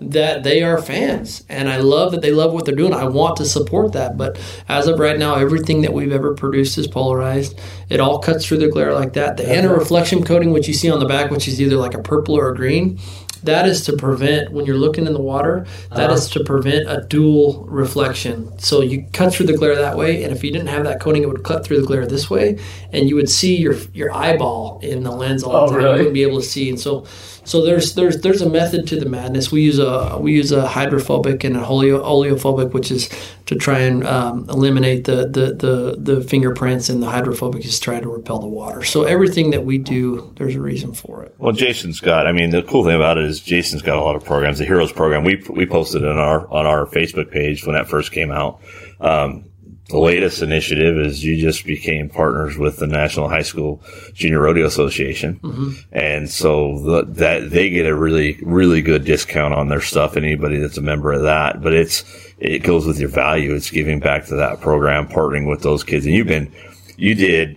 that 0.00 0.42
they 0.44 0.62
are 0.62 0.80
fans 0.80 1.44
and 1.48 1.68
I 1.68 1.78
love 1.78 2.12
that 2.12 2.22
they 2.22 2.32
love 2.32 2.52
what 2.52 2.64
they're 2.64 2.74
doing. 2.74 2.94
I 2.94 3.04
want 3.04 3.36
to 3.36 3.44
support 3.44 3.92
that. 3.92 4.16
But 4.16 4.38
as 4.68 4.86
of 4.86 4.98
right 4.98 5.18
now, 5.18 5.34
everything 5.34 5.82
that 5.82 5.92
we've 5.92 6.12
ever 6.12 6.34
produced 6.34 6.78
is 6.78 6.86
polarized. 6.86 7.58
It 7.88 8.00
all 8.00 8.18
cuts 8.18 8.46
through 8.46 8.58
the 8.58 8.68
glare 8.68 8.94
like 8.94 9.12
that. 9.14 9.36
The 9.36 9.48
anti 9.48 9.68
reflection 9.68 10.24
coating, 10.24 10.52
which 10.52 10.68
you 10.68 10.74
see 10.74 10.90
on 10.90 11.00
the 11.00 11.06
back, 11.06 11.30
which 11.30 11.46
is 11.48 11.60
either 11.60 11.76
like 11.76 11.94
a 11.94 12.02
purple 12.02 12.34
or 12.36 12.48
a 12.50 12.54
green, 12.54 12.98
that 13.42 13.66
is 13.66 13.84
to 13.86 13.94
prevent 13.96 14.52
when 14.52 14.66
you're 14.66 14.76
looking 14.76 15.06
in 15.06 15.14
the 15.14 15.20
water, 15.20 15.66
That 15.90 16.06
uh-huh. 16.10 16.14
is 16.14 16.28
to 16.30 16.44
prevent 16.44 16.88
a 16.90 17.06
dual 17.08 17.64
reflection. 17.68 18.58
So 18.58 18.82
you 18.82 19.06
cut 19.14 19.32
through 19.32 19.46
the 19.46 19.56
glare 19.56 19.76
that 19.76 19.96
way, 19.96 20.22
and 20.22 20.32
if 20.32 20.44
you 20.44 20.52
didn't 20.52 20.68
have 20.68 20.84
that 20.84 21.00
coating, 21.00 21.22
it 21.22 21.28
would 21.28 21.42
cut 21.42 21.64
through 21.64 21.80
the 21.80 21.86
glare 21.86 22.06
this 22.06 22.28
way, 22.28 22.58
and 22.92 23.08
you 23.08 23.16
would 23.16 23.30
see 23.30 23.56
your 23.56 23.76
your 23.94 24.12
eyeball 24.12 24.80
in 24.82 25.04
the 25.04 25.10
lens 25.10 25.42
all 25.42 25.56
Oh, 25.56 25.66
the 25.68 25.72
time. 25.72 25.76
really? 25.78 25.90
You 25.90 25.96
wouldn't 25.98 26.14
be 26.14 26.22
able 26.22 26.40
to 26.40 26.46
see, 26.46 26.68
and 26.68 26.78
so 26.78 27.06
so 27.44 27.64
there's 27.64 27.94
there's 27.94 28.20
there's 28.20 28.42
a 28.42 28.48
method 28.48 28.86
to 28.88 29.00
the 29.00 29.06
madness. 29.06 29.50
We 29.50 29.62
use 29.62 29.78
a 29.78 30.18
we 30.20 30.32
use 30.32 30.52
a 30.52 30.66
hydrophobic 30.66 31.44
and 31.44 31.56
a 31.56 31.66
oleo, 31.66 32.02
oleophobic, 32.02 32.72
which 32.72 32.90
is 32.90 33.08
to 33.46 33.56
try 33.56 33.80
and 33.80 34.06
um, 34.06 34.46
eliminate 34.48 35.04
the, 35.04 35.26
the 35.28 35.54
the 35.54 35.96
the 35.98 36.22
fingerprints, 36.22 36.88
and 36.88 37.02
the 37.02 37.08
hydrophobic 37.08 37.64
is 37.64 37.78
trying 37.80 38.02
to 38.02 38.08
repel 38.08 38.38
the 38.38 38.46
water. 38.46 38.84
So 38.84 39.04
everything 39.04 39.50
that 39.50 39.64
we 39.64 39.78
do, 39.78 40.32
there's 40.36 40.54
a 40.54 40.60
reason 40.60 40.92
for 40.92 41.22
it. 41.24 41.34
Well, 41.38 41.52
Jason's 41.52 42.00
got. 42.00 42.26
I 42.26 42.32
mean, 42.32 42.50
the 42.50 42.62
cool 42.62 42.84
thing 42.84 42.96
about 42.96 43.18
it 43.18 43.24
is 43.24 43.40
Jason's 43.40 43.82
got 43.82 43.98
a 43.98 44.02
lot 44.02 44.16
of 44.16 44.24
programs. 44.24 44.58
The 44.58 44.66
Heroes 44.66 44.92
program 44.92 45.24
we 45.24 45.42
we 45.48 45.66
posted 45.66 46.04
on 46.04 46.18
our 46.18 46.48
on 46.50 46.66
our 46.66 46.86
Facebook 46.86 47.30
page 47.30 47.66
when 47.66 47.74
that 47.74 47.88
first 47.88 48.12
came 48.12 48.30
out. 48.30 48.60
Um, 49.00 49.49
the 49.90 49.98
latest 49.98 50.40
initiative 50.42 50.98
is 50.98 51.24
you 51.24 51.36
just 51.40 51.66
became 51.66 52.08
partners 52.08 52.56
with 52.56 52.78
the 52.78 52.86
National 52.86 53.28
High 53.28 53.42
School 53.42 53.82
Junior 54.14 54.40
Rodeo 54.40 54.66
Association, 54.66 55.40
and 55.92 56.30
so 56.30 56.78
the, 56.78 57.04
that 57.14 57.50
they 57.50 57.70
get 57.70 57.86
a 57.86 57.94
really 57.94 58.38
really 58.42 58.82
good 58.82 59.04
discount 59.04 59.52
on 59.54 59.68
their 59.68 59.80
stuff. 59.80 60.16
Anybody 60.16 60.58
that's 60.58 60.78
a 60.78 60.82
member 60.82 61.12
of 61.12 61.22
that, 61.22 61.60
but 61.62 61.74
it's 61.74 62.04
it 62.38 62.60
goes 62.60 62.86
with 62.86 62.98
your 62.98 63.08
value. 63.10 63.54
It's 63.54 63.70
giving 63.70 64.00
back 64.00 64.26
to 64.26 64.36
that 64.36 64.60
program, 64.60 65.08
partnering 65.08 65.48
with 65.48 65.62
those 65.62 65.84
kids, 65.84 66.06
and 66.06 66.14
you've 66.14 66.26
been 66.28 66.52
you 66.96 67.14
did 67.14 67.56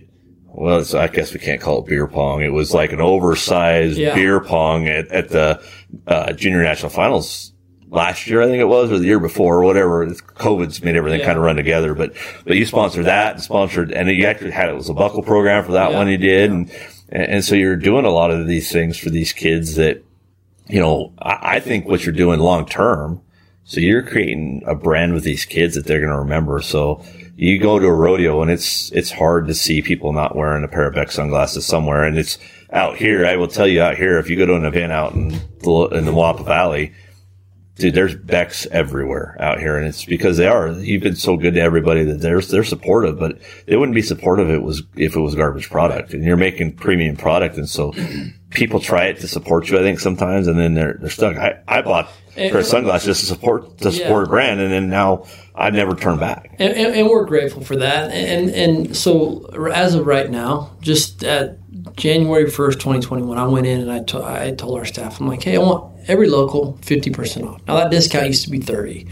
well, 0.56 0.78
it's, 0.78 0.94
I 0.94 1.08
guess 1.08 1.32
we 1.32 1.40
can't 1.40 1.60
call 1.60 1.80
it 1.80 1.86
beer 1.86 2.06
pong. 2.06 2.42
It 2.42 2.52
was 2.52 2.72
like 2.72 2.92
an 2.92 3.00
oversized 3.00 3.98
Yeah. 3.98 4.14
beer 4.14 4.38
pong 4.40 4.86
at, 4.86 5.08
at 5.08 5.28
the 5.30 5.60
uh, 6.06 6.32
junior 6.32 6.62
national 6.62 6.90
finals 6.90 7.52
last 7.94 8.26
year, 8.26 8.42
I 8.42 8.46
think 8.46 8.58
it 8.60 8.64
was, 8.68 8.90
or 8.90 8.98
the 8.98 9.06
year 9.06 9.20
before, 9.20 9.56
or 9.60 9.64
whatever. 9.64 10.06
COVID's 10.06 10.82
made 10.82 10.96
everything 10.96 11.20
Yeah. 11.20 11.26
kind 11.26 11.38
of 11.38 11.44
run 11.44 11.56
together, 11.56 11.94
but 11.94 12.12
but 12.44 12.56
you 12.56 12.66
sponsored 12.66 13.06
that 13.06 13.34
and 13.34 13.42
sponsored, 13.42 13.92
and 13.92 14.08
you 14.10 14.26
actually 14.26 14.50
had 14.50 14.68
it 14.68 14.74
was 14.74 14.88
a 14.88 14.94
buckle 14.94 15.22
program 15.22 15.64
for 15.64 15.72
that 15.72 15.90
Yeah. 15.92 15.96
one 15.96 16.08
you 16.08 16.18
did, 16.18 16.50
and 16.50 16.70
and 17.10 17.44
so 17.44 17.54
you're 17.54 17.76
doing 17.76 18.04
a 18.04 18.10
lot 18.10 18.30
of 18.30 18.46
these 18.46 18.70
things 18.72 18.98
for 18.98 19.10
these 19.10 19.32
kids 19.32 19.76
that 19.76 20.02
you 20.68 20.80
know 20.80 21.12
I, 21.20 21.56
I 21.56 21.60
think 21.60 21.86
what 21.86 22.04
you're 22.04 22.14
doing 22.14 22.40
long 22.40 22.66
term. 22.66 23.20
So 23.66 23.80
you're 23.80 24.02
creating 24.02 24.62
a 24.66 24.74
brand 24.74 25.14
with 25.14 25.24
these 25.24 25.46
kids 25.46 25.74
that 25.74 25.86
they're 25.86 26.00
going 26.00 26.12
to 26.12 26.18
remember. 26.18 26.60
So 26.60 27.02
you 27.34 27.58
go 27.58 27.78
to 27.78 27.86
a 27.86 27.94
rodeo 27.94 28.42
and 28.42 28.50
it's, 28.50 28.92
it's 28.92 29.10
hard 29.10 29.46
to 29.48 29.54
see 29.54 29.80
people 29.80 30.12
not 30.12 30.36
wearing 30.36 30.64
a 30.64 30.68
pair 30.68 30.86
of 30.86 30.94
Bex 30.94 31.14
sunglasses 31.14 31.64
somewhere. 31.64 32.04
And 32.04 32.18
it's 32.18 32.36
out 32.74 32.98
here. 32.98 33.24
I 33.24 33.36
will 33.36 33.48
tell 33.48 33.66
you 33.66 33.80
out 33.80 33.96
here, 33.96 34.18
if 34.18 34.28
you 34.28 34.36
go 34.36 34.44
to 34.44 34.54
an 34.54 34.66
event 34.66 34.92
out 34.92 35.14
in 35.14 35.28
the, 35.60 35.88
in 35.94 36.04
the 36.04 36.12
Moapa 36.12 36.44
Valley, 36.44 36.92
dude, 37.76 37.94
there's 37.94 38.14
Bex 38.14 38.66
everywhere 38.66 39.36
out 39.40 39.58
here. 39.58 39.76
And 39.76 39.86
it's 39.86 40.04
because 40.04 40.36
they 40.36 40.46
are, 40.46 40.70
you've 40.70 41.02
been 41.02 41.16
so 41.16 41.36
good 41.36 41.54
to 41.54 41.60
everybody 41.60 42.04
that 42.04 42.20
they're, 42.20 42.40
they're 42.40 42.64
supportive, 42.64 43.18
but 43.18 43.38
they 43.66 43.76
wouldn't 43.76 43.94
be 43.94 44.02
supportive 44.02 44.48
if 44.48 44.56
it 44.56 44.62
was, 44.62 44.82
if 44.96 45.16
it 45.16 45.20
was 45.20 45.34
garbage 45.34 45.70
product 45.70 46.14
and 46.14 46.24
you're 46.24 46.36
making 46.36 46.76
premium 46.76 47.16
product. 47.16 47.56
And 47.56 47.68
so 47.68 47.92
people 48.50 48.80
try 48.80 49.06
it 49.06 49.18
to 49.20 49.28
support 49.28 49.68
you, 49.68 49.78
I 49.78 49.82
think 49.82 50.00
sometimes, 50.00 50.46
and 50.46 50.58
then 50.58 50.74
they're, 50.74 50.94
they're 51.00 51.10
stuck. 51.10 51.36
I, 51.36 51.60
I 51.66 51.82
bought 51.82 52.08
a 52.36 52.50
pair 52.50 52.58
of 52.58 52.66
sunglasses 52.66 53.06
just 53.06 53.20
to 53.20 53.26
support, 53.26 53.78
to 53.78 53.92
support 53.92 54.24
a 54.24 54.28
brand. 54.28 54.60
And 54.60 54.72
then 54.72 54.88
now 54.88 55.26
I've 55.54 55.74
never 55.74 55.94
turned 55.94 56.18
back. 56.20 56.54
and, 56.58 56.72
and, 56.74 56.94
and 56.94 57.08
we're 57.08 57.24
grateful 57.26 57.62
for 57.62 57.76
that. 57.76 58.10
And 58.10 58.50
and 58.50 58.96
so 58.96 59.46
as 59.72 59.94
of 59.94 60.06
right 60.06 60.28
now, 60.30 60.72
just 60.80 61.22
at 61.22 61.58
January 61.96 62.50
first, 62.50 62.80
twenty 62.80 63.00
twenty 63.00 63.22
one, 63.22 63.38
I 63.38 63.46
went 63.46 63.66
in 63.66 63.80
and 63.80 63.90
I 63.90 64.00
to- 64.00 64.24
I 64.24 64.50
told 64.52 64.78
our 64.78 64.84
staff, 64.84 65.20
I'm 65.20 65.28
like, 65.28 65.42
hey, 65.42 65.54
I 65.56 65.60
want 65.60 65.92
every 66.08 66.28
local 66.28 66.76
fifty 66.82 67.10
percent 67.10 67.46
off. 67.46 67.60
Now 67.68 67.76
that 67.76 67.90
discount 67.90 68.26
used 68.26 68.44
to 68.44 68.50
be 68.50 68.58
thirty. 68.58 69.06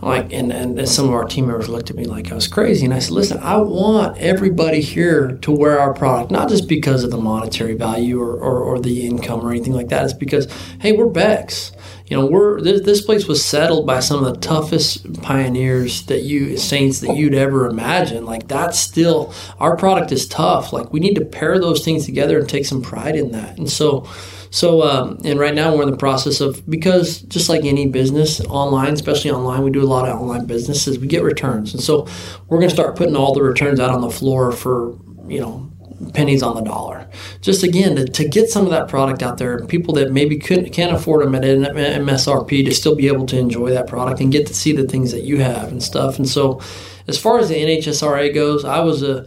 I'm 0.00 0.08
like, 0.08 0.32
and, 0.32 0.52
and 0.52 0.88
some 0.88 1.06
of 1.06 1.12
our 1.14 1.24
team 1.24 1.46
members 1.46 1.68
looked 1.68 1.88
at 1.88 1.94
me 1.94 2.06
like 2.06 2.32
I 2.32 2.34
was 2.34 2.48
crazy, 2.48 2.84
and 2.84 2.92
I 2.92 2.98
said, 2.98 3.12
listen, 3.12 3.38
I 3.38 3.58
want 3.58 4.18
everybody 4.18 4.80
here 4.80 5.38
to 5.42 5.52
wear 5.52 5.78
our 5.78 5.94
product, 5.94 6.32
not 6.32 6.48
just 6.48 6.68
because 6.68 7.04
of 7.04 7.12
the 7.12 7.18
monetary 7.18 7.74
value 7.74 8.20
or, 8.20 8.32
or, 8.34 8.58
or 8.64 8.80
the 8.80 9.06
income 9.06 9.46
or 9.46 9.52
anything 9.52 9.74
like 9.74 9.90
that. 9.90 10.02
It's 10.02 10.12
because 10.12 10.48
hey, 10.80 10.90
we're 10.92 11.06
Bex. 11.06 11.70
You 12.12 12.18
know, 12.18 12.26
we're 12.26 12.60
this, 12.60 12.82
this 12.82 13.00
place 13.00 13.26
was 13.26 13.42
settled 13.42 13.86
by 13.86 14.00
some 14.00 14.22
of 14.22 14.34
the 14.34 14.38
toughest 14.38 15.22
pioneers 15.22 16.04
that 16.08 16.24
you 16.24 16.58
saints 16.58 17.00
that 17.00 17.16
you'd 17.16 17.32
ever 17.32 17.64
imagine. 17.64 18.26
Like 18.26 18.48
that's 18.48 18.78
still 18.78 19.32
our 19.58 19.78
product 19.78 20.12
is 20.12 20.28
tough. 20.28 20.74
Like 20.74 20.92
we 20.92 21.00
need 21.00 21.14
to 21.14 21.24
pair 21.24 21.58
those 21.58 21.82
things 21.82 22.04
together 22.04 22.38
and 22.38 22.46
take 22.46 22.66
some 22.66 22.82
pride 22.82 23.16
in 23.16 23.32
that. 23.32 23.56
And 23.56 23.70
so, 23.70 24.06
so 24.50 24.82
um, 24.82 25.22
and 25.24 25.40
right 25.40 25.54
now 25.54 25.74
we're 25.74 25.84
in 25.84 25.90
the 25.90 25.96
process 25.96 26.42
of 26.42 26.68
because 26.68 27.22
just 27.22 27.48
like 27.48 27.64
any 27.64 27.86
business 27.86 28.42
online, 28.42 28.92
especially 28.92 29.30
online, 29.30 29.62
we 29.62 29.70
do 29.70 29.82
a 29.82 29.88
lot 29.88 30.06
of 30.06 30.20
online 30.20 30.44
businesses. 30.44 30.98
We 30.98 31.06
get 31.06 31.22
returns, 31.22 31.72
and 31.72 31.82
so 31.82 32.06
we're 32.46 32.58
going 32.58 32.68
to 32.68 32.74
start 32.74 32.94
putting 32.94 33.16
all 33.16 33.32
the 33.32 33.42
returns 33.42 33.80
out 33.80 33.88
on 33.88 34.02
the 34.02 34.10
floor 34.10 34.52
for 34.52 34.98
you 35.26 35.40
know 35.40 35.71
pennies 36.10 36.42
on 36.42 36.56
the 36.56 36.62
dollar. 36.62 37.08
Just 37.40 37.62
again 37.62 37.96
to, 37.96 38.04
to 38.06 38.28
get 38.28 38.48
some 38.48 38.64
of 38.64 38.70
that 38.70 38.88
product 38.88 39.22
out 39.22 39.38
there, 39.38 39.64
people 39.66 39.94
that 39.94 40.12
maybe 40.12 40.38
couldn't 40.38 40.70
can't 40.70 40.92
afford 40.92 41.24
them 41.24 41.34
at 41.34 41.42
MSRP 41.42 42.64
to 42.64 42.74
still 42.74 42.94
be 42.94 43.08
able 43.08 43.26
to 43.26 43.38
enjoy 43.38 43.70
that 43.70 43.86
product 43.86 44.20
and 44.20 44.32
get 44.32 44.46
to 44.46 44.54
see 44.54 44.72
the 44.72 44.84
things 44.84 45.12
that 45.12 45.22
you 45.22 45.40
have 45.40 45.68
and 45.68 45.82
stuff. 45.82 46.18
And 46.18 46.28
so, 46.28 46.60
as 47.08 47.18
far 47.18 47.38
as 47.38 47.48
the 47.48 47.56
NHSRA 47.56 48.34
goes, 48.34 48.64
I 48.64 48.80
was 48.80 49.02
a 49.02 49.26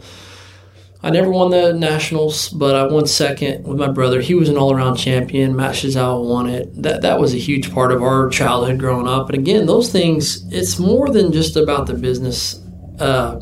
I 1.02 1.10
never 1.10 1.30
won 1.30 1.52
the 1.52 1.72
nationals, 1.72 2.48
but 2.48 2.74
I 2.74 2.86
won 2.86 3.06
second 3.06 3.64
with 3.64 3.78
my 3.78 3.88
brother. 3.88 4.20
He 4.20 4.34
was 4.34 4.48
an 4.48 4.56
all-around 4.56 4.96
champion. 4.96 5.54
Matt 5.54 5.74
Shizawa 5.74 6.24
won 6.24 6.48
it. 6.48 6.82
That 6.82 7.02
that 7.02 7.20
was 7.20 7.32
a 7.32 7.38
huge 7.38 7.72
part 7.72 7.92
of 7.92 8.02
our 8.02 8.28
childhood 8.28 8.80
growing 8.80 9.06
up. 9.06 9.28
And 9.28 9.38
again, 9.38 9.66
those 9.66 9.92
things. 9.92 10.44
It's 10.52 10.80
more 10.80 11.10
than 11.10 11.32
just 11.32 11.54
about 11.54 11.86
the 11.86 11.94
business 11.94 12.60
uh, 12.98 13.40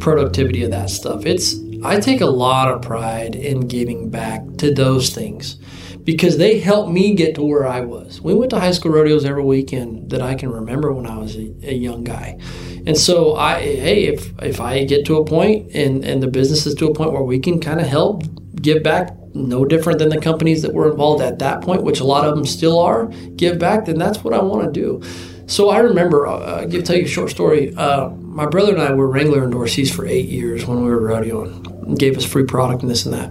productivity 0.00 0.64
of 0.64 0.72
that 0.72 0.90
stuff. 0.90 1.26
It's 1.26 1.54
I 1.84 2.00
take 2.00 2.22
a 2.22 2.26
lot 2.26 2.68
of 2.68 2.80
pride 2.80 3.34
in 3.34 3.68
giving 3.68 4.08
back 4.08 4.40
to 4.56 4.72
those 4.72 5.10
things 5.10 5.56
because 6.02 6.38
they 6.38 6.58
helped 6.58 6.90
me 6.90 7.14
get 7.14 7.34
to 7.34 7.42
where 7.42 7.66
I 7.66 7.80
was. 7.80 8.22
We 8.22 8.32
went 8.32 8.50
to 8.50 8.60
high 8.60 8.72
school 8.72 8.92
rodeos 8.92 9.26
every 9.26 9.44
weekend 9.44 10.10
that 10.10 10.22
I 10.22 10.34
can 10.34 10.50
remember 10.50 10.92
when 10.92 11.06
I 11.06 11.18
was 11.18 11.36
a, 11.36 11.52
a 11.62 11.74
young 11.74 12.02
guy. 12.02 12.38
And 12.86 12.96
so 12.96 13.36
I 13.36 13.60
hey, 13.60 14.04
if 14.04 14.32
if 14.42 14.60
I 14.60 14.84
get 14.84 15.04
to 15.06 15.16
a 15.18 15.24
point 15.26 15.74
and 15.74 16.04
and 16.04 16.22
the 16.22 16.28
business 16.28 16.66
is 16.66 16.74
to 16.76 16.86
a 16.86 16.94
point 16.94 17.12
where 17.12 17.22
we 17.22 17.38
can 17.38 17.60
kind 17.60 17.80
of 17.80 17.86
help 17.86 18.22
give 18.62 18.82
back 18.82 19.14
no 19.34 19.64
different 19.64 19.98
than 19.98 20.08
the 20.08 20.20
companies 20.20 20.62
that 20.62 20.72
were 20.72 20.90
involved 20.90 21.22
at 21.22 21.38
that 21.40 21.60
point, 21.60 21.82
which 21.82 22.00
a 22.00 22.04
lot 22.04 22.24
of 22.24 22.34
them 22.34 22.46
still 22.46 22.78
are, 22.78 23.06
give 23.36 23.58
back, 23.58 23.84
then 23.84 23.98
that's 23.98 24.22
what 24.22 24.32
I 24.32 24.40
want 24.40 24.64
to 24.64 24.80
do. 24.80 25.02
So 25.46 25.70
I 25.70 25.78
remember, 25.80 26.26
uh, 26.26 26.60
I'll 26.60 26.68
give, 26.68 26.84
tell 26.84 26.96
you 26.96 27.04
a 27.04 27.08
short 27.08 27.30
story. 27.30 27.74
Uh, 27.76 28.08
my 28.10 28.46
brother 28.46 28.72
and 28.72 28.82
I 28.82 28.92
were 28.92 29.06
Wrangler 29.06 29.46
endorsees 29.46 29.94
for 29.94 30.06
eight 30.06 30.28
years 30.28 30.66
when 30.66 30.82
we 30.82 30.90
were 30.90 31.00
rodeoing, 31.00 31.98
gave 31.98 32.16
us 32.16 32.24
free 32.24 32.44
product 32.44 32.82
and 32.82 32.90
this 32.90 33.04
and 33.04 33.14
that. 33.14 33.30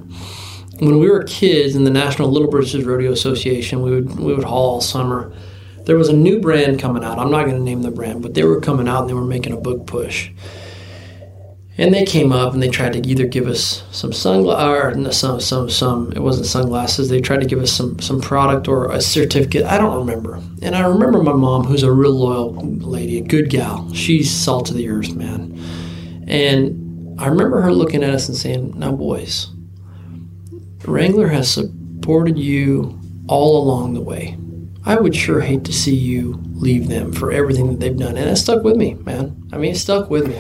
When 0.80 1.00
we 1.00 1.10
were 1.10 1.24
kids 1.24 1.76
in 1.76 1.84
the 1.84 1.90
National 1.92 2.30
Little 2.30 2.50
Britches 2.50 2.84
Rodeo 2.84 3.12
Association, 3.12 3.82
we 3.82 3.92
would 3.92 4.20
we 4.20 4.34
would 4.34 4.44
haul 4.44 4.76
all 4.76 4.82
summer. 4.82 5.34
There 5.86 5.98
was 5.98 6.10
a 6.10 6.14
new 6.14 6.40
brand 6.40 6.80
coming 6.80 7.04
out. 7.04 7.20
I'm 7.20 7.32
not 7.32 7.46
going 7.46 7.58
to 7.58 7.64
name 7.64 7.82
the 7.82 7.92
brand, 7.92 8.22
but 8.22 8.34
they 8.34 8.44
were 8.44 8.60
coming 8.62 8.88
out 8.88 9.02
and 9.02 9.10
they 9.10 9.14
were 9.14 9.26
making 9.26 9.54
a 9.54 9.58
book 9.58 9.86
push. 9.86 10.32
And 11.76 11.92
they 11.92 12.06
came 12.06 12.32
up 12.32 12.54
and 12.54 12.62
they 12.62 12.70
tried 12.70 12.94
to 12.94 13.08
either 13.08 13.26
give 13.26 13.48
us 13.48 13.84
some 13.92 14.14
sunglasses 14.14 15.08
or 15.08 15.12
some 15.12 15.40
some 15.40 15.70
some 15.72 16.12
it 16.12 16.20
wasn't 16.20 16.46
sunglasses. 16.46 17.10
They 17.10 17.20
tried 17.20 17.42
to 17.42 17.48
give 17.48 17.60
us 17.60 17.72
some 17.72 18.00
some 18.00 18.22
product 18.22 18.68
or 18.68 18.92
a 18.92 19.02
certificate. 19.02 19.66
I 19.66 19.80
don't 19.80 19.98
remember. 19.98 20.40
And 20.62 20.76
I 20.76 20.86
remember 20.86 21.24
my 21.24 21.34
mom, 21.34 21.64
who's 21.64 21.82
a 21.82 21.92
real 21.92 22.12
loyal 22.12 22.54
lady, 22.54 23.18
a 23.18 23.24
good 23.24 23.50
gal. 23.50 23.92
She's 23.94 24.30
salt 24.30 24.70
of 24.70 24.76
the 24.76 24.88
earth, 24.88 25.16
man. 25.16 25.60
And 26.28 27.20
I 27.20 27.28
remember 27.28 27.62
her 27.62 27.74
looking 27.74 28.04
at 28.04 28.14
us 28.14 28.28
and 28.30 28.38
saying, 28.38 28.76
"Now, 28.78 28.92
boys, 28.92 29.48
Wrangler 30.86 31.30
has 31.30 31.50
supported 31.50 32.38
you 32.38 33.00
all 33.28 33.58
along 33.64 33.96
the 33.96 34.02
way. 34.02 34.38
I 34.86 34.98
would 34.98 35.16
sure 35.16 35.40
hate 35.42 35.64
to 35.64 35.74
see 35.74 35.96
you 35.96 36.40
leave 36.54 36.88
them 36.88 37.14
for 37.14 37.32
everything 37.32 37.68
that 37.70 37.80
they've 37.80 37.98
done." 37.98 38.16
And 38.16 38.30
it 38.30 38.36
stuck 38.36 38.64
with 38.64 38.76
me, 38.76 38.96
man. 39.06 39.38
I 39.52 39.58
mean, 39.58 39.72
it 39.72 39.78
stuck 39.78 40.12
with 40.12 40.28
me 40.28 40.40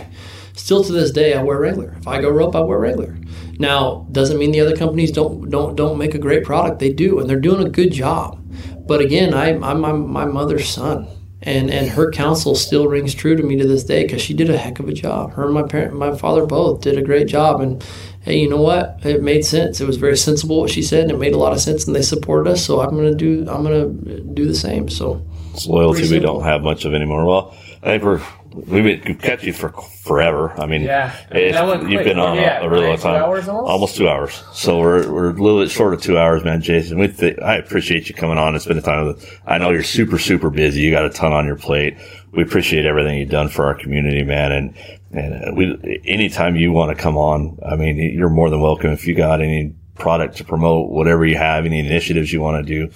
still 0.54 0.84
to 0.84 0.92
this 0.92 1.12
day, 1.12 1.34
I 1.34 1.44
wear 1.44 1.60
Wrangler. 1.60 1.96
If 2.00 2.08
I 2.08 2.22
go 2.22 2.30
rope, 2.30 2.56
I 2.56 2.62
wear 2.62 2.80
Wrangler. 2.80 3.18
Now, 3.60 4.08
doesn't 4.12 4.40
mean 4.40 4.52
the 4.52 4.62
other 4.62 4.76
companies 4.76 5.12
don't 5.12 5.50
don't 5.50 5.76
don't 5.76 5.98
make 5.98 6.16
a 6.16 6.20
great 6.20 6.44
product. 6.44 6.80
They 6.80 6.92
do, 6.92 7.20
and 7.20 7.30
they're 7.30 7.40
doing 7.40 7.66
a 7.66 7.70
good 7.70 7.92
job. 7.92 8.40
But 8.86 9.02
again, 9.02 9.34
I, 9.34 9.50
I'm 9.50 9.82
my, 9.82 9.92
my 9.92 10.26
mother's 10.26 10.68
son, 10.68 11.08
and 11.42 11.70
and 11.70 11.90
her 11.90 12.12
counsel 12.12 12.56
still 12.56 12.88
rings 12.88 13.14
true 13.14 13.36
to 13.36 13.44
me 13.44 13.56
to 13.58 13.68
this 13.68 13.84
day 13.84 14.04
because 14.04 14.22
she 14.22 14.34
did 14.34 14.50
a 14.50 14.58
heck 14.58 14.80
of 14.80 14.90
a 14.90 14.94
job. 14.94 15.34
Her 15.34 15.46
and 15.46 15.54
my 15.54 15.64
parent, 15.64 15.94
my 15.94 16.16
father 16.16 16.46
both 16.46 16.82
did 16.82 16.98
a 16.98 17.02
great 17.02 17.28
job, 17.28 17.62
and 17.62 17.84
hey, 18.22 18.40
you 18.40 18.50
know 18.50 18.62
what? 18.62 19.00
It 19.06 19.22
made 19.22 19.46
sense. 19.46 19.80
It 19.80 19.88
was 19.88 19.98
very 19.98 20.18
sensible 20.18 20.62
what 20.62 20.72
she 20.72 20.82
said, 20.82 21.04
and 21.04 21.12
it 21.12 21.20
made 21.20 21.34
a 21.34 21.38
lot 21.38 21.54
of 21.54 21.62
sense, 21.62 21.86
and 21.86 21.96
they 21.96 22.02
supported 22.02 22.50
us. 22.50 22.66
So 22.66 22.82
I'm 22.82 22.96
gonna 22.96 23.16
do 23.16 23.46
I'm 23.48 23.64
gonna 23.64 23.88
do 23.90 24.46
the 24.46 24.56
same. 24.56 24.90
So 24.90 25.26
it's 25.54 25.68
loyalty 25.68 26.10
we 26.10 26.20
don't 26.20 26.44
have 26.44 26.62
much 26.62 26.86
of 26.86 26.94
anymore. 26.94 27.26
Well, 27.26 27.56
I 27.84 27.86
think 27.86 28.04
we're 28.04 28.22
we've 28.54 29.04
been 29.04 29.16
kept 29.16 29.44
you 29.44 29.54
for 29.54 29.70
forever. 30.04 30.52
I 30.60 30.66
mean, 30.66 30.82
Yeah. 30.84 31.14
you've 31.34 32.04
been 32.04 32.20
on 32.20 32.36
Yeah, 32.38 32.62
a, 32.62 32.66
a 32.66 32.70
really 32.70 32.88
long 32.88 32.98
time, 32.98 33.22
hours 33.22 33.48
almost? 33.48 33.96
two 33.98 34.08
hours. 34.08 34.44
So 34.54 34.80
we're 34.80 35.12
we're 35.12 35.30
a 35.30 35.34
little 35.34 35.62
bit 35.62 35.72
short 35.72 35.94
of 35.94 36.02
two 36.02 36.18
hours, 36.18 36.44
man. 36.44 36.62
Jason, 36.62 37.00
we 37.00 37.08
th- 37.08 37.40
I 37.40 37.56
appreciate 37.58 38.10
you 38.10 38.16
coming 38.16 38.38
on 38.38 38.54
and 38.54 38.62
spending 38.62 38.84
time 38.84 39.08
with. 39.08 39.24
us. 39.24 39.30
I 39.46 39.58
know 39.58 39.72
you're 39.72 39.84
super 39.84 40.18
super 40.20 40.50
busy. 40.50 40.82
You 40.82 40.92
got 40.92 41.06
a 41.06 41.10
ton 41.10 41.34
on 41.34 41.46
your 41.46 41.56
plate. 41.58 41.96
We 42.32 42.44
appreciate 42.44 42.86
everything 42.86 43.18
you've 43.20 43.30
done 43.30 43.50
for 43.50 43.66
our 43.66 43.76
community, 43.76 44.24
man. 44.24 44.52
And 44.52 44.74
and 45.12 45.34
uh, 45.50 45.54
we 45.54 46.02
anytime 46.06 46.56
you 46.56 46.72
want 46.72 46.96
to 46.96 47.02
come 47.02 47.18
on, 47.18 47.58
I 47.66 47.76
mean, 47.76 47.98
you're 47.98 48.30
more 48.30 48.50
than 48.50 48.62
welcome. 48.62 48.92
If 48.92 49.08
you 49.08 49.16
got 49.16 49.42
any 49.42 49.74
product 50.00 50.38
to 50.38 50.44
promote, 50.44 50.90
whatever 50.90 51.26
you 51.26 51.38
have, 51.38 51.66
any 51.66 51.80
initiatives 51.80 52.34
you 52.34 52.42
want 52.42 52.66
to 52.66 52.88
do. 52.88 52.92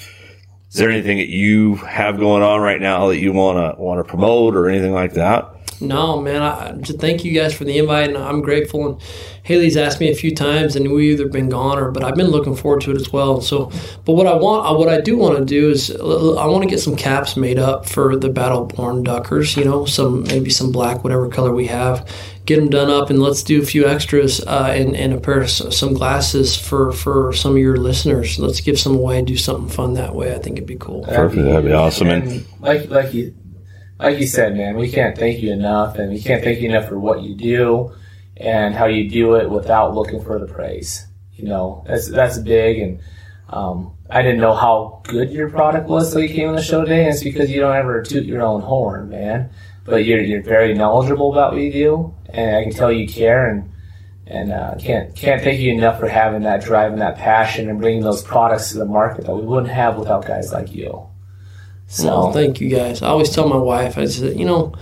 Is 0.69 0.75
there 0.75 0.89
anything 0.89 1.17
that 1.17 1.29
you 1.29 1.75
have 1.75 2.19
going 2.19 2.43
on 2.43 2.59
right 2.59 2.81
now 2.81 3.07
that 3.07 3.19
you 3.19 3.31
want 3.31 3.57
to 3.57 3.81
want 3.81 3.99
to 3.99 4.03
promote 4.03 4.55
or 4.55 4.69
anything 4.69 4.93
like 4.93 5.13
that? 5.13 5.56
No, 5.79 6.19
man. 6.21 6.41
I, 6.41 6.71
just 6.73 6.99
thank 6.99 7.23
you 7.23 7.33
guys 7.33 7.53
for 7.53 7.63
the 7.63 7.77
invite, 7.77 8.09
and 8.09 8.17
I'm 8.17 8.41
grateful. 8.41 8.87
And 8.87 9.01
Haley's 9.43 9.77
asked 9.77 9.99
me 9.99 10.09
a 10.09 10.15
few 10.15 10.35
times, 10.35 10.75
and 10.75 10.91
we 10.91 11.11
either 11.11 11.27
been 11.27 11.49
gone 11.49 11.77
or, 11.77 11.91
but 11.91 12.03
I've 12.03 12.15
been 12.15 12.27
looking 12.27 12.55
forward 12.55 12.81
to 12.81 12.91
it 12.91 12.97
as 12.97 13.11
well. 13.11 13.41
So, 13.41 13.71
but 14.05 14.13
what 14.13 14.27
I 14.27 14.35
want, 14.35 14.67
uh, 14.67 14.77
what 14.77 14.89
I 14.89 15.01
do 15.01 15.17
want 15.17 15.37
to 15.37 15.45
do 15.45 15.69
is, 15.69 15.91
I 15.91 16.45
want 16.45 16.63
to 16.63 16.69
get 16.69 16.79
some 16.79 16.95
caps 16.95 17.37
made 17.37 17.59
up 17.59 17.87
for 17.87 18.15
the 18.15 18.29
Battleborn 18.29 19.03
Duckers. 19.03 19.55
You 19.55 19.65
know, 19.65 19.85
some 19.85 20.23
maybe 20.23 20.49
some 20.49 20.71
black, 20.71 21.03
whatever 21.03 21.29
color 21.29 21.53
we 21.53 21.67
have. 21.67 22.09
Get 22.45 22.61
them 22.61 22.69
done 22.69 22.89
up, 22.89 23.09
and 23.09 23.21
let's 23.21 23.43
do 23.43 23.61
a 23.61 23.65
few 23.65 23.85
extras 23.87 24.39
uh, 24.39 24.71
and, 24.73 24.95
and 24.95 25.13
a 25.13 25.19
pair 25.19 25.41
of 25.41 25.49
some 25.49 25.93
glasses 25.93 26.55
for 26.55 26.93
for 26.93 27.33
some 27.33 27.51
of 27.51 27.57
your 27.57 27.75
listeners. 27.75 28.39
Let's 28.39 28.61
give 28.61 28.79
some 28.79 28.95
away 28.95 29.17
and 29.17 29.27
do 29.27 29.35
something 29.35 29.67
fun 29.69 29.95
that 29.95 30.15
way. 30.15 30.33
I 30.33 30.39
think 30.39 30.55
it'd 30.57 30.67
be 30.67 30.77
cool. 30.77 31.03
Perfect. 31.03 31.43
That'd 31.43 31.65
be 31.65 31.73
awesome. 31.73 32.07
And 32.07 32.27
And 32.27 32.45
like 32.61 32.89
like 32.89 33.13
you 33.13 33.33
like 33.99 34.19
you 34.19 34.27
said, 34.27 34.55
man, 34.55 34.75
we 34.75 34.91
can't 34.91 35.17
thank 35.17 35.41
you 35.41 35.51
enough, 35.51 35.97
and 35.97 36.11
we 36.11 36.21
can't 36.21 36.43
thank 36.43 36.59
you 36.59 36.69
enough 36.69 36.87
for 36.87 36.99
what 36.99 37.21
you 37.21 37.35
do 37.35 37.91
and 38.35 38.75
how 38.75 38.85
you 38.85 39.09
do 39.09 39.35
it 39.35 39.49
without 39.49 39.95
looking 39.95 40.23
for 40.23 40.39
the 40.39 40.45
praise. 40.45 41.07
You 41.33 41.45
know, 41.45 41.83
that's 41.87 42.09
that's 42.09 42.37
big, 42.39 42.79
and 42.79 42.99
um, 43.49 43.93
I 44.09 44.21
didn't 44.21 44.39
know 44.39 44.53
how 44.53 45.01
good 45.03 45.31
your 45.31 45.49
product 45.49 45.87
was 45.87 46.11
till 46.11 46.21
you 46.21 46.29
came 46.29 46.49
on 46.49 46.55
the 46.55 46.61
show 46.61 46.81
today, 46.81 47.05
and 47.05 47.13
it's 47.13 47.23
because 47.23 47.49
you 47.49 47.59
don't 47.59 47.75
ever 47.75 48.01
toot 48.03 48.25
your 48.25 48.41
own 48.41 48.61
horn, 48.61 49.09
man. 49.09 49.49
But 49.83 50.05
you're 50.05 50.21
you're 50.21 50.43
very 50.43 50.73
knowledgeable 50.73 51.31
about 51.31 51.53
what 51.53 51.61
you 51.61 51.71
do, 51.71 52.15
and 52.29 52.55
I 52.55 52.63
can 52.63 52.73
tell 52.73 52.91
you 52.91 53.07
care, 53.07 53.49
and 53.49 53.71
and 54.27 54.51
uh, 54.51 54.75
can't 54.79 55.15
can't 55.15 55.41
thank 55.41 55.59
you 55.59 55.73
enough 55.73 55.99
for 55.99 56.07
having 56.07 56.43
that 56.43 56.63
drive 56.63 56.91
and 56.91 57.01
that 57.01 57.17
passion 57.17 57.69
and 57.69 57.79
bringing 57.79 58.03
those 58.03 58.21
products 58.21 58.71
to 58.71 58.77
the 58.77 58.85
market 58.85 59.25
that 59.25 59.35
we 59.35 59.41
wouldn't 59.41 59.71
have 59.71 59.97
without 59.97 60.25
guys 60.25 60.51
like 60.51 60.73
you. 60.73 61.07
So 61.87 62.05
Well, 62.05 62.33
thank 62.33 62.59
you 62.61 62.69
guys. 62.69 63.01
I 63.01 63.07
always 63.07 63.29
tell 63.29 63.47
my 63.47 63.57
wife, 63.57 63.97
I 63.97 64.05
said, 64.05 64.37
you 64.37 64.45
know, 64.45 64.73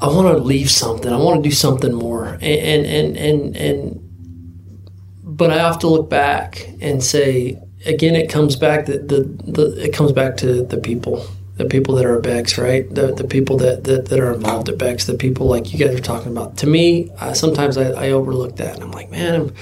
I 0.00 0.08
want 0.08 0.36
to 0.36 0.42
leave 0.42 0.70
something. 0.70 1.12
I 1.12 1.16
want 1.16 1.42
to 1.42 1.48
do 1.48 1.54
something 1.54 1.94
more. 1.94 2.26
And 2.26 2.42
and 2.42 2.86
and 2.86 3.16
and, 3.16 3.56
and 3.56 3.98
but 5.22 5.50
I 5.50 5.58
have 5.58 5.78
to 5.80 5.88
look 5.88 6.10
back 6.10 6.68
and 6.80 7.02
say 7.02 7.60
again. 7.86 8.16
It 8.16 8.28
comes 8.28 8.56
back 8.56 8.86
that 8.86 9.08
the, 9.08 9.22
the 9.44 9.84
it 9.84 9.92
comes 9.92 10.10
back 10.10 10.36
to 10.38 10.64
the 10.64 10.78
people, 10.78 11.24
the 11.56 11.64
people 11.66 11.94
that 11.94 12.04
are 12.04 12.16
at 12.16 12.24
Bex, 12.24 12.58
right? 12.58 12.92
The 12.92 13.14
the 13.14 13.24
people 13.24 13.56
that, 13.58 13.84
that 13.84 14.06
that 14.06 14.18
are 14.18 14.34
involved 14.34 14.68
at 14.68 14.78
Bex, 14.78 15.06
the 15.06 15.14
people 15.14 15.46
like 15.46 15.72
you 15.72 15.78
guys 15.78 15.94
are 15.94 16.02
talking 16.02 16.32
about. 16.32 16.56
To 16.58 16.66
me, 16.66 17.12
I, 17.20 17.32
sometimes 17.34 17.76
I, 17.76 17.90
I 17.92 18.10
overlook 18.10 18.56
that, 18.56 18.74
and 18.74 18.82
I'm 18.82 18.90
like, 18.90 19.10
man. 19.10 19.34
I'm, 19.40 19.54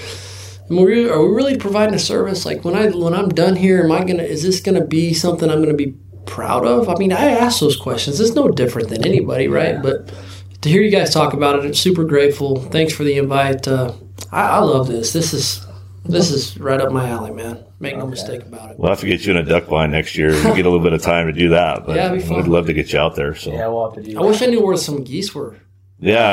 Am 0.71 0.77
we, 0.77 1.09
are 1.09 1.21
we 1.21 1.35
really 1.35 1.57
providing 1.57 1.95
a 1.95 1.99
service? 1.99 2.47
Like 2.47 2.65
when 2.65 2.77
I 2.77 2.89
when 2.91 3.13
I'm 3.13 3.29
done 3.29 3.57
here, 3.57 3.83
am 3.83 3.91
I 3.91 4.05
gonna? 4.05 4.23
Is 4.23 4.43
this 4.43 4.61
gonna 4.61 4.85
be 4.85 5.13
something 5.13 5.51
I'm 5.51 5.61
gonna 5.61 5.75
be 5.75 5.95
proud 6.27 6.65
of? 6.65 6.89
I 6.89 6.95
mean, 6.95 7.13
I 7.13 7.31
ask 7.31 7.59
those 7.61 7.77
questions. 7.77 8.21
It's 8.21 8.35
no 8.35 8.49
different 8.49 8.89
than 8.89 9.05
anybody, 9.05 9.49
right? 9.49 9.83
But 9.83 10.13
to 10.61 10.69
hear 10.69 10.81
you 10.81 10.91
guys 10.91 11.13
talk 11.13 11.33
about 11.33 11.59
it, 11.59 11.65
I'm 11.65 11.75
super 11.75 12.05
grateful. 12.05 12.57
Thanks 12.57 12.93
for 12.93 13.03
the 13.03 13.19
invite. 13.19 13.67
Uh, 13.67 13.95
I, 14.31 14.43
I 14.43 14.59
love 14.59 14.87
this. 14.87 15.13
This 15.13 15.35
is 15.35 15.67
this 16.05 16.31
is 16.31 16.57
right 16.59 16.81
up 16.81 16.93
my 16.93 17.09
alley, 17.09 17.33
man. 17.33 17.65
Make 17.81 17.97
no 17.97 18.07
mistake 18.07 18.43
about 18.43 18.71
it. 18.71 18.79
we'll 18.79 18.91
have 18.91 19.01
to 19.01 19.07
get 19.07 19.25
you 19.25 19.33
in 19.33 19.39
a 19.39 19.43
duck 19.43 19.67
blind 19.67 19.91
next 19.91 20.17
year. 20.17 20.33
You 20.35 20.43
get 20.55 20.67
a 20.67 20.71
little 20.71 20.81
bit 20.81 20.93
of 20.93 21.03
time 21.03 21.27
to 21.27 21.33
do 21.33 21.49
that, 21.49 21.85
but 21.87 21.97
Yeah, 21.97 22.13
it'd 22.13 22.29
we'd 22.29 22.47
love 22.47 22.67
to 22.67 22.75
get 22.75 22.93
you 22.93 22.99
out 22.99 23.17
there. 23.17 23.35
So 23.35 23.53
Yeah, 23.53 23.69
we'll 23.69 23.91
have 23.91 24.03
to 24.05 24.09
do 24.09 24.21
I 24.21 24.25
wish 24.25 24.41
I 24.41 24.47
knew 24.47 24.63
where 24.65 24.77
some 24.77 25.03
geese 25.03 25.35
were. 25.35 25.57
Yeah, 26.01 26.28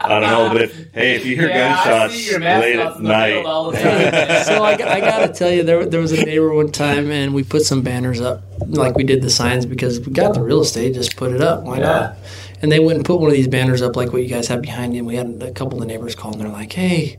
I, 0.00 0.06
I 0.06 0.08
don't 0.08 0.22
know, 0.22 0.48
but 0.52 0.62
if, 0.62 0.92
hey, 0.92 1.16
if 1.16 1.26
you 1.26 1.34
hear 1.36 1.48
gunshots 1.48 2.14
late 2.60 2.78
at 2.78 3.00
night, 3.00 3.42
so 4.46 4.62
I, 4.62 4.72
I 4.74 5.00
got 5.00 5.26
to 5.26 5.32
tell 5.32 5.50
you, 5.50 5.64
there, 5.64 5.84
there 5.86 6.00
was 6.00 6.12
a 6.12 6.24
neighbor 6.24 6.54
one 6.54 6.70
time, 6.70 7.10
and 7.10 7.34
we 7.34 7.42
put 7.42 7.62
some 7.62 7.82
banners 7.82 8.20
up, 8.20 8.44
like 8.68 8.94
we 8.94 9.02
did 9.02 9.22
the 9.22 9.30
signs, 9.30 9.66
because 9.66 9.98
we 10.00 10.12
got 10.12 10.34
the 10.34 10.42
real 10.42 10.60
estate, 10.60 10.94
just 10.94 11.16
put 11.16 11.32
it 11.32 11.40
up. 11.40 11.64
Why 11.64 11.78
not? 11.80 12.16
And 12.62 12.70
they 12.70 12.78
went 12.78 12.96
and 12.96 13.04
put 13.04 13.20
one 13.20 13.28
of 13.28 13.34
these 13.34 13.48
banners 13.48 13.82
up, 13.82 13.96
like 13.96 14.12
what 14.12 14.22
you 14.22 14.28
guys 14.28 14.46
have 14.48 14.62
behind 14.62 14.94
you. 14.94 15.00
And 15.00 15.06
we 15.08 15.16
had 15.16 15.42
a 15.42 15.50
couple 15.52 15.74
of 15.74 15.80
the 15.80 15.86
neighbors 15.86 16.14
call, 16.14 16.32
and 16.32 16.40
they're 16.40 16.48
like, 16.48 16.72
"Hey, 16.72 17.18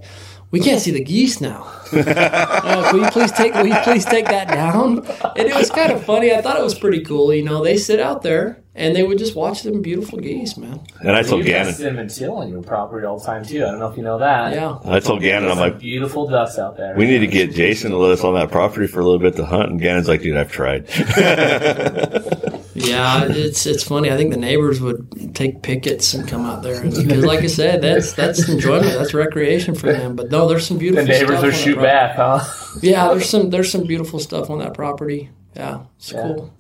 we 0.52 0.60
can't 0.60 0.80
see 0.80 0.92
the 0.92 1.04
geese 1.04 1.42
now. 1.42 1.64
Uh, 1.92 2.92
will 2.94 3.04
you 3.04 3.10
please 3.12 3.32
take? 3.32 3.54
Will 3.56 3.68
you 3.68 3.76
please 3.84 4.06
take 4.06 4.26
that 4.26 4.48
down?" 4.48 5.00
And 5.36 5.48
it 5.50 5.56
was 5.56 5.70
kind 5.72 5.92
of 5.92 6.06
funny. 6.06 6.32
I 6.34 6.42
thought 6.42 6.58
it 6.58 6.64
was 6.64 6.78
pretty 6.78 7.02
cool. 7.04 7.34
You 7.34 7.44
know, 7.44 7.64
they 7.64 7.76
sit 7.78 8.00
out 8.00 8.22
there 8.22 8.61
and 8.74 8.96
they 8.96 9.04
would 9.04 9.18
just 9.18 9.36
watch 9.36 9.64
them 9.64 9.82
beautiful 9.82 10.18
geese, 10.20 10.56
man. 10.58 10.80
and 11.02 11.12
I 11.12 11.24
told 11.24 11.40
You've 11.40 11.48
got 11.48 11.64
Gannon, 11.64 11.74
cinnamon 11.74 12.08
teal 12.08 12.34
on 12.36 12.50
your 12.50 12.62
property 12.64 13.06
all 13.06 13.20
the 13.20 13.26
time 13.26 13.44
too. 13.44 13.58
I 13.66 13.72
don't 13.72 13.80
know 13.80 13.88
if 13.88 13.98
you 13.98 14.04
know 14.04 14.18
that. 14.20 14.54
Yeah. 14.54 14.78
I 14.86 15.00
told 15.00 15.22
Gannon, 15.22 15.52
I'm 15.52 15.58
like, 15.58 15.80
beautiful 15.80 16.28
ducks 16.28 16.58
out 16.58 16.78
there. 16.78 16.96
we 16.96 17.06
need 17.06 17.20
to 17.20 17.28
get 17.28 17.52
Jason 17.54 17.92
to 17.92 17.98
let 17.98 18.12
us 18.12 18.24
on 18.24 18.34
that 18.36 18.50
property 18.52 18.88
for 18.88 19.00
a 19.02 19.04
little 19.04 19.20
bit 19.20 19.36
to 19.36 19.46
hunt. 19.46 19.72
And 19.72 19.80
Gannon's 19.82 20.08
like, 20.08 20.22
dude, 20.22 20.38
I've 20.38 20.52
tried. 20.52 20.88
Yeah, 22.74 23.26
it's 23.30 23.66
it's 23.66 23.84
funny. 23.84 24.10
I 24.12 24.18
think 24.18 24.32
the 24.32 24.40
neighbors 24.40 24.80
would 24.80 25.36
take 25.36 25.62
pickets 25.62 26.14
and 26.14 26.28
come 26.28 26.46
out 26.46 26.64
there 26.64 26.82
because, 26.82 27.24
like 27.24 27.42
I 27.42 27.48
said, 27.48 27.82
that's 27.82 28.14
that's 28.14 28.48
enjoyment, 28.48 28.94
that's 28.94 29.14
recreation 29.14 29.76
for 29.76 29.92
them. 29.92 30.16
But 30.16 30.32
no, 30.32 30.48
there's 30.48 30.66
some 30.66 30.78
beautiful. 30.78 31.06
the 31.06 31.12
beautiful. 31.12 31.36
neighbors 31.42 31.58
stuff 31.58 31.66
will 31.66 31.76
on 31.76 31.84
that 31.84 32.08
shoot 32.08 32.16
property. 32.16 32.42
back, 32.42 32.44
huh? 32.50 32.78
Yeah, 32.82 33.08
there's 33.10 33.30
some 33.30 33.50
there's 33.50 33.72
some 33.72 33.84
beautiful 33.86 34.20
stuff 34.20 34.50
on 34.50 34.60
that 34.60 34.74
property. 34.74 35.30
Yeah, 35.56 35.82
it's 35.98 36.12
Yeah. 36.14 36.22
cool. 36.22 36.54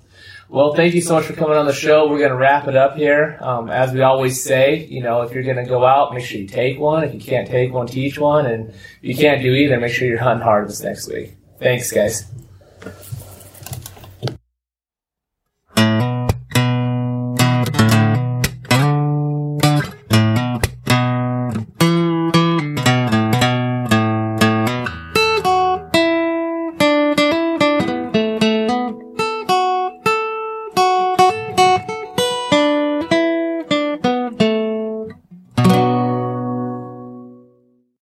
Well, 0.52 0.74
thank 0.74 0.94
you 0.96 1.00
so 1.00 1.14
much 1.14 1.24
for 1.24 1.34
coming 1.34 1.56
on 1.56 1.66
the 1.66 1.72
show. 1.72 2.10
We're 2.10 2.18
going 2.18 2.32
to 2.32 2.36
wrap 2.36 2.68
it 2.68 2.76
up 2.76 2.98
here. 2.98 3.38
Um, 3.40 3.70
as 3.70 3.94
we 3.94 4.02
always 4.02 4.44
say, 4.44 4.86
you 4.86 5.02
know, 5.02 5.22
if 5.22 5.32
you're 5.32 5.46
going 5.46 5.56
to 5.56 5.66
go 5.66 5.86
out, 5.86 6.14
make 6.14 6.26
sure 6.26 6.42
you 6.42 6.46
take 6.46 6.78
one. 6.78 7.06
If 7.06 7.14
you 7.14 7.22
can't 7.22 7.48
take 7.48 7.72
one, 7.72 7.88
teach 7.88 8.20
one. 8.20 8.46
And 8.46 8.72
if 8.72 9.00
you 9.02 9.16
can't 9.16 9.42
do 9.42 9.54
either, 9.54 9.80
make 9.80 9.94
sure 9.94 10.10
you're 10.10 10.20
hunting 10.20 10.44
hard 10.44 10.68
this 10.68 10.84
next 10.84 11.08
week. 11.08 11.38
Thanks, 11.58 11.90
guys. 11.94 12.30